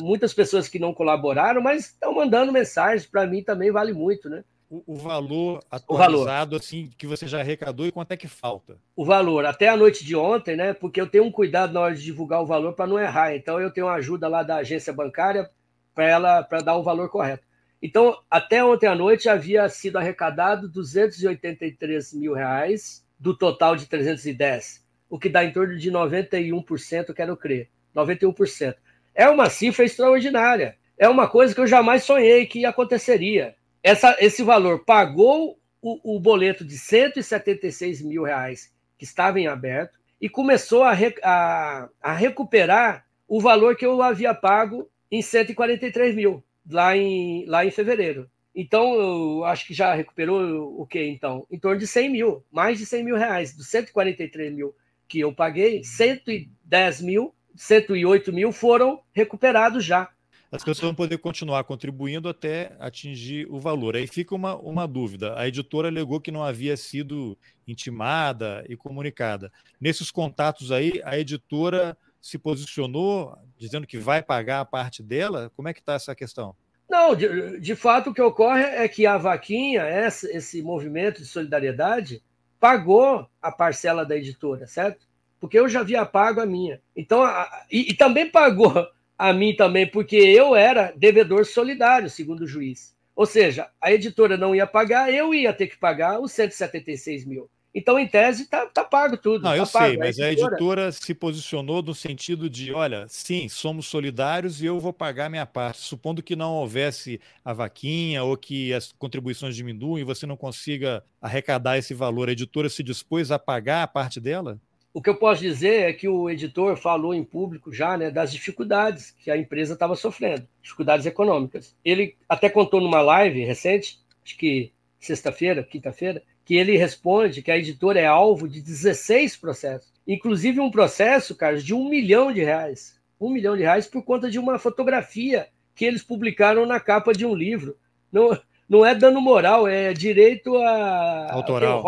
Muitas 0.00 0.32
pessoas 0.32 0.68
que 0.68 0.78
não 0.78 0.94
colaboraram, 0.94 1.60
mas 1.60 1.86
estão 1.86 2.14
mandando 2.14 2.52
mensagens 2.52 3.04
para 3.04 3.26
mim 3.26 3.42
também 3.42 3.72
vale 3.72 3.92
muito, 3.92 4.30
né? 4.30 4.44
O, 4.70 4.94
o 4.94 4.96
valor 4.96 5.60
atualizado, 5.68 6.14
o 6.14 6.24
valor. 6.24 6.56
assim, 6.56 6.88
que 6.96 7.06
você 7.06 7.26
já 7.26 7.40
arrecadou 7.40 7.86
e 7.86 7.92
quanto 7.92 8.12
é 8.12 8.16
que 8.16 8.28
falta? 8.28 8.78
O 8.94 9.04
valor, 9.04 9.44
até 9.44 9.68
a 9.68 9.76
noite 9.76 10.04
de 10.04 10.14
ontem, 10.14 10.54
né? 10.54 10.72
Porque 10.72 11.00
eu 11.00 11.08
tenho 11.08 11.24
um 11.24 11.32
cuidado 11.32 11.72
na 11.72 11.80
hora 11.80 11.94
de 11.94 12.04
divulgar 12.04 12.40
o 12.40 12.46
valor 12.46 12.74
para 12.74 12.86
não 12.86 12.98
errar. 12.98 13.34
Então, 13.34 13.60
eu 13.60 13.72
tenho 13.72 13.88
uma 13.88 13.94
ajuda 13.94 14.28
lá 14.28 14.44
da 14.44 14.56
agência 14.56 14.92
bancária 14.92 15.50
para 15.92 16.08
ela 16.08 16.42
para 16.44 16.60
dar 16.60 16.76
o 16.76 16.84
valor 16.84 17.10
correto. 17.10 17.42
Então, 17.82 18.16
até 18.30 18.64
ontem 18.64 18.86
à 18.86 18.94
noite 18.94 19.28
havia 19.28 19.68
sido 19.68 19.96
arrecadado 19.96 20.68
283 20.68 22.14
mil 22.14 22.32
reais 22.32 23.04
do 23.18 23.36
total 23.36 23.74
de 23.74 23.86
310, 23.86 24.86
o 25.08 25.18
que 25.18 25.28
dá 25.28 25.44
em 25.44 25.52
torno 25.52 25.76
de 25.76 25.90
91%, 25.90 27.12
quero 27.12 27.36
crer. 27.36 27.68
91%. 27.94 28.76
É 29.14 29.28
uma 29.28 29.50
cifra 29.50 29.84
extraordinária. 29.84 30.76
É 30.96 31.08
uma 31.08 31.26
coisa 31.26 31.54
que 31.54 31.60
eu 31.60 31.66
jamais 31.66 32.04
sonhei 32.04 32.46
que 32.46 32.64
aconteceria. 32.64 33.56
Essa, 33.82 34.16
esse 34.20 34.42
valor 34.42 34.84
pagou 34.84 35.58
o, 35.80 36.16
o 36.16 36.20
boleto 36.20 36.64
de 36.64 36.78
176 36.78 38.02
mil 38.02 38.24
reais 38.24 38.72
que 38.98 39.04
estava 39.04 39.40
em 39.40 39.46
aberto 39.46 39.98
e 40.20 40.28
começou 40.28 40.84
a, 40.84 40.92
a, 41.22 41.88
a 42.02 42.12
recuperar 42.12 43.06
o 43.26 43.40
valor 43.40 43.76
que 43.76 43.86
eu 43.86 44.02
havia 44.02 44.34
pago 44.34 44.90
em 45.10 45.22
143 45.22 46.14
mil, 46.14 46.44
lá 46.70 46.96
em, 46.96 47.46
lá 47.46 47.64
em 47.64 47.70
fevereiro. 47.70 48.30
Então, 48.54 48.94
eu 48.94 49.44
acho 49.44 49.66
que 49.66 49.72
já 49.72 49.94
recuperou 49.94 50.78
o 50.78 50.84
quê, 50.84 51.08
então? 51.08 51.46
Em 51.50 51.58
torno 51.58 51.78
de 51.78 51.86
100 51.86 52.10
mil, 52.10 52.44
mais 52.50 52.78
de 52.78 52.84
100 52.84 53.04
mil 53.04 53.16
reais. 53.16 53.56
Dos 53.56 53.68
143 53.68 54.52
mil 54.52 54.74
que 55.08 55.20
eu 55.20 55.32
paguei, 55.32 55.82
110 55.82 57.00
mil, 57.00 57.34
108 57.56 58.32
mil 58.32 58.52
foram 58.52 59.00
recuperados 59.12 59.84
já 59.84 60.10
as 60.52 60.64
pessoas 60.64 60.86
vão 60.86 60.94
poder 60.94 61.18
continuar 61.18 61.62
contribuindo 61.62 62.28
até 62.28 62.74
atingir 62.80 63.46
o 63.48 63.60
valor. 63.60 63.94
Aí 63.94 64.06
fica 64.06 64.34
uma, 64.34 64.56
uma 64.56 64.86
dúvida. 64.86 65.38
A 65.38 65.46
editora 65.46 65.88
alegou 65.88 66.20
que 66.20 66.32
não 66.32 66.42
havia 66.42 66.76
sido 66.76 67.38
intimada 67.68 68.64
e 68.68 68.76
comunicada. 68.76 69.52
Nesses 69.80 70.10
contatos 70.10 70.72
aí, 70.72 71.00
a 71.04 71.16
editora 71.16 71.96
se 72.20 72.36
posicionou 72.36 73.38
dizendo 73.56 73.86
que 73.86 73.96
vai 73.96 74.22
pagar 74.22 74.60
a 74.60 74.64
parte 74.64 75.02
dela? 75.02 75.50
Como 75.54 75.68
é 75.68 75.72
que 75.72 75.80
está 75.80 75.94
essa 75.94 76.14
questão? 76.14 76.54
Não, 76.88 77.14
de, 77.14 77.60
de, 77.60 77.76
fato 77.76 78.10
o 78.10 78.14
que 78.14 78.20
ocorre 78.20 78.62
é 78.62 78.88
que 78.88 79.06
a 79.06 79.16
Vaquinha, 79.16 79.84
esse, 79.88 80.26
esse 80.36 80.60
movimento 80.60 81.20
de 81.20 81.26
solidariedade, 81.26 82.20
pagou 82.58 83.28
a 83.40 83.52
parcela 83.52 84.04
da 84.04 84.16
editora, 84.16 84.66
certo? 84.66 85.06
Porque 85.38 85.58
eu 85.58 85.68
já 85.68 85.80
havia 85.80 86.04
pago 86.04 86.40
a 86.40 86.46
minha. 86.46 86.82
Então, 86.96 87.22
a, 87.22 87.48
e, 87.70 87.92
e 87.92 87.94
também 87.94 88.28
pagou 88.28 88.88
a 89.20 89.34
mim 89.34 89.54
também, 89.54 89.86
porque 89.86 90.16
eu 90.16 90.56
era 90.56 90.94
devedor 90.96 91.44
solidário, 91.44 92.08
segundo 92.08 92.44
o 92.44 92.46
juiz. 92.46 92.96
Ou 93.14 93.26
seja, 93.26 93.68
a 93.78 93.92
editora 93.92 94.34
não 94.34 94.54
ia 94.54 94.66
pagar, 94.66 95.12
eu 95.12 95.34
ia 95.34 95.52
ter 95.52 95.66
que 95.66 95.76
pagar 95.76 96.18
os 96.18 96.32
176 96.32 97.26
mil. 97.26 97.50
Então, 97.74 97.98
em 97.98 98.08
tese, 98.08 98.44
está 98.44 98.64
tá 98.64 98.82
pago 98.82 99.18
tudo. 99.18 99.42
Não, 99.42 99.50
tá 99.50 99.56
eu 99.58 99.66
pago. 99.66 99.88
sei, 99.88 99.96
mas 99.98 100.18
a 100.18 100.32
editora... 100.32 100.52
a 100.52 100.56
editora... 100.56 100.92
se 100.92 101.14
posicionou 101.14 101.82
no 101.82 101.94
sentido 101.94 102.48
de: 102.48 102.72
olha, 102.72 103.04
sim, 103.08 103.46
somos 103.46 103.86
solidários 103.88 104.62
e 104.62 104.66
eu 104.66 104.80
vou 104.80 104.92
pagar 104.92 105.28
minha 105.28 105.44
parte. 105.44 105.80
Supondo 105.80 106.22
que 106.22 106.34
não 106.34 106.54
houvesse 106.54 107.20
a 107.44 107.52
vaquinha 107.52 108.24
ou 108.24 108.38
que 108.38 108.72
as 108.72 108.90
contribuições 108.90 109.54
diminuem 109.54 110.00
e 110.00 110.04
você 110.04 110.24
não 110.24 110.36
consiga 110.36 111.04
arrecadar 111.20 111.76
esse 111.76 111.92
valor, 111.92 112.30
a 112.30 112.32
editora 112.32 112.70
se 112.70 112.82
dispôs 112.82 113.30
a 113.30 113.38
pagar 113.38 113.82
a 113.82 113.86
parte 113.86 114.18
dela? 114.18 114.58
O 114.92 115.00
que 115.00 115.08
eu 115.08 115.14
posso 115.14 115.40
dizer 115.40 115.88
é 115.88 115.92
que 115.92 116.08
o 116.08 116.28
editor 116.28 116.76
falou 116.76 117.14
em 117.14 117.22
público 117.22 117.72
já 117.72 117.96
né, 117.96 118.10
das 118.10 118.32
dificuldades 118.32 119.12
que 119.12 119.30
a 119.30 119.36
empresa 119.36 119.74
estava 119.74 119.94
sofrendo, 119.94 120.48
dificuldades 120.60 121.06
econômicas. 121.06 121.76
Ele 121.84 122.16
até 122.28 122.48
contou 122.48 122.80
numa 122.80 123.00
live 123.00 123.44
recente, 123.44 124.00
acho 124.24 124.36
que 124.36 124.72
sexta-feira, 124.98 125.62
quinta-feira, 125.62 126.22
que 126.44 126.56
ele 126.56 126.76
responde 126.76 127.40
que 127.40 127.52
a 127.52 127.56
editora 127.56 128.00
é 128.00 128.06
alvo 128.06 128.48
de 128.48 128.60
16 128.60 129.36
processos, 129.36 129.92
inclusive 130.06 130.58
um 130.58 130.70
processo, 130.70 131.36
Carlos, 131.36 131.64
de 131.64 131.72
um 131.72 131.88
milhão 131.88 132.32
de 132.32 132.42
reais. 132.42 132.98
Um 133.20 133.30
milhão 133.30 133.56
de 133.56 133.62
reais 133.62 133.86
por 133.86 134.02
conta 134.02 134.28
de 134.28 134.38
uma 134.38 134.58
fotografia 134.58 135.46
que 135.74 135.84
eles 135.84 136.02
publicaram 136.02 136.66
na 136.66 136.80
capa 136.80 137.12
de 137.12 137.24
um 137.24 137.34
livro. 137.34 137.76
Não, 138.10 138.36
não 138.68 138.84
é 138.84 138.94
dano 138.94 139.20
moral, 139.20 139.68
é 139.68 139.92
direito 139.92 140.56
a. 140.56 141.32
Autoral. 141.32 141.82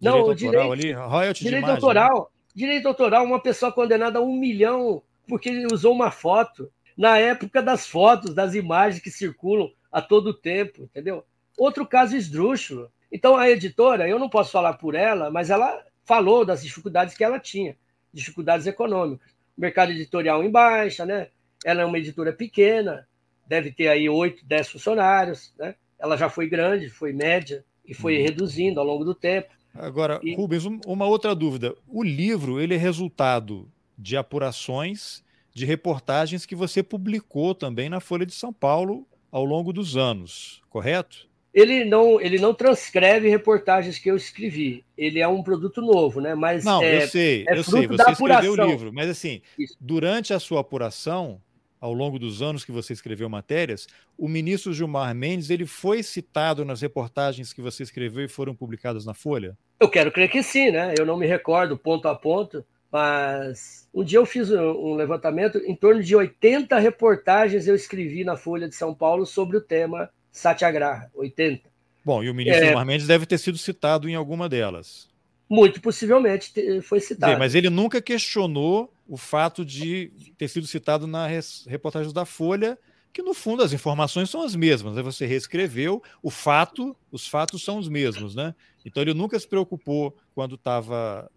Não, 0.00 0.34
direito, 0.34 0.34
direito 0.36 0.56
autoral 0.58 0.72
ali, 0.72 0.92
royalty 0.92 1.44
direito 1.44 1.64
de 1.64 1.70
imagem, 1.70 1.88
né? 1.94 2.35
Direito 2.56 2.88
autoral, 2.88 3.22
uma 3.22 3.38
pessoa 3.38 3.70
condenada 3.70 4.18
a 4.18 4.22
um 4.22 4.34
milhão 4.34 5.02
porque 5.28 5.50
ele 5.50 5.66
usou 5.70 5.92
uma 5.92 6.10
foto. 6.10 6.72
Na 6.96 7.18
época 7.18 7.62
das 7.62 7.86
fotos, 7.86 8.34
das 8.34 8.54
imagens 8.54 9.02
que 9.02 9.10
circulam 9.10 9.70
a 9.92 10.00
todo 10.00 10.32
tempo, 10.32 10.84
entendeu? 10.84 11.22
Outro 11.58 11.86
caso 11.86 12.16
esdrúxulo. 12.16 12.90
Então, 13.12 13.36
a 13.36 13.50
editora, 13.50 14.08
eu 14.08 14.18
não 14.18 14.30
posso 14.30 14.50
falar 14.50 14.72
por 14.78 14.94
ela, 14.94 15.30
mas 15.30 15.50
ela 15.50 15.84
falou 16.02 16.46
das 16.46 16.62
dificuldades 16.62 17.14
que 17.14 17.22
ela 17.22 17.38
tinha, 17.38 17.76
dificuldades 18.10 18.66
econômicas. 18.66 19.32
O 19.54 19.60
mercado 19.60 19.92
editorial 19.92 20.42
em 20.42 20.50
baixa, 20.50 21.04
né? 21.04 21.28
Ela 21.62 21.82
é 21.82 21.84
uma 21.84 21.98
editora 21.98 22.32
pequena, 22.32 23.06
deve 23.46 23.70
ter 23.70 23.88
aí 23.88 24.08
oito, 24.08 24.42
dez 24.46 24.70
funcionários, 24.70 25.52
né? 25.58 25.74
Ela 25.98 26.16
já 26.16 26.30
foi 26.30 26.48
grande, 26.48 26.88
foi 26.88 27.12
média 27.12 27.62
e 27.84 27.92
foi 27.92 28.16
uhum. 28.16 28.22
reduzindo 28.22 28.80
ao 28.80 28.86
longo 28.86 29.04
do 29.04 29.14
tempo. 29.14 29.48
Agora, 29.78 30.20
e... 30.22 30.34
Rubens, 30.34 30.64
uma 30.64 31.06
outra 31.06 31.34
dúvida. 31.34 31.74
O 31.88 32.02
livro 32.02 32.60
ele 32.60 32.74
é 32.74 32.78
resultado 32.78 33.70
de 33.98 34.16
apurações, 34.16 35.22
de 35.54 35.64
reportagens 35.64 36.44
que 36.44 36.54
você 36.54 36.82
publicou 36.82 37.54
também 37.54 37.88
na 37.88 38.00
Folha 38.00 38.26
de 38.26 38.34
São 38.34 38.52
Paulo 38.52 39.06
ao 39.30 39.44
longo 39.44 39.72
dos 39.72 39.96
anos, 39.96 40.62
correto? 40.68 41.28
Ele 41.52 41.86
não, 41.86 42.20
ele 42.20 42.38
não 42.38 42.52
transcreve 42.52 43.30
reportagens 43.30 43.98
que 43.98 44.10
eu 44.10 44.16
escrevi. 44.16 44.84
Ele 44.96 45.20
é 45.20 45.26
um 45.26 45.42
produto 45.42 45.80
novo, 45.80 46.20
né? 46.20 46.34
Mas 46.34 46.62
não, 46.62 46.82
é, 46.82 47.04
eu 47.04 47.08
sei, 47.08 47.46
é 47.48 47.58
eu 47.58 47.64
sei. 47.64 47.86
Você 47.86 48.10
escreveu 48.10 48.52
o 48.52 48.66
livro, 48.66 48.92
mas 48.92 49.08
assim, 49.08 49.40
Isso. 49.58 49.74
durante 49.80 50.34
a 50.34 50.38
sua 50.38 50.60
apuração, 50.60 51.40
ao 51.80 51.94
longo 51.94 52.18
dos 52.18 52.42
anos 52.42 52.64
que 52.64 52.72
você 52.72 52.92
escreveu 52.92 53.28
matérias, 53.28 53.86
o 54.18 54.28
ministro 54.28 54.74
Gilmar 54.74 55.14
Mendes 55.14 55.48
ele 55.48 55.64
foi 55.64 56.02
citado 56.02 56.64
nas 56.64 56.82
reportagens 56.82 57.52
que 57.52 57.62
você 57.62 57.82
escreveu 57.82 58.24
e 58.24 58.28
foram 58.28 58.54
publicadas 58.54 59.06
na 59.06 59.14
Folha? 59.14 59.56
Eu 59.78 59.88
quero 59.88 60.10
crer 60.10 60.30
que 60.30 60.42
sim, 60.42 60.70
né? 60.70 60.94
Eu 60.98 61.04
não 61.04 61.16
me 61.16 61.26
recordo 61.26 61.76
ponto 61.76 62.08
a 62.08 62.14
ponto, 62.14 62.64
mas 62.90 63.88
um 63.92 64.02
dia 64.02 64.18
eu 64.18 64.26
fiz 64.26 64.50
um 64.50 64.94
levantamento, 64.94 65.58
em 65.58 65.74
torno 65.74 66.02
de 66.02 66.16
80 66.16 66.78
reportagens 66.78 67.66
eu 67.66 67.74
escrevi 67.74 68.24
na 68.24 68.36
Folha 68.36 68.68
de 68.68 68.74
São 68.74 68.94
Paulo 68.94 69.26
sobre 69.26 69.56
o 69.56 69.60
tema 69.60 70.08
Satyagraha, 70.30 71.10
80. 71.14 71.62
Bom, 72.04 72.22
e 72.22 72.30
o 72.30 72.34
ministro 72.34 72.62
é... 72.62 72.66
Gilmar 72.68 72.86
Mendes 72.86 73.06
deve 73.06 73.26
ter 73.26 73.38
sido 73.38 73.58
citado 73.58 74.08
em 74.08 74.14
alguma 74.14 74.48
delas. 74.48 75.08
Muito 75.48 75.80
possivelmente 75.80 76.52
foi 76.82 77.00
citado. 77.00 77.38
mas 77.38 77.54
ele 77.54 77.70
nunca 77.70 78.00
questionou 78.02 78.92
o 79.08 79.16
fato 79.16 79.64
de 79.64 80.10
ter 80.36 80.48
sido 80.48 80.66
citado 80.66 81.06
na 81.06 81.28
reportagem 81.66 82.12
da 82.12 82.24
Folha, 82.24 82.76
que 83.16 83.22
no 83.22 83.32
fundo 83.32 83.62
as 83.62 83.72
informações 83.72 84.28
são 84.28 84.42
as 84.42 84.54
mesmas. 84.54 84.94
Né? 84.94 85.00
Você 85.00 85.24
reescreveu, 85.24 86.02
o 86.22 86.30
fato, 86.30 86.94
os 87.10 87.26
fatos 87.26 87.64
são 87.64 87.78
os 87.78 87.88
mesmos, 87.88 88.34
né? 88.34 88.54
Então 88.84 89.02
ele 89.02 89.14
nunca 89.14 89.40
se 89.40 89.48
preocupou 89.48 90.14
quando 90.34 90.56
estava 90.56 91.30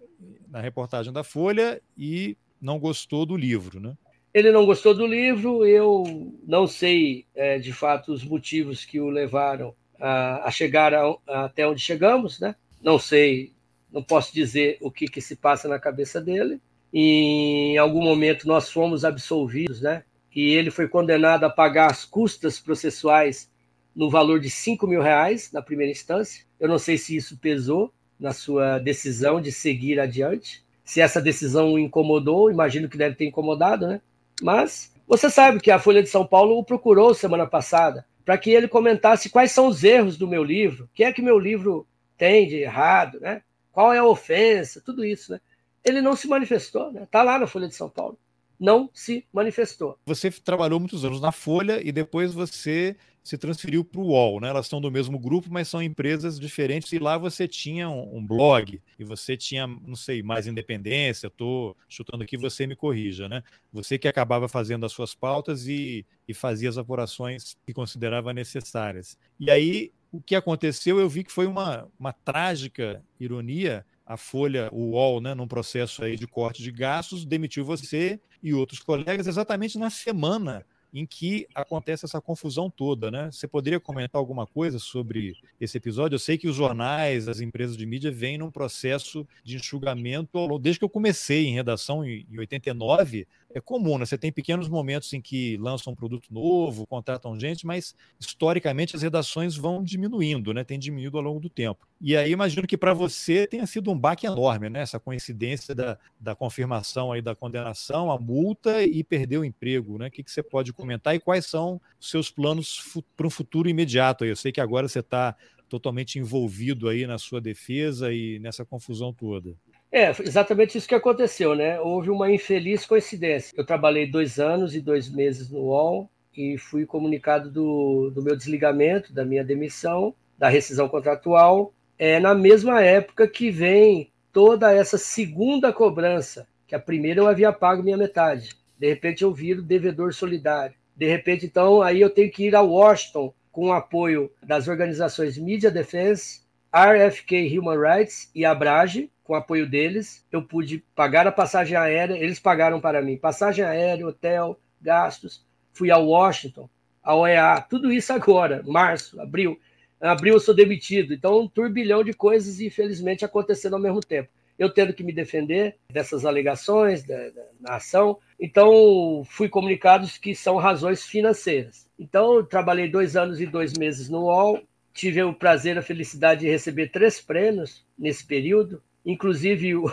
na 0.50 0.60
reportagem 0.60 1.14
da 1.14 1.24
Folha 1.24 1.82
e 1.98 2.36
não 2.62 2.78
gostou 2.78 3.26
do 3.26 3.38
livro, 3.38 3.80
né? 3.80 3.96
Ele 4.34 4.52
não 4.52 4.66
gostou 4.66 4.94
do 4.94 5.08
livro, 5.08 5.66
eu 5.66 6.04
não 6.46 6.68
sei 6.68 7.26
é, 7.34 7.58
de 7.58 7.72
fato 7.72 8.12
os 8.12 8.26
motivos 8.26 8.84
que 8.84 9.00
o 9.00 9.08
levaram 9.08 9.74
a, 9.98 10.50
a 10.50 10.52
chegar 10.52 10.94
a, 10.94 11.16
a, 11.26 11.46
até 11.46 11.66
onde 11.66 11.80
chegamos, 11.80 12.42
né? 12.42 12.56
Não 12.84 13.00
sei 13.00 13.54
não 13.90 14.04
posso 14.04 14.34
dizer 14.34 14.78
o 14.82 14.92
que, 14.92 15.06
que 15.06 15.22
se 15.22 15.38
passa 15.38 15.70
na 15.70 15.80
cabeça 15.80 16.20
dele. 16.20 16.60
Em 16.94 17.78
algum 17.78 18.04
momento 18.04 18.46
nós 18.46 18.70
fomos 18.70 19.06
absolvidos, 19.06 19.80
né? 19.80 20.04
E 20.36 20.54
ele 20.54 20.72
foi 20.72 20.88
condenado 20.88 21.44
a 21.44 21.50
pagar 21.50 21.90
as 21.90 22.06
custas 22.06 22.60
processuais 22.60 23.50
no 23.96 24.10
valor 24.10 24.40
de 24.40 24.50
5 24.50 24.86
mil 24.88 25.02
reais 25.02 25.52
na 25.52 25.62
primeira 25.62 25.92
instância. 25.92 26.46
Eu 26.60 26.68
não 26.68 26.78
sei 26.78 26.98
se 26.98 27.16
isso 27.16 27.38
pesou 27.38 27.92
na 28.20 28.34
sua 28.34 28.80
decisão 28.80 29.42
de 29.42 29.52
seguir 29.52 30.00
adiante. 30.00 30.64
Se 30.84 31.02
essa 31.02 31.22
decisão 31.22 31.74
o 31.74 31.80
incomodou, 31.80 32.52
imagino 32.52 32.90
que 32.90 32.98
deve 32.98 33.16
ter 33.16 33.26
incomodado, 33.26 33.88
né? 33.88 34.02
Mas 34.42 34.94
você 35.08 35.30
sabe 35.30 35.60
que 35.60 35.72
a 35.72 35.80
Folha 35.80 36.04
de 36.04 36.10
São 36.10 36.26
Paulo 36.26 36.58
o 36.58 36.64
procurou 36.64 37.14
semana 37.14 37.48
passada 37.48 38.06
para 38.24 38.38
que 38.38 38.52
ele 38.52 38.68
comentasse 38.68 39.30
quais 39.30 39.52
são 39.52 39.68
os 39.68 39.84
erros 39.84 40.18
do 40.18 40.28
meu 40.28 40.44
livro, 40.44 40.86
o 40.86 40.90
que 40.94 41.04
é 41.04 41.12
que 41.12 41.22
meu 41.22 41.40
livro 41.40 41.88
tem 42.16 42.48
de 42.48 42.58
errado, 42.58 43.20
né? 43.20 43.42
qual 43.72 43.94
é 43.94 43.98
a 43.98 44.06
ofensa, 44.06 44.82
tudo 44.82 45.06
isso, 45.06 45.32
né? 45.32 45.40
Ele 45.84 46.02
não 46.02 46.16
se 46.16 46.28
manifestou, 46.28 46.92
né? 46.92 47.08
Tá 47.10 47.24
lá 47.24 47.40
na 47.40 47.48
Folha 47.48 47.68
de 47.68 47.76
São 47.76 47.90
Paulo. 47.90 48.20
Não 48.60 48.90
se 48.94 49.26
manifestou. 49.32 49.98
Você 50.06 50.30
trabalhou 50.30 50.80
muitos 50.80 51.06
anos 51.06 51.22
na 51.22 51.32
Folha 51.32 51.80
e 51.82 51.92
depois 51.92 52.34
você 52.34 52.96
se 53.24 53.38
transferiu 53.38 53.84
para 53.86 54.02
o 54.02 54.08
UOL, 54.08 54.40
né? 54.40 54.50
Elas 54.50 54.68
são 54.68 54.82
do 54.82 54.90
mesmo 54.90 55.20
grupo, 55.20 55.50
mas 55.52 55.68
são 55.68 55.84
empresas 55.84 56.40
diferentes. 56.40 56.92
E 56.92 57.00
lá 57.00 57.18
você 57.18 57.48
tinha 57.48 57.90
um, 57.90 58.18
um 58.18 58.26
blog 58.26 58.82
e 58.98 59.04
você 59.04 59.38
tinha, 59.38 59.68
não 59.68 59.96
sei, 59.96 60.24
mais 60.24 60.48
independência. 60.48 61.28
Estou 61.28 61.78
chutando 61.88 62.24
aqui, 62.24 62.38
você 62.38 62.66
me 62.66 62.76
corrija, 62.76 63.30
né? 63.30 63.44
Você 63.72 63.98
que 64.00 64.08
acabava 64.08 64.48
fazendo 64.48 64.86
as 64.86 64.92
suas 64.92 65.14
pautas 65.14 65.68
e, 65.68 66.06
e 66.28 66.34
fazia 66.34 66.70
as 66.70 66.78
apurações 66.78 67.56
que 67.66 67.74
considerava 67.74 68.34
necessárias. 68.34 69.18
E 69.40 69.52
aí 69.52 69.92
o 70.12 70.22
que 70.22 70.36
aconteceu, 70.36 71.00
eu 71.00 71.08
vi 71.08 71.24
que 71.24 71.32
foi 71.32 71.46
uma, 71.46 71.88
uma 72.00 72.12
trágica 72.12 73.04
ironia. 73.20 73.86
A 74.10 74.18
Folha, 74.18 74.70
o 74.72 74.94
UOL, 74.94 75.22
né, 75.22 75.36
num 75.36 75.48
processo 75.48 76.04
aí 76.04 76.16
de 76.18 76.26
corte 76.26 76.64
de 76.64 76.72
gastos, 76.72 77.24
demitiu 77.24 77.64
você 77.64 78.20
e 78.42 78.56
outros 78.56 78.80
colegas 78.80 79.28
exatamente 79.28 79.78
na 79.78 79.92
semana 79.92 80.66
em 80.92 81.06
que 81.06 81.48
acontece 81.54 82.06
essa 82.06 82.20
confusão 82.20 82.70
toda, 82.70 83.12
né? 83.12 83.30
Você 83.32 83.48
poderia 83.48 83.80
comentar 83.80 84.20
alguma 84.20 84.48
coisa 84.48 84.80
sobre 84.80 85.36
esse 85.62 85.78
episódio? 85.78 86.16
Eu 86.16 86.20
sei 86.20 86.38
que 86.38 86.48
os 86.48 86.56
jornais, 86.56 87.28
as 87.28 87.40
empresas 87.40 87.78
de 87.78 87.86
mídia 87.86 88.12
vêm 88.12 88.40
num 88.40 88.50
processo 88.50 89.28
de 89.44 89.58
enxugamento 89.58 90.58
desde 90.58 90.80
que 90.80 90.86
eu 90.86 90.90
comecei 90.90 91.46
em 91.46 91.54
redação 91.54 92.04
em 92.04 92.26
89, 92.36 93.28
é 93.54 93.60
comum, 93.60 93.98
né? 93.98 94.06
Você 94.06 94.18
tem 94.18 94.32
pequenos 94.32 94.70
momentos 94.70 95.12
em 95.14 95.22
que 95.22 95.58
lançam 95.58 95.94
um 95.94 95.96
produto 95.96 96.32
novo, 96.32 96.86
contratam 96.86 97.40
gente, 97.40 97.66
mas 97.66 97.96
historicamente 98.20 98.96
as 98.96 99.02
redações 99.02 99.56
vão 99.56 99.84
diminuindo, 99.84 100.54
né? 100.54 100.64
Tem 100.64 100.78
diminuído 100.78 101.18
ao 101.18 101.24
longo 101.24 101.40
do 101.40 101.50
tempo. 101.50 101.88
E 102.00 102.16
aí 102.16 102.32
imagino 102.32 102.68
que 102.68 102.78
para 102.78 102.94
você 102.94 103.48
tenha 103.48 103.66
sido 103.66 103.92
um 103.92 103.98
baque 103.98 104.28
enorme, 104.28 104.70
né? 104.70 104.82
Essa 104.82 105.00
coincidência 105.00 105.74
da, 105.74 105.98
da 106.20 106.36
confirmação 106.36 107.12
aí 107.12 107.22
da 107.22 107.36
condenação, 107.36 108.12
a 108.12 108.20
multa 108.20 108.84
e 108.84 109.04
perder 109.04 109.38
o 109.40 109.46
emprego, 109.46 109.98
né? 109.98 110.08
O 110.08 110.12
que, 110.12 110.24
que 110.24 110.32
você 110.32 110.44
pode 110.44 110.72
comentar 110.72 111.16
e 111.16 111.20
quais 111.20 111.46
são 111.46 111.82
os 112.00 112.10
seus 112.10 112.30
planos 112.30 112.82
para 113.18 113.28
um 113.28 113.32
futuro 113.32 113.68
imediato? 113.68 114.26
Eu 114.26 114.36
sei 114.36 114.52
que 114.52 114.62
agora 114.62 114.88
você 114.88 115.00
está 115.00 115.36
totalmente 115.68 116.18
envolvido 116.18 116.90
aí 116.90 117.06
na 117.06 117.18
sua 117.18 117.40
defesa 117.40 118.12
e 118.12 118.40
nessa 118.40 118.66
confusão 118.66 119.14
toda. 119.14 119.56
É, 119.92 120.10
exatamente 120.22 120.78
isso 120.78 120.88
que 120.88 120.96
aconteceu, 120.96 121.56
né? 121.56 121.80
Houve 121.80 122.10
uma 122.10 122.32
infeliz 122.32 122.86
coincidência. 122.86 123.54
Eu 123.58 123.66
trabalhei 123.66 124.06
dois 124.06 124.40
anos 124.40 124.76
e 124.76 124.82
dois 124.82 125.10
meses 125.10 125.50
no 125.50 125.62
UOL 125.62 126.10
e 126.36 126.58
fui 126.58 126.86
comunicado 126.86 127.50
do, 127.50 128.12
do 128.14 128.22
meu 128.22 128.36
desligamento, 128.36 129.12
da 129.12 129.26
minha 129.26 129.44
demissão, 129.44 130.14
da 130.38 130.48
rescisão 130.48 130.88
contratual, 130.88 131.74
é 131.98 132.20
na 132.20 132.34
mesma 132.34 132.82
época 132.82 133.28
que 133.28 133.52
vem 133.52 134.12
toda 134.32 134.72
essa 134.72 134.98
segunda 134.98 135.74
cobrança, 135.74 136.48
que 136.66 136.74
a 136.74 136.80
primeira 136.80 137.20
eu 137.20 137.28
havia 137.28 137.52
pago 137.52 137.84
minha 137.84 137.98
metade. 137.98 138.56
De 138.78 138.88
repente 138.88 139.24
eu 139.24 139.34
viro 139.34 139.62
devedor 139.62 140.14
solidário. 140.14 140.76
De 140.96 141.08
repente, 141.08 141.46
então, 141.46 141.82
aí 141.82 142.00
eu 142.00 142.10
tenho 142.10 142.32
que 142.32 142.46
ir 142.46 142.56
a 142.56 142.62
Washington 142.62 143.34
com 143.52 143.68
o 143.68 143.74
apoio 143.74 144.32
das 144.42 144.68
organizações 144.68 145.38
Media 145.38 145.72
Defense, 145.72 146.42
RFK 146.72 147.58
Human 147.58 147.80
Rights 147.80 148.30
e 148.34 148.46
Abrage, 148.46 149.12
com 149.24 149.36
apoio 149.36 149.68
deles, 149.68 150.26
eu 150.32 150.42
pude 150.42 150.84
pagar 150.96 151.28
a 151.28 151.32
passagem 151.32 151.76
aérea, 151.76 152.16
eles 152.16 152.40
pagaram 152.40 152.80
para 152.80 153.02
mim 153.02 153.18
passagem 153.18 153.64
aérea, 153.64 154.08
hotel, 154.08 154.60
gastos. 154.82 155.46
Fui 155.72 155.92
a 155.92 155.98
Washington, 155.98 156.70
a 157.04 157.16
OEA, 157.16 157.62
tudo 157.70 157.92
isso 157.92 158.12
agora, 158.14 158.64
março, 158.66 159.20
abril. 159.20 159.60
Abril 160.00 160.36
eu 160.36 160.40
sou 160.40 160.56
demitido. 160.56 161.14
Então, 161.14 161.42
um 161.42 161.48
turbilhão 161.48 162.04
de 162.04 162.14
coisas, 162.14 162.62
infelizmente, 162.62 163.26
acontecendo 163.26 163.74
ao 163.74 163.82
mesmo 163.82 164.00
tempo. 164.00 164.30
Eu 164.58 164.70
tendo 164.70 164.94
que 164.94 165.04
me 165.04 165.14
defender 165.14 165.78
dessas 165.92 166.26
alegações 166.26 167.04
da, 167.04 167.18
da, 167.30 167.44
da 167.60 167.76
ação. 167.76 168.18
Então, 168.40 169.24
fui 169.26 169.50
comunicado 169.50 170.08
que 170.22 170.36
são 170.36 170.58
razões 170.58 171.04
financeiras. 171.06 171.88
Então, 171.98 172.44
trabalhei 172.44 172.90
dois 172.90 173.16
anos 173.16 173.42
e 173.42 173.46
dois 173.46 173.74
meses 173.74 174.10
no 174.10 174.24
UOL, 174.24 174.62
tive 175.00 175.24
o 175.24 175.34
prazer, 175.34 175.78
a 175.78 175.82
felicidade 175.82 176.42
de 176.42 176.50
receber 176.50 176.90
três 176.90 177.22
prêmios 177.22 177.86
nesse 177.98 178.26
período 178.26 178.82
inclusive 179.06 179.76
o, 179.76 179.86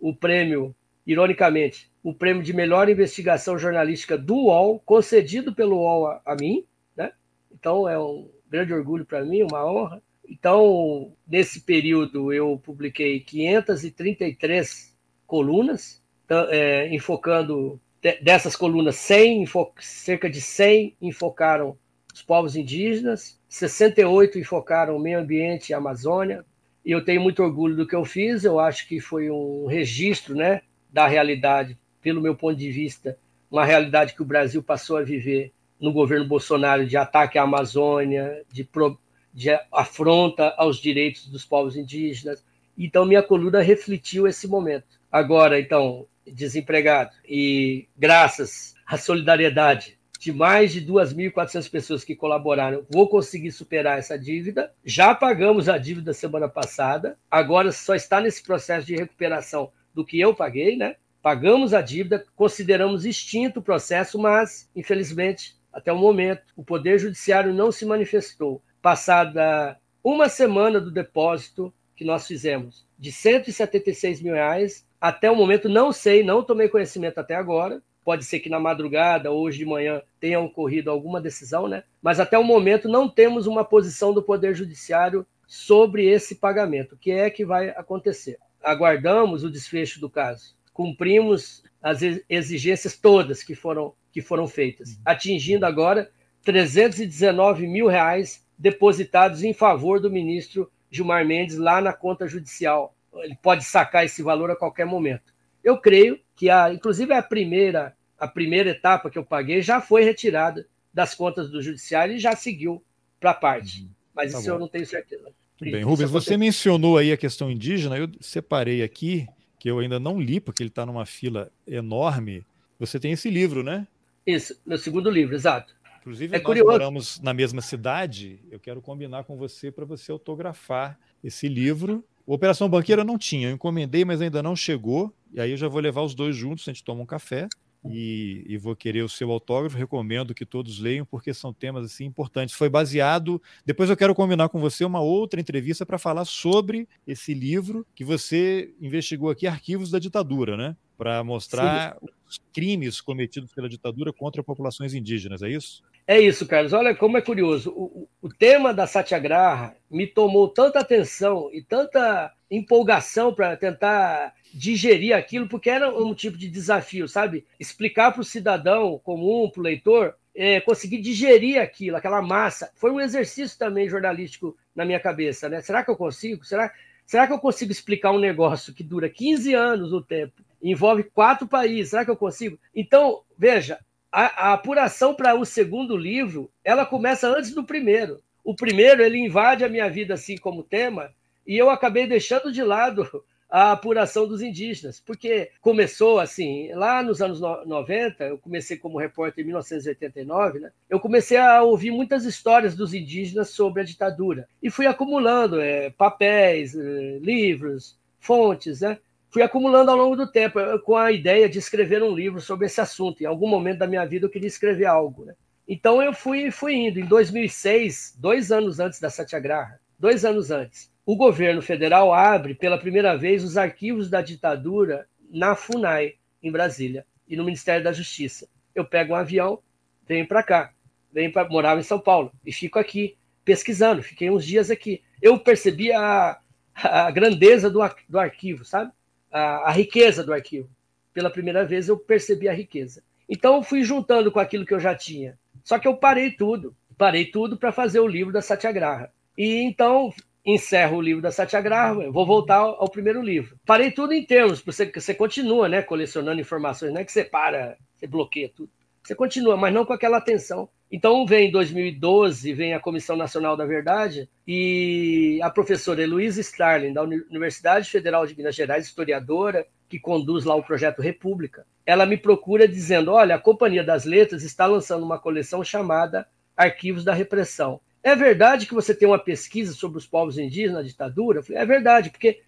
o 0.00 0.14
prêmio, 0.14 0.74
ironicamente, 1.06 1.90
o 2.02 2.14
prêmio 2.14 2.42
de 2.42 2.52
melhor 2.52 2.88
investigação 2.88 3.58
jornalística 3.58 4.16
do 4.16 4.34
UOL, 4.34 4.80
concedido 4.80 5.54
pelo 5.54 5.76
UOL 5.76 6.06
a, 6.06 6.22
a 6.24 6.36
mim, 6.36 6.64
né? 6.96 7.12
Então 7.52 7.88
é 7.88 7.98
um 7.98 8.28
grande 8.48 8.72
orgulho 8.72 9.04
para 9.04 9.24
mim, 9.24 9.42
uma 9.42 9.64
honra. 9.64 10.02
Então, 10.28 11.12
nesse 11.26 11.60
período, 11.60 12.32
eu 12.32 12.58
publiquei 12.62 13.20
533 13.20 14.96
colunas, 15.26 16.02
é, 16.50 16.88
enfocando 16.94 17.80
dessas 18.22 18.56
colunas, 18.56 18.96
100, 18.96 19.44
cerca 19.80 20.30
de 20.30 20.40
100 20.40 20.96
enfocaram 21.00 21.76
os 22.12 22.22
povos 22.22 22.56
indígenas, 22.56 23.38
68 23.52 24.38
enfocaram 24.38 24.96
o 24.96 24.98
meio 24.98 25.18
ambiente 25.18 25.68
e 25.68 25.74
a 25.74 25.76
Amazônia, 25.76 26.42
e 26.82 26.90
eu 26.90 27.04
tenho 27.04 27.20
muito 27.20 27.42
orgulho 27.42 27.76
do 27.76 27.86
que 27.86 27.94
eu 27.94 28.02
fiz. 28.02 28.44
Eu 28.44 28.58
acho 28.58 28.88
que 28.88 28.98
foi 28.98 29.30
um 29.30 29.66
registro 29.66 30.34
né, 30.34 30.62
da 30.90 31.06
realidade, 31.06 31.78
pelo 32.00 32.22
meu 32.22 32.34
ponto 32.34 32.56
de 32.56 32.70
vista, 32.70 33.18
uma 33.50 33.62
realidade 33.62 34.14
que 34.14 34.22
o 34.22 34.24
Brasil 34.24 34.62
passou 34.62 34.96
a 34.96 35.02
viver 35.02 35.52
no 35.78 35.92
governo 35.92 36.26
Bolsonaro 36.26 36.86
de 36.86 36.96
ataque 36.96 37.38
à 37.38 37.42
Amazônia, 37.42 38.42
de, 38.50 38.64
pro, 38.64 38.98
de 39.34 39.50
afronta 39.70 40.54
aos 40.56 40.78
direitos 40.78 41.26
dos 41.26 41.44
povos 41.44 41.76
indígenas. 41.76 42.42
Então, 42.76 43.04
minha 43.04 43.22
coluna 43.22 43.60
refletiu 43.60 44.26
esse 44.26 44.48
momento. 44.48 44.98
Agora, 45.10 45.60
então, 45.60 46.06
desempregado, 46.26 47.10
e 47.28 47.86
graças 47.98 48.74
à 48.86 48.96
solidariedade 48.96 49.98
de 50.22 50.32
mais 50.32 50.72
de 50.72 50.80
2.400 50.80 51.68
pessoas 51.68 52.04
que 52.04 52.14
colaboraram, 52.14 52.86
vou 52.88 53.08
conseguir 53.08 53.50
superar 53.50 53.98
essa 53.98 54.16
dívida. 54.16 54.72
Já 54.84 55.12
pagamos 55.12 55.68
a 55.68 55.76
dívida 55.76 56.12
semana 56.12 56.48
passada, 56.48 57.18
agora 57.28 57.72
só 57.72 57.92
está 57.92 58.20
nesse 58.20 58.40
processo 58.40 58.86
de 58.86 58.94
recuperação 58.94 59.72
do 59.92 60.04
que 60.04 60.20
eu 60.20 60.32
paguei, 60.32 60.76
né? 60.76 60.94
Pagamos 61.20 61.74
a 61.74 61.82
dívida, 61.82 62.24
consideramos 62.36 63.04
extinto 63.04 63.58
o 63.58 63.62
processo, 63.64 64.16
mas, 64.16 64.70
infelizmente, 64.76 65.56
até 65.72 65.92
o 65.92 65.98
momento, 65.98 66.42
o 66.56 66.62
Poder 66.62 67.00
Judiciário 67.00 67.52
não 67.52 67.72
se 67.72 67.84
manifestou. 67.84 68.62
Passada 68.80 69.76
uma 70.04 70.28
semana 70.28 70.80
do 70.80 70.92
depósito 70.92 71.74
que 71.96 72.04
nós 72.04 72.28
fizemos, 72.28 72.86
de 72.96 73.10
176 73.10 74.22
mil 74.22 74.34
reais, 74.34 74.86
até 75.00 75.28
o 75.28 75.34
momento 75.34 75.68
não 75.68 75.90
sei, 75.90 76.22
não 76.22 76.44
tomei 76.44 76.68
conhecimento 76.68 77.18
até 77.18 77.34
agora, 77.34 77.82
Pode 78.04 78.24
ser 78.24 78.40
que 78.40 78.50
na 78.50 78.58
madrugada, 78.58 79.30
hoje 79.30 79.58
de 79.58 79.66
manhã, 79.66 80.02
tenha 80.18 80.40
ocorrido 80.40 80.90
alguma 80.90 81.20
decisão, 81.20 81.68
né? 81.68 81.84
Mas 82.00 82.18
até 82.18 82.38
o 82.38 82.44
momento 82.44 82.88
não 82.88 83.08
temos 83.08 83.46
uma 83.46 83.64
posição 83.64 84.12
do 84.12 84.22
Poder 84.22 84.54
Judiciário 84.54 85.26
sobre 85.46 86.06
esse 86.06 86.36
pagamento. 86.36 86.94
O 86.94 86.98
que 86.98 87.12
é 87.12 87.30
que 87.30 87.44
vai 87.44 87.68
acontecer? 87.70 88.38
Aguardamos 88.62 89.44
o 89.44 89.50
desfecho 89.50 90.00
do 90.00 90.10
caso. 90.10 90.56
Cumprimos 90.72 91.62
as 91.82 92.00
exigências 92.28 92.96
todas 92.96 93.42
que 93.42 93.54
foram, 93.54 93.92
que 94.10 94.20
foram 94.20 94.46
feitas, 94.46 94.98
atingindo 95.04 95.66
agora 95.66 96.10
319 96.44 97.66
mil 97.66 97.86
reais 97.86 98.44
depositados 98.58 99.42
em 99.42 99.52
favor 99.52 100.00
do 100.00 100.10
ministro 100.10 100.70
Gilmar 100.90 101.26
Mendes 101.26 101.56
lá 101.56 101.80
na 101.80 101.92
conta 101.92 102.26
judicial. 102.26 102.94
Ele 103.14 103.36
pode 103.42 103.64
sacar 103.64 104.04
esse 104.04 104.22
valor 104.22 104.50
a 104.50 104.56
qualquer 104.56 104.86
momento. 104.86 105.31
Eu 105.62 105.78
creio 105.78 106.18
que 106.34 106.50
a, 106.50 106.72
inclusive 106.72 107.12
a 107.12 107.22
primeira, 107.22 107.96
a 108.18 108.26
primeira 108.26 108.70
etapa 108.70 109.10
que 109.10 109.18
eu 109.18 109.24
paguei 109.24 109.62
já 109.62 109.80
foi 109.80 110.02
retirada 110.02 110.66
das 110.92 111.14
contas 111.14 111.50
do 111.50 111.62
judiciário 111.62 112.16
e 112.16 112.18
já 112.18 112.34
seguiu 112.36 112.82
para 113.18 113.30
a 113.30 113.34
parte. 113.34 113.82
Uhum. 113.82 113.90
Mas 114.14 114.32
tá 114.32 114.38
isso 114.38 114.48
bom. 114.48 114.54
eu 114.54 114.60
não 114.60 114.68
tenho 114.68 114.86
certeza. 114.86 115.30
Tudo 115.56 115.70
bem, 115.70 115.82
Rubens, 115.82 116.10
você 116.10 116.36
mencionou 116.36 116.98
aí 116.98 117.12
a 117.12 117.16
questão 117.16 117.50
indígena, 117.50 117.96
eu 117.96 118.08
separei 118.20 118.82
aqui, 118.82 119.26
que 119.58 119.70
eu 119.70 119.78
ainda 119.78 120.00
não 120.00 120.20
li, 120.20 120.40
porque 120.40 120.62
ele 120.62 120.70
está 120.70 120.84
numa 120.84 121.06
fila 121.06 121.52
enorme. 121.66 122.44
Você 122.80 122.98
tem 122.98 123.12
esse 123.12 123.30
livro, 123.30 123.62
né? 123.62 123.86
Isso, 124.26 124.60
meu 124.66 124.76
segundo 124.76 125.08
livro, 125.08 125.34
exato. 125.34 125.74
Inclusive, 126.00 126.34
é 126.34 126.38
nós 126.38 126.46
curioso. 126.46 126.70
moramos 126.70 127.20
na 127.20 127.32
mesma 127.32 127.60
cidade. 127.60 128.40
Eu 128.50 128.58
quero 128.58 128.82
combinar 128.82 129.22
com 129.22 129.36
você 129.36 129.70
para 129.70 129.84
você 129.84 130.10
autografar 130.10 130.98
esse 131.22 131.46
livro. 131.46 132.04
O 132.26 132.34
Operação 132.34 132.68
Banqueira 132.68 133.04
não 133.04 133.18
tinha, 133.18 133.48
eu 133.48 133.54
encomendei, 133.54 134.04
mas 134.04 134.20
ainda 134.20 134.42
não 134.42 134.54
chegou. 134.54 135.12
E 135.32 135.40
aí 135.40 135.50
eu 135.50 135.56
já 135.56 135.68
vou 135.68 135.80
levar 135.80 136.02
os 136.02 136.14
dois 136.14 136.36
juntos, 136.36 136.68
a 136.68 136.72
gente 136.72 136.84
toma 136.84 137.02
um 137.02 137.06
café 137.06 137.48
e, 137.90 138.44
e, 138.46 138.56
vou 138.56 138.76
querer 138.76 139.02
o 139.02 139.08
seu 139.08 139.30
autógrafo. 139.30 139.76
Recomendo 139.76 140.34
que 140.34 140.46
todos 140.46 140.78
leiam, 140.78 141.04
porque 141.04 141.34
são 141.34 141.52
temas 141.52 141.84
assim 141.84 142.04
importantes. 142.04 142.54
Foi 142.54 142.68
baseado. 142.68 143.42
Depois 143.66 143.90
eu 143.90 143.96
quero 143.96 144.14
combinar 144.14 144.48
com 144.48 144.60
você 144.60 144.84
uma 144.84 145.00
outra 145.00 145.40
entrevista 145.40 145.84
para 145.84 145.98
falar 145.98 146.24
sobre 146.24 146.88
esse 147.06 147.34
livro 147.34 147.84
que 147.94 148.04
você 148.04 148.72
investigou 148.80 149.30
aqui, 149.30 149.46
Arquivos 149.46 149.90
da 149.90 149.98
Ditadura, 149.98 150.56
né? 150.56 150.76
Para 150.96 151.24
mostrar 151.24 151.96
Sim. 151.98 152.08
os 152.28 152.40
crimes 152.52 153.00
cometidos 153.00 153.52
pela 153.52 153.68
ditadura 153.68 154.12
contra 154.12 154.44
populações 154.44 154.94
indígenas, 154.94 155.42
é 155.42 155.48
isso? 155.48 155.82
É 156.06 156.20
isso, 156.20 156.46
Carlos. 156.46 156.72
Olha 156.72 156.94
como 156.94 157.16
é 157.16 157.22
curioso. 157.22 157.70
O, 157.70 158.08
o 158.20 158.28
tema 158.28 158.74
da 158.74 158.86
Satyagraha 158.86 159.74
me 159.90 160.06
tomou 160.06 160.48
tanta 160.48 160.80
atenção 160.80 161.48
e 161.52 161.62
tanta 161.62 162.32
empolgação 162.50 163.32
para 163.32 163.56
tentar 163.56 164.34
digerir 164.52 165.16
aquilo, 165.16 165.48
porque 165.48 165.70
era 165.70 165.88
um 165.90 166.14
tipo 166.14 166.36
de 166.36 166.48
desafio, 166.48 167.08
sabe? 167.08 167.46
Explicar 167.58 168.12
para 168.12 168.20
o 168.20 168.24
cidadão 168.24 168.98
comum, 168.98 169.48
para 169.50 169.60
o 169.60 169.62
leitor, 169.62 170.14
é, 170.34 170.60
conseguir 170.60 171.00
digerir 171.00 171.60
aquilo, 171.60 171.96
aquela 171.96 172.20
massa. 172.20 172.70
Foi 172.74 172.90
um 172.90 173.00
exercício 173.00 173.58
também 173.58 173.88
jornalístico 173.88 174.56
na 174.74 174.84
minha 174.84 175.00
cabeça, 175.00 175.48
né? 175.48 175.60
Será 175.62 175.82
que 175.82 175.90
eu 175.90 175.96
consigo? 175.96 176.44
Será, 176.44 176.72
será 177.06 177.26
que 177.26 177.32
eu 177.32 177.38
consigo 177.38 177.72
explicar 177.72 178.10
um 178.12 178.18
negócio 178.18 178.74
que 178.74 178.82
dura 178.82 179.08
15 179.08 179.54
anos 179.54 179.92
no 179.92 180.02
tempo, 180.02 180.42
envolve 180.62 181.04
quatro 181.04 181.46
países? 181.46 181.90
Será 181.90 182.04
que 182.04 182.10
eu 182.10 182.16
consigo? 182.16 182.58
Então, 182.74 183.22
veja, 183.38 183.78
a, 184.12 184.50
a 184.50 184.52
apuração 184.52 185.14
para 185.14 185.34
o 185.34 185.46
segundo 185.46 185.96
livro, 185.96 186.50
ela 186.62 186.84
começa 186.84 187.26
antes 187.26 187.54
do 187.54 187.64
primeiro. 187.64 188.22
O 188.44 188.54
primeiro, 188.54 189.02
ele 189.02 189.18
invade 189.18 189.64
a 189.64 189.68
minha 189.68 189.88
vida 189.88 190.14
assim 190.14 190.36
como 190.36 190.62
tema, 190.62 191.10
e 191.46 191.56
eu 191.56 191.70
acabei 191.70 192.06
deixando 192.06 192.52
de 192.52 192.62
lado 192.62 193.24
a 193.48 193.72
apuração 193.72 194.26
dos 194.26 194.40
indígenas, 194.40 194.98
porque 194.98 195.50
começou 195.60 196.18
assim, 196.18 196.72
lá 196.72 197.02
nos 197.02 197.20
anos 197.20 197.38
90, 197.38 198.24
eu 198.24 198.38
comecei 198.38 198.78
como 198.78 198.98
repórter 198.98 199.44
em 199.44 199.48
1989, 199.48 200.58
né? 200.58 200.72
Eu 200.88 200.98
comecei 200.98 201.36
a 201.36 201.62
ouvir 201.62 201.90
muitas 201.90 202.24
histórias 202.24 202.74
dos 202.74 202.94
indígenas 202.94 203.50
sobre 203.50 203.82
a 203.82 203.84
ditadura 203.84 204.48
e 204.62 204.70
fui 204.70 204.86
acumulando 204.86 205.60
é, 205.60 205.90
papéis, 205.90 206.74
é, 206.74 207.18
livros, 207.20 207.98
fontes, 208.18 208.80
né? 208.80 208.98
Fui 209.32 209.40
acumulando 209.42 209.90
ao 209.90 209.96
longo 209.96 210.14
do 210.14 210.30
tempo 210.30 210.60
com 210.80 210.94
a 210.94 211.10
ideia 211.10 211.48
de 211.48 211.58
escrever 211.58 212.02
um 212.02 212.14
livro 212.14 212.38
sobre 212.38 212.66
esse 212.66 212.82
assunto. 212.82 213.22
Em 213.22 213.26
algum 213.26 213.48
momento 213.48 213.78
da 213.78 213.86
minha 213.86 214.04
vida 214.04 214.26
eu 214.26 214.30
queria 214.30 214.46
escrever 214.46 214.84
algo, 214.84 215.24
né? 215.24 215.34
Então 215.66 216.02
eu 216.02 216.12
fui, 216.12 216.50
fui 216.50 216.74
indo. 216.74 217.00
Em 217.00 217.06
2006, 217.06 218.18
dois 218.18 218.52
anos 218.52 218.78
antes 218.78 219.00
da 219.00 219.08
Satyagraha, 219.08 219.80
dois 219.98 220.26
anos 220.26 220.50
antes, 220.50 220.92
o 221.06 221.16
governo 221.16 221.62
federal 221.62 222.12
abre 222.12 222.54
pela 222.54 222.76
primeira 222.76 223.16
vez 223.16 223.42
os 223.42 223.56
arquivos 223.56 224.10
da 224.10 224.20
ditadura 224.20 225.08
na 225.30 225.54
FUNAI, 225.54 226.16
em 226.42 226.52
Brasília, 226.52 227.06
e 227.26 227.34
no 227.34 227.44
Ministério 227.44 227.82
da 227.82 227.92
Justiça. 227.92 228.46
Eu 228.74 228.84
pego 228.84 229.14
um 229.14 229.16
avião, 229.16 229.60
venho 230.06 230.28
para 230.28 230.42
cá, 230.42 230.74
venho 231.10 231.32
para 231.32 231.48
morar 231.48 231.78
em 231.78 231.82
São 231.82 231.98
Paulo 231.98 232.30
e 232.44 232.52
fico 232.52 232.78
aqui 232.78 233.16
pesquisando. 233.46 234.02
Fiquei 234.02 234.28
uns 234.28 234.44
dias 234.44 234.70
aqui. 234.70 235.02
Eu 235.22 235.38
percebi 235.38 235.90
a, 235.90 236.38
a 236.74 237.10
grandeza 237.10 237.70
do, 237.70 237.80
do 238.10 238.18
arquivo, 238.18 238.62
sabe? 238.62 238.92
A, 239.32 239.68
a 239.68 239.72
riqueza 239.72 240.22
do 240.22 240.32
arquivo. 240.32 240.68
Pela 241.14 241.30
primeira 241.30 241.64
vez 241.64 241.88
eu 241.88 241.96
percebi 241.96 242.48
a 242.48 242.52
riqueza. 242.52 243.02
Então 243.28 243.62
fui 243.62 243.82
juntando 243.82 244.30
com 244.30 244.38
aquilo 244.38 244.66
que 244.66 244.74
eu 244.74 244.80
já 244.80 244.94
tinha. 244.94 245.38
Só 245.64 245.78
que 245.78 245.88
eu 245.88 245.96
parei 245.96 246.30
tudo. 246.30 246.74
Parei 246.98 247.24
tudo 247.24 247.56
para 247.56 247.72
fazer 247.72 248.00
o 248.00 248.06
livro 248.06 248.32
da 248.32 248.42
Satyagraha. 248.42 249.10
E 249.36 249.62
então 249.62 250.12
encerro 250.44 250.96
o 250.96 251.00
livro 251.00 251.22
da 251.22 251.30
Satyagraha, 251.30 252.10
vou 252.10 252.26
voltar 252.26 252.56
ao, 252.56 252.88
primeiro 252.88 253.22
livro. 253.22 253.56
Parei 253.64 253.90
tudo 253.90 254.12
em 254.12 254.24
termos, 254.24 254.60
você, 254.60 254.86
você 254.86 255.14
continua 255.14 255.68
né, 255.68 255.82
colecionando 255.82 256.40
informações, 256.40 256.92
não 256.92 257.00
é 257.00 257.04
que 257.04 257.12
você 257.12 257.24
para, 257.24 257.76
você 257.94 258.06
bloqueia 258.06 258.48
tudo. 258.48 258.70
Você 259.02 259.14
continua, 259.14 259.56
mas 259.56 259.74
não 259.74 259.84
com 259.84 259.92
aquela 259.92 260.18
atenção. 260.18 260.68
Então 260.90 261.26
vem 261.26 261.50
2012, 261.50 262.52
vem 262.52 262.74
a 262.74 262.80
Comissão 262.80 263.16
Nacional 263.16 263.56
da 263.56 263.64
Verdade 263.64 264.28
e 264.46 265.40
a 265.42 265.50
professora 265.50 266.02
Heloísa 266.02 266.40
Starling, 266.40 266.92
da 266.92 267.02
Universidade 267.02 267.90
Federal 267.90 268.26
de 268.26 268.36
Minas 268.36 268.54
Gerais, 268.54 268.86
historiadora, 268.86 269.66
que 269.88 269.98
conduz 269.98 270.44
lá 270.44 270.54
o 270.54 270.62
projeto 270.62 271.02
República, 271.02 271.66
ela 271.84 272.06
me 272.06 272.16
procura 272.16 272.66
dizendo: 272.68 273.12
olha, 273.12 273.34
a 273.34 273.40
Companhia 273.40 273.84
das 273.84 274.04
Letras 274.04 274.42
está 274.42 274.66
lançando 274.66 275.04
uma 275.04 275.18
coleção 275.18 275.62
chamada 275.64 276.26
Arquivos 276.56 277.04
da 277.04 277.12
Repressão. 277.12 277.80
É 278.02 278.16
verdade 278.16 278.66
que 278.66 278.74
você 278.74 278.94
tem 278.94 279.06
uma 279.06 279.18
pesquisa 279.18 279.72
sobre 279.74 279.98
os 279.98 280.06
povos 280.06 280.38
indígenas 280.38 280.76
na 280.76 280.82
ditadura? 280.82 281.38
Eu 281.38 281.42
falei, 281.42 281.62
é 281.62 281.66
verdade, 281.66 282.10
porque 282.10 282.40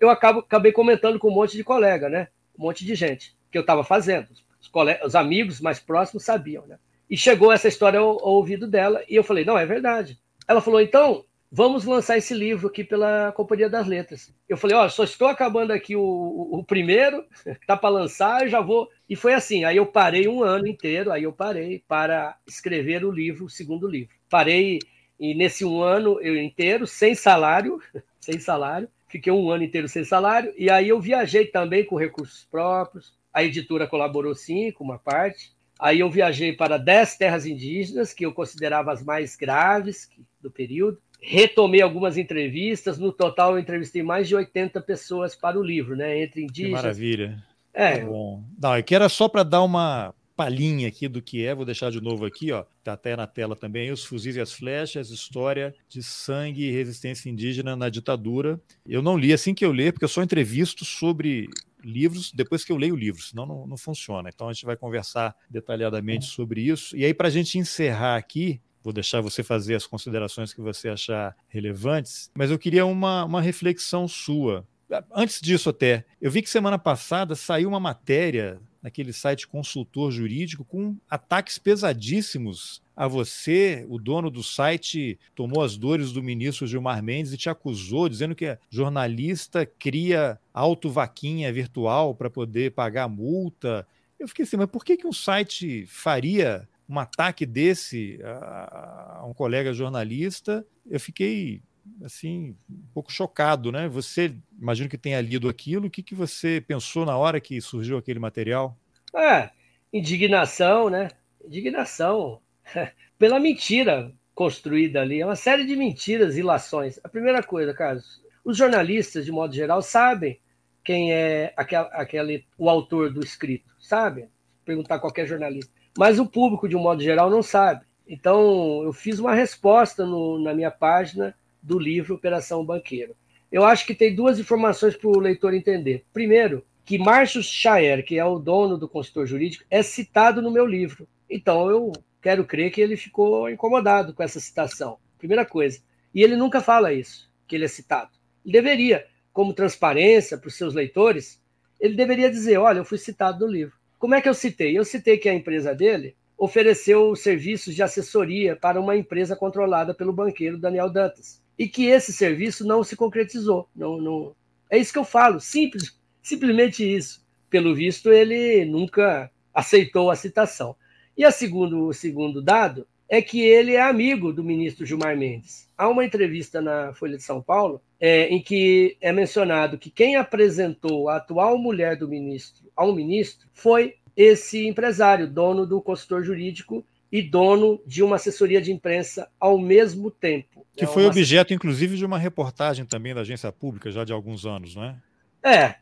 eu 0.00 0.10
acabo, 0.10 0.40
acabei 0.40 0.72
comentando 0.72 1.18
com 1.18 1.28
um 1.28 1.34
monte 1.34 1.56
de 1.56 1.64
colega, 1.64 2.08
né? 2.08 2.28
Um 2.58 2.64
monte 2.64 2.84
de 2.84 2.94
gente 2.94 3.36
que 3.50 3.56
eu 3.56 3.62
estava 3.62 3.82
fazendo. 3.82 4.28
Os, 4.60 4.70
os, 5.04 5.14
amigos 5.14 5.60
mais 5.60 5.78
próximos 5.78 6.24
sabiam, 6.24 6.66
né? 6.66 6.78
E 7.08 7.16
chegou 7.16 7.52
essa 7.52 7.68
história 7.68 8.00
ao, 8.00 8.10
ao 8.22 8.34
ouvido 8.34 8.66
dela 8.66 9.02
e 9.08 9.14
eu 9.14 9.24
falei, 9.24 9.44
não, 9.44 9.58
é 9.58 9.64
verdade. 9.64 10.18
Ela 10.46 10.60
falou, 10.60 10.80
então, 10.80 11.24
vamos 11.50 11.84
lançar 11.84 12.18
esse 12.18 12.34
livro 12.34 12.68
aqui 12.68 12.84
pela 12.84 13.32
Companhia 13.32 13.68
das 13.68 13.86
Letras. 13.86 14.34
Eu 14.48 14.56
falei, 14.56 14.76
ó, 14.76 14.88
só 14.88 15.04
estou 15.04 15.28
acabando 15.28 15.72
aqui 15.72 15.96
o, 15.96 16.02
o, 16.02 16.58
o 16.58 16.64
primeiro, 16.64 17.24
tá 17.66 17.76
para 17.76 17.88
lançar, 17.88 18.48
já 18.48 18.60
vou. 18.60 18.88
E 19.08 19.16
foi 19.16 19.34
assim, 19.34 19.64
aí 19.64 19.76
eu 19.76 19.86
parei 19.86 20.28
um 20.28 20.42
ano 20.42 20.66
inteiro, 20.66 21.10
aí 21.10 21.22
eu 21.22 21.32
parei 21.32 21.82
para 21.88 22.36
escrever 22.46 23.04
o 23.04 23.10
livro, 23.10 23.46
o 23.46 23.50
segundo 23.50 23.88
livro. 23.88 24.14
Parei 24.28 24.78
e 25.18 25.34
nesse 25.34 25.64
um 25.64 25.82
ano 25.82 26.20
eu 26.20 26.36
inteiro, 26.36 26.86
sem 26.86 27.14
salário, 27.14 27.80
sem 28.20 28.38
salário, 28.38 28.88
fiquei 29.08 29.32
um 29.32 29.50
ano 29.50 29.64
inteiro 29.64 29.88
sem 29.88 30.04
salário, 30.04 30.52
e 30.56 30.70
aí 30.70 30.88
eu 30.88 31.00
viajei 31.00 31.46
também 31.46 31.84
com 31.84 31.96
recursos 31.96 32.46
próprios, 32.50 33.16
a 33.38 33.44
editora 33.44 33.86
colaborou 33.86 34.34
sim, 34.34 34.72
com 34.72 34.82
uma 34.82 34.98
parte, 34.98 35.52
aí 35.78 36.00
eu 36.00 36.10
viajei 36.10 36.52
para 36.52 36.76
dez 36.76 37.16
terras 37.16 37.46
indígenas, 37.46 38.12
que 38.12 38.26
eu 38.26 38.32
considerava 38.32 38.92
as 38.92 39.02
mais 39.02 39.36
graves 39.36 40.10
do 40.40 40.50
período, 40.50 40.98
retomei 41.22 41.80
algumas 41.80 42.16
entrevistas, 42.16 42.98
no 42.98 43.12
total 43.12 43.52
eu 43.52 43.60
entrevistei 43.60 44.02
mais 44.02 44.26
de 44.26 44.34
80 44.34 44.80
pessoas 44.80 45.36
para 45.36 45.58
o 45.58 45.62
livro, 45.62 45.94
né, 45.94 46.20
entre 46.20 46.42
indígenas... 46.42 46.80
Que 46.80 46.86
maravilha. 46.86 47.44
É. 47.72 47.98
Tá 47.98 48.06
bom. 48.06 48.42
Não, 48.60 48.74
é 48.74 48.82
que 48.82 48.94
era 48.94 49.08
só 49.08 49.28
para 49.28 49.44
dar 49.44 49.62
uma 49.62 50.12
palhinha 50.36 50.88
aqui 50.88 51.06
do 51.06 51.22
que 51.22 51.44
é, 51.44 51.54
vou 51.54 51.64
deixar 51.64 51.90
de 51.90 52.00
novo 52.00 52.24
aqui, 52.24 52.50
ó, 52.50 52.64
tá 52.82 52.92
até 52.92 53.14
na 53.16 53.26
tela 53.26 53.54
também, 53.54 53.92
os 53.92 54.04
fuzis 54.04 54.34
e 54.34 54.40
as 54.40 54.52
flechas, 54.52 55.10
história 55.10 55.74
de 55.88 56.02
sangue 56.02 56.64
e 56.64 56.72
resistência 56.72 57.30
indígena 57.30 57.76
na 57.76 57.88
ditadura. 57.88 58.60
Eu 58.86 59.02
não 59.02 59.16
li 59.16 59.32
assim 59.32 59.54
que 59.54 59.64
eu 59.64 59.72
ler, 59.72 59.92
porque 59.92 60.04
eu 60.04 60.08
só 60.08 60.22
entrevisto 60.22 60.84
sobre 60.84 61.48
livros 61.82 62.32
depois 62.32 62.64
que 62.64 62.72
eu 62.72 62.76
leio 62.76 62.94
o 62.94 62.98
livro, 62.98 63.22
senão 63.22 63.46
não, 63.46 63.66
não 63.66 63.76
funciona. 63.76 64.28
Então 64.32 64.48
a 64.48 64.52
gente 64.52 64.66
vai 64.66 64.76
conversar 64.76 65.34
detalhadamente 65.48 66.26
sobre 66.26 66.60
isso. 66.60 66.96
E 66.96 67.04
aí, 67.04 67.14
para 67.14 67.28
a 67.28 67.30
gente 67.30 67.58
encerrar 67.58 68.16
aqui, 68.16 68.60
vou 68.82 68.92
deixar 68.92 69.20
você 69.20 69.42
fazer 69.42 69.74
as 69.74 69.86
considerações 69.86 70.52
que 70.52 70.60
você 70.60 70.88
achar 70.88 71.36
relevantes, 71.48 72.30
mas 72.34 72.50
eu 72.50 72.58
queria 72.58 72.86
uma, 72.86 73.24
uma 73.24 73.40
reflexão 73.40 74.08
sua. 74.08 74.66
Antes 75.14 75.40
disso, 75.40 75.68
até, 75.68 76.06
eu 76.20 76.30
vi 76.30 76.40
que 76.40 76.48
semana 76.48 76.78
passada 76.78 77.34
saiu 77.34 77.68
uma 77.68 77.80
matéria 77.80 78.60
naquele 78.82 79.12
site 79.12 79.46
consultor 79.46 80.10
jurídico 80.10 80.64
com 80.64 80.96
ataques 81.10 81.58
pesadíssimos 81.58 82.80
a 82.98 83.06
você. 83.06 83.86
O 83.88 83.96
dono 83.96 84.28
do 84.28 84.42
site 84.42 85.16
tomou 85.32 85.62
as 85.62 85.76
dores 85.76 86.10
do 86.10 86.20
ministro 86.20 86.66
Gilmar 86.66 87.00
Mendes 87.00 87.32
e 87.32 87.36
te 87.36 87.48
acusou, 87.48 88.08
dizendo 88.08 88.34
que 88.34 88.58
jornalista 88.68 89.64
cria 89.64 90.36
auto-vaquinha 90.52 91.52
virtual 91.52 92.12
para 92.12 92.28
poder 92.28 92.72
pagar 92.72 93.06
multa. 93.06 93.86
Eu 94.18 94.26
fiquei 94.26 94.42
assim, 94.42 94.56
mas 94.56 94.68
por 94.68 94.84
que, 94.84 94.96
que 94.96 95.06
um 95.06 95.12
site 95.12 95.86
faria 95.86 96.68
um 96.88 96.98
ataque 96.98 97.46
desse 97.46 98.18
a, 98.24 99.18
a 99.20 99.26
um 99.26 99.32
colega 99.32 99.72
jornalista? 99.72 100.66
Eu 100.84 100.98
fiquei 100.98 101.62
assim, 102.02 102.56
um 102.68 102.82
pouco 102.92 103.12
chocado, 103.12 103.70
né? 103.70 103.88
Você, 103.88 104.34
imagino 104.60 104.88
que 104.88 104.98
tenha 104.98 105.20
lido 105.20 105.48
aquilo, 105.48 105.86
o 105.86 105.90
que, 105.90 106.02
que 106.02 106.16
você 106.16 106.60
pensou 106.66 107.06
na 107.06 107.16
hora 107.16 107.40
que 107.40 107.60
surgiu 107.60 107.96
aquele 107.96 108.18
material? 108.18 108.76
É, 109.14 109.50
indignação, 109.92 110.90
né? 110.90 111.12
Indignação 111.44 112.40
pela 113.18 113.40
mentira 113.40 114.12
construída 114.34 115.00
ali. 115.00 115.20
É 115.20 115.26
uma 115.26 115.36
série 115.36 115.64
de 115.64 115.74
mentiras 115.74 116.36
e 116.36 116.40
ilações. 116.40 117.00
A 117.02 117.08
primeira 117.08 117.42
coisa, 117.42 117.74
Carlos, 117.74 118.22
os 118.44 118.56
jornalistas, 118.56 119.24
de 119.24 119.32
modo 119.32 119.54
geral, 119.54 119.82
sabem 119.82 120.40
quem 120.84 121.12
é 121.12 121.52
aquele, 121.56 121.88
aquele, 121.92 122.46
o 122.56 122.70
autor 122.70 123.12
do 123.12 123.20
escrito, 123.20 123.74
sabe? 123.80 124.28
Perguntar 124.64 125.00
qualquer 125.00 125.26
jornalista. 125.26 125.72
Mas 125.98 126.18
o 126.18 126.26
público, 126.26 126.68
de 126.68 126.76
um 126.76 126.80
modo 126.80 127.02
geral, 127.02 127.28
não 127.28 127.42
sabe. 127.42 127.84
Então, 128.06 128.82
eu 128.84 128.92
fiz 128.92 129.18
uma 129.18 129.34
resposta 129.34 130.06
no, 130.06 130.38
na 130.38 130.54
minha 130.54 130.70
página 130.70 131.34
do 131.62 131.78
livro 131.78 132.14
Operação 132.14 132.64
Banqueiro. 132.64 133.14
Eu 133.50 133.64
acho 133.64 133.86
que 133.86 133.94
tem 133.94 134.14
duas 134.14 134.38
informações 134.38 134.96
para 134.96 135.08
o 135.08 135.18
leitor 135.18 135.52
entender. 135.52 136.04
Primeiro, 136.12 136.64
que 136.84 136.98
Márcio 136.98 137.42
Schaer, 137.42 138.04
que 138.04 138.18
é 138.18 138.24
o 138.24 138.38
dono 138.38 138.78
do 138.78 138.88
consultor 138.88 139.26
jurídico, 139.26 139.64
é 139.70 139.82
citado 139.82 140.40
no 140.40 140.50
meu 140.50 140.64
livro. 140.64 141.06
Então 141.28 141.68
eu 141.68 141.92
quero 142.28 142.44
crer 142.44 142.70
que 142.70 142.82
ele 142.82 142.94
ficou 142.94 143.48
incomodado 143.48 144.12
com 144.12 144.22
essa 144.22 144.38
citação. 144.38 144.98
Primeira 145.16 145.46
coisa. 145.46 145.80
E 146.14 146.22
ele 146.22 146.36
nunca 146.36 146.60
fala 146.60 146.92
isso, 146.92 147.26
que 147.46 147.56
ele 147.56 147.64
é 147.64 147.68
citado. 147.68 148.10
Ele 148.44 148.52
deveria, 148.52 149.06
como 149.32 149.54
transparência 149.54 150.36
para 150.36 150.48
os 150.48 150.54
seus 150.54 150.74
leitores, 150.74 151.42
ele 151.80 151.94
deveria 151.96 152.30
dizer: 152.30 152.58
olha, 152.58 152.80
eu 152.80 152.84
fui 152.84 152.98
citado 152.98 153.46
no 153.46 153.50
livro. 153.50 153.74
Como 153.98 154.14
é 154.14 154.20
que 154.20 154.28
eu 154.28 154.34
citei? 154.34 154.76
Eu 154.76 154.84
citei 154.84 155.16
que 155.16 155.26
a 155.26 155.32
empresa 155.32 155.74
dele 155.74 156.14
ofereceu 156.36 157.16
serviços 157.16 157.74
de 157.74 157.82
assessoria 157.82 158.54
para 158.54 158.78
uma 158.78 158.94
empresa 158.94 159.34
controlada 159.34 159.94
pelo 159.94 160.12
banqueiro 160.12 160.58
Daniel 160.58 160.90
Dantas 160.90 161.42
e 161.58 161.66
que 161.66 161.86
esse 161.86 162.12
serviço 162.12 162.62
não 162.66 162.84
se 162.84 162.94
concretizou. 162.94 163.70
Não, 163.74 163.98
não... 163.98 164.36
É 164.68 164.76
isso 164.76 164.92
que 164.92 164.98
eu 164.98 165.04
falo, 165.04 165.40
simples, 165.40 165.98
simplesmente 166.22 166.84
isso. 166.84 167.26
Pelo 167.48 167.74
visto, 167.74 168.12
ele 168.12 168.66
nunca 168.66 169.30
aceitou 169.54 170.10
a 170.10 170.14
citação. 170.14 170.76
E 171.18 171.24
a 171.24 171.32
segundo, 171.32 171.88
o 171.88 171.92
segundo 171.92 172.40
dado 172.40 172.86
é 173.08 173.20
que 173.20 173.40
ele 173.40 173.74
é 173.74 173.82
amigo 173.82 174.32
do 174.32 174.44
ministro 174.44 174.86
Gilmar 174.86 175.16
Mendes. 175.16 175.68
Há 175.76 175.88
uma 175.88 176.04
entrevista 176.04 176.60
na 176.60 176.94
Folha 176.94 177.16
de 177.16 177.24
São 177.24 177.42
Paulo 177.42 177.82
é, 177.98 178.28
em 178.28 178.40
que 178.40 178.96
é 179.00 179.10
mencionado 179.10 179.78
que 179.78 179.90
quem 179.90 180.14
apresentou 180.14 181.08
a 181.08 181.16
atual 181.16 181.58
mulher 181.58 181.96
do 181.96 182.06
ministro 182.06 182.70
ao 182.76 182.94
ministro 182.94 183.48
foi 183.52 183.96
esse 184.16 184.68
empresário, 184.68 185.28
dono 185.28 185.66
do 185.66 185.82
consultor 185.82 186.22
jurídico 186.22 186.84
e 187.10 187.20
dono 187.20 187.80
de 187.84 188.00
uma 188.00 188.14
assessoria 188.14 188.60
de 188.60 188.70
imprensa 188.70 189.28
ao 189.40 189.58
mesmo 189.58 190.12
tempo. 190.12 190.64
Que 190.76 190.84
é 190.84 190.86
foi 190.86 191.02
uma... 191.02 191.10
objeto, 191.10 191.52
inclusive, 191.52 191.96
de 191.96 192.04
uma 192.04 192.18
reportagem 192.18 192.84
também 192.84 193.12
da 193.12 193.22
agência 193.22 193.50
pública 193.50 193.90
já 193.90 194.04
de 194.04 194.12
alguns 194.12 194.46
anos, 194.46 194.76
não 194.76 194.84
é? 194.84 194.96
É. 195.42 195.74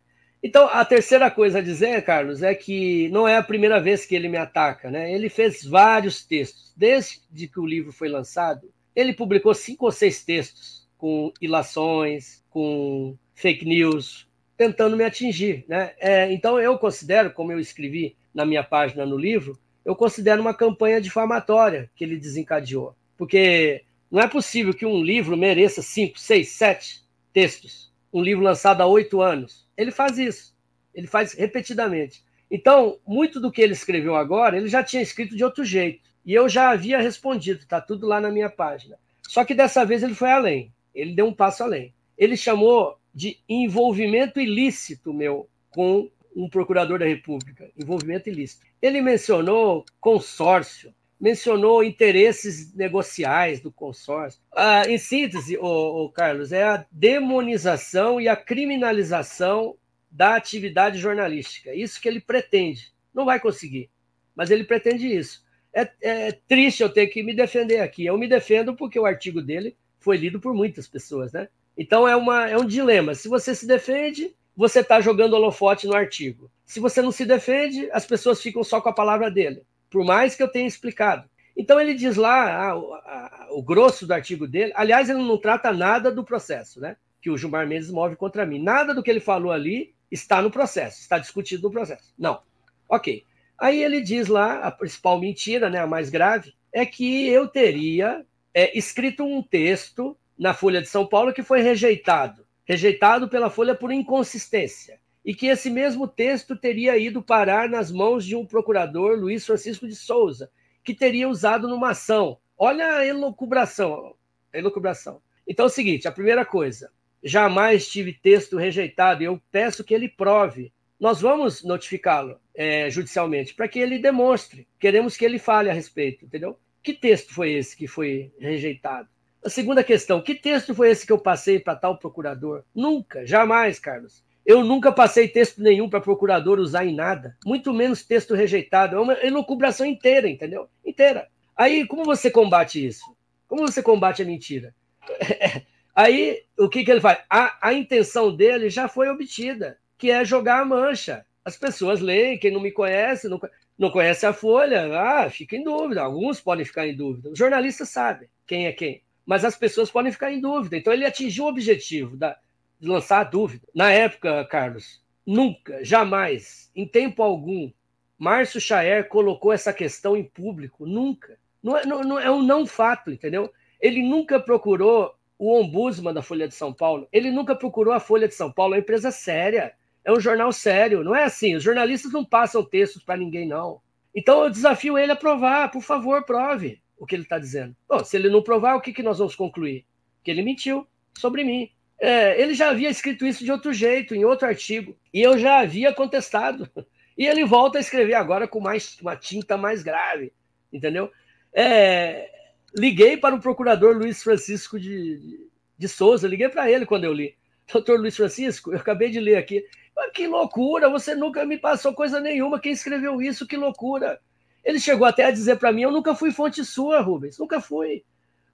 Então, 0.43 0.69
a 0.69 0.85
terceira 0.85 1.31
coisa 1.31 1.59
a 1.59 1.63
dizer, 1.63 2.05
Carlos, 2.05 2.43
é 2.43 2.55
que 2.55 3.09
não 3.09 3.27
é 3.27 3.37
a 3.37 3.43
primeira 3.43 3.81
vez 3.81 4.05
que 4.07 4.15
ele 4.15 4.29
me 4.29 4.37
ataca, 4.37 4.91
né? 4.91 5.13
Ele 5.13 5.29
fez 5.29 5.65
vários 5.65 6.25
textos. 6.25 6.73
Desde 6.77 7.49
que 7.49 7.59
o 7.59 7.67
livro 7.67 7.93
foi 7.93 8.09
lançado, 8.09 8.71
ele 8.95 9.13
publicou 9.13 9.55
cinco 9.55 9.87
ou 9.87 9.93
seis 9.93 10.25
textos 10.25 10.87
com 10.97 11.33
ilações, 11.41 12.43
com 12.51 13.17
fake 13.35 13.65
news, 13.65 14.27
tentando 14.57 14.97
me 14.97 15.05
atingir. 15.05 15.65
Né? 15.69 15.93
É, 15.99 16.33
então, 16.33 16.59
eu 16.61 16.79
considero, 16.79 17.33
como 17.33 17.53
eu 17.53 17.61
escrevi 17.61 18.17
na 18.33 18.47
minha 18.47 18.63
página 18.63 19.05
no 19.05 19.17
livro, 19.17 19.59
eu 19.85 19.95
considero 19.95 20.41
uma 20.41 20.55
campanha 20.55 21.01
difamatória 21.01 21.91
que 21.95 22.05
ele 22.05 22.19
desencadeou. 22.19 22.95
Porque 23.17 23.85
não 24.11 24.21
é 24.21 24.29
possível 24.29 24.73
que 24.73 24.87
um 24.87 25.03
livro 25.03 25.37
mereça 25.37 25.83
cinco, 25.83 26.19
seis, 26.19 26.51
sete 26.53 27.03
textos. 27.33 27.93
Um 28.13 28.23
livro 28.23 28.43
lançado 28.43 28.81
há 28.81 28.87
oito 28.87 29.21
anos. 29.21 29.66
Ele 29.77 29.91
faz 29.91 30.19
isso. 30.19 30.57
Ele 30.95 31.07
faz 31.07 31.33
repetidamente. 31.33 32.25
Então, 32.51 32.99
muito 33.07 33.41
do 33.41 33.51
que 33.51 33.61
ele 33.61 33.73
escreveu 33.73 34.15
agora, 34.15 34.57
ele 34.57 34.69
já 34.69 34.83
tinha 34.83 35.03
escrito 35.03 35.37
de 35.37 35.45
outro 35.45 35.65
jeito. 35.65 36.09
E 36.25 36.33
eu 36.33 36.49
já 36.49 36.71
havia 36.71 37.01
respondido, 37.01 37.61
está 37.61 37.81
tudo 37.81 38.07
lá 38.07 38.21
na 38.21 38.31
minha 38.31 38.51
página. 38.51 38.99
Só 39.23 39.45
que 39.45 39.55
dessa 39.55 39.85
vez 39.85 40.03
ele 40.03 40.15
foi 40.15 40.31
além. 40.31 40.73
Ele 40.95 41.15
deu 41.15 41.27
um 41.27 41.35
passo 41.35 41.63
além. 41.63 41.93
Ele 42.17 42.37
chamou 42.37 42.99
de 43.15 43.39
envolvimento 43.49 44.41
ilícito 44.41 45.13
meu 45.13 45.49
com 45.71 46.11
um 46.35 46.49
procurador 46.49 46.99
da 46.99 47.07
República, 47.07 47.71
envolvimento 47.79 48.29
ilícito. 48.29 48.65
Ele 48.81 49.01
mencionou 49.01 49.85
consórcio, 50.01 50.95
mencionou 51.21 51.83
interesses 51.83 52.75
negociais 52.75 53.61
do 53.61 53.73
consórcio. 53.73 54.41
Ah, 54.55 54.83
em 54.89 54.99
síntese, 54.99 55.57
o 55.59 56.11
Carlos, 56.11 56.53
é 56.53 56.63
a 56.63 56.87
demonização 56.91 58.21
e 58.21 58.29
a 58.29 58.37
criminalização 58.37 59.77
da 60.11 60.37
atividade 60.37 60.99
jornalística. 60.99 61.75
Isso 61.75 62.01
que 62.01 62.09
ele 62.09 62.21
pretende. 62.21 62.93
Não 63.15 63.25
vai 63.25 63.41
conseguir, 63.41 63.91
mas 64.35 64.51
ele 64.51 64.65
pretende 64.65 65.07
isso. 65.15 65.45
É, 65.73 65.91
é 66.01 66.33
triste 66.33 66.83
eu 66.83 66.89
ter 66.89 67.07
que 67.09 67.23
me 67.23 67.35
defender 67.35 67.81
aqui. 67.81 68.07
Eu 68.07 68.17
me 68.17 68.29
defendo 68.29 68.75
porque 68.75 68.99
o 68.99 69.07
artigo 69.07 69.43
dele 69.43 69.77
foi 69.99 70.17
lido 70.17 70.41
por 70.41 70.55
muitas 70.55 70.87
pessoas, 70.87 71.33
né? 71.33 71.49
Então 71.77 72.09
é, 72.09 72.17
uma, 72.17 72.49
é 72.49 72.57
um 72.57 72.65
dilema. 72.65 73.15
Se 73.15 73.29
você 73.29 73.55
se 73.55 73.67
defende, 73.67 74.35
você 74.57 74.81
está 74.81 75.01
jogando 75.01 75.35
holofote 75.35 75.87
no 75.87 75.95
artigo. 75.95 76.51
Se 76.65 76.81
você 76.81 77.03
não 77.03 77.13
se 77.13 77.27
defende, 77.27 77.91
as 77.93 78.07
pessoas 78.07 78.41
ficam 78.41 78.65
só 78.65 78.81
com 78.81 78.89
a 78.89 78.95
palavra 78.95 79.31
dele, 79.31 79.63
por 79.97 80.05
mais 80.05 80.35
que 80.35 80.43
eu 80.43 80.49
tenha 80.49 80.69
explicado. 80.69 81.27
Então 81.57 81.81
ele 81.81 81.95
diz 81.95 82.17
lá, 82.17 82.69
ah, 82.69 83.49
o 83.49 83.63
grosso 83.63 84.07
do 84.07 84.13
artigo 84.13 84.47
dele, 84.47 84.71
aliás, 84.77 85.09
ele 85.09 85.21
não 85.21 85.39
trata 85.39 85.73
nada 85.73 86.13
do 86.13 86.23
processo, 86.23 86.83
né? 86.83 86.99
Que 87.19 87.31
o 87.31 87.39
Gilmar 87.39 87.67
Mendes 87.67 87.91
move 87.91 88.15
contra 88.15 88.45
mim. 88.45 88.63
Nada 88.63 88.95
do 88.95 89.03
que 89.03 89.11
ele 89.11 89.21
falou 89.21 89.51
ali 89.51 89.95
está 90.11 90.43
no 90.43 90.51
processo, 90.51 91.01
está 91.01 91.19
discutido 91.19 91.63
no 91.63 91.71
processo. 91.71 92.13
Não. 92.19 92.43
Ok. 92.87 93.25
Aí 93.59 93.83
ele 93.83 94.03
diz 94.03 94.29
lá, 94.29 94.61
a 94.61 94.71
principal 94.71 95.19
mentira, 95.19 95.71
né, 95.71 95.79
a 95.79 95.87
mais 95.87 96.11
grave, 96.11 96.53
é 96.71 96.85
que 96.85 97.27
eu 97.27 97.49
teria 97.49 98.23
é, 98.53 98.77
escrito 98.77 99.25
um 99.25 99.43
texto 99.43 100.15
na 100.39 100.53
Folha 100.53 100.83
de 100.83 100.89
São 100.89 101.07
Paulo 101.07 101.33
que 101.33 101.43
foi 101.43 101.63
rejeitado, 101.63 102.45
rejeitado 102.67 103.31
pela 103.31 103.49
Folha 103.49 103.75
por 103.75 103.91
inconsistência, 103.91 105.01
e 105.27 105.35
que 105.35 105.49
esse 105.49 105.69
mesmo 105.69 106.07
texto 106.07 106.55
teria 106.55 106.97
ido 106.97 107.21
parar 107.21 107.69
nas 107.69 107.91
mãos 107.91 108.25
de 108.25 108.37
um 108.37 108.47
procurador, 108.47 109.19
Luiz 109.19 109.45
Francisco 109.45 109.89
de 109.89 109.97
Souza, 109.97 110.49
que 110.85 110.95
teria 110.95 111.29
usado 111.29 111.67
numa 111.67 111.91
ação. 111.91 112.39
Olha 112.57 112.99
a 112.99 113.05
elucubração, 113.05 114.15
a 114.55 114.59
elucubração. 114.59 115.21
Então 115.45 115.65
é 115.65 115.67
o 115.67 115.71
seguinte, 115.71 116.07
a 116.07 116.13
primeira 116.13 116.45
coisa, 116.45 116.93
jamais 117.25 117.89
tive 117.89 118.13
texto 118.13 118.57
rejeitado, 118.57 119.25
eu 119.25 119.43
peço 119.51 119.83
que 119.83 119.93
ele 119.93 120.09
prove. 120.09 120.73
Nós 120.99 121.21
vamos 121.21 121.65
notificá-lo 121.65 122.39
é, 122.55 122.89
judicialmente 122.89 123.53
para 123.53 123.67
que 123.67 123.81
ele 123.81 123.99
demonstre. 123.99 124.69
Queremos 124.79 125.17
que 125.17 125.25
ele 125.25 125.41
fale 125.41 125.69
a 125.69 125.75
respeito, 125.75 126.25
entendeu? 126.25 126.57
Que 126.85 126.95
texto 126.95 127.35
foi 127.35 127.53
esse 127.53 127.77
que 127.77 127.89
foi 127.89 128.33
rejeitado? 128.39 129.09
A 129.45 129.51
segunda 129.51 129.83
questão, 129.83 130.23
que 130.23 130.37
texto 130.37 130.73
foi 130.73 130.91
esse 130.91 131.05
que 131.05 131.13
eu 131.13 131.19
passei 131.19 131.59
para 131.59 131.75
tal 131.75 131.99
procurador? 131.99 132.63
Nunca, 132.73 133.27
jamais, 133.27 133.81
Carlos. 133.81 134.25
Eu 134.47 134.63
nunca 134.63 134.93
passei 134.93 135.27
texto 135.27 135.61
nenhum 135.61 135.91
para 135.91 136.01
procurador 136.01 136.61
usar 136.61 136.87
em 136.87 136.95
nada, 136.95 137.37
muito 137.45 137.75
menos 137.75 138.05
texto 138.05 138.33
rejeitado. 138.33 138.95
É 138.95 139.01
uma 139.01 139.15
elucubração 139.15 139.85
inteira, 139.85 140.29
entendeu? 140.29 140.69
Inteira. 140.85 141.27
Aí, 141.57 141.85
como 141.85 142.05
você 142.05 142.31
combate 142.31 142.87
isso? 142.87 143.05
Como 143.49 143.67
você 143.67 143.83
combate 143.83 144.23
a 144.23 144.25
mentira? 144.25 144.73
Aí, 145.93 146.45
o 146.57 146.69
que, 146.69 146.85
que 146.85 146.91
ele 146.93 147.01
faz? 147.01 147.19
A, 147.29 147.59
a 147.61 147.75
intenção 147.75 148.35
dele 148.35 148.71
já 148.71 148.87
foi 148.87 149.09
obtida, 149.09 149.79
que 149.99 150.13
é 150.13 150.25
jogar 150.25 150.61
a 150.61 150.65
mancha. 150.65 151.27
As 151.45 151.57
pessoas 151.57 152.01
leem, 152.01 152.39
quem 152.39 152.53
não 152.53 152.61
me 152.61 152.71
conhece, 152.71 153.29
não, 153.29 153.41
não 153.77 153.91
conhece 153.91 154.27
a 154.27 154.33
Folha, 154.33 154.97
ah, 154.97 155.29
fica 155.29 155.57
em 155.57 155.65
dúvida. 155.65 156.03
Alguns 156.03 156.41
podem 156.41 156.65
ficar 156.65 156.87
em 156.87 156.95
dúvida. 156.95 157.31
Os 157.31 157.39
jornalistas 157.39 157.89
sabem 157.89 158.29
quem 158.47 158.67
é 158.67 158.73
quem 158.73 159.03
mas 159.27 159.45
as 159.45 159.57
pessoas 159.57 159.91
podem 159.91 160.13
ficar 160.13 160.33
em 160.33 160.41
dúvida. 160.41 160.77
Então 160.77 160.93
ele 160.93 161.05
atingiu 161.05 161.45
o 161.45 161.49
objetivo 161.49 162.17
da, 162.17 162.39
lançar 162.81 163.21
a 163.21 163.25
dúvida. 163.25 163.67
Na 163.75 163.91
época, 163.91 164.45
Carlos, 164.47 165.03
nunca, 165.27 165.85
jamais, 165.85 166.71
em 166.75 166.87
tempo 166.87 167.23
algum, 167.23 167.71
Márcio 168.19 168.61
Chaer 168.61 169.09
colocou 169.09 169.53
essa 169.53 169.73
questão 169.73 170.17
em 170.17 170.25
público. 170.25 170.87
Nunca. 170.87 171.39
Não 171.63 171.77
é, 171.77 171.85
não, 171.85 172.19
é 172.19 172.31
um 172.31 172.43
não 172.43 172.67
fato, 172.67 173.11
entendeu? 173.11 173.53
Ele 173.81 174.03
nunca 174.03 174.41
procurou 174.41 175.15
o 175.39 175.61
ombudsman 175.61 176.15
da 176.15 176.23
Folha 176.23 176.49
de 176.49 176.55
São 176.55 176.73
Paulo. 176.73 177.07
Ele 177.13 177.31
nunca 177.31 177.55
procurou 177.55 177.93
a 177.93 178.01
Folha 178.01 178.29
de 178.29 178.35
São 178.35 178.51
Paulo. 178.51 178.75
É 178.75 178.77
uma 178.79 178.83
empresa 178.83 179.11
séria. 179.11 179.75
É 180.05 180.13
um 180.13 180.21
jornal 180.21 180.53
sério. 180.53 181.05
Não 181.05 181.15
é 181.15 181.25
assim. 181.25 181.55
Os 181.57 181.63
jornalistas 181.63 182.13
não 182.13 182.25
passam 182.25 182.65
textos 182.65 183.03
para 183.03 183.19
ninguém, 183.19 183.47
não. 183.47 183.81
Então 184.15 184.45
eu 184.45 184.51
desafio 184.51 184.97
ele 184.97 185.13
a 185.13 185.17
provar. 185.17 185.71
Por 185.71 185.83
favor, 185.83 186.25
prove 186.25 186.81
o 186.97 187.05
que 187.05 187.15
ele 187.15 187.25
está 187.25 187.39
dizendo. 187.39 187.77
Bom, 187.89 188.03
se 188.03 188.17
ele 188.17 188.31
não 188.31 188.43
provar, 188.43 188.77
o 188.77 188.81
que, 188.81 188.93
que 188.93 189.03
nós 189.03 189.19
vamos 189.19 189.37
concluir? 189.37 189.85
Que 190.25 190.31
ele 190.31 190.43
mentiu 190.43 190.87
sobre 191.19 191.45
mim. 191.45 191.71
É, 191.99 192.41
ele 192.41 192.55
já 192.55 192.71
havia 192.71 192.91
escrito 192.91 193.27
isso 193.27 193.45
de 193.45 193.51
outro 193.51 193.73
jeito, 193.73 194.15
em 194.15 194.25
outro 194.25 194.47
artigo, 194.47 194.97
e 195.13 195.23
eu 195.23 195.39
já 195.39 195.61
havia 195.61 195.93
contestado. 195.93 196.71
E 197.17 197.27
ele 197.27 197.45
volta 197.47 197.79
a 197.79 197.81
escrever 197.81 198.13
agora 198.13 198.47
com 198.47 198.61
mais, 198.61 198.99
uma 199.01 199.17
tinta 199.17 199.57
mais 199.57 199.83
grave, 199.83 200.35
entendeu? 200.71 201.11
É, 201.51 202.29
liguei 202.77 203.17
para 203.17 203.35
o 203.35 203.41
procurador 203.41 203.97
Luiz 203.97 204.23
Francisco 204.23 204.79
de, 204.79 205.17
de, 205.17 205.51
de 205.79 205.89
Souza, 205.89 206.29
liguei 206.29 206.51
para 206.51 206.71
ele 206.71 206.85
quando 206.85 207.05
eu 207.05 207.15
li. 207.15 207.35
Doutor 207.73 207.99
Luiz 207.99 208.15
Francisco, 208.15 208.71
eu 208.73 208.79
acabei 208.79 209.11
de 209.11 209.19
ler 209.19 209.37
aqui. 209.37 209.65
Que 210.13 210.27
loucura, 210.27 210.91
você 210.91 211.15
nunca 211.15 211.45
me 211.47 211.59
passou 211.59 211.95
coisa 211.95 212.21
nenhuma. 212.21 212.61
Quem 212.61 212.73
escreveu 212.73 213.23
isso? 213.23 213.47
Que 213.47 213.57
loucura. 213.57 214.21
Ele 214.63 214.79
chegou 214.79 215.07
até 215.07 215.25
a 215.25 215.31
dizer 215.31 215.57
para 215.57 215.73
mim: 215.73 215.83
Eu 215.83 215.91
nunca 215.91 216.15
fui 216.15 216.31
fonte 216.31 216.65
sua, 216.65 217.01
Rubens, 217.01 217.39
nunca 217.39 217.61
fui. 217.61 218.05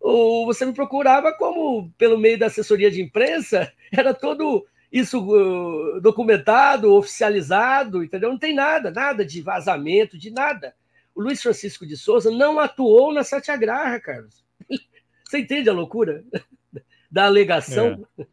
Ou 0.02 0.44
você 0.44 0.66
me 0.66 0.74
procurava 0.74 1.32
como, 1.32 1.88
pelo 1.96 2.18
meio 2.18 2.36
da 2.36 2.46
assessoria 2.46 2.90
de 2.90 3.00
imprensa, 3.00 3.72
era 3.92 4.12
todo 4.12 4.66
isso 4.90 5.20
uh, 5.20 6.00
documentado, 6.00 6.92
oficializado, 6.92 8.02
entendeu? 8.02 8.30
Não 8.30 8.38
tem 8.38 8.52
nada, 8.52 8.90
nada 8.90 9.24
de 9.24 9.40
vazamento, 9.40 10.18
de 10.18 10.30
nada. 10.30 10.74
O 11.14 11.22
Luiz 11.22 11.40
Francisco 11.40 11.86
de 11.86 11.96
Souza 11.96 12.30
não 12.30 12.58
atuou 12.58 13.14
na 13.14 13.22
Satyagraha, 13.22 14.00
Carlos. 14.00 14.44
Você 15.24 15.38
entende 15.38 15.70
a 15.70 15.72
loucura 15.72 16.24
da 17.10 17.24
alegação? 17.24 18.06
É. 18.18 18.26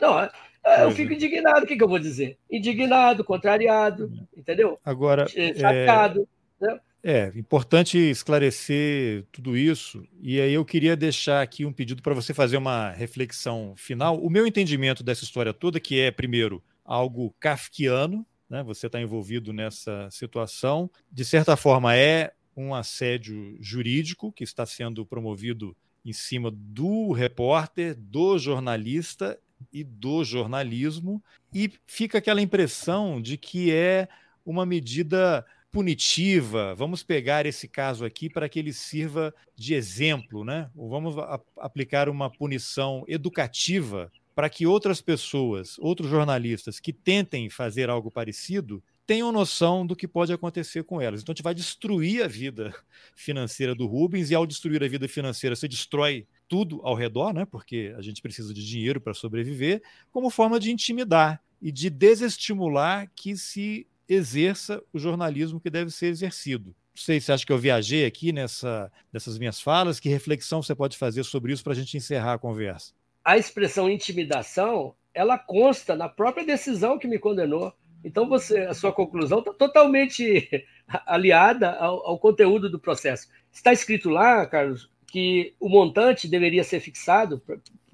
Não, 0.00 0.20
é, 0.20 0.30
eu 0.84 0.90
fico 0.90 1.14
indignado, 1.14 1.64
o 1.64 1.66
que, 1.66 1.76
que, 1.76 1.82
eu 1.82 1.88
vou 1.88 1.98
dizer? 1.98 2.36
Indignado, 2.50 3.24
contrariado, 3.24 4.12
entendeu? 4.36 4.78
Agora, 4.84 5.26
chateado. 5.26 6.28
É... 6.60 6.66
Né? 6.66 6.80
É, 7.08 7.30
importante 7.36 7.96
esclarecer 7.96 9.24
tudo 9.30 9.56
isso. 9.56 10.04
E 10.20 10.40
aí 10.40 10.52
eu 10.52 10.64
queria 10.64 10.96
deixar 10.96 11.40
aqui 11.40 11.64
um 11.64 11.72
pedido 11.72 12.02
para 12.02 12.12
você 12.12 12.34
fazer 12.34 12.56
uma 12.56 12.90
reflexão 12.90 13.74
final. 13.76 14.20
O 14.20 14.28
meu 14.28 14.44
entendimento 14.44 15.04
dessa 15.04 15.22
história 15.22 15.54
toda, 15.54 15.78
que 15.78 16.00
é, 16.00 16.10
primeiro, 16.10 16.60
algo 16.84 17.32
kafkiano, 17.38 18.26
né? 18.50 18.60
você 18.64 18.88
está 18.88 19.00
envolvido 19.00 19.52
nessa 19.52 20.08
situação, 20.10 20.90
de 21.08 21.24
certa 21.24 21.56
forma 21.56 21.94
é 21.94 22.32
um 22.56 22.74
assédio 22.74 23.56
jurídico 23.60 24.32
que 24.32 24.42
está 24.42 24.66
sendo 24.66 25.06
promovido 25.06 25.76
em 26.04 26.12
cima 26.12 26.50
do 26.52 27.12
repórter, 27.12 27.94
do 27.96 28.36
jornalista 28.36 29.38
e 29.72 29.84
do 29.84 30.24
jornalismo, 30.24 31.22
e 31.54 31.70
fica 31.86 32.18
aquela 32.18 32.42
impressão 32.42 33.22
de 33.22 33.36
que 33.38 33.70
é 33.70 34.08
uma 34.44 34.66
medida 34.66 35.46
punitiva. 35.76 36.74
Vamos 36.74 37.02
pegar 37.02 37.44
esse 37.44 37.68
caso 37.68 38.02
aqui 38.06 38.30
para 38.30 38.48
que 38.48 38.58
ele 38.58 38.72
sirva 38.72 39.34
de 39.54 39.74
exemplo, 39.74 40.42
né? 40.42 40.70
Ou 40.74 40.88
vamos 40.88 41.14
aplicar 41.58 42.08
uma 42.08 42.30
punição 42.30 43.04
educativa 43.06 44.10
para 44.34 44.48
que 44.48 44.66
outras 44.66 45.02
pessoas, 45.02 45.78
outros 45.78 46.08
jornalistas 46.08 46.80
que 46.80 46.94
tentem 46.94 47.50
fazer 47.50 47.90
algo 47.90 48.10
parecido, 48.10 48.82
tenham 49.06 49.30
noção 49.30 49.86
do 49.86 49.94
que 49.94 50.08
pode 50.08 50.32
acontecer 50.32 50.82
com 50.82 50.98
elas. 50.98 51.20
Então, 51.20 51.34
a 51.34 51.34
gente 51.34 51.44
vai 51.44 51.54
destruir 51.54 52.24
a 52.24 52.26
vida 52.26 52.74
financeira 53.14 53.74
do 53.74 53.86
Rubens, 53.86 54.30
e 54.30 54.34
ao 54.34 54.46
destruir 54.46 54.82
a 54.82 54.88
vida 54.88 55.06
financeira, 55.06 55.54
você 55.54 55.68
destrói 55.68 56.26
tudo 56.48 56.80
ao 56.84 56.94
redor, 56.94 57.34
né? 57.34 57.44
porque 57.44 57.94
a 57.98 58.00
gente 58.00 58.22
precisa 58.22 58.54
de 58.54 58.66
dinheiro 58.66 58.98
para 58.98 59.12
sobreviver, 59.12 59.82
como 60.10 60.30
forma 60.30 60.58
de 60.58 60.72
intimidar 60.72 61.38
e 61.60 61.70
de 61.70 61.90
desestimular 61.90 63.10
que 63.14 63.36
se 63.36 63.86
exerça 64.08 64.82
o 64.92 64.98
jornalismo 64.98 65.60
que 65.60 65.70
deve 65.70 65.90
ser 65.90 66.06
exercido. 66.06 66.74
Não 66.94 67.02
sei 67.02 67.20
se 67.20 67.30
acha 67.30 67.44
que 67.44 67.52
eu 67.52 67.58
viajei 67.58 68.06
aqui 68.06 68.32
nessa, 68.32 68.90
nessas 69.12 69.38
minhas 69.38 69.60
falas. 69.60 70.00
Que 70.00 70.08
reflexão 70.08 70.62
você 70.62 70.74
pode 70.74 70.96
fazer 70.96 71.24
sobre 71.24 71.52
isso 71.52 71.62
para 71.62 71.72
a 71.72 71.76
gente 71.76 71.96
encerrar 71.96 72.34
a 72.34 72.38
conversa? 72.38 72.92
A 73.24 73.36
expressão 73.36 73.90
intimidação 73.90 74.94
ela 75.12 75.38
consta 75.38 75.96
na 75.96 76.08
própria 76.08 76.44
decisão 76.44 76.98
que 76.98 77.08
me 77.08 77.18
condenou. 77.18 77.72
Então 78.04 78.28
você, 78.28 78.60
a 78.60 78.74
sua 78.74 78.92
conclusão 78.92 79.38
está 79.38 79.52
totalmente 79.52 80.64
aliada 81.06 81.70
ao, 81.72 82.06
ao, 82.06 82.18
conteúdo 82.18 82.70
do 82.70 82.78
processo. 82.78 83.28
Está 83.50 83.72
escrito 83.72 84.10
lá, 84.10 84.46
Carlos, 84.46 84.90
que 85.06 85.54
o 85.58 85.68
montante 85.68 86.28
deveria 86.28 86.62
ser 86.62 86.80
fixado 86.80 87.42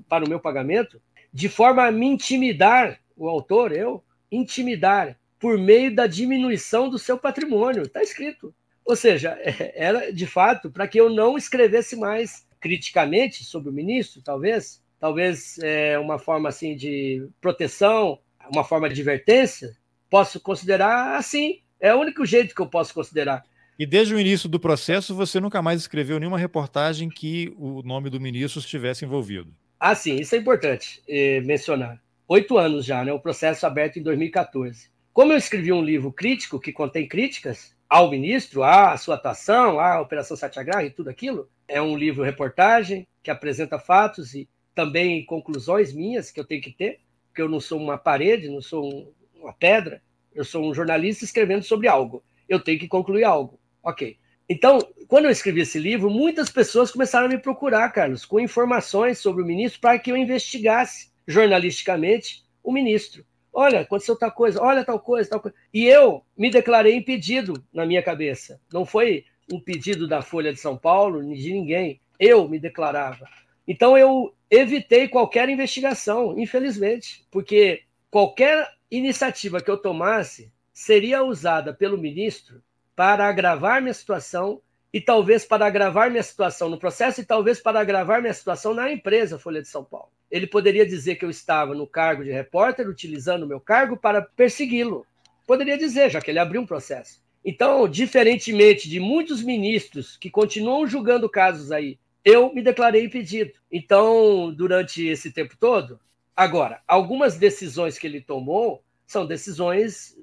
para 0.09 0.24
o 0.24 0.28
meu 0.28 0.40
pagamento 0.40 1.01
de 1.32 1.48
forma 1.48 1.86
a 1.86 1.93
me 1.93 2.06
intimidar, 2.06 3.01
o 3.16 3.28
autor, 3.28 3.72
eu, 3.72 4.05
intimidar 4.30 5.16
por 5.43 5.59
meio 5.59 5.93
da 5.93 6.06
diminuição 6.06 6.89
do 6.89 7.01
seu 7.01 7.19
patrimônio. 7.19 7.82
Está 7.82 8.01
escrito. 8.01 8.55
Ou 8.85 8.94
seja, 8.94 9.36
era 9.74 10.12
de 10.12 10.24
fato 10.24 10.70
para 10.70 10.86
que 10.86 11.01
eu 11.01 11.10
não 11.10 11.36
escrevesse 11.36 11.97
mais 11.97 12.47
criticamente 12.60 13.43
sobre 13.43 13.69
o 13.69 13.73
ministro, 13.73 14.23
talvez, 14.23 14.81
talvez 15.01 15.59
é, 15.59 15.98
uma 15.98 16.16
forma 16.16 16.48
assim 16.48 16.77
de 16.77 17.27
proteção, 17.40 18.20
uma 18.55 18.62
forma 18.62 18.89
de 18.89 18.93
advertência, 18.93 19.77
posso 20.09 20.39
considerar 20.39 21.16
assim. 21.16 21.59
É 21.81 21.93
o 21.93 21.98
único 21.98 22.24
jeito 22.24 22.55
que 22.55 22.62
eu 22.62 22.69
posso 22.69 22.94
considerar. 22.94 23.43
E 23.77 23.85
desde 23.85 24.14
o 24.14 24.20
início 24.20 24.48
do 24.48 24.60
processo, 24.60 25.12
você 25.12 25.40
nunca 25.40 25.60
mais 25.60 25.81
escreveu 25.81 26.20
nenhuma 26.20 26.39
reportagem 26.39 27.09
que 27.09 27.52
o 27.59 27.82
nome 27.82 28.09
do 28.09 28.20
ministro 28.20 28.60
estivesse 28.60 29.05
envolvido. 29.05 29.52
Ah, 29.81 29.97
sim, 29.97 30.20
isso 30.20 30.36
é 30.36 30.39
importante 30.39 31.02
eh, 31.09 31.40
mencionar. 31.40 32.01
Oito 32.28 32.56
anos 32.56 32.85
já, 32.85 33.05
né? 33.05 33.12
O 33.12 33.19
processo 33.19 33.66
aberto 33.66 33.98
em 33.98 34.02
2014. 34.05 34.91
Como 35.12 35.30
eu 35.30 35.36
escrevi 35.36 35.70
um 35.70 35.82
livro 35.82 36.10
crítico 36.10 36.59
que 36.59 36.72
contém 36.72 37.06
críticas 37.06 37.76
ao 37.86 38.10
ministro, 38.10 38.62
à 38.62 38.97
sua 38.97 39.16
atuação, 39.16 39.78
à 39.78 40.01
Operação 40.01 40.34
Satyagraha 40.34 40.84
e 40.84 40.90
tudo 40.90 41.10
aquilo, 41.10 41.51
é 41.68 41.82
um 41.82 41.98
livro 41.98 42.24
reportagem 42.24 43.06
que 43.22 43.30
apresenta 43.30 43.78
fatos 43.78 44.34
e 44.34 44.48
também 44.74 45.22
conclusões 45.26 45.93
minhas 45.93 46.30
que 46.30 46.40
eu 46.40 46.47
tenho 46.47 46.62
que 46.62 46.72
ter, 46.72 47.01
porque 47.28 47.43
eu 47.43 47.48
não 47.48 47.60
sou 47.60 47.78
uma 47.78 47.98
parede, 47.98 48.48
não 48.48 48.62
sou 48.62 48.86
um, 48.86 49.12
uma 49.39 49.52
pedra, 49.52 50.02
eu 50.34 50.44
sou 50.47 50.64
um 50.64 50.72
jornalista 50.72 51.26
escrevendo 51.26 51.62
sobre 51.62 51.89
algo. 51.89 52.24
Eu 52.48 52.59
tenho 52.59 52.78
que 52.78 52.89
concluir 52.89 53.24
algo. 53.24 53.60
Ok. 53.82 54.16
Então, 54.48 54.78
quando 55.09 55.26
eu 55.26 55.30
escrevi 55.30 55.60
esse 55.60 55.78
livro, 55.78 56.09
muitas 56.09 56.48
pessoas 56.48 56.90
começaram 56.90 57.26
a 57.26 57.28
me 57.28 57.36
procurar, 57.36 57.90
Carlos, 57.90 58.24
com 58.24 58.40
informações 58.40 59.18
sobre 59.18 59.43
o 59.43 59.47
ministro 59.47 59.78
para 59.78 59.98
que 59.98 60.10
eu 60.10 60.16
investigasse 60.16 61.12
jornalisticamente 61.28 62.47
o 62.62 62.72
ministro. 62.72 63.26
Olha, 63.53 63.81
aconteceu 63.81 64.16
tal 64.16 64.33
coisa, 64.33 64.62
olha 64.62 64.85
tal 64.85 64.99
coisa, 64.99 65.31
tal 65.31 65.41
coisa. 65.41 65.57
E 65.73 65.87
eu 65.87 66.24
me 66.37 66.51
declarei 66.51 66.95
impedido 66.95 67.62
na 67.73 67.85
minha 67.85 68.03
cabeça. 68.03 68.61
Não 68.73 68.87
foi 68.87 69.24
um 69.53 69.61
pedido 69.61 70.09
da 70.09 70.23
Folha 70.23 70.53
de 70.53 70.59
São 70.59 70.77
Paulo, 70.77 71.23
de 71.23 71.53
ninguém. 71.53 72.01
Eu 72.19 72.49
me 72.49 72.59
declarava. 72.59 73.29
Então 73.69 73.97
eu 73.97 74.35
evitei 74.51 75.09
qualquer 75.09 75.49
investigação, 75.49 76.39
infelizmente, 76.39 77.27
porque 77.31 77.83
qualquer 78.11 78.69
iniciativa 78.91 79.61
que 79.61 79.70
eu 79.70 79.77
tomasse 79.77 80.53
seria 80.73 81.23
usada 81.23 81.73
pelo 81.74 81.99
ministro 81.99 82.62
para 82.97 83.29
agravar 83.29 83.81
minha 83.81 83.95
situação 83.95 84.61
e 84.93 85.01
talvez 85.01 85.44
para 85.44 85.66
agravar 85.66 86.10
minha 86.10 86.23
situação 86.23 86.69
no 86.69 86.78
processo 86.78 87.20
e 87.20 87.24
talvez 87.24 87.60
para 87.60 87.81
agravar 87.81 88.20
minha 88.20 88.35
situação 88.35 88.74
na 88.74 88.93
empresa 88.93 89.39
Folha 89.39 89.62
de 89.62 89.69
São 89.69 89.82
Paulo. 89.85 90.09
Ele 90.31 90.47
poderia 90.47 90.86
dizer 90.86 91.16
que 91.16 91.24
eu 91.24 91.31
estava 91.31 91.74
no 91.74 91.86
cargo 91.86 92.24
de 92.24 92.31
repórter, 92.31 92.89
utilizando 92.89 93.44
o 93.44 93.48
meu 93.48 93.60
cargo 93.60 93.97
para 93.97 94.23
persegui-lo. 94.23 95.06
Poderia 95.47 95.78
dizer, 95.78 96.10
já 96.10 96.20
que 96.20 96.31
ele 96.31 96.39
abriu 96.39 96.60
um 96.60 96.66
processo. 96.66 97.23
Então, 97.44 97.89
diferentemente 97.89 98.89
de 98.89 99.01
muitos 99.01 99.43
ministros 99.43 100.16
que 100.16 100.31
continuam 100.31 100.86
julgando 100.86 101.28
casos 101.28 101.73
aí, 101.73 101.98
eu 102.24 102.55
me 102.55 102.62
declarei 102.62 103.05
impedido. 103.05 103.52
Então, 103.70 104.52
durante 104.55 105.05
esse 105.06 105.32
tempo 105.32 105.56
todo, 105.59 105.98
Agora, 106.36 106.82
algumas 106.89 107.36
decisões 107.36 107.98
que 107.98 108.06
ele 108.06 108.20
tomou 108.20 108.82
são 109.06 109.27
decisões 109.27 110.16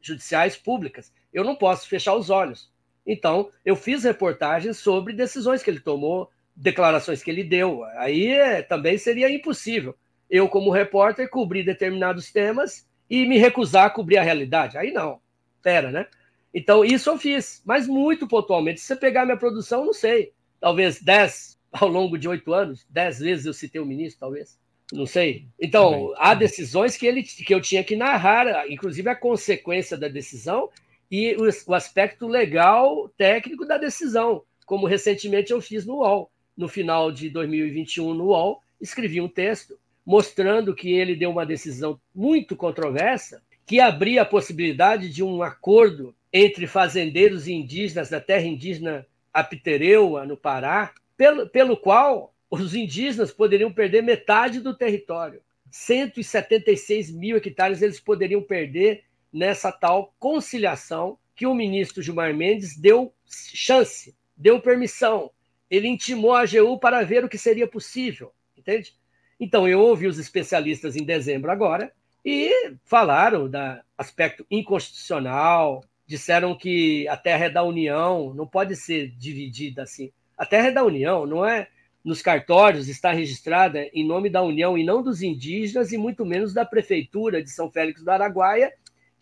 judiciais 0.00 0.56
públicas. 0.56 1.12
Eu 1.32 1.42
não 1.42 1.56
posso 1.56 1.88
fechar 1.88 2.14
os 2.14 2.28
olhos. 2.28 2.70
Então, 3.06 3.50
eu 3.64 3.76
fiz 3.76 4.04
reportagens 4.04 4.78
sobre 4.78 5.12
decisões 5.12 5.62
que 5.62 5.70
ele 5.70 5.80
tomou, 5.80 6.30
declarações 6.56 7.22
que 7.22 7.30
ele 7.30 7.44
deu. 7.44 7.84
Aí 7.96 8.28
é, 8.28 8.62
também 8.62 8.96
seria 8.96 9.30
impossível 9.30 9.94
eu, 10.34 10.48
como 10.48 10.70
repórter, 10.70 11.28
cobrir 11.28 11.62
determinados 11.62 12.32
temas 12.32 12.86
e 13.08 13.26
me 13.26 13.38
recusar 13.38 13.86
a 13.86 13.90
cobrir 13.90 14.16
a 14.16 14.22
realidade. 14.22 14.76
Aí 14.76 14.90
não. 14.90 15.20
Pera, 15.62 15.90
né? 15.90 16.06
Então, 16.52 16.84
isso 16.84 17.10
eu 17.10 17.18
fiz, 17.18 17.62
mas 17.64 17.86
muito 17.86 18.26
pontualmente. 18.26 18.80
Se 18.80 18.86
você 18.86 18.96
pegar 18.96 19.24
minha 19.24 19.36
produção, 19.36 19.84
não 19.84 19.92
sei. 19.92 20.32
Talvez 20.60 21.00
10 21.00 21.58
ao 21.72 21.88
longo 21.88 22.18
de 22.18 22.28
oito 22.28 22.52
anos, 22.52 22.86
10 22.90 23.18
vezes 23.18 23.46
eu 23.46 23.52
citei 23.52 23.80
o 23.80 23.86
ministro, 23.86 24.20
talvez. 24.20 24.58
Não 24.92 25.06
sei. 25.06 25.46
Então, 25.60 26.12
há 26.16 26.34
decisões 26.34 26.96
que, 26.96 27.06
ele, 27.06 27.22
que 27.22 27.52
eu 27.52 27.60
tinha 27.60 27.82
que 27.82 27.96
narrar, 27.96 28.70
inclusive 28.70 29.08
a 29.08 29.16
consequência 29.16 29.96
da 29.96 30.08
decisão 30.08 30.68
e 31.14 31.36
o, 31.36 31.48
o 31.70 31.74
aspecto 31.74 32.26
legal, 32.26 33.08
técnico 33.16 33.64
da 33.64 33.78
decisão, 33.78 34.42
como 34.66 34.84
recentemente 34.84 35.52
eu 35.52 35.60
fiz 35.60 35.86
no 35.86 35.98
UOL. 35.98 36.28
No 36.56 36.66
final 36.66 37.12
de 37.12 37.30
2021, 37.30 38.12
no 38.14 38.24
UOL, 38.30 38.60
escrevi 38.80 39.20
um 39.20 39.28
texto 39.28 39.78
mostrando 40.04 40.74
que 40.74 40.92
ele 40.92 41.14
deu 41.14 41.30
uma 41.30 41.46
decisão 41.46 42.00
muito 42.12 42.56
controversa, 42.56 43.40
que 43.64 43.78
abria 43.78 44.22
a 44.22 44.26
possibilidade 44.26 45.08
de 45.08 45.22
um 45.22 45.40
acordo 45.40 46.16
entre 46.32 46.66
fazendeiros 46.66 47.46
indígenas 47.46 48.10
da 48.10 48.20
terra 48.20 48.46
indígena 48.46 49.06
Apitereua, 49.32 50.26
no 50.26 50.36
Pará, 50.36 50.92
pelo, 51.16 51.48
pelo 51.48 51.76
qual 51.76 52.34
os 52.50 52.74
indígenas 52.74 53.30
poderiam 53.30 53.72
perder 53.72 54.02
metade 54.02 54.58
do 54.58 54.76
território. 54.76 55.40
176 55.70 57.12
mil 57.12 57.36
hectares 57.36 57.82
eles 57.82 58.00
poderiam 58.00 58.42
perder 58.42 59.04
nessa 59.34 59.72
tal 59.72 60.14
conciliação 60.18 61.18
que 61.34 61.44
o 61.44 61.54
ministro 61.54 62.00
Gilmar 62.00 62.32
Mendes 62.32 62.78
deu 62.78 63.12
chance, 63.26 64.16
deu 64.36 64.60
permissão. 64.60 65.32
Ele 65.68 65.88
intimou 65.88 66.32
a 66.32 66.42
AGU 66.42 66.78
para 66.78 67.02
ver 67.02 67.24
o 67.24 67.28
que 67.28 67.36
seria 67.36 67.66
possível, 67.66 68.32
entende? 68.56 68.94
Então, 69.40 69.66
eu 69.68 69.80
ouvi 69.80 70.06
os 70.06 70.20
especialistas 70.20 70.94
em 70.94 71.02
dezembro 71.04 71.50
agora 71.50 71.92
e 72.24 72.76
falaram 72.84 73.48
do 73.48 73.58
aspecto 73.98 74.46
inconstitucional, 74.48 75.84
disseram 76.06 76.56
que 76.56 77.08
a 77.08 77.16
terra 77.16 77.46
é 77.46 77.50
da 77.50 77.64
União, 77.64 78.32
não 78.34 78.46
pode 78.46 78.76
ser 78.76 79.08
dividida 79.18 79.82
assim. 79.82 80.12
A 80.38 80.46
terra 80.46 80.68
é 80.68 80.72
da 80.72 80.84
União, 80.84 81.26
não 81.26 81.44
é 81.44 81.68
nos 82.04 82.20
cartórios 82.20 82.88
está 82.88 83.12
registrada 83.12 83.88
em 83.92 84.06
nome 84.06 84.28
da 84.28 84.42
União 84.42 84.76
e 84.76 84.84
não 84.84 85.02
dos 85.02 85.22
indígenas, 85.22 85.90
e 85.90 85.96
muito 85.96 86.24
menos 86.24 86.52
da 86.52 86.64
Prefeitura 86.64 87.42
de 87.42 87.50
São 87.50 87.70
Félix 87.70 88.04
do 88.04 88.10
Araguaia, 88.10 88.72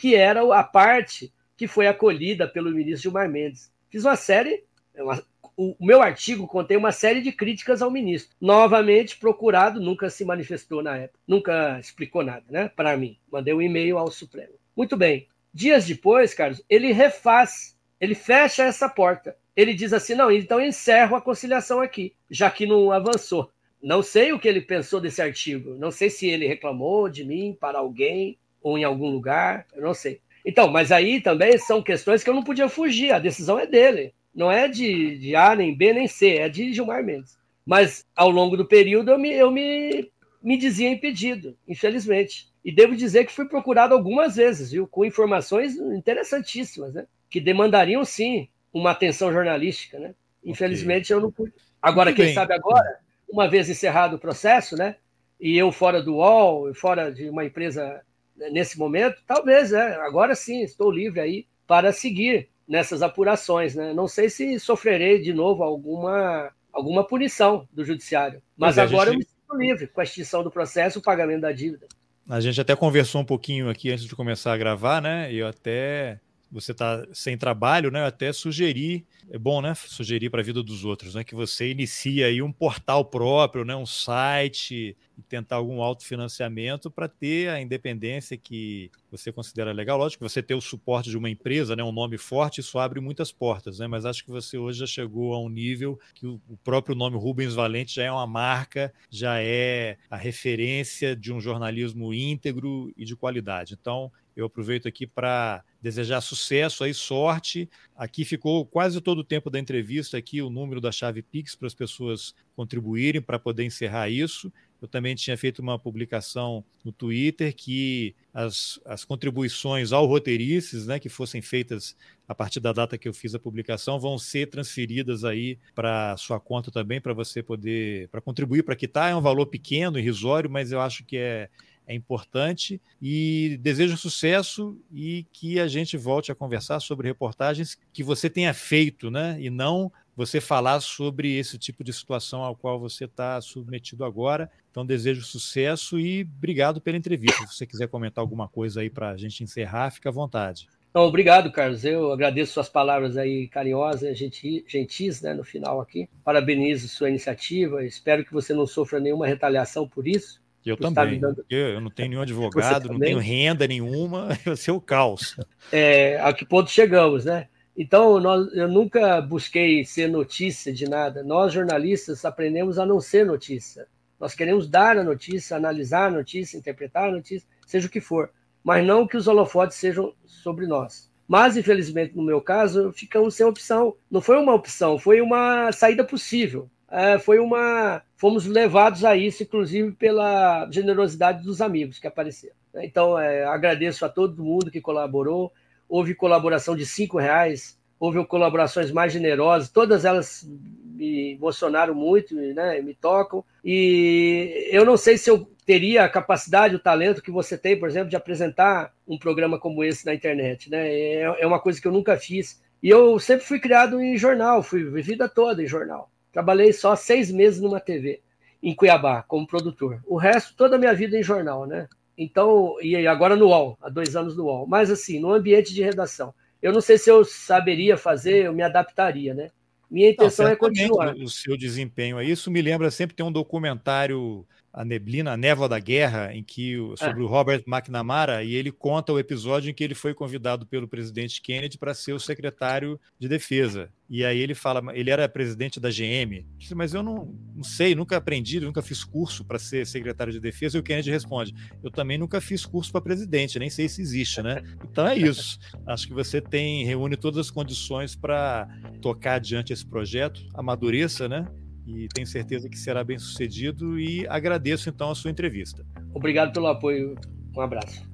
que 0.03 0.17
era 0.17 0.43
a 0.59 0.65
parte 0.65 1.33
que 1.57 1.69
foi 1.69 1.87
acolhida 1.87 2.49
pelo 2.49 2.73
ministro 2.73 3.05
Gilmar 3.05 3.29
Mendes. 3.29 3.73
Fiz 3.89 4.05
uma 4.05 4.17
série, 4.17 4.65
uma, 4.97 5.25
o 5.57 5.77
meu 5.79 6.03
artigo 6.03 6.49
contém 6.49 6.77
uma 6.77 6.91
série 6.91 7.21
de 7.21 7.31
críticas 7.31 7.81
ao 7.81 7.89
ministro. 7.89 8.35
Novamente 8.41 9.17
procurado, 9.17 9.81
nunca 9.81 10.11
se 10.11 10.25
manifestou 10.25 10.83
na 10.83 10.97
época, 10.97 11.21
nunca 11.25 11.79
explicou 11.79 12.25
nada, 12.25 12.43
né? 12.51 12.69
Para 12.75 12.97
mim. 12.97 13.17
Mandei 13.31 13.55
um 13.55 13.63
e-mail 13.63 13.97
ao 13.97 14.11
Supremo. 14.11 14.55
Muito 14.77 14.97
bem. 14.97 15.29
Dias 15.55 15.87
depois, 15.87 16.35
Carlos, 16.35 16.61
ele 16.69 16.91
refaz, 16.91 17.79
ele 18.01 18.17
fecha 18.17 18.65
essa 18.65 18.89
porta 18.89 19.37
ele 19.55 19.73
diz 19.73 19.93
assim: 19.93 20.15
não, 20.15 20.33
então 20.33 20.59
eu 20.59 20.67
encerro 20.67 21.15
a 21.15 21.21
conciliação 21.21 21.81
aqui, 21.81 22.13
já 22.29 22.51
que 22.51 22.67
não 22.67 22.91
avançou. 22.91 23.53
Não 23.81 24.03
sei 24.03 24.33
o 24.33 24.39
que 24.41 24.49
ele 24.49 24.63
pensou 24.63 25.01
desse 25.01 25.21
artigo, 25.21 25.75
não 25.75 25.91
sei 25.91 26.09
se 26.09 26.27
ele 26.27 26.49
reclamou 26.49 27.09
de 27.09 27.25
mim 27.25 27.57
para 27.61 27.79
alguém 27.79 28.39
ou 28.63 28.79
em 28.79 28.85
algum 28.85 29.09
lugar, 29.09 29.67
eu 29.75 29.83
não 29.83 29.95
sei. 29.95 30.21
Então, 30.45 30.69
mas 30.69 30.91
aí 30.91 31.21
também 31.21 31.57
são 31.59 31.83
questões 31.83 32.23
que 32.23 32.31
eu 32.31 32.35
não 32.35 32.43
podia 32.43 32.69
fugir, 32.69 33.13
a 33.13 33.19
decisão 33.19 33.59
é 33.59 33.67
dele, 33.67 34.13
não 34.35 34.51
é 34.51 34.69
de, 34.69 35.19
de 35.19 35.37
A, 35.37 35.55
nem 35.55 35.75
B, 35.75 35.93
nem 35.93 36.09
C, 36.09 36.37
é 36.37 36.49
de 36.49 36.73
Gilmar 36.73 37.05
Mendes. 37.05 37.39
Mas 37.65 38.05
ao 38.15 38.31
longo 38.31 38.57
do 38.57 38.67
período 38.67 39.11
eu 39.11 39.19
me, 39.19 39.33
eu 39.33 39.51
me, 39.51 40.11
me 40.43 40.57
dizia 40.57 40.91
impedido, 40.91 41.57
infelizmente. 41.67 42.51
E 42.65 42.73
devo 42.73 42.97
dizer 42.97 43.25
que 43.25 43.33
fui 43.33 43.47
procurado 43.47 43.95
algumas 43.95 44.37
vezes, 44.37 44.73
viu, 44.73 44.87
com 44.87 45.05
informações 45.05 45.77
interessantíssimas, 45.77 46.95
né? 46.95 47.07
Que 47.31 47.41
demandariam 47.41 48.05
sim 48.05 48.49
uma 48.73 48.91
atenção 48.91 49.33
jornalística, 49.33 49.99
né? 49.99 50.15
Infelizmente 50.45 51.13
okay. 51.13 51.17
eu 51.17 51.21
não 51.21 51.31
pude. 51.31 51.53
Agora, 51.81 52.11
Muito 52.11 52.17
quem 52.17 52.27
bem. 52.27 52.35
sabe 52.35 52.55
agora, 52.55 52.99
uma 53.29 53.49
vez 53.49 53.69
encerrado 53.69 54.17
o 54.17 54.19
processo, 54.19 54.77
né? 54.77 54.97
E 55.41 55.57
eu 55.57 55.73
fora 55.73 56.03
do 56.03 56.17
UOL, 56.17 56.73
fora 56.75 57.11
de 57.13 57.29
uma 57.29 57.45
empresa 57.45 58.01
nesse 58.37 58.79
momento, 58.79 59.23
talvez, 59.27 59.71
né? 59.71 59.97
Agora 59.97 60.35
sim, 60.35 60.63
estou 60.63 60.91
livre 60.91 61.21
aí 61.21 61.47
para 61.67 61.93
seguir 61.93 62.49
nessas 62.67 63.03
apurações, 63.03 63.75
né? 63.75 63.93
Não 63.93 64.09
sei 64.09 64.31
se 64.31 64.59
sofrerei 64.59 65.21
de 65.21 65.33
novo 65.33 65.63
alguma 65.63 66.51
alguma 66.73 67.07
punição 67.07 67.69
do 67.71 67.85
judiciário, 67.85 68.43
mas, 68.57 68.77
mas 68.77 68.91
agora 68.91 69.11
gente... 69.11 69.15
eu 69.15 69.19
me 69.19 69.25
sinto 69.25 69.57
livre 69.59 69.87
com 69.87 70.01
a 70.01 70.05
extinção 70.05 70.43
do 70.43 70.51
processo, 70.51 70.99
o 70.99 71.03
pagamento 71.03 71.43
da 71.43 71.53
dívida. 71.53 71.87
A 72.29 72.41
gente 72.41 72.61
até 72.61 72.75
conversou 72.75 73.21
um 73.21 73.25
pouquinho 73.25 73.69
aqui 73.69 73.91
antes 73.91 74.05
de 74.05 74.17
começar 74.17 74.53
a 74.53 74.57
gravar, 74.57 75.03
né? 75.03 75.31
E 75.31 75.39
eu 75.39 75.47
até 75.47 76.19
você 76.53 76.73
está 76.73 77.07
sem 77.15 77.37
trabalho, 77.39 77.91
né? 77.91 78.05
Até 78.05 78.31
sugerir, 78.31 79.07
é 79.31 79.39
bom, 79.39 79.63
né? 79.63 79.75
Sugerir 79.75 80.29
para 80.29 80.43
a 80.43 80.45
vida 80.45 80.63
dos 80.63 80.85
outros, 80.85 81.15
né? 81.15 81.25
Que 81.25 81.35
você 81.35 81.71
inicie 81.71 82.23
aí 82.23 82.43
um 82.43 82.53
portal 82.53 83.07
próprio, 83.07 83.65
né? 83.65 83.75
Um 83.75 83.87
site 83.87 84.95
e 85.17 85.23
tentar 85.23 85.57
algum 85.57 85.83
autofinanciamento 85.83 86.91
para 86.91 87.09
ter 87.09 87.49
a 87.49 87.61
independência 87.61 88.37
que 88.37 88.91
você 89.11 89.33
considera 89.33 89.73
legal. 89.73 89.97
Lógico 89.97 90.23
que 90.23 90.31
você 90.31 90.43
ter 90.43 90.55
o 90.55 90.61
suporte 90.61 91.09
de 91.09 91.17
uma 91.17 91.31
empresa, 91.31 91.75
né? 91.75 91.83
Um 91.83 91.93
nome 91.93 92.19
forte, 92.19 92.61
isso 92.61 92.79
abre 92.79 93.01
muitas 93.01 93.33
portas, 93.33 93.79
né? 93.79 93.87
Mas 93.87 94.05
acho 94.05 94.23
que 94.23 94.31
você 94.31 94.59
hoje 94.59 94.81
já 94.81 94.87
chegou 94.87 95.33
a 95.33 95.41
um 95.41 95.49
nível 95.49 95.99
que 96.15 96.27
o 96.27 96.41
próprio 96.63 96.95
nome 96.95 97.17
Rubens 97.17 97.55
Valente 97.55 97.95
já 97.95 98.05
é 98.05 98.13
uma 98.13 98.27
marca, 98.27 98.93
já 99.11 99.41
é 99.41 99.97
a 100.11 100.17
referência 100.17 101.17
de 101.17 101.33
um 101.33 101.41
jornalismo 101.41 102.13
íntegro 102.13 102.93
e 102.95 103.07
de 103.07 103.17
qualidade. 103.17 103.75
Então, 103.81 104.13
eu 104.37 104.47
aproveito 104.47 104.89
aqui 104.89 105.07
para 105.07 105.63
desejar 105.83 106.21
sucesso 106.21 106.85
aí, 106.85 106.95
sorte. 106.95 107.69
Aqui 107.97 108.25
ficou 108.25 108.65
quase 108.65 109.01
todo 109.01 109.19
o 109.19 109.25
tempo 109.25 109.51
da 109.51 109.59
entrevista 109.59 110.17
aqui 110.17 110.41
o 110.41 110.49
número 110.49 110.81
da 110.81 110.93
chave 110.93 111.23
Pix 111.23 111.57
para 111.57 111.67
as 111.67 111.75
pessoas 111.75 112.35
contribuírem 112.55 113.21
para 113.21 113.39
poder 113.39 113.65
encerrar 113.65 114.09
isso. 114.09 114.53
Eu 114.81 114.87
também 114.89 115.15
tinha 115.15 115.37
feito 115.37 115.61
uma 115.61 115.79
publicação 115.79 116.65
no 116.85 116.93
Twitter 116.93 117.55
que 117.55 118.15
as, 118.33 118.81
as 118.85 119.05
contribuições 119.05 119.93
ao 119.93 120.07
roteirices, 120.07 120.87
né, 120.87 120.99
que 120.99 121.09
fossem 121.09 121.43
feitas 121.43 121.97
a 122.27 122.35
partir 122.35 122.61
da 122.61 122.73
data 122.73 122.97
que 122.97 123.09
eu 123.09 123.15
fiz 123.15 123.35
a 123.35 123.39
publicação, 123.39 124.01
vão 124.01 124.19
ser 124.19 124.49
transferidas 124.49 125.25
aí 125.25 125.59
para 125.75 126.17
sua 126.17 126.41
conta 126.41 126.71
também 126.71 127.01
para 127.01 127.13
você 127.13 127.43
poder 127.43 128.09
para 128.09 128.21
contribuir 128.21 128.63
para 128.63 128.77
quitar. 128.77 129.11
É 129.11 129.17
um 129.17 129.21
valor 129.21 129.47
pequeno, 129.47 129.99
irrisório, 129.99 130.51
mas 130.51 130.73
eu 130.73 130.81
acho 130.81 131.05
que 131.05 131.17
é 131.17 131.49
é 131.87 131.95
importante 131.95 132.81
e 133.01 133.59
desejo 133.61 133.97
sucesso 133.97 134.79
e 134.93 135.27
que 135.33 135.59
a 135.61 135.67
gente 135.67 135.97
volte 135.97 136.31
a 136.31 136.35
conversar 136.35 136.81
sobre 136.81 137.09
reportagens 137.09 137.79
que 137.93 138.03
você 138.03 138.31
tenha 138.31 138.55
feito, 138.55 139.11
né? 139.11 139.37
E 139.41 139.51
não 139.51 139.93
você 140.17 140.41
falar 140.41 140.81
sobre 140.81 141.37
esse 141.37 141.59
tipo 141.59 141.83
de 141.83 141.93
situação 141.93 142.43
ao 142.43 142.55
qual 142.55 142.79
você 142.79 143.05
está 143.05 143.41
submetido 143.41 144.05
agora. 144.05 144.51
Então, 144.71 144.85
desejo 144.85 145.23
sucesso 145.23 145.99
e 145.99 146.23
obrigado 146.23 146.81
pela 146.81 146.97
entrevista. 146.97 147.47
Se 147.47 147.57
você 147.57 147.67
quiser 147.67 147.89
comentar 147.89 148.23
alguma 148.23 148.49
coisa 148.49 148.81
aí 148.81 148.91
para 148.91 149.11
a 149.11 149.17
gente 149.17 149.43
encerrar, 149.43 149.91
fica 149.91 150.09
à 150.11 150.13
vontade. 150.13 150.69
Não, 150.95 151.03
obrigado, 151.03 151.51
Carlos. 151.51 151.87
Eu 151.87 152.13
agradeço 152.13 152.53
suas 152.53 152.69
palavras 152.69 153.17
aí 153.17 153.49
carinhosas, 153.49 154.19
gentis, 154.19 155.23
né, 155.23 155.33
no 155.33 155.43
final 155.43 155.81
aqui. 155.81 156.07
Parabenizo 156.23 156.87
sua 156.87 157.09
iniciativa. 157.09 157.83
Espero 157.83 158.23
que 158.23 158.33
você 158.33 158.53
não 158.53 158.67
sofra 158.67 159.01
nenhuma 159.01 159.27
retaliação 159.27 159.89
por 159.89 160.07
isso. 160.07 160.42
Eu 160.65 160.77
também. 160.77 161.19
Dando... 161.19 161.45
Eu, 161.51 161.81
não 161.81 161.91
tenho 161.91 162.11
nenhum 162.11 162.23
advogado, 162.23 162.89
não 162.89 162.99
tenho 162.99 163.19
renda 163.19 163.67
nenhuma, 163.67 164.29
vai 164.45 164.57
ser 164.57 164.71
o 164.71 164.81
caos. 164.81 165.37
É, 165.71 166.21
a 166.21 166.33
que 166.33 166.45
ponto 166.45 166.71
chegamos, 166.71 167.25
né? 167.25 167.49
Então, 167.77 168.21
nós, 168.21 168.55
eu 168.55 168.69
nunca 168.69 169.21
busquei 169.21 169.85
ser 169.85 170.07
notícia 170.07 170.73
de 170.73 170.89
nada. 170.89 171.23
Nós, 171.23 171.53
jornalistas, 171.53 172.25
aprendemos 172.25 172.79
a 172.79 172.85
não 172.85 173.01
ser 173.01 173.25
notícia. 173.25 173.87
Nós 174.21 174.35
queremos 174.35 174.69
dar 174.69 174.99
a 174.99 175.03
notícia, 175.05 175.57
analisar 175.57 176.09
a 176.09 176.11
notícia, 176.11 176.57
interpretar 176.57 177.09
a 177.09 177.13
notícia, 177.13 177.49
seja 177.67 177.87
o 177.87 177.91
que 177.91 178.01
for, 178.01 178.31
mas 178.63 178.87
não 178.87 179.07
que 179.07 179.17
os 179.17 179.27
holofotes 179.27 179.79
sejam 179.79 180.15
sobre 180.27 180.67
nós. 180.67 181.11
Mas, 181.27 181.57
infelizmente, 181.57 182.15
no 182.15 182.23
meu 182.23 182.41
caso, 182.41 182.93
ficamos 182.93 183.35
sem 183.35 183.47
opção. 183.47 183.97
Não 184.11 184.21
foi 184.21 184.37
uma 184.37 184.55
opção, 184.55 184.99
foi 184.99 185.21
uma 185.21 185.73
saída 185.73 186.05
possível 186.05 186.71
é, 186.93 187.19
foi 187.19 187.39
uma. 187.39 188.03
Fomos 188.17 188.45
levados 188.47 189.03
a 189.03 189.17
isso, 189.17 189.43
inclusive 189.43 189.93
pela 189.93 190.69
generosidade 190.71 191.43
dos 191.43 191.63
amigos 191.63 191.99
que 191.99 192.07
apareceram. 192.07 192.55
Então, 192.77 193.19
é, 193.19 193.45
agradeço 193.45 194.05
a 194.05 194.11
todo 194.11 194.45
mundo 194.45 194.71
que 194.71 194.81
colaborou. 194.81 195.51
Houve 195.89 196.15
colaboração 196.15 196.77
de 196.77 196.85
cinco 196.85 197.19
reais, 197.19 197.79
houve 197.99 198.25
colaborações 198.27 198.91
mais 198.91 199.13
generosas, 199.13 199.71
todas 199.71 200.05
elas 200.05 200.47
me 200.95 201.33
emocionaram 201.33 201.95
muito, 201.95 202.35
né, 202.35 202.81
me 202.83 202.95
tocam. 202.95 203.43
E 203.65 204.69
eu 204.71 204.85
não 204.85 204.97
sei 204.97 205.17
se 205.17 205.31
eu 205.31 205.49
teria 205.65 206.05
a 206.05 206.09
capacidade, 206.09 206.77
o 206.77 206.81
talento 206.81 207.23
que 207.23 207.31
você 207.31 207.57
tem, 207.57 207.79
por 207.79 207.89
exemplo, 207.89 208.11
de 208.11 208.17
apresentar 208.17 208.93
um 209.09 209.19
programa 209.19 209.59
como 209.59 209.83
esse 209.83 210.05
na 210.05 210.15
internet. 210.15 210.71
Né? 210.71 210.89
É, 210.93 211.23
é 211.41 211.47
uma 211.47 211.61
coisa 211.61 211.81
que 211.81 211.89
eu 211.89 211.93
nunca 211.93 212.17
fiz. 212.17 212.63
E 212.83 212.89
eu 212.89 213.19
sempre 213.19 213.47
fui 213.47 213.59
criado 213.59 214.01
em 214.01 214.17
jornal, 214.17 214.63
fui 214.63 214.85
vida 215.03 215.29
toda 215.29 215.63
em 215.63 215.67
jornal. 215.67 216.11
Trabalhei 216.33 216.73
só 216.73 216.97
seis 216.97 217.31
meses 217.31 217.61
numa 217.61 217.79
TV, 217.79 218.21
em 218.63 218.75
Cuiabá, 218.75 219.23
como 219.23 219.47
produtor. 219.47 220.03
O 220.07 220.17
resto, 220.17 220.57
toda 220.57 220.77
a 220.77 220.79
minha 220.79 220.95
vida 220.95 221.19
em 221.19 221.23
jornal, 221.23 221.67
né? 221.67 221.89
Então, 222.17 222.77
e 222.81 223.07
agora 223.07 223.37
no 223.37 223.47
UOL, 223.47 223.77
há 223.81 223.89
dois 223.89 224.17
anos 224.17 224.37
no 224.37 224.45
UOL. 224.45 224.67
Mas 224.67 224.91
assim, 224.91 225.21
no 225.21 225.33
ambiente 225.33 225.75
de 225.75 225.83
redação. 225.83 226.35
Eu 226.61 226.73
não 226.73 226.81
sei 226.81 226.97
se 226.97 227.11
eu 227.11 227.25
saberia 227.25 227.97
fazer, 227.97 228.47
eu 228.47 228.53
me 228.53 228.63
adaptaria, 228.63 229.35
né? 229.35 229.51
Minha 229.91 230.11
intenção 230.11 230.47
não, 230.47 230.53
é 230.53 230.57
continuar. 230.57 231.15
O 231.17 231.29
seu 231.29 231.57
desempenho 231.57 232.19
é 232.19 232.25
isso. 232.25 232.51
Me 232.51 232.63
lembra 232.63 232.91
sempre 232.91 233.15
tem 233.15 233.27
um 233.27 233.33
documentário 233.33 234.47
a 234.73 234.85
neblina, 234.85 235.33
a 235.33 235.37
névoa 235.37 235.69
da 235.69 235.79
guerra, 235.79 236.35
em 236.35 236.43
que 236.43 236.77
sobre 236.97 237.21
é. 237.21 237.25
o 237.25 237.27
Robert 237.27 237.63
McNamara, 237.67 238.43
e 238.43 238.55
ele 238.55 238.73
conta 238.73 239.13
o 239.13 239.19
episódio 239.19 239.71
em 239.71 239.75
que 239.75 239.85
ele 239.85 239.95
foi 239.95 240.15
convidado 240.15 240.67
pelo 240.67 240.89
presidente 240.89 241.43
Kennedy 241.43 241.77
para 241.77 241.93
ser 241.93 242.15
o 242.15 242.21
secretário 242.21 242.99
de 243.19 243.29
defesa. 243.29 243.91
E 244.09 244.25
aí 244.25 244.39
ele 244.39 244.55
fala, 244.55 244.83
ele 244.95 245.11
era 245.11 245.29
presidente 245.29 245.81
da 245.81 245.89
GM, 245.89 246.45
mas 246.75 246.93
eu 246.93 247.03
não, 247.03 247.35
não 247.55 247.65
sei, 247.65 247.95
nunca 247.95 248.17
aprendi, 248.17 248.61
nunca 248.61 248.83
fiz 248.83 249.05
curso 249.05 249.45
para 249.45 249.59
ser 249.59 249.87
secretário 249.87 250.33
de 250.33 250.41
defesa. 250.41 250.77
E 250.77 250.81
o 250.81 250.83
Kennedy 250.83 251.11
responde: 251.11 251.55
eu 251.83 251.91
também 251.91 252.19
nunca 252.19 252.41
fiz 252.41 252.67
curso 252.67 252.93
para 252.93 253.01
presidente, 253.01 253.59
nem 253.59 253.71
sei 253.71 253.89
se 253.89 254.03
existe, 254.03 254.43
né? 254.43 254.63
Então 254.93 255.07
é 255.07 255.17
isso. 255.17 255.59
Acho 255.87 256.07
que 256.07 256.13
você 256.13 256.39
tem 256.39 256.85
reúne 256.85 257.17
todas 257.17 257.39
as 257.39 257.51
condições 257.51 258.15
para 258.15 258.69
tocar 259.01 259.37
adiante 259.37 259.73
esse 259.73 259.87
projeto, 259.87 260.47
amadureça, 260.55 261.27
né? 261.27 261.47
E 261.87 262.09
tenho 262.15 262.27
certeza 262.27 262.69
que 262.69 262.79
será 262.79 263.03
bem 263.03 263.19
sucedido 263.19 263.99
e 263.99 264.27
agradeço 264.29 264.89
então 264.89 265.11
a 265.11 265.15
sua 265.15 265.31
entrevista. 265.31 265.85
Obrigado 266.15 266.53
pelo 266.53 266.67
apoio. 266.69 267.15
Um 267.57 267.61
abraço. 267.61 268.11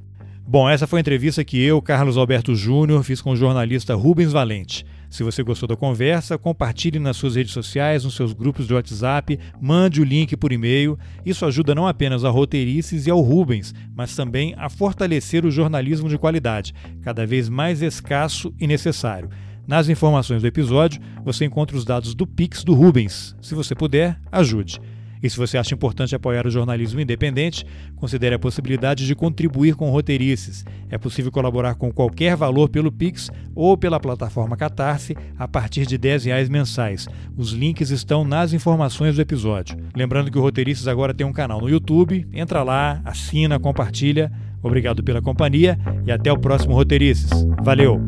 Bom, 0.51 0.67
essa 0.67 0.87
foi 0.87 0.99
a 0.99 1.01
entrevista 1.01 1.45
que 1.45 1.63
eu, 1.63 1.83
Carlos 1.83 2.17
Alberto 2.17 2.55
Júnior, 2.55 3.05
fiz 3.05 3.21
com 3.21 3.33
o 3.33 3.37
jornalista 3.37 3.95
Rubens 3.95 4.33
Valente. 4.33 4.83
Se 5.11 5.23
você 5.23 5.43
gostou 5.43 5.69
da 5.69 5.77
conversa, 5.77 6.39
compartilhe 6.39 6.99
nas 6.99 7.19
suas 7.19 7.37
redes 7.37 7.53
sociais, 7.53 8.05
nos 8.05 8.15
seus 8.15 8.33
grupos 8.33 8.67
de 8.67 8.73
WhatsApp, 8.73 9.39
mande 9.61 10.01
o 10.01 10.05
link 10.05 10.35
por 10.39 10.51
e-mail. 10.51 10.99
Isso 11.25 11.45
ajuda 11.45 11.75
não 11.75 11.87
apenas 11.87 12.25
a 12.25 12.31
Roteirices 12.31 13.07
e 13.07 13.11
ao 13.11 13.21
Rubens, 13.21 13.75
mas 13.95 14.17
também 14.17 14.55
a 14.57 14.71
fortalecer 14.71 15.45
o 15.45 15.51
jornalismo 15.51 16.09
de 16.09 16.17
qualidade, 16.17 16.75
cada 17.03 17.27
vez 17.27 17.51
mais 17.51 17.83
escasso 17.83 18.55
e 18.59 18.67
necessário. 18.67 19.29
Nas 19.69 19.91
informações 19.91 20.41
do 20.41 20.49
episódio, 20.49 20.99
você 21.23 21.45
encontra 21.45 21.77
os 21.77 21.85
dados 21.85 22.15
do 22.15 22.27
Pix 22.27 22.65
do 22.65 22.73
Rubens. 22.73 23.37
Se 23.39 23.55
você 23.55 23.75
puder, 23.75 24.19
ajude. 24.33 24.81
E 25.23 25.29
se 25.29 25.37
você 25.37 25.59
acha 25.59 25.75
importante 25.75 26.15
apoiar 26.15 26.47
o 26.47 26.51
jornalismo 26.51 27.03
independente, 27.03 27.67
considere 27.95 28.35
a 28.35 28.39
possibilidade 28.39 29.07
de 29.07 29.15
contribuir 29.15 29.75
com 29.75 29.91
roteirices. 29.91 30.65
É 30.89 30.97
possível 30.97 31.31
colaborar 31.31 31.75
com 31.75 31.93
qualquer 31.93 32.35
valor 32.35 32.71
pelo 32.71 32.91
Pix 32.91 33.31
ou 33.55 33.77
pela 33.77 34.01
plataforma 34.01 34.57
Catarse 34.57 35.15
a 35.37 35.47
partir 35.47 35.85
de 35.85 35.97
R$ 35.97 36.17
reais 36.17 36.49
mensais. 36.49 37.07
Os 37.37 37.51
links 37.53 37.91
estão 37.91 38.25
nas 38.25 38.55
informações 38.55 39.17
do 39.17 39.21
episódio. 39.21 39.77
Lembrando 39.95 40.31
que 40.31 40.39
o 40.39 40.41
Roteirices 40.41 40.89
agora 40.89 41.13
tem 41.13 41.27
um 41.27 41.33
canal 41.33 41.61
no 41.61 41.69
YouTube. 41.69 42.27
Entra 42.33 42.63
lá, 42.63 43.03
assina, 43.05 43.59
compartilha. 43.59 44.33
Obrigado 44.63 45.03
pela 45.03 45.21
companhia 45.21 45.79
e 46.07 46.11
até 46.11 46.33
o 46.33 46.39
próximo 46.39 46.75
Roteirices. 46.75 47.29
Valeu! 47.63 48.01